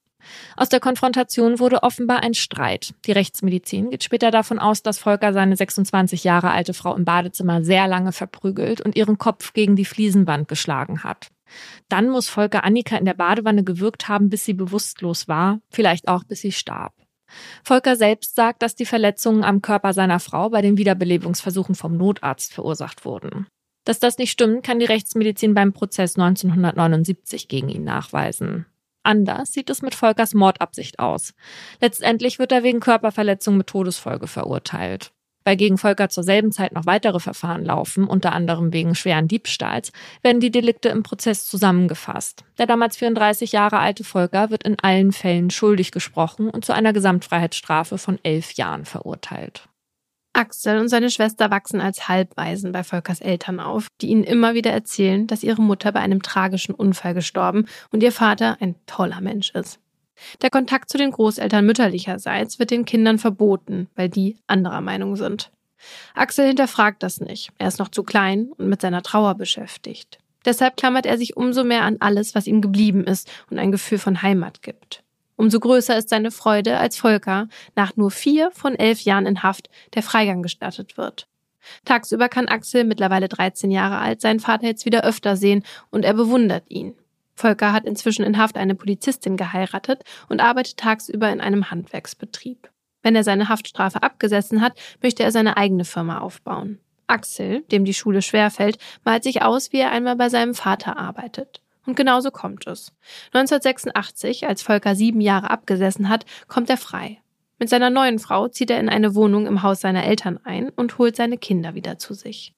Aus 0.55 0.69
der 0.69 0.79
Konfrontation 0.79 1.59
wurde 1.59 1.83
offenbar 1.83 2.23
ein 2.23 2.33
Streit. 2.33 2.93
Die 3.05 3.11
Rechtsmedizin 3.11 3.89
geht 3.89 4.03
später 4.03 4.31
davon 4.31 4.59
aus, 4.59 4.83
dass 4.83 4.99
Volker 4.99 5.33
seine 5.33 5.55
26 5.55 6.23
Jahre 6.23 6.51
alte 6.51 6.73
Frau 6.73 6.95
im 6.95 7.05
Badezimmer 7.05 7.63
sehr 7.63 7.87
lange 7.87 8.11
verprügelt 8.11 8.81
und 8.81 8.95
ihren 8.95 9.17
Kopf 9.17 9.53
gegen 9.53 9.75
die 9.75 9.85
Fliesenwand 9.85 10.47
geschlagen 10.47 11.03
hat. 11.03 11.27
Dann 11.89 12.09
muss 12.09 12.29
Volker 12.29 12.63
Annika 12.63 12.97
in 12.97 13.05
der 13.05 13.13
Badewanne 13.13 13.63
gewürgt 13.63 14.07
haben, 14.07 14.29
bis 14.29 14.45
sie 14.45 14.53
bewusstlos 14.53 15.27
war, 15.27 15.59
vielleicht 15.69 16.07
auch 16.07 16.23
bis 16.23 16.41
sie 16.41 16.51
starb. 16.51 16.93
Volker 17.63 17.95
selbst 17.95 18.35
sagt, 18.35 18.61
dass 18.61 18.75
die 18.75 18.85
Verletzungen 18.85 19.43
am 19.43 19.61
Körper 19.61 19.93
seiner 19.93 20.19
Frau 20.19 20.49
bei 20.49 20.61
den 20.61 20.77
Wiederbelebungsversuchen 20.77 21.75
vom 21.75 21.95
Notarzt 21.97 22.53
verursacht 22.53 23.05
wurden. 23.05 23.47
Dass 23.85 23.99
das 23.99 24.17
nicht 24.17 24.31
stimmt, 24.31 24.63
kann 24.63 24.79
die 24.79 24.85
Rechtsmedizin 24.85 25.53
beim 25.53 25.73
Prozess 25.73 26.17
1979 26.17 27.47
gegen 27.47 27.69
ihn 27.69 27.83
nachweisen. 27.83 28.65
Anders 29.03 29.53
sieht 29.53 29.69
es 29.71 29.81
mit 29.81 29.95
Volkers 29.95 30.35
Mordabsicht 30.35 30.99
aus. 30.99 31.33
Letztendlich 31.79 32.37
wird 32.37 32.51
er 32.51 32.63
wegen 32.63 32.79
Körperverletzung 32.79 33.57
mit 33.57 33.67
Todesfolge 33.67 34.27
verurteilt. 34.27 35.11
Weil 35.43 35.57
gegen 35.57 35.77
Volker 35.77 36.09
zur 36.09 36.23
selben 36.23 36.51
Zeit 36.51 36.73
noch 36.73 36.85
weitere 36.85 37.19
Verfahren 37.19 37.65
laufen, 37.65 38.05
unter 38.05 38.33
anderem 38.33 38.73
wegen 38.73 38.95
schweren 38.95 39.27
Diebstahls, 39.27 39.91
werden 40.21 40.39
die 40.39 40.51
Delikte 40.51 40.89
im 40.89 41.03
Prozess 41.03 41.47
zusammengefasst. 41.47 42.43
Der 42.57 42.67
damals 42.67 42.97
34 42.97 43.51
Jahre 43.51 43.79
alte 43.79 44.03
Volker 44.03 44.49
wird 44.49 44.63
in 44.63 44.77
allen 44.79 45.11
Fällen 45.11 45.49
schuldig 45.49 45.91
gesprochen 45.91 46.49
und 46.49 46.65
zu 46.65 46.73
einer 46.73 46.93
Gesamtfreiheitsstrafe 46.93 47.97
von 47.97 48.19
elf 48.23 48.53
Jahren 48.53 48.85
verurteilt. 48.85 49.67
Axel 50.33 50.79
und 50.79 50.87
seine 50.87 51.09
Schwester 51.09 51.51
wachsen 51.51 51.81
als 51.81 52.07
Halbwaisen 52.07 52.71
bei 52.71 52.83
Volkers 52.83 53.19
Eltern 53.19 53.59
auf, 53.59 53.87
die 53.99 54.07
ihnen 54.07 54.23
immer 54.23 54.53
wieder 54.53 54.71
erzählen, 54.71 55.27
dass 55.27 55.43
ihre 55.43 55.61
Mutter 55.61 55.91
bei 55.91 55.99
einem 55.99 56.21
tragischen 56.21 56.73
Unfall 56.73 57.13
gestorben 57.13 57.65
und 57.91 58.01
ihr 58.01 58.13
Vater 58.13 58.57
ein 58.61 58.75
toller 58.85 59.19
Mensch 59.19 59.51
ist. 59.51 59.79
Der 60.41 60.49
Kontakt 60.49 60.89
zu 60.89 60.97
den 60.97 61.11
Großeltern 61.11 61.65
mütterlicherseits 61.65 62.59
wird 62.59 62.71
den 62.71 62.85
Kindern 62.85 63.19
verboten, 63.19 63.87
weil 63.95 64.09
die 64.09 64.37
anderer 64.47 64.81
Meinung 64.81 65.15
sind. 65.15 65.51
Axel 66.13 66.47
hinterfragt 66.47 67.01
das 67.03 67.19
nicht. 67.21 67.51
Er 67.57 67.67
ist 67.67 67.79
noch 67.79 67.89
zu 67.89 68.03
klein 68.03 68.51
und 68.57 68.67
mit 68.67 68.81
seiner 68.81 69.01
Trauer 69.01 69.35
beschäftigt. 69.35 70.19
Deshalb 70.45 70.77
klammert 70.77 71.05
er 71.05 71.17
sich 71.17 71.37
umso 71.37 71.63
mehr 71.63 71.83
an 71.83 71.97
alles, 71.99 72.35
was 72.35 72.47
ihm 72.47 72.61
geblieben 72.61 73.03
ist 73.03 73.29
und 73.49 73.59
ein 73.59 73.71
Gefühl 73.71 73.99
von 73.99 74.21
Heimat 74.21 74.61
gibt. 74.61 75.03
Umso 75.35 75.59
größer 75.59 75.97
ist 75.97 76.09
seine 76.09 76.31
Freude, 76.31 76.77
als 76.77 76.97
Volker 76.97 77.47
nach 77.75 77.95
nur 77.95 78.11
vier 78.11 78.51
von 78.51 78.75
elf 78.75 79.01
Jahren 79.01 79.25
in 79.25 79.43
Haft 79.43 79.69
der 79.95 80.03
Freigang 80.03 80.43
gestattet 80.43 80.97
wird. 80.97 81.27
Tagsüber 81.85 82.27
kann 82.29 82.47
Axel, 82.47 82.83
mittlerweile 82.83 83.27
13 83.27 83.71
Jahre 83.71 83.99
alt, 83.99 84.21
seinen 84.21 84.39
Vater 84.39 84.65
jetzt 84.65 84.85
wieder 84.85 85.03
öfter 85.03 85.37
sehen 85.37 85.63
und 85.89 86.05
er 86.05 86.13
bewundert 86.13 86.69
ihn. 86.69 86.95
Volker 87.35 87.73
hat 87.73 87.85
inzwischen 87.85 88.23
in 88.23 88.37
Haft 88.37 88.57
eine 88.57 88.75
Polizistin 88.75 89.37
geheiratet 89.37 90.03
und 90.29 90.41
arbeitet 90.41 90.77
tagsüber 90.77 91.29
in 91.31 91.41
einem 91.41 91.71
Handwerksbetrieb. 91.71 92.69
Wenn 93.03 93.15
er 93.15 93.23
seine 93.23 93.49
Haftstrafe 93.49 94.03
abgesessen 94.03 94.61
hat, 94.61 94.77
möchte 95.01 95.23
er 95.23 95.31
seine 95.31 95.57
eigene 95.57 95.85
Firma 95.85 96.19
aufbauen. 96.19 96.79
Axel, 97.07 97.61
dem 97.71 97.83
die 97.83 97.93
Schule 97.93 98.21
schwerfällt, 98.21 98.77
malt 99.03 99.23
sich 99.23 99.41
aus, 99.41 99.73
wie 99.73 99.79
er 99.79 99.91
einmal 99.91 100.15
bei 100.15 100.29
seinem 100.29 100.53
Vater 100.53 100.97
arbeitet. 100.97 101.61
Und 101.85 101.95
genauso 101.95 102.31
kommt 102.31 102.67
es. 102.67 102.93
1986, 103.33 104.47
als 104.47 104.61
Volker 104.61 104.95
sieben 104.95 105.19
Jahre 105.19 105.49
abgesessen 105.49 106.09
hat, 106.09 106.25
kommt 106.47 106.69
er 106.69 106.77
frei. 106.77 107.19
Mit 107.57 107.69
seiner 107.69 107.89
neuen 107.89 108.19
Frau 108.19 108.47
zieht 108.47 108.71
er 108.71 108.79
in 108.79 108.89
eine 108.89 109.13
Wohnung 109.15 109.45
im 109.45 109.61
Haus 109.61 109.81
seiner 109.81 110.03
Eltern 110.03 110.39
ein 110.43 110.69
und 110.69 110.97
holt 110.97 111.15
seine 111.15 111.37
Kinder 111.37 111.75
wieder 111.75 111.97
zu 111.97 112.13
sich. 112.13 112.53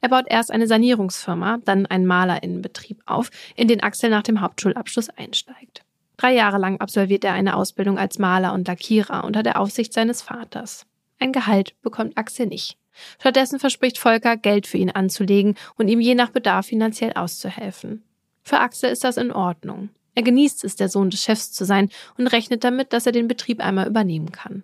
Er 0.00 0.08
baut 0.08 0.26
erst 0.28 0.50
eine 0.50 0.66
Sanierungsfirma, 0.66 1.58
dann 1.64 1.86
einen 1.86 2.06
Malerinnenbetrieb 2.06 3.02
auf, 3.06 3.30
in 3.56 3.68
den 3.68 3.82
Axel 3.82 4.10
nach 4.10 4.22
dem 4.22 4.40
Hauptschulabschluss 4.40 5.10
einsteigt. 5.10 5.84
Drei 6.16 6.34
Jahre 6.34 6.58
lang 6.58 6.80
absolviert 6.80 7.24
er 7.24 7.32
eine 7.32 7.56
Ausbildung 7.56 7.98
als 7.98 8.18
Maler 8.18 8.52
und 8.52 8.68
Lackierer 8.68 9.24
unter 9.24 9.42
der 9.42 9.58
Aufsicht 9.58 9.92
seines 9.92 10.22
Vaters. 10.22 10.86
Ein 11.18 11.32
Gehalt 11.32 11.80
bekommt 11.82 12.16
Axel 12.16 12.46
nicht. 12.46 12.76
Stattdessen 13.18 13.58
verspricht 13.58 13.98
Volker, 13.98 14.36
Geld 14.36 14.66
für 14.66 14.78
ihn 14.78 14.90
anzulegen 14.90 15.56
und 15.76 15.88
ihm 15.88 16.00
je 16.00 16.14
nach 16.14 16.30
Bedarf 16.30 16.66
finanziell 16.66 17.12
auszuhelfen. 17.14 18.02
Für 18.42 18.60
Axel 18.60 18.90
ist 18.90 19.04
das 19.04 19.16
in 19.16 19.32
Ordnung. 19.32 19.90
Er 20.14 20.22
genießt 20.22 20.64
es, 20.64 20.76
der 20.76 20.88
Sohn 20.88 21.10
des 21.10 21.22
Chefs 21.22 21.52
zu 21.52 21.64
sein 21.64 21.88
und 22.18 22.26
rechnet 22.26 22.64
damit, 22.64 22.92
dass 22.92 23.06
er 23.06 23.12
den 23.12 23.28
Betrieb 23.28 23.64
einmal 23.64 23.86
übernehmen 23.86 24.30
kann. 24.30 24.62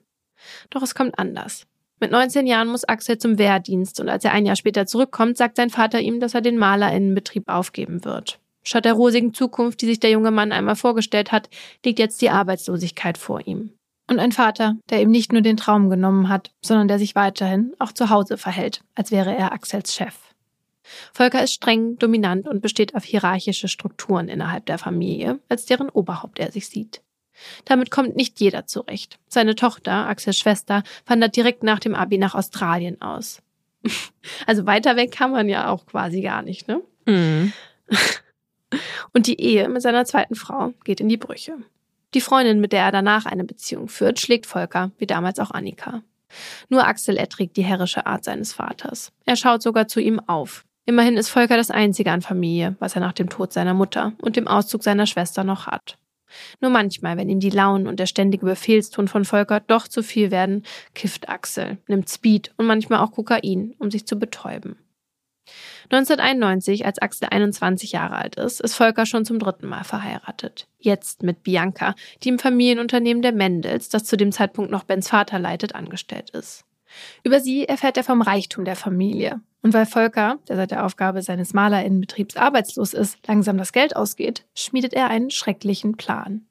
Doch 0.71 0.83
es 0.83 0.95
kommt 0.95 1.19
anders. 1.19 1.67
Mit 2.01 2.13
19 2.13 2.47
Jahren 2.47 2.69
muss 2.69 2.85
Axel 2.85 3.19
zum 3.19 3.39
Wehrdienst 3.39 3.99
und 3.99 4.09
als 4.09 4.25
er 4.25 4.33
ein 4.33 4.47
Jahr 4.47 4.57
später 4.57 4.87
zurückkommt, 4.87 5.37
sagt 5.37 5.57
sein 5.57 5.71
Vater 5.71 6.01
ihm, 6.01 6.21
dass 6.21 6.35
er 6.35 6.41
den 6.41 6.57
Malerinnenbetrieb 6.57 7.49
aufgeben 7.49 8.05
wird. 8.05 8.39
Statt 8.63 8.85
der 8.85 8.93
rosigen 8.93 9.35
Zukunft, 9.35 9.81
die 9.81 9.87
sich 9.87 9.99
der 9.99 10.11
junge 10.11 10.31
Mann 10.31 10.53
einmal 10.53 10.77
vorgestellt 10.77 11.33
hat, 11.33 11.49
liegt 11.85 11.99
jetzt 11.99 12.21
die 12.23 12.31
Arbeitslosigkeit 12.31 13.19
vor 13.19 13.47
ihm. 13.47 13.73
Und 14.09 14.21
ein 14.21 14.33
Vater, 14.33 14.77
der 14.91 15.03
ihm 15.03 15.11
nicht 15.11 15.33
nur 15.33 15.43
den 15.43 15.57
Traum 15.57 15.91
genommen 15.91 16.29
hat, 16.29 16.53
sondern 16.65 16.89
der 16.89 16.99
sich 16.99 17.15
weiterhin 17.15 17.75
auch 17.79 17.93
zu 17.93 18.11
Hause 18.11 18.39
verhält, 18.39 18.83
als 18.95 19.11
wäre 19.11 19.35
er 19.35 19.53
Axels 19.53 19.95
Chef. 19.95 20.15
Volker 21.13 21.43
ist 21.43 21.53
streng, 21.53 21.99
dominant 21.99 22.49
und 22.49 22.63
besteht 22.63 22.95
auf 22.95 23.05
hierarchische 23.05 23.69
Strukturen 23.69 24.29
innerhalb 24.29 24.67
der 24.67 24.79
Familie, 24.79 25.41
als 25.49 25.67
deren 25.67 25.91
Oberhaupt 25.91 26.39
er 26.39 26.53
sich 26.53 26.69
sieht. 26.69 27.03
Damit 27.65 27.91
kommt 27.91 28.17
nicht 28.17 28.41
jeder 28.41 28.67
zurecht. 28.67 29.19
Seine 29.29 29.55
Tochter, 29.55 30.09
Axels 30.09 30.39
Schwester, 30.39 30.83
wandert 31.07 31.37
direkt 31.37 31.63
nach 31.63 31.79
dem 31.79 31.95
Abi 31.95 32.19
nach 32.19 32.35
Australien 32.35 33.01
aus. 33.01 33.43
Also 34.47 34.67
weiter 34.67 34.97
weg 34.97 35.13
kann 35.13 35.31
man 35.31 35.49
ja 35.49 35.71
auch 35.71 35.87
quasi 35.87 36.21
gar 36.21 36.43
nicht, 36.43 36.69
ne? 36.69 36.83
Mhm. 37.07 37.53
Und 39.15 39.27
die 39.27 39.41
Ehe 39.41 39.69
mit 39.69 39.81
seiner 39.81 40.05
zweiten 40.05 40.35
Frau 40.35 40.75
geht 40.85 41.01
in 41.01 41.09
die 41.09 41.17
Brüche. 41.17 41.55
Die 42.15 42.21
Freundin, 42.21 42.61
mit 42.61 42.73
der 42.73 42.83
er 42.83 42.93
danach 42.93 43.27
eine 43.27 43.45
Beziehung 43.45 43.89
führt, 43.89 44.21
schlägt 44.21 44.47
Volker, 44.47 44.91
wie 44.99 45.07
damals 45.07 45.39
auch 45.39 45.51
Annika. 45.51 46.03
Nur 46.69 46.87
Axel 46.87 47.17
erträgt 47.17 47.57
die 47.57 47.65
herrische 47.65 48.07
Art 48.07 48.25
seines 48.25 48.53
Vaters. 48.53 49.13
Er 49.25 49.37
schaut 49.37 49.63
sogar 49.63 49.89
zu 49.89 50.01
ihm 50.01 50.21
auf. 50.21 50.65
Immerhin 50.85 51.17
ist 51.17 51.29
Volker 51.29 51.57
das 51.57 51.71
einzige 51.71 52.13
an 52.13 52.23
Familie, 52.23 52.77
was 52.79 52.95
er 52.95 53.01
nach 53.01 53.13
dem 53.13 53.29
Tod 53.29 53.53
seiner 53.53 53.75
Mutter 53.75 54.13
und 54.23 54.37
dem 54.37 54.49
Auszug 54.49 54.83
seiner 54.83 55.07
Schwester 55.07 55.45
noch 55.45 55.67
hat. 55.67 55.99
Nur 56.61 56.71
manchmal, 56.71 57.17
wenn 57.17 57.29
ihm 57.29 57.41
die 57.41 57.51
Launen 57.51 57.87
und 57.87 58.01
der 58.01 58.07
ständige 58.07 58.47
Befehlston 58.47 59.09
von 59.09 59.25
Volker 59.25 59.61
doch 59.61 59.89
zu 59.89 60.03
viel 60.03 60.31
werden, 60.31 60.65
kifft 60.95 61.29
Axel, 61.29 61.79
nimmt 61.87 62.09
Speed 62.09 62.53
und 62.57 62.67
manchmal 62.67 63.01
auch 63.01 63.13
Kokain, 63.13 63.75
um 63.79 63.91
sich 63.91 64.07
zu 64.07 64.19
betäuben. 64.19 64.77
1991, 65.91 66.85
als 66.85 66.99
Axel 66.99 67.29
21 67.31 67.93
Jahre 67.93 68.17
alt 68.17 68.37
ist, 68.37 68.61
ist 68.61 68.75
Volker 68.75 69.07
schon 69.07 69.25
zum 69.25 69.39
dritten 69.39 69.67
Mal 69.67 69.85
verheiratet. 69.85 70.69
Jetzt 70.79 71.23
mit 71.23 71.43
Bianca, 71.43 71.95
die 72.23 72.29
im 72.29 72.39
Familienunternehmen 72.39 73.23
der 73.23 73.33
Mendels, 73.33 73.89
das 73.89 74.05
zu 74.05 74.17
dem 74.17 74.31
Zeitpunkt 74.31 74.71
noch 74.71 74.85
Bens 74.85 75.09
Vater 75.09 75.39
leitet, 75.39 75.75
angestellt 75.75 76.31
ist. 76.31 76.65
Über 77.23 77.41
sie 77.41 77.67
erfährt 77.67 77.97
er 77.97 78.05
vom 78.05 78.23
Reichtum 78.23 78.65
der 78.65 78.77
Familie. 78.77 79.41
Und 79.63 79.75
weil 79.75 79.87
Volker, 79.87 80.39
der 80.49 80.57
seit 80.57 80.71
der 80.71 80.85
Aufgabe 80.85 81.23
seines 81.23 81.53
Malerinnenbetriebs 81.53 82.37
arbeitslos 82.37 82.95
ist, 82.95 83.19
langsam 83.27 83.59
das 83.59 83.73
Geld 83.73 83.97
ausgeht, 83.97 84.47
schmiedet 84.55 84.95
er 84.95 85.09
einen 85.09 85.31
schrecklichen 85.31 85.97
Plan. 85.97 86.47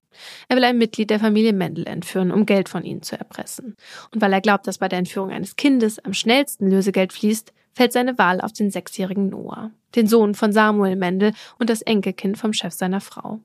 Er 0.48 0.56
will 0.56 0.64
ein 0.64 0.78
Mitglied 0.78 1.10
der 1.10 1.20
Familie 1.20 1.54
Mendel 1.54 1.88
entführen, 1.88 2.32
um 2.32 2.46
Geld 2.46 2.70
von 2.70 2.84
ihnen 2.84 3.04
zu 3.04 3.18
erpressen. 3.18 3.76
Und 4.12 4.22
weil 4.22 4.34
er 4.34 4.42
glaubt, 4.42 4.68
dass 4.68 4.80
bei 4.80 4.88
der 4.88 5.00
Entführung 5.00 5.32
eines 5.32 5.56
Kindes 5.56 6.00
am 6.00 6.14
schnellsten 6.14 6.70
Lösegeld 6.70 7.14
fließt, 7.14 7.54
fällt 7.74 7.94
seine 7.94 8.18
Wahl 8.18 8.42
auf 8.42 8.54
den 8.54 8.72
sechsjährigen 8.72 9.30
Noah, 9.30 9.72
den 9.96 10.08
Sohn 10.08 10.34
von 10.34 10.52
Samuel 10.52 10.96
Mendel 10.96 11.34
und 11.60 11.70
das 11.70 11.84
Enkelkind 11.84 12.38
vom 12.38 12.52
Chef 12.54 12.74
seiner 12.74 13.02
Frau. 13.02 13.40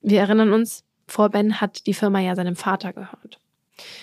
Wir 0.00 0.20
erinnern 0.20 0.52
uns, 0.52 0.84
vor 1.08 1.30
Ben 1.30 1.60
hat 1.60 1.86
die 1.86 1.94
Firma 1.94 2.20
ja 2.20 2.36
seinem 2.36 2.56
Vater 2.56 2.92
gehört. 2.92 3.40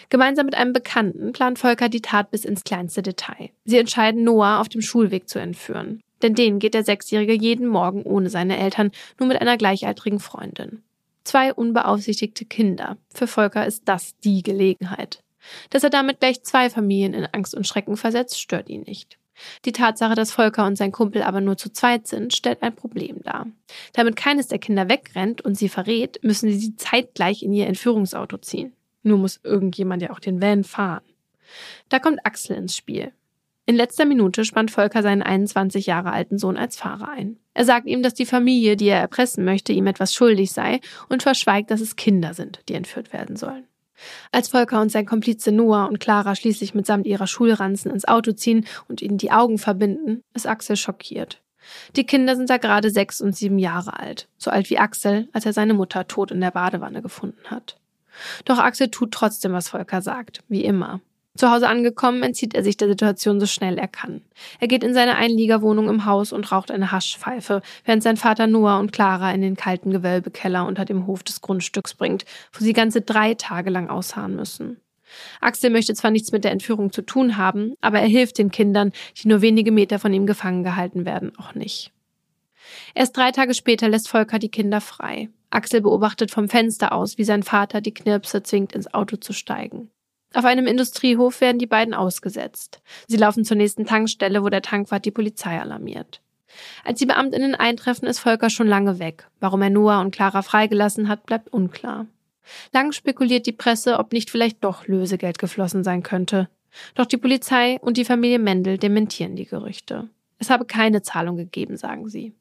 Gemeinsam 0.09 0.45
mit 0.45 0.55
einem 0.55 0.73
Bekannten 0.73 1.31
plant 1.31 1.59
Volker 1.59 1.89
die 1.89 2.01
Tat 2.01 2.31
bis 2.31 2.45
ins 2.45 2.63
kleinste 2.63 3.01
Detail. 3.01 3.49
Sie 3.65 3.77
entscheiden, 3.77 4.23
Noah 4.23 4.59
auf 4.59 4.69
dem 4.69 4.81
Schulweg 4.81 5.29
zu 5.29 5.39
entführen. 5.39 6.01
Denn 6.21 6.35
den 6.35 6.59
geht 6.59 6.73
der 6.73 6.83
Sechsjährige 6.83 7.33
jeden 7.33 7.67
Morgen 7.67 8.03
ohne 8.03 8.29
seine 8.29 8.57
Eltern, 8.57 8.91
nur 9.19 9.27
mit 9.27 9.39
einer 9.39 9.57
gleichaltrigen 9.57 10.19
Freundin. 10.19 10.83
Zwei 11.23 11.53
unbeaufsichtigte 11.53 12.45
Kinder. 12.45 12.97
Für 13.13 13.27
Volker 13.27 13.65
ist 13.65 13.83
das 13.87 14.17
die 14.19 14.43
Gelegenheit. 14.43 15.21
Dass 15.69 15.83
er 15.83 15.89
damit 15.89 16.19
gleich 16.19 16.43
zwei 16.43 16.69
Familien 16.69 17.13
in 17.13 17.25
Angst 17.31 17.55
und 17.55 17.67
Schrecken 17.67 17.97
versetzt, 17.97 18.39
stört 18.39 18.69
ihn 18.69 18.81
nicht. 18.81 19.17
Die 19.65 19.71
Tatsache, 19.71 20.15
dass 20.15 20.31
Volker 20.31 20.65
und 20.65 20.75
sein 20.75 20.91
Kumpel 20.91 21.23
aber 21.23 21.39
nur 21.39 21.57
zu 21.57 21.71
zweit 21.71 22.07
sind, 22.07 22.33
stellt 22.33 22.61
ein 22.61 22.75
Problem 22.75 23.21
dar. 23.23 23.47
Damit 23.93 24.15
keines 24.15 24.47
der 24.47 24.59
Kinder 24.59 24.89
wegrennt 24.89 25.41
und 25.41 25.55
sie 25.55 25.69
verrät, 25.69 26.19
müssen 26.23 26.49
sie 26.49 26.57
sie 26.57 26.75
zeitgleich 26.75 27.43
in 27.43 27.53
ihr 27.53 27.67
Entführungsauto 27.67 28.37
ziehen. 28.37 28.73
Nur 29.03 29.17
muss 29.17 29.39
irgendjemand 29.43 30.01
ja 30.01 30.11
auch 30.11 30.19
den 30.19 30.41
Van 30.41 30.63
fahren. 30.63 31.03
Da 31.89 31.99
kommt 31.99 32.25
Axel 32.25 32.57
ins 32.57 32.75
Spiel. 32.75 33.11
In 33.65 33.75
letzter 33.75 34.05
Minute 34.05 34.45
spannt 34.45 34.71
Volker 34.71 35.03
seinen 35.03 35.21
21 35.21 35.85
Jahre 35.85 36.11
alten 36.11 36.39
Sohn 36.39 36.57
als 36.57 36.75
Fahrer 36.75 37.09
ein. 37.09 37.37
Er 37.53 37.65
sagt 37.65 37.85
ihm, 37.85 38.01
dass 38.01 38.15
die 38.15 38.25
Familie, 38.25 38.75
die 38.75 38.87
er 38.87 38.99
erpressen 38.99 39.45
möchte, 39.45 39.73
ihm 39.73 39.85
etwas 39.85 40.13
schuldig 40.13 40.51
sei 40.51 40.79
und 41.07 41.21
verschweigt, 41.21 41.69
dass 41.69 41.79
es 41.79 41.95
Kinder 41.95 42.33
sind, 42.33 42.61
die 42.67 42.73
entführt 42.73 43.13
werden 43.13 43.35
sollen. 43.35 43.67
Als 44.31 44.47
Volker 44.47 44.81
und 44.81 44.91
sein 44.91 45.05
Komplize 45.05 45.51
Noah 45.51 45.87
und 45.87 45.99
Clara 45.99 46.35
schließlich 46.35 46.73
mitsamt 46.73 47.05
ihrer 47.05 47.27
Schulranzen 47.27 47.91
ins 47.91 48.07
Auto 48.07 48.31
ziehen 48.31 48.65
und 48.87 49.01
ihnen 49.01 49.17
die 49.17 49.31
Augen 49.31 49.57
verbinden, 49.57 50.23
ist 50.33 50.47
Axel 50.47 50.75
schockiert. 50.75 51.41
Die 51.95 52.05
Kinder 52.05 52.35
sind 52.35 52.49
da 52.49 52.57
gerade 52.57 52.89
sechs 52.89 53.21
und 53.21 53.35
sieben 53.35 53.59
Jahre 53.59 53.99
alt, 53.99 54.29
so 54.37 54.49
alt 54.49 54.69
wie 54.69 54.79
Axel, 54.79 55.27
als 55.33 55.45
er 55.45 55.53
seine 55.53 55.73
Mutter 55.73 56.07
tot 56.07 56.31
in 56.31 56.41
der 56.41 56.51
Badewanne 56.51 57.01
gefunden 57.01 57.43
hat. 57.45 57.78
Doch 58.45 58.59
Axel 58.59 58.89
tut 58.89 59.11
trotzdem, 59.11 59.53
was 59.53 59.69
Volker 59.69 60.01
sagt, 60.01 60.43
wie 60.47 60.63
immer. 60.63 61.01
Zu 61.39 61.51
Hause 61.51 61.69
angekommen, 61.69 62.23
entzieht 62.23 62.53
er 62.53 62.63
sich 62.63 62.75
der 62.75 62.89
Situation 62.89 63.39
so 63.39 63.45
schnell 63.45 63.77
er 63.77 63.87
kann. 63.87 64.21
Er 64.59 64.67
geht 64.67 64.83
in 64.83 64.93
seine 64.93 65.15
Einliegerwohnung 65.15 65.87
im 65.87 66.05
Haus 66.05 66.33
und 66.33 66.51
raucht 66.51 66.69
eine 66.69 66.91
Haschpfeife, 66.91 67.61
während 67.85 68.03
sein 68.03 68.17
Vater 68.17 68.47
Noah 68.47 68.79
und 68.79 68.91
Clara 68.91 69.31
in 69.31 69.41
den 69.41 69.55
kalten 69.55 69.91
Gewölbekeller 69.91 70.65
unter 70.65 70.83
dem 70.85 71.07
Hof 71.07 71.23
des 71.23 71.39
Grundstücks 71.39 71.93
bringt, 71.93 72.25
wo 72.51 72.63
sie 72.63 72.73
ganze 72.73 73.01
drei 73.01 73.35
Tage 73.35 73.69
lang 73.69 73.89
ausharren 73.89 74.35
müssen. 74.35 74.81
Axel 75.39 75.69
möchte 75.69 75.93
zwar 75.93 76.11
nichts 76.11 76.31
mit 76.31 76.43
der 76.43 76.51
Entführung 76.51 76.91
zu 76.91 77.03
tun 77.03 77.37
haben, 77.37 77.73
aber 77.79 77.99
er 77.99 78.07
hilft 78.07 78.37
den 78.37 78.51
Kindern, 78.51 78.91
die 79.17 79.27
nur 79.27 79.41
wenige 79.41 79.71
Meter 79.71 79.97
von 79.99 80.13
ihm 80.13 80.25
gefangen 80.25 80.63
gehalten 80.63 81.05
werden, 81.05 81.31
auch 81.37 81.55
nicht. 81.55 81.91
Erst 82.93 83.15
drei 83.15 83.31
Tage 83.31 83.53
später 83.53 83.87
lässt 83.87 84.09
Volker 84.09 84.39
die 84.39 84.49
Kinder 84.49 84.81
frei. 84.81 85.29
Axel 85.49 85.81
beobachtet 85.81 86.31
vom 86.31 86.47
Fenster 86.47 86.91
aus, 86.93 87.17
wie 87.17 87.23
sein 87.23 87.43
Vater 87.43 87.81
die 87.81 87.93
Knirpse 87.93 88.43
zwingt, 88.43 88.73
ins 88.73 88.93
Auto 88.93 89.17
zu 89.17 89.33
steigen. 89.33 89.89
Auf 90.33 90.45
einem 90.45 90.67
Industriehof 90.67 91.41
werden 91.41 91.57
die 91.57 91.65
beiden 91.65 91.93
ausgesetzt. 91.93 92.81
Sie 93.07 93.17
laufen 93.17 93.45
zur 93.45 93.57
nächsten 93.57 93.85
Tankstelle, 93.85 94.43
wo 94.43 94.49
der 94.49 94.61
Tankwart 94.61 95.05
die 95.05 95.11
Polizei 95.11 95.59
alarmiert. 95.59 96.21
Als 96.83 96.99
die 96.99 97.05
Beamtinnen 97.05 97.55
eintreffen, 97.55 98.07
ist 98.07 98.19
Volker 98.19 98.49
schon 98.49 98.67
lange 98.67 98.99
weg. 98.99 99.27
Warum 99.39 99.61
er 99.61 99.69
Noah 99.69 100.01
und 100.01 100.11
Clara 100.11 100.41
freigelassen 100.41 101.07
hat, 101.07 101.25
bleibt 101.25 101.51
unklar. 101.51 102.05
Lang 102.73 102.91
spekuliert 102.91 103.45
die 103.45 103.51
Presse, 103.51 103.99
ob 103.99 104.13
nicht 104.13 104.29
vielleicht 104.29 104.63
doch 104.63 104.87
Lösegeld 104.87 105.39
geflossen 105.39 105.83
sein 105.83 106.03
könnte. 106.03 106.49
Doch 106.95 107.05
die 107.05 107.17
Polizei 107.17 107.79
und 107.81 107.97
die 107.97 108.05
Familie 108.05 108.39
Mendel 108.39 108.77
dementieren 108.77 109.35
die 109.35 109.45
Gerüchte. 109.45 110.09
Es 110.37 110.49
habe 110.49 110.65
keine 110.65 111.01
Zahlung 111.01 111.37
gegeben, 111.37 111.77
sagen 111.77 112.07
sie. 112.07 112.33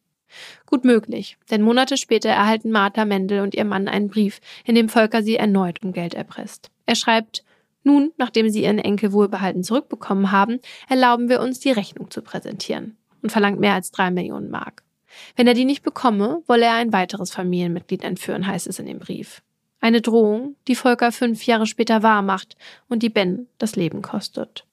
Gut 0.67 0.85
möglich, 0.85 1.37
denn 1.51 1.63
Monate 1.63 1.97
später 1.97 2.29
erhalten 2.29 2.71
Martha 2.71 3.05
Mendel 3.05 3.41
und 3.41 3.55
ihr 3.55 3.65
Mann 3.65 3.89
einen 3.89 4.09
Brief, 4.09 4.41
in 4.65 4.75
dem 4.75 4.89
Volker 4.89 5.23
sie 5.23 5.37
erneut 5.37 5.83
um 5.83 5.93
Geld 5.93 6.15
erpresst. 6.15 6.71
Er 6.87 6.95
schreibt, 6.95 7.45
nun, 7.85 8.13
nachdem 8.19 8.51
Sie 8.51 8.65
Ihren 8.65 8.79
Enkel 8.79 9.13
wohlbehalten 9.13 9.63
zurückbekommen 9.65 10.31
haben, 10.31 10.61
erlauben 10.89 11.29
wir 11.29 11.41
uns, 11.41 11.61
die 11.61 11.71
Rechnung 11.71 12.11
zu 12.11 12.23
präsentieren 12.23 12.99
und 13.23 13.31
verlangt 13.31 13.61
mehr 13.61 13.75
als 13.75 13.91
drei 13.91 14.11
Millionen 14.11 14.51
Mark. 14.51 14.83
Wenn 15.37 15.47
er 15.47 15.55
die 15.55 15.65
nicht 15.65 15.83
bekomme, 15.83 16.43
wolle 16.47 16.67
er 16.67 16.75
ein 16.75 16.93
weiteres 16.93 17.31
Familienmitglied 17.31 18.05
entführen, 18.05 18.47
heißt 18.47 18.67
es 18.67 18.79
in 18.79 18.87
dem 18.87 18.99
Brief. 18.99 19.43
Eine 19.81 20.03
Drohung, 20.03 20.57
die 20.67 20.75
Volker 20.75 21.13
fünf 21.13 21.47
Jahre 21.47 21.67
später 21.67 22.03
wahrmacht 22.03 22.57
und 22.89 23.03
die 23.03 23.09
Ben 23.09 23.47
das 23.57 23.75
Leben 23.75 24.03
kostet. 24.03 24.67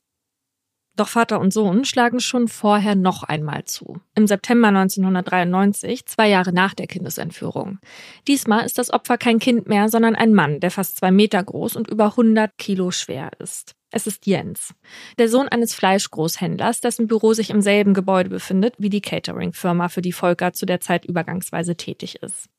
Doch 0.95 1.09
Vater 1.09 1.41
und 1.41 1.51
Sohn 1.51 1.83
schlagen 1.83 2.21
schon 2.21 2.47
vorher 2.47 2.95
noch 2.95 3.23
einmal 3.23 3.65
zu. 3.65 3.99
Im 4.15 4.27
September 4.27 4.69
1993, 4.69 6.05
zwei 6.05 6.29
Jahre 6.29 6.53
nach 6.53 6.73
der 6.73 6.87
Kindesentführung. 6.87 7.79
Diesmal 8.27 8.65
ist 8.65 8.77
das 8.77 8.91
Opfer 8.91 9.17
kein 9.17 9.39
Kind 9.39 9.67
mehr, 9.67 9.89
sondern 9.89 10.15
ein 10.15 10.33
Mann, 10.33 10.61
der 10.61 10.71
fast 10.71 10.97
zwei 10.97 11.11
Meter 11.11 11.43
groß 11.43 11.75
und 11.75 11.89
über 11.89 12.05
100 12.11 12.57
Kilo 12.57 12.91
schwer 12.91 13.31
ist. 13.39 13.75
Es 13.91 14.07
ist 14.07 14.25
Jens, 14.25 14.73
der 15.17 15.29
Sohn 15.29 15.47
eines 15.47 15.73
Fleischgroßhändlers, 15.73 16.81
dessen 16.81 17.07
Büro 17.07 17.33
sich 17.33 17.49
im 17.49 17.61
selben 17.61 17.93
Gebäude 17.93 18.29
befindet 18.29 18.75
wie 18.77 18.89
die 18.89 19.01
Catering-Firma, 19.01 19.89
für 19.89 20.01
die 20.01 20.11
Volker 20.11 20.53
zu 20.53 20.65
der 20.65 20.81
Zeit 20.81 21.05
übergangsweise 21.05 21.75
tätig 21.75 22.21
ist. 22.21 22.49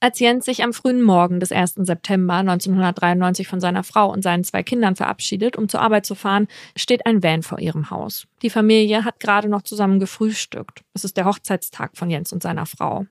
Als 0.00 0.18
Jens 0.20 0.44
sich 0.44 0.62
am 0.62 0.72
frühen 0.72 1.02
Morgen 1.02 1.40
des 1.40 1.52
1. 1.52 1.74
September 1.76 2.34
1993 2.34 3.48
von 3.48 3.60
seiner 3.60 3.84
Frau 3.84 4.10
und 4.10 4.22
seinen 4.22 4.44
zwei 4.44 4.62
Kindern 4.62 4.96
verabschiedet, 4.96 5.56
um 5.56 5.68
zur 5.68 5.80
Arbeit 5.80 6.06
zu 6.06 6.14
fahren, 6.14 6.48
steht 6.76 7.06
ein 7.06 7.22
Van 7.22 7.42
vor 7.42 7.58
ihrem 7.58 7.90
Haus. 7.90 8.26
Die 8.42 8.50
Familie 8.50 9.04
hat 9.04 9.20
gerade 9.20 9.48
noch 9.48 9.62
zusammen 9.62 10.00
gefrühstückt. 10.00 10.82
Es 10.94 11.04
ist 11.04 11.16
der 11.16 11.24
Hochzeitstag 11.24 11.96
von 11.96 12.10
Jens 12.10 12.32
und 12.32 12.42
seiner 12.42 12.66
Frau. 12.66 13.06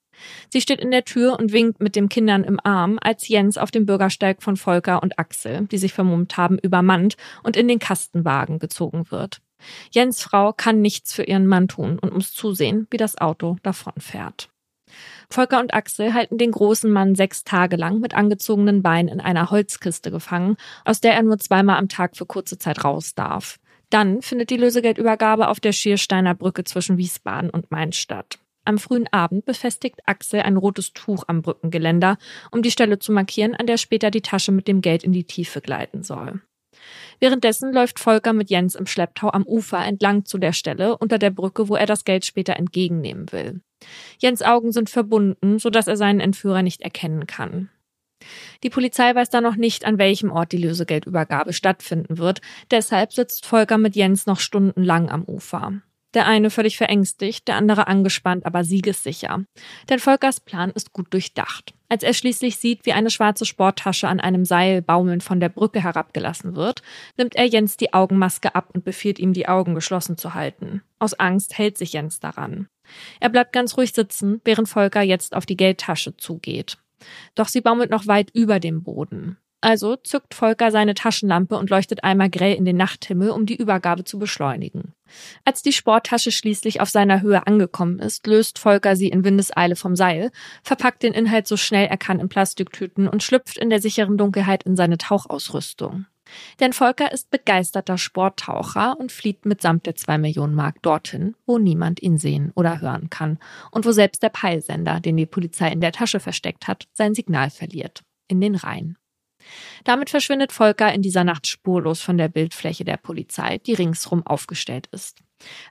Sie 0.50 0.62
steht 0.62 0.82
in 0.82 0.92
der 0.92 1.06
Tür 1.06 1.40
und 1.40 1.54
winkt 1.54 1.82
mit 1.82 1.96
den 1.96 2.10
Kindern 2.10 2.44
im 2.44 2.60
Arm, 2.64 3.00
als 3.02 3.28
Jens 3.28 3.58
auf 3.58 3.72
dem 3.72 3.86
Bürgersteig 3.86 4.44
von 4.44 4.58
Volker 4.58 5.02
und 5.02 5.18
Axel, 5.18 5.68
die 5.68 5.78
sich 5.78 5.94
vermummt 5.94 6.38
haben, 6.38 6.58
übermannt 6.58 7.16
und 7.44 7.56
in 7.56 7.68
den 7.68 7.80
Kastenwagen 7.80 8.60
gezogen 8.60 9.12
wird. 9.12 9.42
Jens 9.92 10.22
Frau 10.22 10.54
kann 10.54 10.82
nichts 10.82 11.14
für 11.14 11.24
ihren 11.24 11.48
Mann 11.48 11.68
tun 11.68 12.00
und 12.00 12.14
muss 12.14 12.34
zusehen, 12.34 12.88
wie 12.92 12.98
das 12.98 13.18
Auto 13.18 13.58
davonfährt. 13.64 14.50
Volker 15.32 15.60
und 15.60 15.74
Axel 15.74 16.14
halten 16.14 16.40
den 16.40 16.52
großen 16.52 16.92
Mann 16.92 17.14
sechs 17.14 17.44
Tage 17.44 17.76
lang 17.76 18.00
mit 18.00 18.16
angezogenen 18.16 18.82
Beinen 18.82 19.10
in 19.10 19.22
einer 19.22 19.52
Holzkiste 19.52 20.10
gefangen, 20.10 20.58
aus 20.86 21.02
der 21.02 21.14
er 21.14 21.22
nur 21.22 21.38
zweimal 21.38 21.78
am 21.78 21.88
Tag 21.88 22.18
für 22.18 22.26
kurze 22.26 22.58
Zeit 22.58 22.84
raus 22.84 23.14
darf. 23.14 23.60
Dann 23.92 24.22
findet 24.22 24.50
die 24.50 24.58
Lösegeldübergabe 24.58 25.48
auf 25.48 25.60
der 25.60 25.72
Schiersteiner 25.72 26.34
Brücke 26.34 26.64
zwischen 26.64 26.98
Wiesbaden 26.98 27.50
und 27.50 27.70
Mainz 27.72 27.98
statt. 27.98 28.40
Am 28.66 28.78
frühen 28.78 29.08
Abend 29.12 29.46
befestigt 29.46 30.00
Axel 30.06 30.42
ein 30.42 30.58
rotes 30.58 30.94
Tuch 30.94 31.24
am 31.28 31.42
Brückengeländer, 31.42 32.18
um 32.52 32.62
die 32.62 32.72
Stelle 32.72 33.00
zu 33.00 33.12
markieren, 33.12 33.56
an 33.56 33.68
der 33.68 33.78
später 33.78 34.12
die 34.12 34.22
Tasche 34.22 34.52
mit 34.52 34.68
dem 34.68 34.82
Geld 34.82 35.04
in 35.04 35.12
die 35.12 35.24
Tiefe 35.24 35.62
gleiten 35.62 36.04
soll. 36.04 36.42
Währenddessen 37.20 37.74
läuft 37.74 38.00
Volker 38.00 38.34
mit 38.34 38.50
Jens 38.50 38.76
im 38.76 38.86
Schlepptau 38.86 39.32
am 39.32 39.44
Ufer 39.44 39.84
entlang 39.84 40.26
zu 40.26 40.38
der 40.38 40.54
Stelle 40.54 40.98
unter 40.98 41.18
der 41.18 41.32
Brücke, 41.32 41.68
wo 41.68 41.76
er 41.76 41.86
das 41.86 42.06
Geld 42.06 42.26
später 42.26 42.56
entgegennehmen 42.56 43.32
will. 43.32 43.62
Jens 44.20 44.42
Augen 44.42 44.72
sind 44.72 44.90
verbunden, 44.90 45.60
sodass 45.60 45.88
er 45.88 45.98
seinen 45.98 46.20
Entführer 46.20 46.62
nicht 46.62 46.82
erkennen 46.82 47.28
kann. 47.28 47.70
Die 48.64 48.70
Polizei 48.70 49.16
weiß 49.16 49.30
da 49.30 49.42
noch 49.42 49.56
nicht, 49.56 49.86
an 49.86 49.98
welchem 49.98 50.32
Ort 50.32 50.52
die 50.52 50.58
Lösegeldübergabe 50.58 51.54
stattfinden 51.54 52.18
wird, 52.18 52.42
deshalb 52.70 53.14
sitzt 53.14 53.46
Volker 53.46 53.78
mit 53.78 53.96
Jens 53.96 54.26
noch 54.26 54.40
stundenlang 54.40 55.10
am 55.10 55.24
Ufer. 55.24 55.82
Der 56.16 56.26
eine 56.26 56.50
völlig 56.50 56.76
verängstigt, 56.76 57.48
der 57.48 57.56
andere 57.56 57.88
angespannt, 57.88 58.46
aber 58.46 58.64
siegessicher. 58.64 59.44
Denn 59.90 60.00
Volkers 60.00 60.40
Plan 60.40 60.72
ist 60.72 60.92
gut 60.92 61.14
durchdacht. 61.14 61.76
Als 61.88 62.02
er 62.02 62.16
schließlich 62.16 62.58
sieht, 62.58 62.86
wie 62.88 62.94
eine 62.94 63.12
schwarze 63.12 63.46
Sporttasche 63.46 64.08
an 64.08 64.20
einem 64.20 64.44
Seil 64.44 64.82
baumelnd 64.82 65.22
von 65.22 65.40
der 65.40 65.50
Brücke 65.50 65.84
herabgelassen 65.84 66.56
wird, 66.56 66.82
nimmt 67.18 67.36
er 67.36 67.46
Jens 67.46 67.78
die 67.78 67.94
Augenmaske 67.94 68.56
ab 68.56 68.70
und 68.74 68.84
befiehlt 68.84 69.20
ihm, 69.20 69.34
die 69.34 69.48
Augen 69.48 69.76
geschlossen 69.76 70.18
zu 70.18 70.34
halten. 70.34 70.82
Aus 70.98 71.14
Angst 71.14 71.58
hält 71.60 71.78
sich 71.78 71.94
Jens 71.94 72.20
daran. 72.20 72.68
Er 73.20 73.30
bleibt 73.30 73.54
ganz 73.54 73.78
ruhig 73.78 73.94
sitzen, 73.94 74.42
während 74.44 74.70
Volker 74.70 75.02
jetzt 75.02 75.36
auf 75.36 75.46
die 75.46 75.58
Geldtasche 75.58 76.18
zugeht. 76.18 76.78
Doch 77.36 77.48
sie 77.48 77.62
baumelt 77.62 77.92
noch 77.92 78.08
weit 78.08 78.30
über 78.34 78.60
dem 78.60 78.84
Boden. 78.84 79.38
Also 79.62 79.98
zückt 79.98 80.34
Volker 80.34 80.72
seine 80.72 80.94
Taschenlampe 80.94 81.58
und 81.58 81.70
leuchtet 81.70 82.04
einmal 82.06 82.30
grell 82.30 82.56
in 82.56 82.64
den 82.64 82.78
Nachthimmel, 82.78 83.32
um 83.32 83.46
die 83.46 83.58
Übergabe 83.58 84.06
zu 84.06 84.18
beschleunigen. 84.18 84.94
Als 85.44 85.62
die 85.62 85.74
Sporttasche 85.74 86.32
schließlich 86.32 86.80
auf 86.80 86.90
seiner 86.90 87.22
Höhe 87.22 87.46
angekommen 87.46 88.00
ist, 88.00 88.26
löst 88.26 88.58
Volker 88.58 88.96
sie 88.96 89.10
in 89.10 89.26
Windeseile 89.26 89.76
vom 89.76 89.98
Seil, 89.98 90.32
verpackt 90.64 91.04
den 91.04 91.14
Inhalt 91.14 91.46
so 91.46 91.58
schnell 91.58 91.88
er 91.88 91.98
kann 91.98 92.22
in 92.22 92.30
Plastiktüten 92.30 93.10
und 93.10 93.22
schlüpft 93.22 93.58
in 93.58 93.70
der 93.70 93.82
sicheren 93.82 94.18
Dunkelheit 94.18 94.64
in 94.64 94.78
seine 94.78 94.98
Tauchausrüstung. 94.98 96.06
Denn 96.60 96.74
Volker 96.74 97.12
ist 97.12 97.32
begeisterter 97.32 97.98
Sporttaucher 97.98 99.00
und 99.00 99.12
flieht 99.12 99.46
mitsamt 99.46 99.86
der 99.86 99.96
zwei 99.96 100.18
Millionen 100.18 100.56
Mark 100.56 100.82
dorthin, 100.82 101.36
wo 101.46 101.58
niemand 101.58 102.02
ihn 102.02 102.18
sehen 102.18 102.52
oder 102.56 102.82
hören 102.82 103.10
kann 103.10 103.40
und 103.72 103.86
wo 103.86 103.92
selbst 103.92 104.24
der 104.24 104.30
Peilsender, 104.30 105.00
den 105.00 105.18
die 105.18 105.26
Polizei 105.26 105.72
in 105.72 105.82
der 105.82 105.92
Tasche 105.92 106.20
versteckt 106.20 106.68
hat, 106.68 106.88
sein 106.94 107.14
Signal 107.14 107.50
verliert. 107.50 108.04
In 108.28 108.42
den 108.42 108.56
Rhein. 108.56 108.96
Damit 109.84 110.10
verschwindet 110.10 110.52
Volker 110.52 110.94
in 110.94 111.02
dieser 111.02 111.24
Nacht 111.24 111.48
spurlos 111.48 112.02
von 112.02 112.18
der 112.18 112.28
Bildfläche 112.28 112.86
der 112.86 112.98
Polizei, 112.98 113.58
die 113.60 113.74
ringsrum 113.74 114.26
aufgestellt 114.26 114.88
ist. 114.92 115.20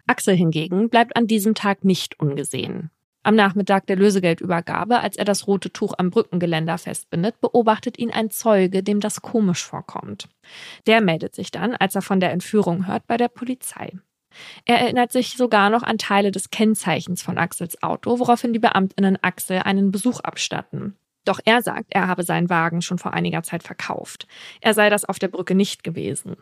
Axel 0.06 0.34
hingegen 0.34 0.88
bleibt 0.88 1.16
an 1.16 1.26
diesem 1.26 1.54
Tag 1.54 1.84
nicht 1.84 2.18
ungesehen. 2.18 2.90
Am 3.24 3.34
Nachmittag 3.34 3.86
der 3.86 3.96
Lösegeldübergabe, 3.96 5.00
als 5.00 5.16
er 5.16 5.24
das 5.24 5.46
rote 5.46 5.72
Tuch 5.72 5.94
am 5.98 6.10
Brückengeländer 6.10 6.78
festbindet, 6.78 7.40
beobachtet 7.40 7.98
ihn 7.98 8.10
ein 8.10 8.30
Zeuge, 8.30 8.82
dem 8.82 9.00
das 9.00 9.22
komisch 9.22 9.64
vorkommt. 9.64 10.28
Der 10.86 11.00
meldet 11.00 11.34
sich 11.34 11.50
dann, 11.50 11.74
als 11.74 11.94
er 11.94 12.02
von 12.02 12.20
der 12.20 12.32
Entführung 12.32 12.86
hört, 12.86 13.06
bei 13.06 13.16
der 13.16 13.28
Polizei. 13.28 13.92
Er 14.64 14.78
erinnert 14.80 15.10
sich 15.10 15.36
sogar 15.36 15.70
noch 15.70 15.82
an 15.82 15.98
Teile 15.98 16.30
des 16.30 16.50
Kennzeichens 16.50 17.22
von 17.22 17.38
Axels 17.38 17.82
Auto, 17.82 18.18
woraufhin 18.18 18.52
die 18.52 18.58
Beamtinnen 18.58 19.18
Axel 19.22 19.58
einen 19.58 19.90
Besuch 19.90 20.20
abstatten. 20.20 20.96
Doch 21.24 21.40
er 21.44 21.62
sagt, 21.62 21.88
er 21.90 22.06
habe 22.06 22.22
seinen 22.22 22.48
Wagen 22.48 22.82
schon 22.82 22.98
vor 22.98 23.14
einiger 23.14 23.42
Zeit 23.42 23.62
verkauft. 23.62 24.26
Er 24.60 24.74
sei 24.74 24.90
das 24.90 25.04
auf 25.04 25.18
der 25.18 25.28
Brücke 25.28 25.54
nicht 25.54 25.82
gewesen. 25.82 26.36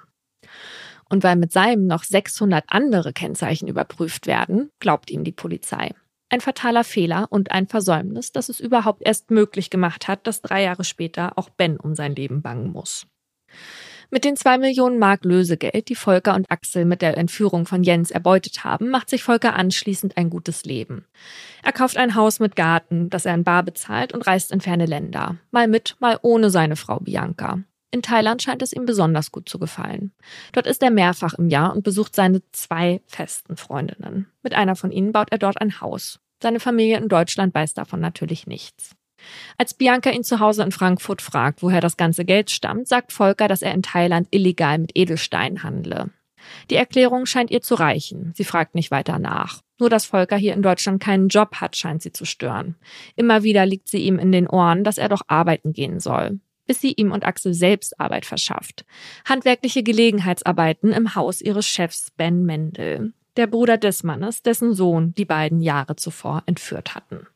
Und 1.09 1.25
weil 1.25 1.37
mit 1.37 1.53
seinem 1.53 1.87
noch 1.87 2.05
600 2.05 2.65
andere 2.69 3.13
Kennzeichen 3.13 3.69
überprüft 3.69 4.27
werden, 4.27 4.71
glaubt 4.81 5.11
ihm 5.11 5.25
die 5.25 5.33
Polizei. 5.33 5.93
Ein 6.29 6.41
fataler 6.41 6.83
Fehler 6.83 7.27
und 7.31 7.53
ein 7.53 7.69
Versäumnis, 7.69 8.33
das 8.33 8.49
es 8.49 8.59
überhaupt 8.59 9.03
erst 9.05 9.31
möglich 9.31 9.71
gemacht 9.71 10.09
hat, 10.09 10.27
dass 10.27 10.43
drei 10.43 10.63
Jahre 10.63 10.85
später 10.85 11.39
auch 11.39 11.51
Ben 11.51 11.79
um 11.79 11.95
sein 11.95 12.17
Leben 12.17 12.43
bangen 12.43 12.73
muss. 12.73 13.07
Mit 14.11 14.25
den 14.25 14.37
zwei 14.37 14.57
Millionen 14.59 14.99
Mark 14.99 15.25
Lösegeld, 15.25 15.89
die 15.89 15.97
Volker 15.97 16.35
und 16.35 16.51
Axel 16.51 16.85
mit 16.85 17.03
der 17.03 17.17
Entführung 17.17 17.67
von 17.67 17.83
Jens 17.83 18.11
erbeutet 18.13 18.63
haben, 18.63 18.89
macht 18.89 19.11
sich 19.11 19.25
Volker 19.25 19.55
anschließend 19.55 20.17
ein 20.17 20.31
gutes 20.31 20.65
Leben. 20.65 21.05
Er 21.63 21.73
kauft 21.73 21.97
ein 21.97 22.15
Haus 22.15 22.39
mit 22.39 22.55
Garten, 22.55 23.11
das 23.11 23.27
er 23.27 23.35
in 23.35 23.43
Bar 23.43 23.65
bezahlt 23.65 24.13
und 24.13 24.27
reist 24.27 24.53
in 24.53 24.61
ferne 24.61 24.87
Länder. 24.87 25.37
Mal 25.51 25.67
mit, 25.67 25.97
mal 25.99 26.19
ohne 26.23 26.51
seine 26.51 26.77
Frau 26.77 27.01
Bianca. 27.01 27.63
In 27.91 28.03
Thailand 28.03 28.43
scheint 28.43 28.63
es 28.63 28.73
ihm 28.73 28.85
besonders 28.85 29.33
gut 29.33 29.49
zu 29.49 29.59
gefallen. 29.59 30.13
Dort 30.53 30.67
ist 30.67 30.83
er 30.83 30.91
mehrfach 30.91 31.35
im 31.35 31.49
Jahr 31.49 31.75
und 31.75 31.85
besucht 31.85 32.15
seine 32.15 32.43
zwei 32.53 33.01
festen 33.07 33.57
Freundinnen. 33.57 34.27
Mit 34.43 34.55
einer 34.55 34.77
von 34.77 34.91
ihnen 34.91 35.13
baut 35.13 35.29
er 35.31 35.39
dort 35.39 35.61
ein 35.61 35.81
Haus. 35.81 36.19
Seine 36.43 36.61
Familie 36.61 36.99
in 36.99 37.09
Deutschland 37.09 37.55
weiß 37.55 37.75
davon 37.75 38.01
natürlich 38.01 38.47
nichts. 38.47 38.95
Als 39.57 39.75
Bianca 39.75 40.11
ihn 40.11 40.25
zu 40.25 40.41
Hause 40.41 40.63
in 40.63 40.73
Frankfurt 40.73 41.23
fragt, 41.23 41.63
woher 41.63 41.81
das 41.81 41.97
ganze 41.97 42.25
Geld 42.25 42.51
stammt, 42.51 42.89
sagt 42.89 43.13
Volker, 43.13 43.49
dass 43.49 43.63
er 43.63 43.73
in 43.73 43.83
Thailand 43.83 44.29
illegal 44.31 44.79
mit 44.79 44.93
Edelsteinen 44.95 45.63
handle. 45.63 46.11
Die 46.71 46.77
Erklärung 46.77 47.27
scheint 47.27 47.51
ihr 47.51 47.63
zu 47.63 47.75
reichen. 47.75 48.33
Sie 48.37 48.45
fragt 48.45 48.75
nicht 48.75 48.91
weiter 48.91 49.19
nach. 49.19 49.63
Nur 49.79 49.91
dass 49.91 50.07
Volker 50.07 50.37
hier 50.37 50.55
in 50.55 50.63
Deutschland 50.63 51.03
keinen 51.03 51.29
Job 51.29 51.57
hat, 51.57 51.77
scheint 51.77 52.03
sie 52.03 52.13
zu 52.13 52.25
stören. 52.25 52.77
Immer 53.15 53.43
wieder 53.43 53.67
liegt 53.67 53.89
sie 53.89 54.03
ihm 54.03 54.19
in 54.19 54.33
den 54.33 54.49
Ohren, 54.49 54.85
dass 54.85 54.99
er 54.99 55.09
doch 55.09 55.23
arbeiten 55.27 55.73
gehen 55.73 56.01
soll. 56.01 56.41
Bis 56.67 56.81
sie 56.81 56.93
ihm 56.93 57.13
und 57.13 57.25
Axel 57.25 57.55
selbst 57.55 57.99
Arbeit 58.01 58.27
verschafft. 58.27 58.85
Handwerkliche 59.25 59.83
Gelegenheitsarbeiten 59.83 60.93
im 60.93 61.15
Haus 61.15 61.41
ihres 61.41 61.67
Chefs 61.67 62.11
Ben 62.17 62.45
Mendel, 62.45 63.13
der 63.37 63.47
Bruder 63.47 63.79
des 63.79 64.03
Mannes, 64.03 64.43
dessen 64.43 64.75
Sohn 64.75 65.15
die 65.15 65.25
beiden 65.25 65.61
Jahre 65.61 65.97
zuvor 65.97 66.43
entführt 66.47 66.95
hatten. 66.95 67.27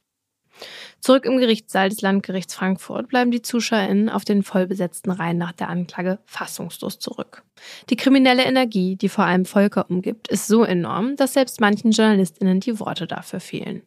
Zurück 1.00 1.24
im 1.24 1.38
Gerichtssaal 1.38 1.88
des 1.88 2.02
Landgerichts 2.02 2.54
Frankfurt 2.54 3.08
bleiben 3.08 3.30
die 3.30 3.40
ZuschauerInnen 3.40 4.10
auf 4.10 4.24
den 4.24 4.42
vollbesetzten 4.42 5.10
Reihen 5.10 5.38
nach 5.38 5.52
der 5.52 5.68
Anklage 5.68 6.18
fassungslos 6.26 6.98
zurück. 6.98 7.42
Die 7.88 7.96
kriminelle 7.96 8.44
Energie, 8.44 8.96
die 8.96 9.08
vor 9.08 9.24
allem 9.24 9.46
Volker 9.46 9.88
umgibt, 9.88 10.28
ist 10.28 10.46
so 10.46 10.62
enorm, 10.62 11.16
dass 11.16 11.32
selbst 11.32 11.60
manchen 11.60 11.92
JournalistInnen 11.92 12.60
die 12.60 12.78
Worte 12.78 13.06
dafür 13.06 13.40
fehlen. 13.40 13.82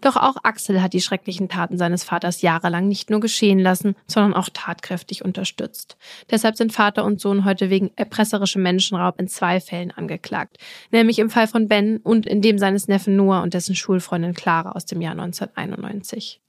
Doch 0.00 0.16
auch 0.16 0.36
Axel 0.42 0.82
hat 0.82 0.92
die 0.92 1.00
schrecklichen 1.00 1.48
Taten 1.48 1.78
seines 1.78 2.04
Vaters 2.04 2.42
jahrelang 2.42 2.88
nicht 2.88 3.10
nur 3.10 3.20
geschehen 3.20 3.58
lassen, 3.58 3.96
sondern 4.06 4.34
auch 4.34 4.48
tatkräftig 4.52 5.24
unterstützt. 5.24 5.96
Deshalb 6.30 6.56
sind 6.56 6.72
Vater 6.72 7.04
und 7.04 7.20
Sohn 7.20 7.44
heute 7.44 7.70
wegen 7.70 7.90
erpresserischem 7.96 8.62
Menschenraub 8.62 9.18
in 9.20 9.28
zwei 9.28 9.60
Fällen 9.60 9.90
angeklagt, 9.90 10.58
nämlich 10.90 11.18
im 11.18 11.30
Fall 11.30 11.46
von 11.46 11.68
Ben 11.68 11.98
und 11.98 12.26
in 12.26 12.42
dem 12.42 12.58
seines 12.58 12.88
Neffen 12.88 13.16
Noah 13.16 13.42
und 13.42 13.54
dessen 13.54 13.74
Schulfreundin 13.74 14.34
Clara 14.34 14.72
aus 14.72 14.86
dem 14.86 15.00
Jahr 15.00 15.12
1991. 15.12 16.40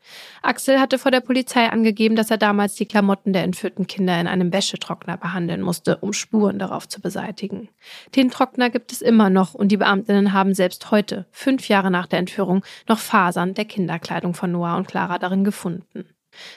Axel 0.41 0.79
hatte 0.79 0.99
vor 0.99 1.11
der 1.11 1.21
Polizei 1.21 1.67
angegeben, 1.69 2.15
dass 2.15 2.31
er 2.31 2.37
damals 2.37 2.75
die 2.75 2.85
Klamotten 2.85 3.33
der 3.33 3.43
entführten 3.43 3.87
Kinder 3.87 4.19
in 4.19 4.27
einem 4.27 4.51
Wäschetrockner 4.51 5.17
behandeln 5.17 5.61
musste, 5.61 5.97
um 5.97 6.13
Spuren 6.13 6.59
darauf 6.59 6.87
zu 6.87 7.01
beseitigen. 7.01 7.69
Den 8.15 8.29
Trockner 8.29 8.69
gibt 8.69 8.91
es 8.91 9.01
immer 9.01 9.29
noch 9.29 9.53
und 9.53 9.71
die 9.71 9.77
Beamtinnen 9.77 10.33
haben 10.33 10.53
selbst 10.53 10.91
heute, 10.91 11.25
fünf 11.31 11.67
Jahre 11.69 11.91
nach 11.91 12.07
der 12.07 12.19
Entführung, 12.19 12.63
noch 12.87 12.99
Fasern 12.99 13.53
der 13.53 13.65
Kinderkleidung 13.65 14.33
von 14.33 14.51
Noah 14.51 14.77
und 14.77 14.87
Clara 14.87 15.19
darin 15.19 15.43
gefunden. 15.43 16.05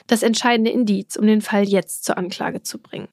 Das 0.07 0.23
entscheidende 0.23 0.71
Indiz, 0.71 1.15
um 1.15 1.27
den 1.27 1.41
Fall 1.41 1.63
jetzt 1.63 2.03
zur 2.03 2.17
Anklage 2.17 2.63
zu 2.63 2.79
bringen. 2.79 3.07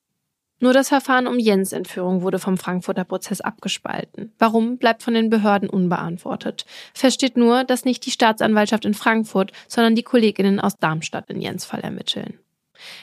Nur 0.60 0.72
das 0.72 0.88
Verfahren 0.88 1.26
um 1.26 1.38
Jens 1.38 1.72
Entführung 1.72 2.22
wurde 2.22 2.38
vom 2.38 2.56
Frankfurter 2.56 3.04
Prozess 3.04 3.40
abgespalten. 3.40 4.32
Warum 4.38 4.78
bleibt 4.78 5.02
von 5.02 5.14
den 5.14 5.28
Behörden 5.28 5.68
unbeantwortet. 5.68 6.64
Versteht 6.94 7.36
nur, 7.36 7.64
dass 7.64 7.84
nicht 7.84 8.06
die 8.06 8.10
Staatsanwaltschaft 8.10 8.84
in 8.84 8.94
Frankfurt, 8.94 9.52
sondern 9.68 9.94
die 9.94 10.02
Kolleginnen 10.02 10.60
aus 10.60 10.78
Darmstadt 10.78 11.28
in 11.28 11.40
Jens 11.40 11.64
Fall 11.64 11.80
ermitteln. 11.80 12.38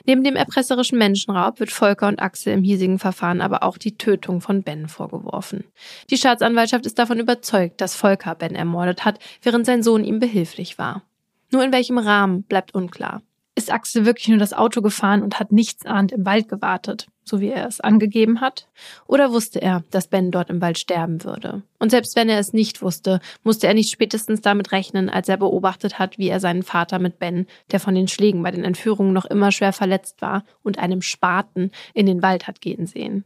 Neben 0.05 0.23
dem 0.23 0.35
erpresserischen 0.35 0.97
Menschenraub 0.97 1.59
wird 1.59 1.71
Volker 1.71 2.07
und 2.07 2.21
Axel 2.21 2.53
im 2.53 2.63
hiesigen 2.63 2.99
Verfahren 2.99 3.41
aber 3.41 3.63
auch 3.63 3.77
die 3.77 3.97
Tötung 3.97 4.41
von 4.41 4.63
Ben 4.63 4.87
vorgeworfen. 4.87 5.63
Die 6.09 6.17
Staatsanwaltschaft 6.17 6.85
ist 6.85 6.99
davon 6.99 7.19
überzeugt, 7.19 7.81
dass 7.81 7.95
Volker 7.95 8.35
Ben 8.35 8.55
ermordet 8.55 9.05
hat, 9.05 9.19
während 9.41 9.65
sein 9.65 9.83
Sohn 9.83 10.03
ihm 10.03 10.19
behilflich 10.19 10.77
war. 10.77 11.03
Nur 11.51 11.63
in 11.63 11.73
welchem 11.73 11.97
Rahmen 11.97 12.43
bleibt 12.43 12.73
unklar. 12.73 13.21
Ist 13.61 13.71
Axel 13.71 14.07
wirklich 14.07 14.27
nur 14.27 14.39
das 14.39 14.53
Auto 14.53 14.81
gefahren 14.81 15.21
und 15.21 15.39
hat 15.39 15.51
nichts 15.51 15.85
ahnt 15.85 16.11
im 16.11 16.25
Wald 16.25 16.49
gewartet, 16.49 17.05
so 17.23 17.41
wie 17.41 17.49
er 17.49 17.67
es 17.67 17.79
angegeben 17.79 18.41
hat? 18.41 18.67
Oder 19.05 19.31
wusste 19.31 19.61
er, 19.61 19.83
dass 19.91 20.07
Ben 20.07 20.31
dort 20.31 20.49
im 20.49 20.61
Wald 20.61 20.79
sterben 20.79 21.23
würde? 21.23 21.61
Und 21.77 21.91
selbst 21.91 22.15
wenn 22.15 22.27
er 22.27 22.39
es 22.39 22.53
nicht 22.53 22.81
wusste, 22.81 23.19
musste 23.43 23.67
er 23.67 23.75
nicht 23.75 23.91
spätestens 23.91 24.41
damit 24.41 24.71
rechnen, 24.71 25.11
als 25.11 25.29
er 25.29 25.37
beobachtet 25.37 25.99
hat, 25.99 26.17
wie 26.17 26.27
er 26.27 26.39
seinen 26.39 26.63
Vater 26.63 26.97
mit 26.97 27.19
Ben, 27.19 27.45
der 27.69 27.79
von 27.79 27.93
den 27.93 28.07
Schlägen 28.07 28.41
bei 28.41 28.49
den 28.49 28.63
Entführungen 28.63 29.13
noch 29.13 29.25
immer 29.25 29.51
schwer 29.51 29.73
verletzt 29.73 30.23
war, 30.23 30.43
und 30.63 30.79
einem 30.79 31.03
Spaten 31.03 31.69
in 31.93 32.07
den 32.07 32.23
Wald 32.23 32.47
hat 32.47 32.61
gehen 32.61 32.87
sehen. 32.87 33.25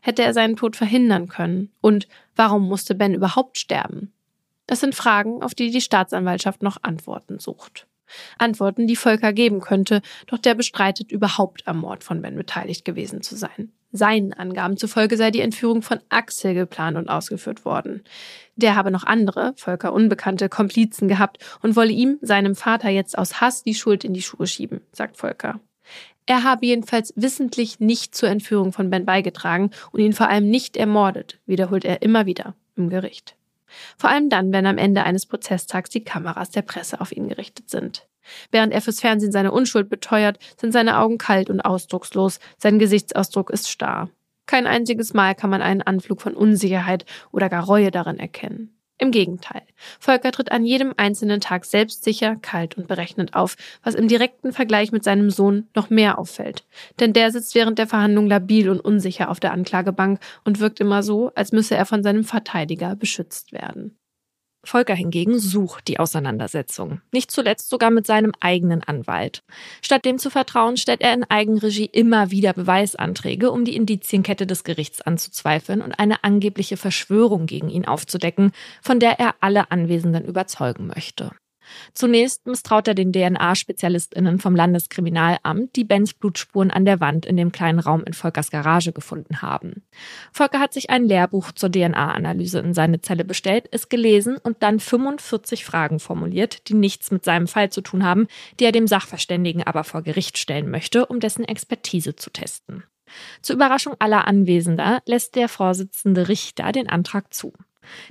Hätte 0.00 0.22
er 0.22 0.32
seinen 0.32 0.56
Tod 0.56 0.74
verhindern 0.74 1.28
können? 1.28 1.70
Und 1.82 2.08
warum 2.34 2.66
musste 2.66 2.94
Ben 2.94 3.12
überhaupt 3.12 3.58
sterben? 3.58 4.10
Das 4.66 4.80
sind 4.80 4.94
Fragen, 4.94 5.42
auf 5.42 5.54
die 5.54 5.70
die 5.70 5.82
Staatsanwaltschaft 5.82 6.62
noch 6.62 6.78
Antworten 6.82 7.38
sucht. 7.38 7.85
Antworten, 8.38 8.86
die 8.86 8.96
Volker 8.96 9.32
geben 9.32 9.60
könnte, 9.60 10.02
doch 10.26 10.38
der 10.38 10.54
bestreitet 10.54 11.10
überhaupt 11.10 11.66
am 11.66 11.78
Mord 11.78 12.04
von 12.04 12.22
Ben 12.22 12.36
beteiligt 12.36 12.84
gewesen 12.84 13.22
zu 13.22 13.36
sein. 13.36 13.72
Seinen 13.92 14.32
Angaben 14.32 14.76
zufolge 14.76 15.16
sei 15.16 15.30
die 15.30 15.40
Entführung 15.40 15.80
von 15.80 16.00
Axel 16.08 16.54
geplant 16.54 16.96
und 16.96 17.08
ausgeführt 17.08 17.64
worden. 17.64 18.02
Der 18.56 18.74
habe 18.74 18.90
noch 18.90 19.04
andere, 19.04 19.54
Volker 19.56 19.92
unbekannte, 19.92 20.48
Komplizen 20.48 21.08
gehabt 21.08 21.38
und 21.62 21.76
wolle 21.76 21.92
ihm, 21.92 22.18
seinem 22.20 22.54
Vater, 22.54 22.90
jetzt 22.90 23.16
aus 23.16 23.40
Hass 23.40 23.62
die 23.62 23.74
Schuld 23.74 24.04
in 24.04 24.12
die 24.12 24.22
Schuhe 24.22 24.46
schieben, 24.46 24.80
sagt 24.92 25.16
Volker. 25.16 25.60
Er 26.26 26.42
habe 26.42 26.66
jedenfalls 26.66 27.12
wissentlich 27.16 27.78
nicht 27.78 28.14
zur 28.14 28.28
Entführung 28.28 28.72
von 28.72 28.90
Ben 28.90 29.06
beigetragen 29.06 29.70
und 29.92 30.00
ihn 30.00 30.12
vor 30.12 30.28
allem 30.28 30.50
nicht 30.50 30.76
ermordet, 30.76 31.38
wiederholt 31.46 31.84
er 31.84 32.02
immer 32.02 32.26
wieder 32.26 32.54
im 32.76 32.90
Gericht. 32.90 33.36
Vor 33.96 34.10
allem 34.10 34.28
dann, 34.28 34.52
wenn 34.52 34.66
am 34.66 34.78
Ende 34.78 35.04
eines 35.04 35.26
Prozesstags 35.26 35.90
die 35.90 36.04
Kameras 36.04 36.50
der 36.50 36.62
Presse 36.62 37.00
auf 37.00 37.12
ihn 37.12 37.28
gerichtet 37.28 37.70
sind. 37.70 38.08
Während 38.50 38.72
er 38.72 38.80
fürs 38.80 39.00
Fernsehen 39.00 39.32
seine 39.32 39.52
Unschuld 39.52 39.88
beteuert, 39.88 40.38
sind 40.60 40.72
seine 40.72 40.98
Augen 40.98 41.18
kalt 41.18 41.50
und 41.50 41.60
ausdruckslos, 41.60 42.40
sein 42.58 42.78
Gesichtsausdruck 42.78 43.50
ist 43.50 43.70
starr. 43.70 44.10
Kein 44.46 44.66
einziges 44.66 45.12
Mal 45.12 45.34
kann 45.34 45.50
man 45.50 45.62
einen 45.62 45.82
Anflug 45.82 46.20
von 46.20 46.34
Unsicherheit 46.34 47.04
oder 47.32 47.48
gar 47.48 47.64
Reue 47.64 47.90
darin 47.90 48.18
erkennen. 48.18 48.75
Im 48.98 49.10
Gegenteil. 49.10 49.62
Volker 50.00 50.32
tritt 50.32 50.50
an 50.50 50.64
jedem 50.64 50.94
einzelnen 50.96 51.40
Tag 51.40 51.66
selbstsicher, 51.66 52.36
kalt 52.36 52.78
und 52.78 52.88
berechnend 52.88 53.34
auf, 53.34 53.56
was 53.82 53.94
im 53.94 54.08
direkten 54.08 54.52
Vergleich 54.52 54.90
mit 54.90 55.04
seinem 55.04 55.30
Sohn 55.30 55.68
noch 55.74 55.90
mehr 55.90 56.18
auffällt. 56.18 56.64
Denn 56.98 57.12
der 57.12 57.30
sitzt 57.30 57.54
während 57.54 57.78
der 57.78 57.86
Verhandlung 57.86 58.26
labil 58.26 58.70
und 58.70 58.80
unsicher 58.80 59.30
auf 59.30 59.38
der 59.38 59.52
Anklagebank 59.52 60.20
und 60.44 60.60
wirkt 60.60 60.80
immer 60.80 61.02
so, 61.02 61.30
als 61.34 61.52
müsse 61.52 61.76
er 61.76 61.84
von 61.84 62.02
seinem 62.02 62.24
Verteidiger 62.24 62.96
beschützt 62.96 63.52
werden. 63.52 63.98
Volker 64.66 64.94
hingegen 64.94 65.38
sucht 65.38 65.88
die 65.88 65.98
Auseinandersetzung, 65.98 67.00
nicht 67.12 67.30
zuletzt 67.30 67.70
sogar 67.70 67.90
mit 67.90 68.06
seinem 68.06 68.32
eigenen 68.40 68.82
Anwalt. 68.82 69.42
Statt 69.80 70.04
dem 70.04 70.18
zu 70.18 70.30
vertrauen, 70.30 70.76
stellt 70.76 71.00
er 71.00 71.14
in 71.14 71.24
Eigenregie 71.24 71.86
immer 71.86 72.30
wieder 72.30 72.52
Beweisanträge, 72.52 73.50
um 73.50 73.64
die 73.64 73.76
Indizienkette 73.76 74.46
des 74.46 74.64
Gerichts 74.64 75.00
anzuzweifeln 75.00 75.82
und 75.82 75.98
eine 75.98 76.24
angebliche 76.24 76.76
Verschwörung 76.76 77.46
gegen 77.46 77.70
ihn 77.70 77.86
aufzudecken, 77.86 78.52
von 78.82 79.00
der 79.00 79.18
er 79.20 79.34
alle 79.40 79.70
Anwesenden 79.70 80.24
überzeugen 80.24 80.86
möchte. 80.86 81.30
Zunächst 81.92 82.46
misstraut 82.46 82.88
er 82.88 82.94
den 82.94 83.12
DNA-SpezialistInnen 83.12 84.38
vom 84.38 84.54
Landeskriminalamt, 84.54 85.74
die 85.76 85.84
Bens 85.84 86.14
Blutspuren 86.14 86.70
an 86.70 86.84
der 86.84 87.00
Wand 87.00 87.26
in 87.26 87.36
dem 87.36 87.52
kleinen 87.52 87.78
Raum 87.78 88.04
in 88.04 88.12
Volkers 88.12 88.50
Garage 88.50 88.92
gefunden 88.92 89.42
haben. 89.42 89.82
Volker 90.32 90.60
hat 90.60 90.72
sich 90.72 90.90
ein 90.90 91.04
Lehrbuch 91.04 91.52
zur 91.52 91.70
DNA-Analyse 91.70 92.58
in 92.60 92.74
seine 92.74 93.00
Zelle 93.00 93.24
bestellt, 93.24 93.68
es 93.70 93.88
gelesen 93.88 94.36
und 94.42 94.62
dann 94.62 94.80
45 94.80 95.64
Fragen 95.64 96.00
formuliert, 96.00 96.68
die 96.68 96.74
nichts 96.74 97.10
mit 97.10 97.24
seinem 97.24 97.46
Fall 97.46 97.70
zu 97.70 97.80
tun 97.80 98.04
haben, 98.04 98.26
die 98.60 98.64
er 98.64 98.72
dem 98.72 98.86
Sachverständigen 98.86 99.62
aber 99.62 99.84
vor 99.84 100.02
Gericht 100.02 100.38
stellen 100.38 100.70
möchte, 100.70 101.06
um 101.06 101.20
dessen 101.20 101.44
Expertise 101.44 102.16
zu 102.16 102.30
testen. 102.30 102.84
Zur 103.42 103.56
Überraschung 103.56 103.94
aller 103.98 104.26
Anwesender 104.26 105.00
lässt 105.06 105.36
der 105.36 105.48
Vorsitzende 105.48 106.28
Richter 106.28 106.72
den 106.72 106.88
Antrag 106.88 107.32
zu. 107.32 107.52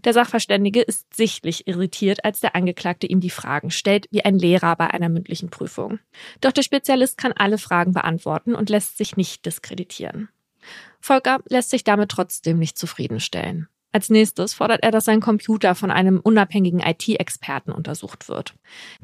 Der 0.03 0.13
Sachverständige 0.13 0.81
ist 0.81 1.13
sichtlich 1.13 1.67
irritiert, 1.67 2.23
als 2.23 2.39
der 2.39 2.55
Angeklagte 2.55 3.07
ihm 3.07 3.19
die 3.19 3.29
Fragen 3.29 3.71
stellt, 3.71 4.07
wie 4.11 4.23
ein 4.23 4.37
Lehrer 4.37 4.75
bei 4.75 4.87
einer 4.87 5.09
mündlichen 5.09 5.49
Prüfung. 5.49 5.99
Doch 6.41 6.51
der 6.51 6.63
Spezialist 6.63 7.17
kann 7.17 7.33
alle 7.33 7.57
Fragen 7.57 7.93
beantworten 7.93 8.55
und 8.55 8.69
lässt 8.69 8.97
sich 8.97 9.17
nicht 9.17 9.45
diskreditieren. 9.45 10.29
Volker 10.99 11.39
lässt 11.47 11.69
sich 11.69 11.83
damit 11.83 12.09
trotzdem 12.09 12.57
nicht 12.57 12.77
zufriedenstellen. 12.77 13.67
Als 13.95 14.09
nächstes 14.09 14.53
fordert 14.53 14.83
er, 14.83 14.91
dass 14.91 15.05
sein 15.05 15.21
Computer 15.21 15.73
von 15.73 15.89
einem 15.89 16.19
unabhängigen 16.19 16.81
IT-Experten 16.81 17.71
untersucht 17.71 18.27
wird. 18.27 18.53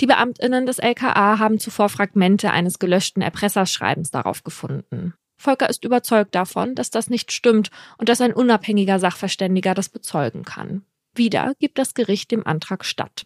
Die 0.01 0.05
Beamtinnen 0.05 0.65
des 0.65 0.79
LKA 0.79 1.39
haben 1.39 1.59
zuvor 1.59 1.87
Fragmente 1.87 2.51
eines 2.51 2.77
gelöschten 2.77 3.21
Erpresserschreibens 3.21 4.11
darauf 4.11 4.43
gefunden. 4.43 5.13
Volker 5.41 5.69
ist 5.69 5.83
überzeugt 5.83 6.35
davon, 6.35 6.75
dass 6.75 6.89
das 6.89 7.09
nicht 7.09 7.31
stimmt 7.31 7.69
und 7.97 8.07
dass 8.09 8.21
ein 8.21 8.33
unabhängiger 8.33 8.99
Sachverständiger 8.99 9.73
das 9.73 9.89
bezeugen 9.89 10.43
kann. 10.43 10.83
Wieder 11.13 11.53
gibt 11.59 11.77
das 11.77 11.93
Gericht 11.93 12.31
dem 12.31 12.47
Antrag 12.47 12.85
statt. 12.85 13.25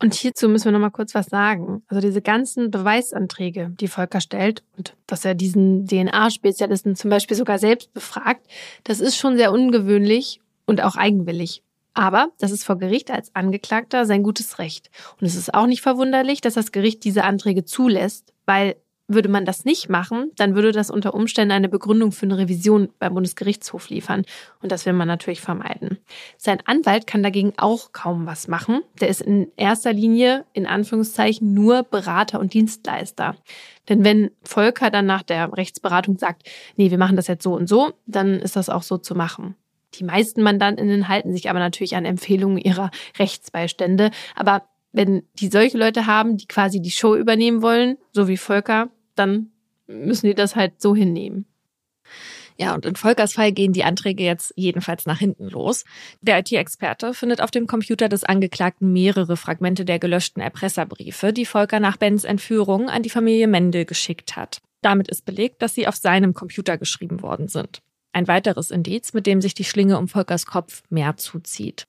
Und 0.00 0.14
hierzu 0.14 0.48
müssen 0.48 0.66
wir 0.66 0.72
noch 0.72 0.78
mal 0.78 0.90
kurz 0.90 1.14
was 1.14 1.26
sagen. 1.26 1.82
Also 1.88 2.00
diese 2.00 2.22
ganzen 2.22 2.70
Beweisanträge, 2.70 3.72
die 3.80 3.88
Volker 3.88 4.20
stellt 4.20 4.62
und 4.76 4.94
dass 5.06 5.24
er 5.24 5.34
diesen 5.34 5.86
DNA-Spezialisten 5.86 6.94
zum 6.94 7.10
Beispiel 7.10 7.36
sogar 7.36 7.58
selbst 7.58 7.92
befragt, 7.94 8.46
das 8.84 9.00
ist 9.00 9.16
schon 9.16 9.36
sehr 9.36 9.50
ungewöhnlich 9.50 10.40
und 10.66 10.82
auch 10.82 10.94
eigenwillig. 10.94 11.62
Aber 11.94 12.28
das 12.38 12.52
ist 12.52 12.62
vor 12.62 12.78
Gericht 12.78 13.10
als 13.10 13.34
Angeklagter 13.34 14.06
sein 14.06 14.22
gutes 14.22 14.60
Recht. 14.60 14.88
Und 15.20 15.26
es 15.26 15.34
ist 15.34 15.52
auch 15.52 15.66
nicht 15.66 15.82
verwunderlich, 15.82 16.40
dass 16.40 16.54
das 16.54 16.70
Gericht 16.70 17.02
diese 17.02 17.24
Anträge 17.24 17.64
zulässt, 17.64 18.32
weil 18.46 18.76
würde 19.08 19.30
man 19.30 19.46
das 19.46 19.64
nicht 19.64 19.88
machen, 19.88 20.30
dann 20.36 20.54
würde 20.54 20.70
das 20.70 20.90
unter 20.90 21.14
Umständen 21.14 21.52
eine 21.52 21.68
Begründung 21.68 22.12
für 22.12 22.26
eine 22.26 22.36
Revision 22.36 22.90
beim 22.98 23.14
Bundesgerichtshof 23.14 23.88
liefern. 23.88 24.24
Und 24.62 24.70
das 24.70 24.84
will 24.84 24.92
man 24.92 25.08
natürlich 25.08 25.40
vermeiden. 25.40 25.98
Sein 26.36 26.58
Anwalt 26.66 27.06
kann 27.06 27.22
dagegen 27.22 27.54
auch 27.56 27.92
kaum 27.92 28.26
was 28.26 28.48
machen. 28.48 28.82
Der 29.00 29.08
ist 29.08 29.22
in 29.22 29.50
erster 29.56 29.94
Linie, 29.94 30.44
in 30.52 30.66
Anführungszeichen, 30.66 31.54
nur 31.54 31.82
Berater 31.82 32.38
und 32.38 32.52
Dienstleister. 32.52 33.34
Denn 33.88 34.04
wenn 34.04 34.30
Volker 34.42 34.90
dann 34.90 35.06
nach 35.06 35.22
der 35.22 35.56
Rechtsberatung 35.56 36.18
sagt, 36.18 36.42
nee, 36.76 36.90
wir 36.90 36.98
machen 36.98 37.16
das 37.16 37.26
jetzt 37.26 37.42
so 37.42 37.54
und 37.54 37.68
so, 37.68 37.92
dann 38.06 38.34
ist 38.34 38.56
das 38.56 38.68
auch 38.68 38.82
so 38.82 38.98
zu 38.98 39.14
machen. 39.14 39.56
Die 39.94 40.04
meisten 40.04 40.42
Mandantinnen 40.42 41.08
halten 41.08 41.32
sich 41.32 41.48
aber 41.48 41.58
natürlich 41.60 41.96
an 41.96 42.04
Empfehlungen 42.04 42.58
ihrer 42.58 42.90
Rechtsbeistände. 43.18 44.10
Aber 44.36 44.64
wenn 44.92 45.22
die 45.34 45.48
solche 45.48 45.78
Leute 45.78 46.06
haben, 46.06 46.36
die 46.36 46.46
quasi 46.46 46.80
die 46.80 46.90
Show 46.90 47.14
übernehmen 47.14 47.62
wollen, 47.62 47.96
so 48.12 48.28
wie 48.28 48.36
Volker, 48.36 48.90
dann 49.18 49.50
müssen 49.86 50.26
die 50.26 50.34
das 50.34 50.56
halt 50.56 50.80
so 50.80 50.94
hinnehmen. 50.94 51.46
Ja, 52.60 52.74
und 52.74 52.84
in 52.84 52.96
Volkers 52.96 53.34
Fall 53.34 53.52
gehen 53.52 53.72
die 53.72 53.84
Anträge 53.84 54.24
jetzt 54.24 54.52
jedenfalls 54.56 55.06
nach 55.06 55.20
hinten 55.20 55.48
los. 55.48 55.84
Der 56.20 56.40
IT-Experte 56.40 57.14
findet 57.14 57.40
auf 57.40 57.52
dem 57.52 57.68
Computer 57.68 58.08
des 58.08 58.24
Angeklagten 58.24 58.92
mehrere 58.92 59.36
Fragmente 59.36 59.84
der 59.84 60.00
gelöschten 60.00 60.42
Erpresserbriefe, 60.42 61.32
die 61.32 61.46
Volker 61.46 61.78
nach 61.78 61.96
Bens 61.96 62.24
Entführung 62.24 62.88
an 62.88 63.04
die 63.04 63.10
Familie 63.10 63.46
Mendel 63.46 63.84
geschickt 63.84 64.34
hat. 64.34 64.60
Damit 64.82 65.08
ist 65.08 65.24
belegt, 65.24 65.62
dass 65.62 65.74
sie 65.74 65.86
auf 65.86 65.94
seinem 65.94 66.34
Computer 66.34 66.78
geschrieben 66.78 67.22
worden 67.22 67.46
sind. 67.46 67.80
Ein 68.12 68.26
weiteres 68.26 68.72
Indiz, 68.72 69.12
mit 69.12 69.26
dem 69.26 69.40
sich 69.40 69.54
die 69.54 69.64
Schlinge 69.64 69.96
um 69.96 70.08
Volkers 70.08 70.44
Kopf 70.44 70.82
mehr 70.90 71.16
zuzieht. 71.16 71.86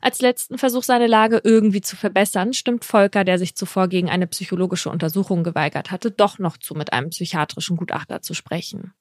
Als 0.00 0.20
letzten 0.20 0.58
Versuch, 0.58 0.82
seine 0.82 1.06
Lage 1.06 1.40
irgendwie 1.44 1.80
zu 1.80 1.96
verbessern, 1.96 2.52
stimmt 2.52 2.84
Volker, 2.84 3.24
der 3.24 3.38
sich 3.38 3.54
zuvor 3.54 3.88
gegen 3.88 4.10
eine 4.10 4.26
psychologische 4.26 4.90
Untersuchung 4.90 5.44
geweigert 5.44 5.90
hatte, 5.90 6.10
doch 6.10 6.38
noch 6.38 6.56
zu, 6.56 6.74
mit 6.74 6.92
einem 6.92 7.10
psychiatrischen 7.10 7.76
Gutachter 7.76 8.22
zu 8.22 8.34
sprechen. 8.34 8.94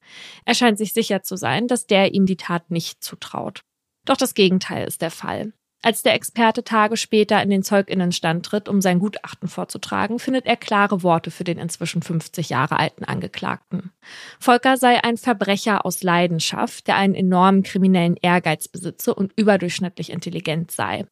Er 0.45 0.55
scheint 0.55 0.77
sich 0.77 0.93
sicher 0.93 1.23
zu 1.23 1.35
sein, 1.35 1.67
dass 1.67 1.87
der 1.87 2.13
ihm 2.13 2.25
die 2.25 2.37
Tat 2.37 2.71
nicht 2.71 3.03
zutraut. 3.03 3.61
Doch 4.05 4.17
das 4.17 4.33
Gegenteil 4.33 4.87
ist 4.87 5.01
der 5.01 5.11
Fall. 5.11 5.53
Als 5.83 6.03
der 6.03 6.13
Experte 6.13 6.63
Tage 6.63 6.95
später 6.95 7.41
in 7.41 7.49
den 7.49 7.63
Zeuginnenstand 7.63 8.45
tritt, 8.45 8.69
um 8.69 8.81
sein 8.81 8.99
Gutachten 8.99 9.47
vorzutragen, 9.47 10.19
findet 10.19 10.45
er 10.45 10.55
klare 10.55 11.01
Worte 11.01 11.31
für 11.31 11.43
den 11.43 11.57
inzwischen 11.57 12.03
50 12.03 12.49
Jahre 12.49 12.77
alten 12.77 13.03
Angeklagten. 13.03 13.91
Volker 14.39 14.77
sei 14.77 15.03
ein 15.03 15.17
Verbrecher 15.17 15.83
aus 15.83 16.03
Leidenschaft, 16.03 16.87
der 16.87 16.97
einen 16.97 17.15
enormen 17.15 17.63
kriminellen 17.63 18.15
Ehrgeiz 18.21 18.67
besitze 18.67 19.15
und 19.15 19.33
überdurchschnittlich 19.35 20.11
intelligent 20.11 20.69
sei. 20.69 21.07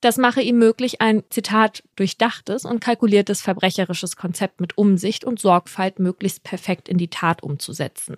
Das 0.00 0.16
mache 0.16 0.40
ihm 0.40 0.58
möglich, 0.58 1.02
ein, 1.02 1.22
Zitat, 1.28 1.82
durchdachtes 1.96 2.64
und 2.64 2.80
kalkuliertes 2.80 3.42
verbrecherisches 3.42 4.16
Konzept 4.16 4.58
mit 4.58 4.78
Umsicht 4.78 5.24
und 5.24 5.38
Sorgfalt 5.38 5.98
möglichst 5.98 6.44
perfekt 6.44 6.88
in 6.88 6.96
die 6.96 7.08
Tat 7.08 7.42
umzusetzen. 7.42 8.16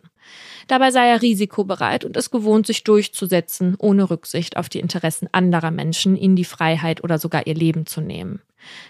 Dabei 0.66 0.90
sei 0.90 1.08
er 1.08 1.22
risikobereit 1.22 2.04
und 2.04 2.16
es 2.16 2.30
gewohnt, 2.30 2.66
sich 2.66 2.84
durchzusetzen, 2.84 3.76
ohne 3.78 4.10
Rücksicht 4.10 4.56
auf 4.56 4.68
die 4.68 4.80
Interessen 4.80 5.28
anderer 5.32 5.70
Menschen, 5.70 6.16
ihnen 6.16 6.36
die 6.36 6.44
Freiheit 6.44 7.04
oder 7.04 7.18
sogar 7.18 7.46
ihr 7.46 7.54
Leben 7.54 7.86
zu 7.86 8.00
nehmen. 8.00 8.40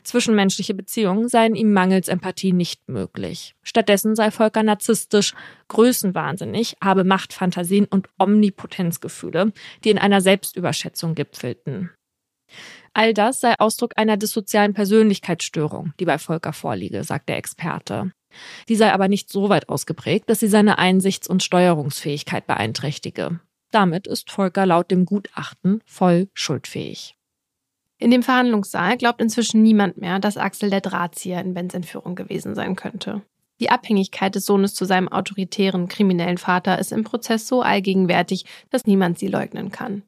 Zwischenmenschliche 0.04 0.74
Beziehungen 0.74 1.28
seien 1.28 1.54
ihm 1.54 1.72
mangels 1.72 2.08
Empathie 2.08 2.52
nicht 2.52 2.88
möglich. 2.88 3.54
Stattdessen 3.62 4.16
sei 4.16 4.30
Volker 4.30 4.62
narzisstisch, 4.62 5.34
größenwahnsinnig, 5.68 6.76
habe 6.82 7.04
Machtfantasien 7.04 7.86
und 7.86 8.08
Omnipotenzgefühle, 8.18 9.52
die 9.84 9.90
in 9.90 9.98
einer 9.98 10.20
Selbstüberschätzung 10.20 11.14
gipfelten. 11.14 11.90
All 12.94 13.12
das 13.12 13.40
sei 13.40 13.54
Ausdruck 13.58 13.92
einer 13.96 14.16
dissozialen 14.16 14.72
Persönlichkeitsstörung, 14.72 15.92
die 16.00 16.06
bei 16.06 16.16
Volker 16.18 16.52
vorliege, 16.52 17.04
sagt 17.04 17.28
der 17.28 17.36
Experte. 17.36 18.12
Die 18.68 18.76
sei 18.76 18.92
aber 18.92 19.08
nicht 19.08 19.30
so 19.30 19.48
weit 19.48 19.68
ausgeprägt, 19.68 20.28
dass 20.30 20.40
sie 20.40 20.48
seine 20.48 20.78
Einsichts- 20.78 21.28
und 21.28 21.42
Steuerungsfähigkeit 21.42 22.46
beeinträchtige. 22.46 23.40
Damit 23.70 24.06
ist 24.06 24.30
Volker 24.30 24.66
laut 24.66 24.90
dem 24.90 25.04
Gutachten 25.04 25.82
voll 25.84 26.28
schuldfähig. 26.34 27.16
In 27.98 28.10
dem 28.10 28.22
Verhandlungssaal 28.22 28.96
glaubt 28.98 29.20
inzwischen 29.20 29.62
niemand 29.62 29.98
mehr, 29.98 30.18
dass 30.18 30.36
Axel 30.36 30.70
der 30.70 30.82
Drahtzieher 30.82 31.40
in 31.40 31.54
Bens 31.54 31.74
Entführung 31.74 32.14
gewesen 32.14 32.54
sein 32.54 32.76
könnte. 32.76 33.22
Die 33.58 33.70
Abhängigkeit 33.70 34.34
des 34.34 34.44
Sohnes 34.44 34.74
zu 34.74 34.84
seinem 34.84 35.08
autoritären, 35.08 35.88
kriminellen 35.88 36.36
Vater 36.36 36.78
ist 36.78 36.92
im 36.92 37.04
Prozess 37.04 37.48
so 37.48 37.62
allgegenwärtig, 37.62 38.44
dass 38.70 38.86
niemand 38.86 39.18
sie 39.18 39.28
leugnen 39.28 39.70
kann. 39.70 40.02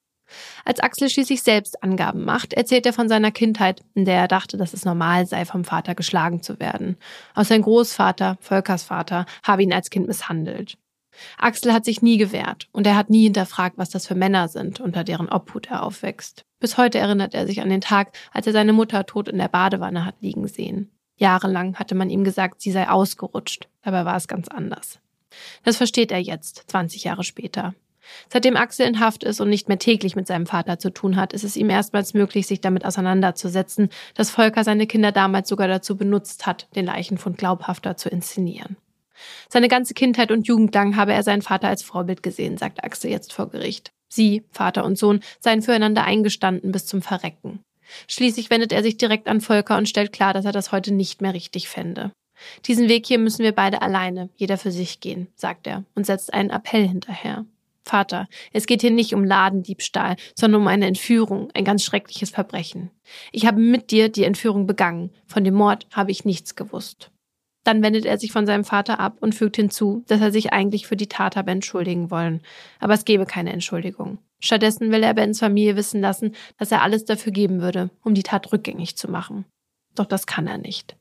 Als 0.65 0.81
Axel 0.81 1.09
schließlich 1.09 1.43
selbst 1.43 1.83
Angaben 1.83 2.25
macht, 2.25 2.53
erzählt 2.53 2.87
er 2.87 2.93
von 2.93 3.09
seiner 3.09 3.31
Kindheit, 3.31 3.83
in 3.95 4.05
der 4.05 4.17
er 4.17 4.29
dachte, 4.29 4.57
dass 4.57 4.75
es 4.75 4.85
normal 4.85 5.27
sei, 5.27 5.45
vom 5.45 5.65
Vater 5.65 5.95
geschlagen 5.95 6.43
zu 6.43 6.61
werden. 6.61 6.97
Auch 7.35 7.45
sein 7.45 7.63
Großvater, 7.63 8.37
Volkers 8.41 8.83
Vater, 8.83 9.27
habe 9.43 9.63
ihn 9.63 9.73
als 9.73 9.91
Kind 9.91 10.07
misshandelt. 10.07 10.77
Axel 11.37 11.73
hat 11.73 11.85
sich 11.85 12.03
nie 12.03 12.17
gewehrt 12.17 12.69
und 12.73 12.87
er 12.87 12.97
hat 12.97 13.11
nie 13.11 13.25
hinterfragt, 13.25 13.79
was 13.79 13.91
das 13.91 14.07
für 14.07 14.15
Männer 14.15 14.49
sind, 14.49 14.81
unter 14.81 15.05
deren 15.05 15.29
Obhut 15.29 15.67
er 15.67 15.83
aufwächst. 15.83 16.45
Bis 16.61 16.77
heute 16.77 16.99
erinnert 16.99 17.35
er 17.35 17.47
sich 17.47 17.61
an 17.61 17.71
den 17.71 17.81
Tag, 17.81 18.17
als 18.33 18.47
er 18.47 18.53
seine 18.53 18.73
Mutter 18.73 19.07
tot 19.07 19.29
in 19.29 19.39
der 19.39 19.49
Badewanne 19.49 20.05
hat 20.05 20.17
liegen 20.21 20.47
sehen. 20.47 20.91
Jahrelang 21.17 21.75
hatte 21.75 21.95
man 21.95 22.11
ihm 22.11 22.25
gesagt, 22.25 22.61
sie 22.61 22.71
sei 22.71 22.89
ausgerutscht, 22.89 23.69
dabei 23.83 24.05
war 24.05 24.17
es 24.17 24.29
ganz 24.29 24.49
anders. 24.49 25.01
Das 25.65 25.77
versteht 25.77 26.13
er 26.13 26.21
jetzt, 26.21 26.65
20 26.69 27.05
Jahre 27.05 27.25
später. 27.25 27.75
Seitdem 28.29 28.57
Axel 28.57 28.87
in 28.87 29.01
Haft 29.01 29.25
ist 29.25 29.41
und 29.41 29.49
nicht 29.49 29.69
mehr 29.69 29.79
täglich 29.79 30.17
mit 30.17 30.27
seinem 30.27 30.47
Vater 30.47 30.79
zu 30.79 30.91
tun 30.91 31.17
hat, 31.17 31.33
ist 31.33 31.45
es 31.45 31.57
ihm 31.57 31.71
erstmals 31.71 32.15
möglich, 32.15 32.47
sich 32.47 32.61
damit 32.61 32.85
auseinanderzusetzen, 32.85 33.91
dass 34.15 34.31
Volker 34.31 34.65
seine 34.65 34.87
Kinder 34.87 35.13
damals 35.13 35.49
sogar 35.49 35.69
dazu 35.69 35.97
benutzt 35.97 36.47
hat, 36.47 36.69
den 36.75 36.87
Leichenfund 36.87 37.39
glaubhafter 37.39 37.97
zu 37.97 38.09
inszenieren. 38.09 38.77
Seine 39.49 39.69
ganze 39.69 39.95
Kindheit 39.95 40.31
und 40.31 40.47
Jugend 40.47 40.75
lang 40.75 40.97
habe 40.97 41.13
er 41.13 41.23
seinen 41.23 41.43
Vater 41.43 41.69
als 41.69 41.83
Vorbild 41.83 42.23
gesehen, 42.23 42.57
sagt 42.57 42.85
Axel 42.85 43.11
jetzt 43.11 43.33
vor 43.33 43.51
Gericht. 43.51 43.91
Sie, 44.09 44.45
Vater 44.51 44.85
und 44.85 44.97
Sohn, 44.97 45.21
seien 45.41 45.63
füreinander 45.63 46.05
eingestanden 46.05 46.73
bis 46.73 46.87
zum 46.87 47.03
Verrecken. 47.03 47.61
Schließlich 48.07 48.51
wendet 48.51 48.73
er 48.73 48.83
sich 48.83 48.97
direkt 48.97 49.29
an 49.29 49.41
Volker 49.41 49.77
und 49.77 49.89
stellt 49.89 50.13
klar, 50.13 50.35
dass 50.35 50.45
er 50.45 50.53
das 50.53 50.73
heute 50.73 50.93
nicht 50.93 51.23
mehr 51.23 51.35
richtig 51.35 51.69
fände. 51.69 52.13
Diesen 52.67 52.89
Weg 52.89 53.07
hier 53.07 53.19
müssen 53.19 53.43
wir 53.43 53.53
beide 53.53 53.83
alleine, 53.83 54.31
jeder 54.37 54.59
für 54.59 54.71
sich 54.71 55.01
gehen, 55.01 55.29
sagt 55.35 55.67
er 55.67 55.85
und 55.95 56.07
setzt 56.07 56.33
einen 56.33 56.51
Appell 56.51 56.87
hinterher. 56.87 57.45
Vater, 57.85 58.29
es 58.53 58.67
geht 58.67 58.83
hier 58.83 58.91
nicht 58.91 59.15
um 59.15 59.25
Ladendiebstahl, 59.25 60.17
sondern 60.35 60.63
um 60.63 60.69
eine 60.69 60.87
Entführung, 60.87 61.51
ein 61.55 61.65
ganz 61.65 61.85
schreckliches 61.85 62.31
Verbrechen. 62.31 62.91
Ich 63.33 63.47
habe 63.47 63.61
mit 63.61 63.91
dir 63.91 64.09
die 64.09 64.25
Entführung 64.25 64.67
begangen. 64.67 65.11
Von 65.27 65.45
dem 65.45 65.55
Mord 65.55 65.87
habe 65.93 66.11
ich 66.11 66.25
nichts 66.25 66.55
gewusst. 66.55 67.11
Dann 67.65 67.83
wendet 67.83 68.05
er 68.05 68.19
sich 68.19 68.33
von 68.33 68.47
seinem 68.47 68.65
Vater 68.65 69.01
ab 69.01 69.19
und 69.21 69.35
fügt 69.35 69.57
hinzu, 69.57 70.05
dass 70.07 70.21
er 70.21 70.33
sich 70.33 70.53
eigentlich 70.53 70.87
für 70.87 70.97
die 70.97 71.09
Tat 71.09 71.37
habe 71.37 71.51
entschuldigen 71.51 72.11
wollen. 72.11 72.43
Aber 72.79 72.95
es 72.95 73.05
gebe 73.05 73.27
keine 73.27 73.53
Entschuldigung. 73.53 74.19
Stattdessen 74.41 74.93
will 74.93 75.03
er 75.03 75.15
Bens 75.15 75.41
Familie 75.41 75.77
wissen 75.77 76.01
lassen, 76.01 76.35
dass 76.57 76.73
er 76.73 76.83
alles 76.83 77.05
dafür 77.05 77.33
geben 77.33 77.61
würde, 77.61 77.91
um 78.03 78.15
die 78.15 78.23
Tat 78.23 78.53
rückgängig 78.53 78.97
zu 78.97 79.11
machen. 79.11 79.45
Doch 79.95 80.07
das 80.07 80.27
kann 80.27 80.47
er 80.47 80.59
nicht. 80.59 80.97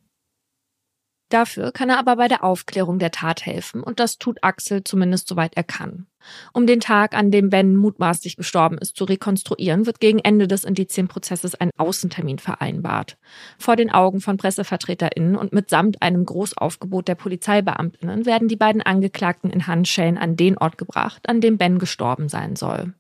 Dafür 1.30 1.72
kann 1.74 1.90
er 1.90 1.99
aber 1.99 2.16
bei 2.16 2.30
der 2.30 2.44
Aufklärung 2.44 2.99
der 2.99 3.12
Tat 3.12 3.45
helfen 3.45 3.84
und 3.84 3.99
das 3.99 4.18
tut 4.18 4.44
Axel 4.44 4.84
zumindest 4.84 5.28
soweit 5.28 5.58
er 5.58 5.64
kann. 5.64 6.08
Um 6.54 6.68
den 6.68 6.80
Tag, 6.80 7.16
an 7.16 7.32
dem 7.32 7.49
Ben 7.49 7.76
mutmaßlich 7.76 8.36
gestorben 8.36 8.78
ist, 8.78 8.95
zu 8.95 9.06
rekonstruieren, 9.06 9.86
wird 9.86 9.99
gegen 9.99 10.20
Ende 10.20 10.48
des 10.48 10.64
Indizienprozesses 10.64 11.56
ein 11.56 11.72
Außentermin 11.78 12.40
vereinbart. 12.40 13.18
Vor 13.58 13.76
den 13.76 13.91
Augen 13.91 14.22
von 14.22 14.38
PressevertreterInnen 14.38 15.36
und 15.36 15.54
mitsamt 15.54 16.02
einem 16.02 16.26
Großaufgebot 16.26 17.08
der 17.08 17.16
PolizeibeamtInnen 17.16 18.26
werden 18.26 18.48
die 18.48 18.56
beiden 18.56 18.82
Angeklagten 18.82 19.49
in 19.49 19.68
Handschellen 19.68 20.18
an 20.18 20.36
den 20.36 20.58
Ort 20.58 20.78
gebracht, 20.78 21.28
an 21.30 21.41
dem 21.41 21.58
Ben 21.58 21.80
gestorben 21.80 22.30
sein 22.30 22.56
soll. 22.56 22.94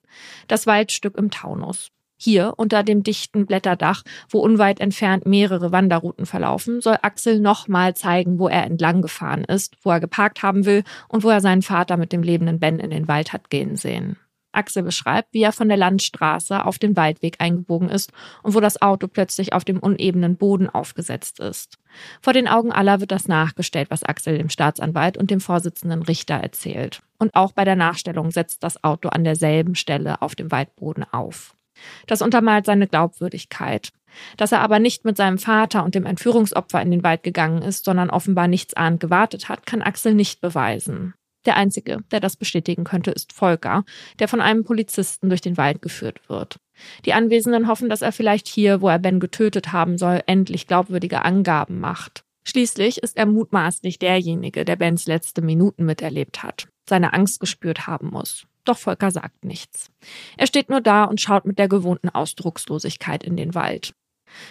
Das 0.47 0.67
Waldstück 0.67 1.17
im 1.17 1.31
Taunus. 1.31 1.91
Hier, 2.17 2.53
unter 2.57 2.83
dem 2.83 3.03
dichten 3.03 3.45
Blätterdach, 3.45 4.03
wo 4.29 4.39
unweit 4.39 4.79
entfernt 4.79 5.25
mehrere 5.25 5.71
Wanderrouten 5.71 6.25
verlaufen, 6.25 6.81
soll 6.81 6.97
Axel 7.01 7.39
nochmal 7.39 7.95
zeigen, 7.95 8.39
wo 8.39 8.47
er 8.47 8.63
entlang 8.63 9.03
gefahren 9.03 9.43
ist, 9.43 9.77
wo 9.83 9.91
er 9.91 9.99
geparkt 9.99 10.41
haben 10.41 10.65
will 10.65 10.83
und 11.07 11.23
wo 11.23 11.29
er 11.29 11.41
seinen 11.41 11.61
Vater 11.61 11.95
mit 11.95 12.11
dem 12.11 12.23
lebenden 12.23 12.59
Ben 12.59 12.79
in 12.79 12.89
den 12.89 13.07
Wald 13.07 13.33
hat 13.33 13.51
gehen 13.51 13.75
sehen. 13.75 14.17
Axel 14.51 14.81
beschreibt, 14.81 15.33
wie 15.33 15.43
er 15.43 15.51
von 15.51 15.67
der 15.67 15.77
Landstraße 15.77 16.65
auf 16.65 16.79
den 16.79 16.97
Waldweg 16.97 17.35
eingebogen 17.39 17.89
ist 17.89 18.11
und 18.41 18.55
wo 18.55 18.59
das 18.59 18.81
Auto 18.81 19.07
plötzlich 19.07 19.53
auf 19.53 19.63
dem 19.63 19.79
unebenen 19.79 20.35
Boden 20.35 20.67
aufgesetzt 20.69 21.39
ist. 21.39 21.77
Vor 22.21 22.33
den 22.33 22.47
Augen 22.47 22.71
aller 22.71 22.99
wird 22.99 23.11
das 23.11 23.27
nachgestellt, 23.27 23.91
was 23.91 24.03
Axel 24.03 24.37
dem 24.37 24.49
Staatsanwalt 24.49 25.17
und 25.17 25.29
dem 25.29 25.39
Vorsitzenden 25.39 26.01
Richter 26.01 26.35
erzählt. 26.35 27.01
Und 27.19 27.35
auch 27.35 27.51
bei 27.51 27.65
der 27.65 27.75
Nachstellung 27.75 28.31
setzt 28.31 28.63
das 28.63 28.83
Auto 28.83 29.09
an 29.09 29.23
derselben 29.23 29.75
Stelle 29.75 30.21
auf 30.21 30.35
dem 30.35 30.51
Waldboden 30.51 31.03
auf. 31.03 31.56
Das 32.05 32.21
untermalt 32.21 32.65
seine 32.65 32.87
Glaubwürdigkeit. 32.87 33.91
Dass 34.37 34.51
er 34.51 34.61
aber 34.61 34.79
nicht 34.79 35.05
mit 35.05 35.17
seinem 35.17 35.37
Vater 35.37 35.83
und 35.83 35.95
dem 35.95 36.05
Entführungsopfer 36.05 36.81
in 36.81 36.91
den 36.91 37.03
Wald 37.03 37.23
gegangen 37.23 37.61
ist, 37.61 37.85
sondern 37.85 38.09
offenbar 38.09 38.47
nichtsahnd 38.47 38.99
gewartet 38.99 39.49
hat, 39.49 39.65
kann 39.65 39.81
Axel 39.81 40.13
nicht 40.13 40.41
beweisen. 40.41 41.13
Der 41.45 41.55
Einzige, 41.55 41.99
der 42.11 42.19
das 42.19 42.35
bestätigen 42.35 42.83
könnte, 42.83 43.11
ist 43.11 43.31
Volker, 43.31 43.85
der 44.19 44.27
von 44.27 44.41
einem 44.41 44.65
Polizisten 44.65 45.29
durch 45.29 45.41
den 45.41 45.55
Wald 45.55 45.81
geführt 45.81 46.27
wird. 46.27 46.59
Die 47.05 47.13
Anwesenden 47.13 47.67
hoffen, 47.67 47.89
dass 47.89 48.01
er 48.01 48.11
vielleicht 48.11 48.47
hier, 48.47 48.81
wo 48.81 48.89
er 48.89 48.99
Ben 48.99 49.19
getötet 49.19 49.71
haben 49.71 49.97
soll, 49.97 50.21
endlich 50.25 50.67
glaubwürdige 50.67 51.23
Angaben 51.23 51.79
macht. 51.79 52.23
Schließlich 52.45 52.99
ist 52.99 53.17
er 53.17 53.25
mutmaßlich 53.25 53.99
derjenige, 53.99 54.65
der 54.65 54.75
Bens 54.75 55.05
letzte 55.05 55.41
Minuten 55.41 55.85
miterlebt 55.85 56.43
hat, 56.43 56.67
seine 56.87 57.13
Angst 57.13 57.39
gespürt 57.39 57.87
haben 57.87 58.09
muss. 58.09 58.45
Doch 58.67 58.77
Volker 58.77 59.11
sagt 59.11 59.45
nichts. 59.45 59.89
Er 60.35 60.45
steht 60.45 60.69
nur 60.69 60.81
da 60.81 61.05
und 61.05 61.21
schaut 61.21 61.45
mit 61.45 61.57
der 61.57 61.69
gewohnten 61.69 62.09
Ausdruckslosigkeit 62.09 63.23
in 63.23 63.37
den 63.37 63.55
Wald. 63.55 63.93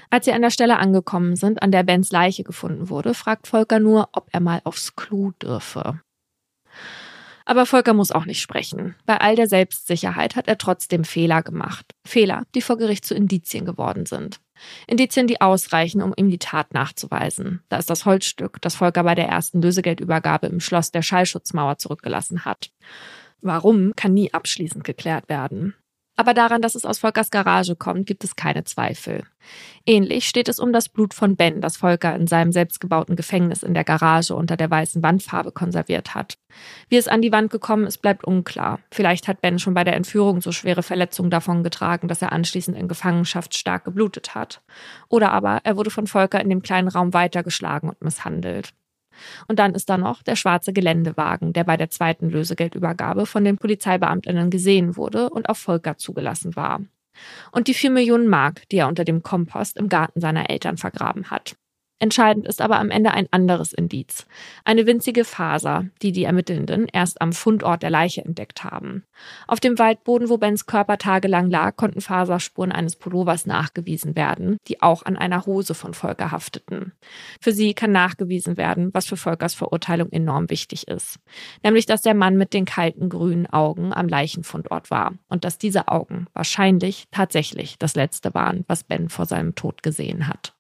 Als 0.09 0.25
sie 0.25 0.33
an 0.33 0.41
der 0.41 0.51
Stelle 0.51 0.79
angekommen 0.79 1.37
sind, 1.37 1.63
an 1.63 1.71
der 1.71 1.83
Bens 1.83 2.11
Leiche 2.11 2.43
gefunden 2.43 2.89
wurde, 2.89 3.13
fragt 3.13 3.47
Volker 3.47 3.79
nur, 3.79 4.09
ob 4.13 4.29
er 4.33 4.41
mal 4.41 4.63
aufs 4.65 4.97
Klo 4.97 5.33
dürfe. 5.43 6.01
Aber 7.45 7.67
Volker 7.67 7.93
muss 7.93 8.11
auch 8.11 8.25
nicht 8.25 8.41
sprechen. 8.41 8.97
Bei 9.05 9.19
all 9.21 9.37
der 9.37 9.49
Selbstsicherheit 9.49 10.35
hat 10.35 10.49
er 10.49 10.57
trotzdem 10.57 11.05
Fehler 11.05 11.43
gemacht. 11.43 11.95
Fehler, 12.05 12.45
die 12.55 12.63
vor 12.63 12.79
Gericht 12.79 13.05
zu 13.05 13.15
Indizien 13.15 13.67
geworden 13.67 14.07
sind. 14.07 14.41
Indizien, 14.87 15.27
die 15.27 15.43
ausreichen, 15.43 16.03
um 16.03 16.15
ihm 16.17 16.31
die 16.31 16.39
Tat 16.39 16.73
nachzuweisen. 16.73 17.63
Da 17.69 17.77
ist 17.77 17.91
das 17.91 18.07
Holzstück, 18.07 18.63
das 18.63 18.75
Volker 18.75 19.05
bei 19.05 19.15
der 19.15 19.29
ersten 19.29 19.61
Lösegeldübergabe 19.61 20.47
im 20.47 20.59
Schloss 20.59 20.91
der 20.91 21.03
Schallschutzmauer 21.03 21.77
zurückgelassen 21.77 22.47
hat. 22.47 22.71
Warum 23.41 23.93
kann 23.97 24.15
nie 24.15 24.33
abschließend 24.33 24.85
geklärt 24.85 25.29
werden. 25.29 25.75
Aber 26.19 26.33
daran, 26.33 26.63
dass 26.63 26.75
es 26.75 26.87
aus 26.87 26.99
Volkers 26.99 27.31
Garage 27.31 27.77
kommt, 27.77 28.07
gibt 28.07 28.25
es 28.25 28.37
keine 28.37 28.65
Zweifel. 28.65 29.25
Ähnlich 29.85 30.27
steht 30.27 30.49
es 30.49 30.59
um 30.59 30.73
das 30.73 30.89
Blut 30.89 31.13
von 31.13 31.37
Ben, 31.37 31.61
das 31.61 31.77
Volker 31.77 32.17
in 32.17 32.27
seinem 32.27 32.53
selbstgebauten 32.53 33.17
Gefängnis 33.17 33.63
in 33.63 33.75
der 33.75 33.85
Garage 33.85 34.35
unter 34.35 34.57
der 34.57 34.71
weißen 34.71 35.03
Wandfarbe 35.03 35.53
konserviert 35.53 36.15
hat. 36.15 36.39
Wie 36.89 36.97
es 36.97 37.07
an 37.07 37.21
die 37.21 37.33
Wand 37.33 37.51
gekommen 37.51 37.87
ist, 37.87 37.99
bleibt 37.99 38.25
unklar. 38.25 38.81
Vielleicht 38.91 39.29
hat 39.29 39.43
Ben 39.43 39.59
schon 39.59 39.75
bei 39.75 39.85
der 39.85 39.95
Entführung 39.95 40.41
so 40.41 40.53
schwere 40.53 40.83
Verletzungen 40.83 41.31
davon 41.31 41.63
getragen, 41.63 42.09
dass 42.09 42.23
er 42.23 42.33
anschließend 42.33 42.79
in 42.79 42.89
Gefangenschaft 42.89 43.55
stark 43.55 43.85
geblutet 43.85 44.35
hat. 44.35 44.63
Oder 45.11 45.33
aber 45.33 45.61
er 45.65 45.77
wurde 45.77 45.91
von 45.91 46.07
Volker 46.07 46.41
in 46.41 46.49
dem 46.49 46.63
kleinen 46.63 46.89
Raum 46.89 47.13
weitergeschlagen 47.13 47.91
und 47.91 48.01
misshandelt. 48.01 48.73
Und 49.49 49.59
dann 49.59 49.75
ist 49.75 49.89
da 49.89 49.99
noch 49.99 50.23
der 50.23 50.37
schwarze 50.37 50.73
Geländewagen, 50.73 51.53
der 51.53 51.65
bei 51.65 51.77
der 51.77 51.91
zweiten 51.91 52.31
Lösegeldübergabe 52.31 53.27
von 53.27 53.45
den 53.45 53.59
Polizeibeamtinnen 53.59 54.51
gesehen 54.51 54.97
wurde 54.97 55.31
und 55.31 55.49
auf 55.49 55.59
Volker 55.59 55.97
zugelassen 55.97 56.57
war. 56.57 56.81
Und 57.51 57.69
die 57.69 57.75
vier 57.75 57.91
Millionen 57.91 58.29
Mark, 58.29 58.69
die 58.69 58.79
er 58.79 58.89
unter 58.89 59.05
dem 59.05 59.23
Kompost 59.23 59.77
im 59.77 59.89
Garten 59.89 60.21
seiner 60.21 60.51
Eltern 60.51 60.77
vergraben 60.77 61.31
hat. 61.31 61.57
Entscheidend 61.99 62.47
ist 62.47 62.61
aber 62.61 62.79
am 62.79 62.91
Ende 62.91 63.13
ein 63.13 63.27
anderes 63.31 63.73
Indiz. 63.73 64.27
Eine 64.67 64.87
winzige 64.87 65.25
Faser, 65.25 65.87
die 66.03 66.13
die 66.13 66.25
Ermittelnden 66.25 66.89
erst 66.93 67.23
am 67.23 67.33
Fundort 67.33 67.83
der 67.83 67.89
Leiche 67.89 68.23
entdeckt 68.23 68.65
haben. 68.65 69.05
Auf 69.47 69.61
dem 69.61 69.79
Waldboden, 69.79 70.29
wo 70.29 70.37
Bens 70.37 70.67
Körper 70.67 70.99
tagelang 70.99 71.51
lag, 71.51 71.77
konnten 71.77 72.03
Faserspuren 72.03 72.71
eines 72.71 72.97
Pullovers 72.97 73.47
nachgewiesen 73.47 74.15
werden, 74.15 74.59
die 74.69 74.83
auch 74.83 75.07
an 75.07 75.17
einer 75.17 75.47
Hose 75.47 75.73
von 75.73 75.95
Volker 75.95 76.33
hafteten. 76.33 76.93
Für 77.41 77.53
sie 77.53 77.73
kann 77.73 77.93
nachgewiesen 77.93 78.59
werden, 78.59 78.93
was 78.93 79.07
für 79.07 79.17
Volkers 79.17 79.55
Verurteilung 79.55 80.13
enorm 80.13 80.51
wichtig 80.51 80.89
ist. 80.89 81.19
Nämlich, 81.63 81.87
dass 81.87 82.03
der 82.03 82.15
Mann 82.15 82.37
mit 82.37 82.53
den 82.53 82.67
kalten 82.67 83.09
grünen 83.09 83.47
Augen 83.47 83.95
am 83.95 84.07
Leichenfundort 84.07 84.91
war 84.91 85.15
und 85.29 85.45
dass 85.45 85.57
diese 85.57 85.89
Augen 85.89 86.27
wahrscheinlich 86.35 87.07
tatsächlich 87.11 87.79
das 87.79 87.95
letzte 87.95 88.35
waren, 88.35 88.65
was 88.69 88.85
Ben 88.85 89.09
vor 89.09 89.25
seinem 89.25 89.55
Tod 89.55 89.83
gesehen 89.83 90.29
hat. 90.29 90.56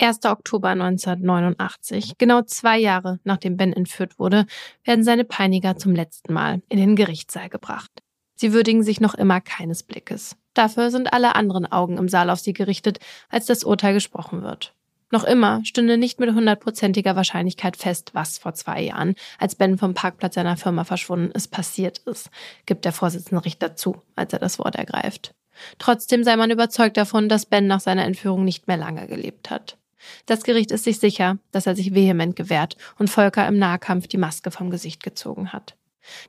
1. 0.00 0.24
Oktober 0.26 0.68
1989, 0.68 2.18
genau 2.18 2.42
zwei 2.42 2.78
Jahre 2.78 3.18
nachdem 3.24 3.56
Ben 3.56 3.72
entführt 3.72 4.18
wurde, 4.18 4.46
werden 4.84 5.02
seine 5.02 5.24
Peiniger 5.24 5.76
zum 5.76 5.94
letzten 5.94 6.32
Mal 6.32 6.62
in 6.68 6.78
den 6.78 6.94
Gerichtssaal 6.94 7.48
gebracht. 7.48 7.90
Sie 8.36 8.52
würdigen 8.52 8.84
sich 8.84 9.00
noch 9.00 9.14
immer 9.14 9.40
keines 9.40 9.82
Blickes. 9.82 10.36
Dafür 10.54 10.92
sind 10.92 11.12
alle 11.12 11.34
anderen 11.34 11.66
Augen 11.66 11.98
im 11.98 12.08
Saal 12.08 12.30
auf 12.30 12.38
sie 12.38 12.52
gerichtet, 12.52 13.00
als 13.28 13.46
das 13.46 13.64
Urteil 13.64 13.92
gesprochen 13.92 14.42
wird. 14.42 14.72
Noch 15.10 15.24
immer 15.24 15.64
stünde 15.64 15.96
nicht 15.96 16.20
mit 16.20 16.32
hundertprozentiger 16.32 17.16
Wahrscheinlichkeit 17.16 17.76
fest, 17.76 18.10
was 18.12 18.38
vor 18.38 18.54
zwei 18.54 18.82
Jahren, 18.82 19.14
als 19.38 19.56
Ben 19.56 19.78
vom 19.78 19.94
Parkplatz 19.94 20.34
seiner 20.34 20.56
Firma 20.56 20.84
verschwunden 20.84 21.32
ist, 21.32 21.48
passiert 21.48 21.98
ist, 21.98 22.30
gibt 22.66 22.84
der 22.84 22.92
Vorsitzende 22.92 23.44
Richter 23.44 23.74
zu, 23.74 24.02
als 24.14 24.32
er 24.32 24.38
das 24.38 24.58
Wort 24.58 24.76
ergreift. 24.76 25.34
Trotzdem 25.78 26.22
sei 26.22 26.36
man 26.36 26.50
überzeugt 26.50 26.96
davon, 26.96 27.28
dass 27.28 27.46
Ben 27.46 27.66
nach 27.66 27.80
seiner 27.80 28.04
Entführung 28.04 28.44
nicht 28.44 28.68
mehr 28.68 28.76
lange 28.76 29.08
gelebt 29.08 29.50
hat. 29.50 29.78
Das 30.26 30.42
Gericht 30.42 30.70
ist 30.70 30.84
sich 30.84 30.98
sicher, 30.98 31.38
dass 31.52 31.66
er 31.66 31.76
sich 31.76 31.94
vehement 31.94 32.36
gewehrt 32.36 32.76
und 32.98 33.10
Volker 33.10 33.46
im 33.46 33.58
Nahkampf 33.58 34.06
die 34.06 34.18
Maske 34.18 34.50
vom 34.50 34.70
Gesicht 34.70 35.02
gezogen 35.02 35.52
hat. 35.52 35.76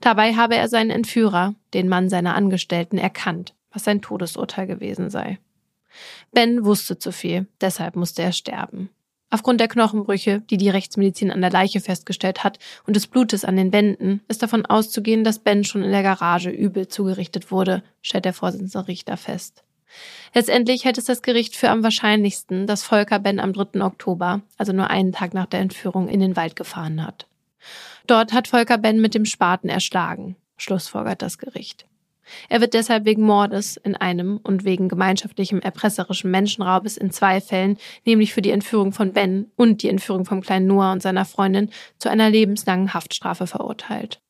Dabei 0.01 0.35
habe 0.35 0.55
er 0.55 0.67
seinen 0.67 0.89
Entführer, 0.89 1.55
den 1.73 1.87
Mann 1.87 2.09
seiner 2.09 2.35
Angestellten, 2.35 2.97
erkannt, 2.97 3.53
was 3.71 3.83
sein 3.83 4.01
Todesurteil 4.01 4.67
gewesen 4.67 5.09
sei. 5.09 5.39
Ben 6.31 6.65
wusste 6.65 6.97
zu 6.99 7.11
viel, 7.11 7.47
deshalb 7.61 7.95
musste 7.95 8.21
er 8.21 8.31
sterben. 8.31 8.89
Aufgrund 9.31 9.59
der 9.61 9.67
Knochenbrüche, 9.67 10.41
die 10.41 10.57
die 10.57 10.69
Rechtsmedizin 10.69 11.31
an 11.31 11.41
der 11.41 11.51
Leiche 11.51 11.81
festgestellt 11.81 12.43
hat, 12.43 12.57
und 12.87 12.95
des 12.95 13.05
Blutes 13.05 13.45
an 13.45 13.57
den 13.57 13.71
Wänden, 13.71 14.21
ist 14.27 14.41
davon 14.41 14.65
auszugehen, 14.65 15.23
dass 15.23 15.39
Ben 15.39 15.63
schon 15.63 15.83
in 15.83 15.91
der 15.91 16.01
Garage 16.01 16.49
übel 16.49 16.87
zugerichtet 16.87 17.51
wurde, 17.51 17.83
stellt 18.01 18.25
der 18.25 18.33
Vorsitzende 18.33 18.87
Richter 18.87 19.17
fest. 19.17 19.63
Letztendlich 20.33 20.85
hält 20.85 20.97
es 20.97 21.05
das 21.05 21.21
Gericht 21.21 21.55
für 21.55 21.69
am 21.69 21.83
wahrscheinlichsten, 21.83 22.67
dass 22.67 22.83
Volker 22.83 23.19
Ben 23.19 23.39
am 23.39 23.53
3. 23.53 23.81
Oktober, 23.81 24.41
also 24.57 24.73
nur 24.73 24.89
einen 24.89 25.11
Tag 25.11 25.33
nach 25.33 25.47
der 25.47 25.59
Entführung, 25.59 26.07
in 26.07 26.19
den 26.19 26.35
Wald 26.35 26.55
gefahren 26.55 27.05
hat. 27.05 27.27
Dort 28.07 28.33
hat 28.33 28.47
Volker 28.47 28.77
Ben 28.77 29.01
mit 29.01 29.15
dem 29.15 29.25
Spaten 29.25 29.69
erschlagen, 29.69 30.35
schlussfolgert 30.57 31.21
das 31.21 31.37
Gericht. 31.37 31.85
Er 32.47 32.61
wird 32.61 32.73
deshalb 32.73 33.05
wegen 33.05 33.23
Mordes 33.23 33.77
in 33.77 33.95
einem 33.95 34.37
und 34.37 34.63
wegen 34.63 34.87
gemeinschaftlichem 34.87 35.61
erpresserischen 35.61 36.31
Menschenraubes 36.31 36.97
in 36.97 37.11
zwei 37.11 37.41
Fällen, 37.41 37.77
nämlich 38.05 38.33
für 38.33 38.41
die 38.41 38.51
Entführung 38.51 38.91
von 38.91 39.13
Ben 39.13 39.51
und 39.55 39.81
die 39.81 39.89
Entführung 39.89 40.25
vom 40.25 40.41
kleinen 40.41 40.67
Noah 40.67 40.91
und 40.91 41.01
seiner 41.01 41.25
Freundin, 41.25 41.71
zu 41.97 42.09
einer 42.09 42.29
lebenslangen 42.29 42.93
Haftstrafe 42.93 43.47
verurteilt. 43.47 44.21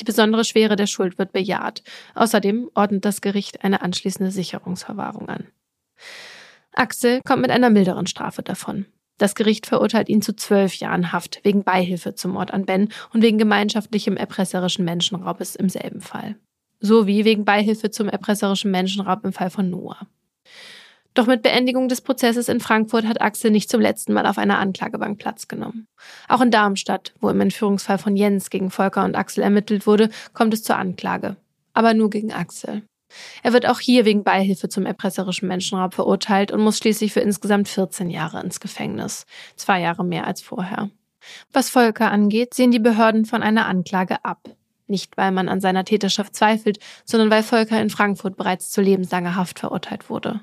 Die 0.00 0.04
besondere 0.04 0.44
Schwere 0.44 0.76
der 0.76 0.86
Schuld 0.86 1.18
wird 1.18 1.32
bejaht. 1.32 1.82
Außerdem 2.14 2.70
ordnet 2.74 3.04
das 3.04 3.20
Gericht 3.20 3.64
eine 3.64 3.82
anschließende 3.82 4.30
Sicherungsverwahrung 4.30 5.28
an. 5.28 5.46
Axel 6.72 7.20
kommt 7.24 7.42
mit 7.42 7.50
einer 7.50 7.70
milderen 7.70 8.06
Strafe 8.06 8.42
davon. 8.42 8.86
Das 9.16 9.36
Gericht 9.36 9.66
verurteilt 9.66 10.08
ihn 10.08 10.22
zu 10.22 10.34
zwölf 10.34 10.74
Jahren 10.74 11.12
Haft 11.12 11.40
wegen 11.44 11.62
Beihilfe 11.62 12.14
zum 12.14 12.32
Mord 12.32 12.52
an 12.52 12.66
Ben 12.66 12.88
und 13.12 13.22
wegen 13.22 13.38
gemeinschaftlichem 13.38 14.16
erpresserischen 14.16 14.84
Menschenraubes 14.84 15.54
im 15.54 15.68
selben 15.68 16.00
Fall. 16.00 16.36
Sowie 16.80 17.24
wegen 17.24 17.44
Beihilfe 17.44 17.90
zum 17.90 18.08
erpresserischen 18.08 18.72
Menschenraub 18.72 19.24
im 19.24 19.32
Fall 19.32 19.50
von 19.50 19.70
Noah. 19.70 20.08
Doch 21.14 21.26
mit 21.26 21.42
Beendigung 21.42 21.88
des 21.88 22.00
Prozesses 22.00 22.48
in 22.48 22.58
Frankfurt 22.58 23.06
hat 23.06 23.20
Axel 23.20 23.52
nicht 23.52 23.70
zum 23.70 23.80
letzten 23.80 24.12
Mal 24.12 24.26
auf 24.26 24.36
einer 24.36 24.58
Anklagebank 24.58 25.18
Platz 25.18 25.46
genommen. 25.46 25.86
Auch 26.28 26.40
in 26.40 26.50
Darmstadt, 26.50 27.14
wo 27.20 27.30
im 27.30 27.40
Entführungsfall 27.40 27.98
von 27.98 28.16
Jens 28.16 28.50
gegen 28.50 28.70
Volker 28.70 29.04
und 29.04 29.14
Axel 29.14 29.44
ermittelt 29.44 29.86
wurde, 29.86 30.10
kommt 30.32 30.52
es 30.52 30.64
zur 30.64 30.76
Anklage. 30.76 31.36
Aber 31.72 31.94
nur 31.94 32.10
gegen 32.10 32.32
Axel. 32.32 32.82
Er 33.44 33.52
wird 33.52 33.66
auch 33.66 33.78
hier 33.78 34.04
wegen 34.04 34.24
Beihilfe 34.24 34.68
zum 34.68 34.86
erpresserischen 34.86 35.46
Menschenraub 35.46 35.94
verurteilt 35.94 36.50
und 36.50 36.60
muss 36.60 36.78
schließlich 36.78 37.12
für 37.12 37.20
insgesamt 37.20 37.68
14 37.68 38.10
Jahre 38.10 38.40
ins 38.40 38.58
Gefängnis. 38.58 39.24
Zwei 39.54 39.80
Jahre 39.80 40.04
mehr 40.04 40.26
als 40.26 40.42
vorher. 40.42 40.90
Was 41.52 41.70
Volker 41.70 42.10
angeht, 42.10 42.54
sehen 42.54 42.72
die 42.72 42.80
Behörden 42.80 43.24
von 43.24 43.42
einer 43.42 43.66
Anklage 43.66 44.24
ab. 44.24 44.48
Nicht, 44.88 45.16
weil 45.16 45.30
man 45.30 45.48
an 45.48 45.60
seiner 45.60 45.84
Täterschaft 45.84 46.34
zweifelt, 46.34 46.78
sondern 47.04 47.30
weil 47.30 47.44
Volker 47.44 47.80
in 47.80 47.88
Frankfurt 47.88 48.36
bereits 48.36 48.70
zu 48.70 48.82
lebenslanger 48.82 49.36
Haft 49.36 49.60
verurteilt 49.60 50.10
wurde. 50.10 50.40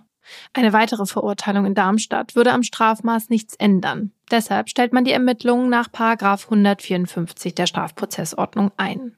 Eine 0.53 0.73
weitere 0.73 1.05
Verurteilung 1.05 1.65
in 1.65 1.75
Darmstadt 1.75 2.35
würde 2.35 2.53
am 2.53 2.63
Strafmaß 2.63 3.29
nichts 3.29 3.55
ändern. 3.55 4.11
Deshalb 4.29 4.69
stellt 4.69 4.93
man 4.93 5.03
die 5.03 5.11
Ermittlungen 5.11 5.69
nach 5.69 5.89
154 5.93 7.55
der 7.55 7.67
Strafprozessordnung 7.67 8.71
ein. 8.77 9.15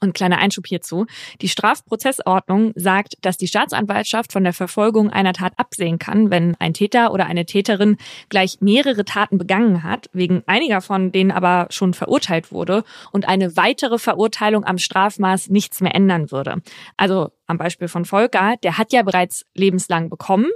Und 0.00 0.14
kleiner 0.14 0.38
Einschub 0.38 0.68
hierzu. 0.68 1.06
Die 1.40 1.48
Strafprozessordnung 1.48 2.72
sagt, 2.76 3.16
dass 3.22 3.36
die 3.36 3.48
Staatsanwaltschaft 3.48 4.32
von 4.32 4.44
der 4.44 4.52
Verfolgung 4.52 5.10
einer 5.10 5.32
Tat 5.32 5.54
absehen 5.56 5.98
kann, 5.98 6.30
wenn 6.30 6.54
ein 6.60 6.72
Täter 6.72 7.12
oder 7.12 7.26
eine 7.26 7.46
Täterin 7.46 7.96
gleich 8.28 8.58
mehrere 8.60 9.04
Taten 9.04 9.38
begangen 9.38 9.82
hat, 9.82 10.08
wegen 10.12 10.44
einiger 10.46 10.82
von 10.82 11.10
denen 11.10 11.32
aber 11.32 11.66
schon 11.70 11.94
verurteilt 11.94 12.52
wurde 12.52 12.84
und 13.10 13.26
eine 13.26 13.56
weitere 13.56 13.98
Verurteilung 13.98 14.64
am 14.64 14.78
Strafmaß 14.78 15.48
nichts 15.48 15.80
mehr 15.80 15.96
ändern 15.96 16.30
würde. 16.30 16.62
Also 16.96 17.32
am 17.48 17.58
Beispiel 17.58 17.88
von 17.88 18.04
Volker, 18.04 18.54
der 18.62 18.78
hat 18.78 18.92
ja 18.92 19.02
bereits 19.02 19.44
lebenslang 19.54 20.10
bekommen. 20.10 20.46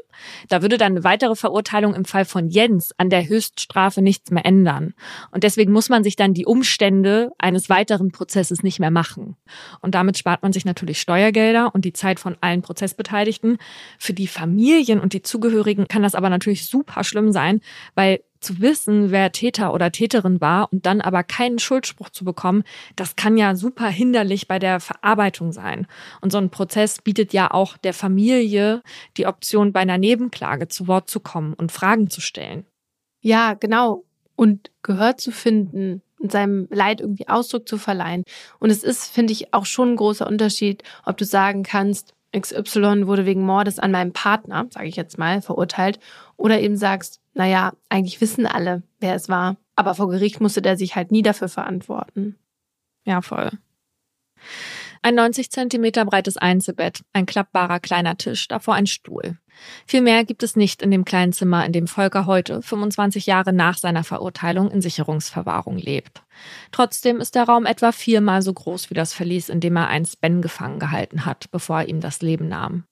Da 0.48 0.62
würde 0.62 0.78
dann 0.78 0.92
eine 0.92 1.04
weitere 1.04 1.34
Verurteilung 1.34 1.94
im 1.94 2.04
Fall 2.04 2.24
von 2.24 2.48
Jens 2.48 2.92
an 2.98 3.10
der 3.10 3.28
Höchststrafe 3.28 4.02
nichts 4.02 4.30
mehr 4.30 4.44
ändern. 4.44 4.94
Und 5.30 5.42
deswegen 5.42 5.72
muss 5.72 5.88
man 5.88 6.04
sich 6.04 6.16
dann 6.16 6.34
die 6.34 6.46
Umstände 6.46 7.32
eines 7.38 7.70
weiteren 7.70 8.12
Prozesses 8.12 8.62
nicht 8.62 8.78
mehr 8.78 8.90
machen. 8.90 9.36
Und 9.80 9.94
damit 9.94 10.18
spart 10.18 10.42
man 10.42 10.52
sich 10.52 10.64
natürlich 10.64 11.00
Steuergelder 11.00 11.74
und 11.74 11.84
die 11.84 11.94
Zeit 11.94 12.20
von 12.20 12.36
allen 12.40 12.62
Prozessbeteiligten. 12.62 13.58
Für 13.98 14.12
die 14.12 14.26
Familien 14.26 15.00
und 15.00 15.14
die 15.14 15.22
Zugehörigen 15.22 15.88
kann 15.88 16.02
das 16.02 16.14
aber 16.14 16.30
natürlich 16.30 16.66
super 16.68 17.04
schlimm 17.04 17.32
sein, 17.32 17.60
weil 17.94 18.20
zu 18.42 18.60
wissen, 18.60 19.10
wer 19.10 19.32
Täter 19.32 19.72
oder 19.72 19.92
Täterin 19.92 20.40
war 20.40 20.72
und 20.72 20.86
dann 20.86 21.00
aber 21.00 21.22
keinen 21.22 21.58
Schuldspruch 21.58 22.10
zu 22.10 22.24
bekommen, 22.24 22.64
das 22.96 23.16
kann 23.16 23.36
ja 23.36 23.54
super 23.54 23.88
hinderlich 23.88 24.48
bei 24.48 24.58
der 24.58 24.80
Verarbeitung 24.80 25.52
sein. 25.52 25.86
Und 26.20 26.32
so 26.32 26.38
ein 26.38 26.50
Prozess 26.50 27.00
bietet 27.00 27.32
ja 27.32 27.50
auch 27.50 27.76
der 27.76 27.94
Familie 27.94 28.82
die 29.16 29.26
Option, 29.26 29.72
bei 29.72 29.80
einer 29.80 29.98
Nebenklage 29.98 30.68
zu 30.68 30.86
Wort 30.88 31.08
zu 31.08 31.20
kommen 31.20 31.54
und 31.54 31.72
Fragen 31.72 32.10
zu 32.10 32.20
stellen. 32.20 32.66
Ja, 33.20 33.54
genau. 33.54 34.04
Und 34.36 34.70
Gehör 34.82 35.16
zu 35.16 35.30
finden 35.30 36.02
und 36.18 36.32
seinem 36.32 36.68
Leid 36.70 37.00
irgendwie 37.00 37.28
Ausdruck 37.28 37.68
zu 37.68 37.78
verleihen. 37.78 38.24
Und 38.58 38.70
es 38.70 38.82
ist, 38.82 39.12
finde 39.12 39.32
ich, 39.32 39.52
auch 39.54 39.66
schon 39.66 39.92
ein 39.92 39.96
großer 39.96 40.26
Unterschied, 40.26 40.82
ob 41.04 41.16
du 41.16 41.24
sagen 41.24 41.62
kannst, 41.62 42.14
XY 42.36 43.06
wurde 43.06 43.26
wegen 43.26 43.42
Mordes 43.42 43.78
an 43.78 43.90
meinem 43.90 44.12
Partner, 44.12 44.66
sage 44.70 44.88
ich 44.88 44.96
jetzt 44.96 45.18
mal, 45.18 45.42
verurteilt, 45.42 46.00
oder 46.36 46.60
eben 46.60 46.76
sagst, 46.76 47.20
naja, 47.34 47.72
eigentlich 47.88 48.20
wissen 48.20 48.46
alle, 48.46 48.82
wer 49.00 49.14
es 49.14 49.28
war, 49.28 49.56
aber 49.76 49.94
vor 49.94 50.08
Gericht 50.08 50.40
musste 50.40 50.62
der 50.62 50.76
sich 50.76 50.96
halt 50.96 51.10
nie 51.10 51.22
dafür 51.22 51.48
verantworten. 51.48 52.38
Ja, 53.04 53.22
voll. 53.22 53.50
Ein 55.04 55.16
90 55.16 55.50
Zentimeter 55.50 56.04
breites 56.04 56.36
Einzelbett, 56.36 57.02
ein 57.12 57.26
klappbarer 57.26 57.80
kleiner 57.80 58.16
Tisch, 58.16 58.46
davor 58.46 58.74
ein 58.74 58.86
Stuhl. 58.86 59.36
Viel 59.84 60.00
mehr 60.00 60.24
gibt 60.24 60.44
es 60.44 60.54
nicht 60.54 60.80
in 60.80 60.92
dem 60.92 61.04
kleinen 61.04 61.32
Zimmer, 61.32 61.66
in 61.66 61.72
dem 61.72 61.88
Volker 61.88 62.26
heute, 62.26 62.62
25 62.62 63.26
Jahre 63.26 63.52
nach 63.52 63.78
seiner 63.78 64.04
Verurteilung, 64.04 64.70
in 64.70 64.80
Sicherungsverwahrung 64.80 65.76
lebt. 65.76 66.22
Trotzdem 66.70 67.20
ist 67.20 67.34
der 67.34 67.44
Raum 67.44 67.66
etwa 67.66 67.90
viermal 67.90 68.42
so 68.42 68.52
groß 68.52 68.90
wie 68.90 68.94
das 68.94 69.12
Verlies, 69.12 69.48
in 69.48 69.58
dem 69.58 69.74
er 69.74 69.88
einst 69.88 70.20
Ben 70.20 70.40
gefangen 70.40 70.78
gehalten 70.78 71.26
hat, 71.26 71.50
bevor 71.50 71.80
er 71.80 71.88
ihm 71.88 72.00
das 72.00 72.22
Leben 72.22 72.46
nahm. 72.46 72.84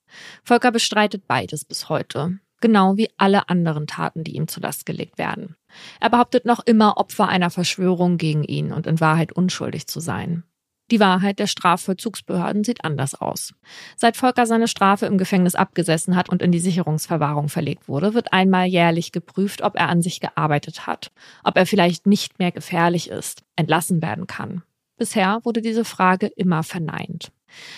Volker 0.43 0.73
bestreitet 0.73 1.29
beides 1.29 1.65
bis 1.65 1.89
heute. 1.89 2.41
Genau 2.61 2.97
wie 2.97 3.09
alle 3.17 3.49
anderen 3.49 3.87
Taten, 3.87 4.23
die 4.23 4.37
ihm 4.37 4.49
zur 4.49 4.63
Last 4.63 4.85
gelegt 4.85 5.19
werden. 5.19 5.57
Er 5.99 6.11
behauptet 6.11 6.45
noch 6.45 6.61
immer 6.61 6.99
Opfer 6.99 7.29
einer 7.29 7.51
Verschwörung 7.51 8.19
gegen 8.19 8.45
ihn 8.45 8.73
und 8.73 8.87
in 8.87 9.01
Wahrheit 9.01 9.33
unschuldig 9.33 9.87
zu 9.87 10.01
sein. 10.01 10.45
Die 10.91 11.01
Wahrheit 11.01 11.39
der 11.39 11.47
Strafvollzugsbehörden 11.47 12.65
sieht 12.65 12.85
anders 12.85 13.15
aus. 13.15 13.55
Seit 13.97 14.17
Volker 14.17 14.45
seine 14.45 14.67
Strafe 14.67 15.07
im 15.07 15.19
Gefängnis 15.19 15.55
abgesessen 15.55 16.17
hat 16.17 16.29
und 16.29 16.43
in 16.43 16.51
die 16.51 16.59
Sicherungsverwahrung 16.59 17.49
verlegt 17.49 17.89
wurde, 17.89 18.13
wird 18.13 18.33
einmal 18.33 18.67
jährlich 18.67 19.13
geprüft, 19.13 19.63
ob 19.63 19.77
er 19.77 19.89
an 19.89 20.03
sich 20.03 20.21
gearbeitet 20.21 20.87
hat, 20.89 21.13
ob 21.45 21.57
er 21.57 21.67
vielleicht 21.67 22.07
nicht 22.07 22.41
mehr 22.41 22.51
gefährlich 22.51 23.09
ist, 23.09 23.45
entlassen 23.55 24.03
werden 24.03 24.27
kann. 24.27 24.63
Bisher 24.97 25.41
wurde 25.45 25.63
diese 25.63 25.85
Frage 25.85 26.27
immer 26.27 26.63
verneint. 26.63 27.31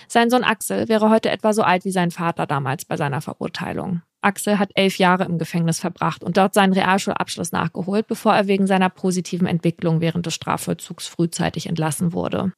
Sein 0.09 0.31
Sohn 0.31 0.43
Axel 0.43 0.89
wäre 0.89 1.11
heute 1.11 1.31
etwa 1.31 1.53
so 1.53 1.63
alt 1.63 1.85
wie 1.85 1.93
sein 1.93 2.11
Vater 2.11 2.47
damals 2.47 2.85
bei 2.85 2.97
seiner 2.97 3.21
Verurteilung. 3.21 4.03
Axel 4.23 4.59
hat 4.59 4.71
elf 4.75 4.99
Jahre 4.99 5.25
im 5.25 5.39
Gefängnis 5.39 5.81
verbracht 5.81 6.23
und 6.23 6.37
dort 6.37 6.55
seinen 6.55 6.73
Realschulabschluss 6.73 7.53
nachgeholt, 7.53 8.07
bevor 8.07 8.35
er 8.35 8.47
wegen 8.47 8.67
seiner 8.67 8.89
positiven 8.89 9.47
Entwicklung 9.47 10.01
während 10.01 10.27
des 10.27 10.35
Strafvollzugs 10.35 11.09
frühzeitig 11.09 11.67
entlassen 11.67 12.13
wurde. 12.13 12.53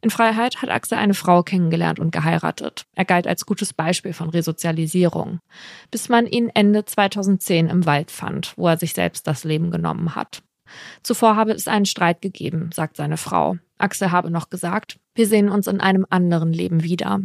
In 0.00 0.10
Freiheit 0.10 0.60
hat 0.60 0.70
Axel 0.70 0.98
eine 0.98 1.14
Frau 1.14 1.42
kennengelernt 1.42 1.98
und 1.98 2.12
geheiratet. 2.12 2.86
Er 2.94 3.04
galt 3.04 3.26
als 3.26 3.46
gutes 3.46 3.72
Beispiel 3.72 4.12
von 4.12 4.28
Resozialisierung, 4.28 5.40
bis 5.90 6.08
man 6.08 6.26
ihn 6.26 6.50
Ende 6.52 6.84
2010 6.84 7.68
im 7.68 7.86
Wald 7.86 8.10
fand, 8.10 8.52
wo 8.56 8.68
er 8.68 8.76
sich 8.76 8.92
selbst 8.92 9.26
das 9.26 9.44
Leben 9.44 9.70
genommen 9.70 10.14
hat. 10.14 10.42
Zuvor 11.02 11.36
habe 11.36 11.52
es 11.52 11.68
einen 11.68 11.86
Streit 11.86 12.22
gegeben, 12.22 12.70
sagt 12.72 12.96
seine 12.96 13.16
Frau. 13.16 13.56
Axel 13.78 14.12
habe 14.12 14.30
noch 14.30 14.50
gesagt, 14.50 14.98
wir 15.14 15.26
sehen 15.26 15.48
uns 15.48 15.66
in 15.66 15.80
einem 15.80 16.06
anderen 16.08 16.52
Leben 16.52 16.82
wieder. 16.82 17.20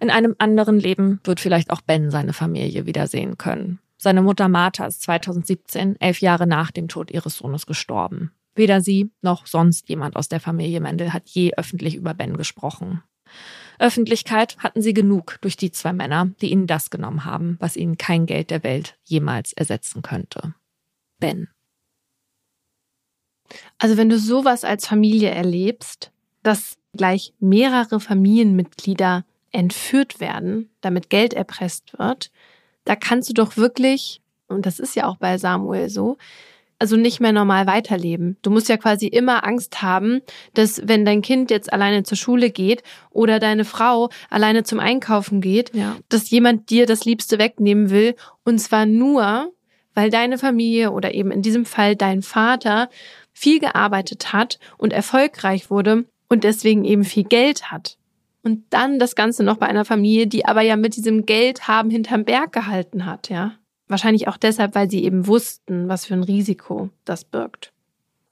In 0.00 0.10
einem 0.10 0.34
anderen 0.38 0.78
Leben 0.78 1.20
wird 1.24 1.40
vielleicht 1.40 1.70
auch 1.70 1.80
Ben 1.80 2.10
seine 2.10 2.32
Familie 2.32 2.86
wiedersehen 2.86 3.38
können. 3.38 3.78
Seine 3.98 4.22
Mutter 4.22 4.48
Martha 4.48 4.86
ist 4.86 5.02
2017, 5.02 6.00
elf 6.00 6.20
Jahre 6.20 6.46
nach 6.46 6.70
dem 6.70 6.88
Tod 6.88 7.10
ihres 7.10 7.36
Sohnes, 7.36 7.66
gestorben. 7.66 8.32
Weder 8.54 8.80
sie 8.80 9.10
noch 9.22 9.46
sonst 9.46 9.88
jemand 9.88 10.16
aus 10.16 10.28
der 10.28 10.40
Familie 10.40 10.80
Mendel 10.80 11.12
hat 11.12 11.28
je 11.28 11.52
öffentlich 11.56 11.94
über 11.94 12.14
Ben 12.14 12.36
gesprochen. 12.36 13.02
Öffentlichkeit 13.78 14.56
hatten 14.58 14.80
sie 14.80 14.94
genug 14.94 15.38
durch 15.42 15.56
die 15.56 15.70
zwei 15.70 15.92
Männer, 15.92 16.30
die 16.40 16.50
ihnen 16.50 16.66
das 16.66 16.90
genommen 16.90 17.24
haben, 17.24 17.56
was 17.60 17.76
ihnen 17.76 17.98
kein 17.98 18.26
Geld 18.26 18.50
der 18.50 18.62
Welt 18.62 18.98
jemals 19.04 19.52
ersetzen 19.52 20.02
könnte. 20.02 20.54
Ben. 21.18 21.48
Also 23.78 23.96
wenn 23.96 24.08
du 24.08 24.18
sowas 24.18 24.64
als 24.64 24.86
Familie 24.86 25.30
erlebst, 25.30 26.10
dass 26.42 26.78
gleich 26.96 27.34
mehrere 27.38 28.00
Familienmitglieder 28.00 29.24
entführt 29.56 30.20
werden, 30.20 30.70
damit 30.82 31.08
Geld 31.08 31.32
erpresst 31.32 31.98
wird, 31.98 32.30
da 32.84 32.94
kannst 32.94 33.30
du 33.30 33.32
doch 33.32 33.56
wirklich, 33.56 34.20
und 34.48 34.66
das 34.66 34.78
ist 34.78 34.94
ja 34.94 35.06
auch 35.06 35.16
bei 35.16 35.38
Samuel 35.38 35.88
so, 35.88 36.18
also 36.78 36.96
nicht 36.96 37.20
mehr 37.20 37.32
normal 37.32 37.66
weiterleben. 37.66 38.36
Du 38.42 38.50
musst 38.50 38.68
ja 38.68 38.76
quasi 38.76 39.06
immer 39.06 39.46
Angst 39.46 39.80
haben, 39.80 40.20
dass 40.52 40.82
wenn 40.84 41.06
dein 41.06 41.22
Kind 41.22 41.50
jetzt 41.50 41.72
alleine 41.72 42.02
zur 42.02 42.18
Schule 42.18 42.50
geht 42.50 42.82
oder 43.10 43.38
deine 43.38 43.64
Frau 43.64 44.10
alleine 44.28 44.62
zum 44.62 44.78
Einkaufen 44.78 45.40
geht, 45.40 45.74
ja. 45.74 45.96
dass 46.10 46.28
jemand 46.28 46.68
dir 46.68 46.84
das 46.84 47.06
Liebste 47.06 47.38
wegnehmen 47.38 47.88
will. 47.88 48.14
Und 48.44 48.58
zwar 48.58 48.84
nur, 48.84 49.52
weil 49.94 50.10
deine 50.10 50.36
Familie 50.36 50.90
oder 50.90 51.14
eben 51.14 51.30
in 51.30 51.40
diesem 51.40 51.64
Fall 51.64 51.96
dein 51.96 52.20
Vater 52.20 52.90
viel 53.32 53.58
gearbeitet 53.58 54.34
hat 54.34 54.58
und 54.76 54.92
erfolgreich 54.92 55.70
wurde 55.70 56.04
und 56.28 56.44
deswegen 56.44 56.84
eben 56.84 57.04
viel 57.04 57.24
Geld 57.24 57.70
hat. 57.70 57.96
Und 58.46 58.62
dann 58.70 59.00
das 59.00 59.16
Ganze 59.16 59.42
noch 59.42 59.56
bei 59.56 59.66
einer 59.66 59.84
Familie, 59.84 60.28
die 60.28 60.44
aber 60.44 60.60
ja 60.62 60.76
mit 60.76 60.94
diesem 60.94 61.26
Geld 61.26 61.66
haben 61.66 61.90
hinterm 61.90 62.24
Berg 62.24 62.52
gehalten 62.52 63.04
hat, 63.04 63.28
ja. 63.28 63.54
Wahrscheinlich 63.88 64.28
auch 64.28 64.36
deshalb, 64.36 64.76
weil 64.76 64.88
sie 64.88 65.02
eben 65.02 65.26
wussten, 65.26 65.88
was 65.88 66.06
für 66.06 66.14
ein 66.14 66.22
Risiko 66.22 66.90
das 67.04 67.24
birgt. 67.24 67.72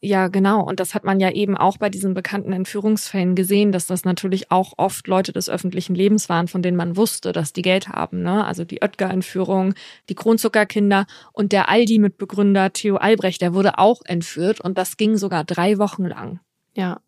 Ja, 0.00 0.28
genau. 0.28 0.62
Und 0.62 0.78
das 0.78 0.94
hat 0.94 1.02
man 1.02 1.18
ja 1.18 1.32
eben 1.32 1.56
auch 1.56 1.78
bei 1.78 1.90
diesen 1.90 2.14
bekannten 2.14 2.52
Entführungsfällen 2.52 3.34
gesehen, 3.34 3.72
dass 3.72 3.86
das 3.86 4.04
natürlich 4.04 4.52
auch 4.52 4.74
oft 4.76 5.08
Leute 5.08 5.32
des 5.32 5.50
öffentlichen 5.50 5.96
Lebens 5.96 6.28
waren, 6.28 6.46
von 6.46 6.62
denen 6.62 6.76
man 6.76 6.96
wusste, 6.96 7.32
dass 7.32 7.52
die 7.52 7.62
Geld 7.62 7.88
haben. 7.88 8.22
Ne? 8.22 8.44
Also 8.44 8.64
die 8.64 8.82
Oetker-Entführung, 8.82 9.74
die 10.08 10.14
Kronzuckerkinder 10.14 11.06
und 11.32 11.50
der 11.50 11.68
Aldi-Mitbegründer 11.68 12.72
Theo 12.72 12.98
Albrecht, 12.98 13.42
der 13.42 13.52
wurde 13.52 13.80
auch 13.80 14.02
entführt 14.04 14.60
und 14.60 14.78
das 14.78 14.96
ging 14.96 15.16
sogar 15.16 15.42
drei 15.42 15.78
Wochen 15.78 16.04
lang. 16.04 16.38
Ja. 16.76 17.00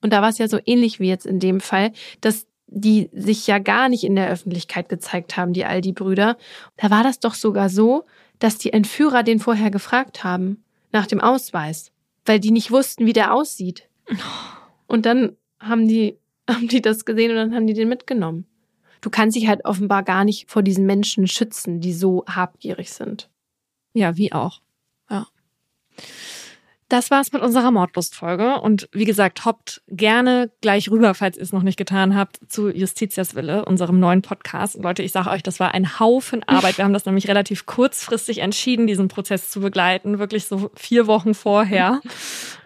Und 0.00 0.12
da 0.12 0.22
war 0.22 0.28
es 0.28 0.38
ja 0.38 0.48
so 0.48 0.58
ähnlich 0.64 1.00
wie 1.00 1.08
jetzt 1.08 1.26
in 1.26 1.40
dem 1.40 1.60
Fall, 1.60 1.92
dass 2.20 2.46
die 2.66 3.10
sich 3.12 3.46
ja 3.46 3.58
gar 3.58 3.88
nicht 3.88 4.04
in 4.04 4.16
der 4.16 4.28
Öffentlichkeit 4.28 4.88
gezeigt 4.88 5.36
haben, 5.36 5.52
die 5.52 5.64
Aldi-Brüder. 5.64 6.36
Da 6.76 6.90
war 6.90 7.02
das 7.02 7.20
doch 7.20 7.34
sogar 7.34 7.68
so, 7.68 8.04
dass 8.38 8.58
die 8.58 8.72
Entführer 8.72 9.22
den 9.22 9.38
vorher 9.38 9.70
gefragt 9.70 10.24
haben 10.24 10.64
nach 10.92 11.06
dem 11.06 11.20
Ausweis, 11.20 11.92
weil 12.24 12.40
die 12.40 12.50
nicht 12.50 12.70
wussten, 12.70 13.06
wie 13.06 13.12
der 13.12 13.32
aussieht. 13.32 13.88
Und 14.86 15.06
dann 15.06 15.36
haben 15.60 15.86
die, 15.86 16.18
haben 16.50 16.68
die 16.68 16.82
das 16.82 17.04
gesehen 17.04 17.30
und 17.30 17.36
dann 17.36 17.54
haben 17.54 17.66
die 17.66 17.74
den 17.74 17.88
mitgenommen. 17.88 18.46
Du 19.00 19.10
kannst 19.10 19.36
dich 19.36 19.46
halt 19.46 19.64
offenbar 19.64 20.02
gar 20.02 20.24
nicht 20.24 20.50
vor 20.50 20.62
diesen 20.62 20.86
Menschen 20.86 21.28
schützen, 21.28 21.80
die 21.80 21.92
so 21.92 22.24
habgierig 22.26 22.90
sind. 22.92 23.30
Ja, 23.92 24.16
wie 24.16 24.32
auch. 24.32 24.62
Ja. 25.08 25.26
Das 26.88 27.10
war's 27.10 27.32
mit 27.32 27.42
unserer 27.42 27.72
Mordlustfolge. 27.72 28.60
Und 28.60 28.88
wie 28.92 29.04
gesagt, 29.04 29.44
hoppt 29.44 29.82
gerne 29.88 30.52
gleich 30.60 30.88
rüber, 30.88 31.14
falls 31.14 31.36
ihr 31.36 31.42
es 31.42 31.52
noch 31.52 31.64
nicht 31.64 31.76
getan 31.76 32.14
habt, 32.14 32.38
zu 32.48 32.68
Justitias 32.68 33.34
Wille, 33.34 33.64
unserem 33.64 33.98
neuen 33.98 34.22
Podcast. 34.22 34.76
Und 34.76 34.84
Leute, 34.84 35.02
ich 35.02 35.10
sage 35.10 35.30
euch, 35.30 35.42
das 35.42 35.58
war 35.58 35.74
ein 35.74 35.98
Haufen 35.98 36.44
Arbeit. 36.44 36.78
Wir 36.78 36.84
haben 36.84 36.92
das 36.92 37.04
nämlich 37.04 37.26
relativ 37.26 37.66
kurzfristig 37.66 38.38
entschieden, 38.38 38.86
diesen 38.86 39.08
Prozess 39.08 39.50
zu 39.50 39.60
begleiten, 39.60 40.20
wirklich 40.20 40.44
so 40.46 40.70
vier 40.74 41.08
Wochen 41.08 41.34
vorher. 41.34 42.00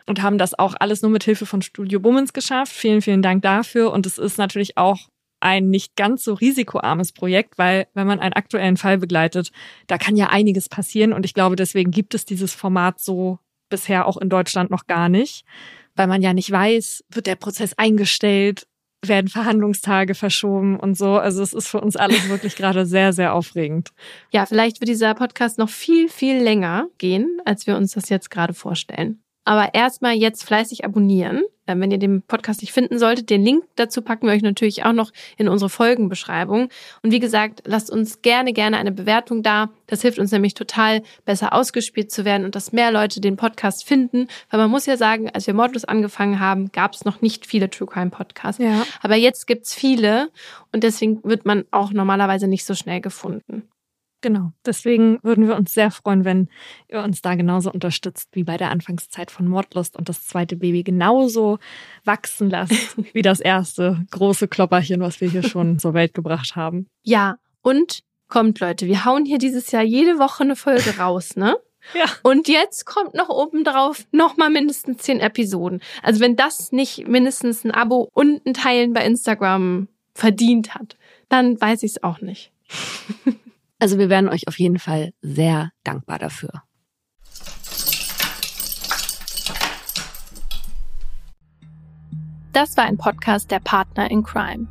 Und 0.07 0.23
haben 0.23 0.39
das 0.39 0.59
auch 0.59 0.75
alles 0.79 1.03
nur 1.03 1.11
mit 1.11 1.23
Hilfe 1.23 1.47
von 1.47 1.63
Studio 1.63 2.01
Bummens 2.01 2.33
geschafft. 2.33 2.73
Vielen, 2.73 3.01
vielen 3.01 3.23
Dank 3.23 3.43
dafür. 3.43 3.93
Und 3.93 4.07
es 4.07 4.19
ist 4.19 4.39
natürlich 4.39 4.77
auch 4.77 4.99
ein 5.39 5.71
nicht 5.71 5.97
ganz 5.97 6.25
so 6.25 6.35
risikoarmes 6.35 7.13
Projekt, 7.13 7.59
weil 7.59 7.87
wenn 7.95 8.07
man 8.07 8.19
einen 8.19 8.35
aktuellen 8.35 8.77
Fall 8.77 8.99
begleitet, 8.99 9.53
da 9.87 9.99
kann 9.99 10.17
ja 10.17 10.29
einiges 10.29 10.69
passieren. 10.69 11.13
Und 11.13 11.25
ich 11.25 11.33
glaube, 11.33 11.57
deswegen 11.57 11.91
gibt 11.91 12.15
es 12.15 12.25
dieses 12.25 12.53
Format 12.53 13.01
so 13.01 13.39
bisher 13.71 14.07
auch 14.07 14.19
in 14.19 14.29
Deutschland 14.29 14.71
noch 14.71 14.87
gar 14.87 15.09
nicht, 15.09 15.45
weil 15.97 16.07
man 16.07 16.23
ja 16.23 16.35
nicht 16.35 16.51
weiß, 16.51 17.05
wird 17.09 17.27
der 17.27 17.37
Prozess 17.37 17.73
eingestellt, 17.77 18.67
werden 19.05 19.29
Verhandlungstage 19.29 20.15
verschoben 20.15 20.79
und 20.79 20.97
so. 20.97 21.19
Also 21.19 21.43
es 21.43 21.55
ist 21.55 21.69
für 21.69 21.81
uns 21.81 21.97
alles 21.97 22.29
wirklich 22.29 22.57
gerade 22.57 22.85
sehr, 22.85 23.13
sehr 23.13 23.35
aufregend. 23.35 23.93
Ja, 24.31 24.45
vielleicht 24.45 24.81
wird 24.81 24.89
dieser 24.89 25.15
Podcast 25.15 25.59
noch 25.59 25.71
viel, 25.71 26.09
viel 26.09 26.43
länger 26.43 26.87
gehen, 26.99 27.41
als 27.45 27.67
wir 27.67 27.77
uns 27.77 27.93
das 27.93 28.09
jetzt 28.11 28.31
gerade 28.31 28.53
vorstellen. 28.53 29.23
Aber 29.45 29.75
erstmal 29.75 30.15
jetzt 30.15 30.45
fleißig 30.45 30.85
abonnieren, 30.85 31.43
äh, 31.67 31.75
wenn 31.77 31.91
ihr 31.91 31.99
den 31.99 32.23
Podcast 32.23 32.61
nicht 32.61 32.73
finden 32.73 32.99
solltet. 32.99 33.31
Den 33.31 33.43
Link 33.43 33.65
dazu 33.77 34.03
packen 34.03 34.27
wir 34.27 34.35
euch 34.35 34.43
natürlich 34.43 34.85
auch 34.85 34.93
noch 34.93 35.13
in 35.39 35.49
unsere 35.49 35.71
Folgenbeschreibung. 35.71 36.69
Und 37.03 37.11
wie 37.11 37.21
gesagt, 37.21 37.63
lasst 37.65 37.91
uns 37.91 38.23
gerne, 38.23 38.53
gerne 38.53 38.77
eine 38.77 38.93
Bewertung 38.93 39.43
da. 39.43 39.71
Das 39.87 40.03
hilft 40.03 40.19
uns 40.19 40.31
nämlich 40.31 40.55
total, 40.55 41.03
besser 41.25 41.55
ausgespielt 41.55 42.11
zu 42.11 42.25
werden 42.25 42.45
und 42.45 42.55
dass 42.55 42.73
mehr 42.73 42.93
Leute 42.93 43.21
den 43.21 43.37
Podcast 43.37 43.87
finden. 43.87 44.29
Weil 44.51 44.61
man 44.61 44.71
muss 44.71 44.87
ja 44.87 44.97
sagen, 44.97 45.31
als 45.31 45.47
wir 45.47 45.55
Mordlos 45.55 45.85
angefangen 45.85 46.39
haben, 46.39 46.71
gab 46.73 46.95
es 46.95 47.05
noch 47.05 47.23
nicht 47.23 47.47
viele 47.47 47.71
True 47.71 47.89
Crime 47.89 48.11
Podcasts. 48.11 48.63
Ja. 48.63 48.85
Aber 49.01 49.17
jetzt 49.17 49.47
gibt's 49.47 49.75
viele 49.75 50.31
und 50.73 50.85
deswegen 50.85 51.25
wird 51.25 51.47
man 51.47 51.65
auch 51.71 51.93
normalerweise 51.93 52.47
nicht 52.47 52.67
so 52.67 52.75
schnell 52.75 53.01
gefunden. 53.01 53.69
Genau. 54.21 54.53
Deswegen 54.67 55.19
würden 55.23 55.49
wir 55.49 55.57
uns 55.57 55.73
sehr 55.73 55.91
freuen, 55.91 56.25
wenn 56.25 56.49
ihr 56.89 57.03
uns 57.03 57.23
da 57.23 57.35
genauso 57.35 57.73
unterstützt 57.73 58.29
wie 58.33 58.45
bei 58.45 58.57
der 58.57 58.71
Anfangszeit 58.71 59.31
von 59.31 59.49
Mordlust 59.49 59.97
und 59.97 60.09
das 60.09 60.27
zweite 60.27 60.57
Baby 60.57 60.83
genauso 60.83 61.59
wachsen 62.05 62.51
lasst 62.51 62.97
wie 63.15 63.23
das 63.23 63.41
erste 63.41 64.05
große 64.11 64.49
Klopperchen, 64.49 65.01
was 65.01 65.21
wir 65.21 65.31
hier 65.31 65.43
schon 65.43 65.79
zur 65.79 65.95
Welt 65.95 66.13
gebracht 66.13 66.55
haben. 66.55 66.87
Ja, 67.03 67.37
und 67.63 68.01
kommt 68.29 68.61
Leute, 68.61 68.87
wir 68.87 69.05
hauen 69.05 69.25
hier 69.25 69.39
dieses 69.39 69.71
Jahr 69.73 69.83
jede 69.83 70.19
Woche 70.19 70.45
eine 70.45 70.57
Folge 70.57 70.99
raus, 70.99 71.37
ne? 71.37 71.57
Ja. 71.95 72.05
Und 72.23 72.47
jetzt 72.47 72.85
kommt 72.85 73.15
noch 73.15 73.31
obendrauf 73.31 74.05
noch 74.13 74.37
mal 74.37 74.51
mindestens 74.51 74.99
zehn 74.99 75.19
Episoden. 75.19 75.81
Also 76.03 76.21
wenn 76.21 76.37
das 76.37 76.73
nicht 76.73 77.09
mindestens 77.09 77.65
ein 77.65 77.71
Abo 77.71 78.11
und 78.13 78.45
ein 78.45 78.53
Teilen 78.53 78.93
bei 78.93 79.03
Instagram 79.03 79.89
verdient 80.15 80.75
hat, 80.75 80.99
dann 81.31 81.59
weiß 81.59 81.83
ich 81.83 81.93
es 81.93 82.03
auch 82.03 82.21
nicht. 82.21 82.53
Also 83.81 83.99
wir 83.99 84.11
wären 84.11 84.29
euch 84.29 84.47
auf 84.47 84.59
jeden 84.59 84.79
Fall 84.79 85.13
sehr 85.23 85.71
dankbar 85.85 86.19
dafür. 86.19 86.51
Das 92.53 92.77
war 92.77 92.85
ein 92.85 92.99
Podcast 92.99 93.51
der 93.51 93.61
Partner 93.61 94.11
in 94.11 94.23
Crime. 94.23 94.67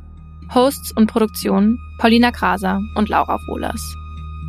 Hosts 0.54 0.92
und 0.96 1.06
Produktion 1.08 1.78
Paulina 1.98 2.30
Kraser 2.30 2.80
und 2.94 3.08
Laura 3.08 3.38
Wohlers. 3.48 3.80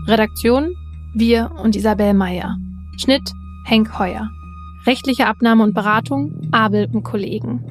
Redaktion 0.08 0.76
wir 1.14 1.52
und 1.62 1.76
Isabel 1.76 2.14
Meyer. 2.14 2.58
Schnitt 2.98 3.34
Henk 3.66 3.98
Heuer. 3.98 4.30
Rechtliche 4.86 5.28
Abnahme 5.28 5.64
und 5.64 5.74
Beratung 5.74 6.50
Abel 6.52 6.88
und 6.92 7.04
Kollegen. 7.04 7.71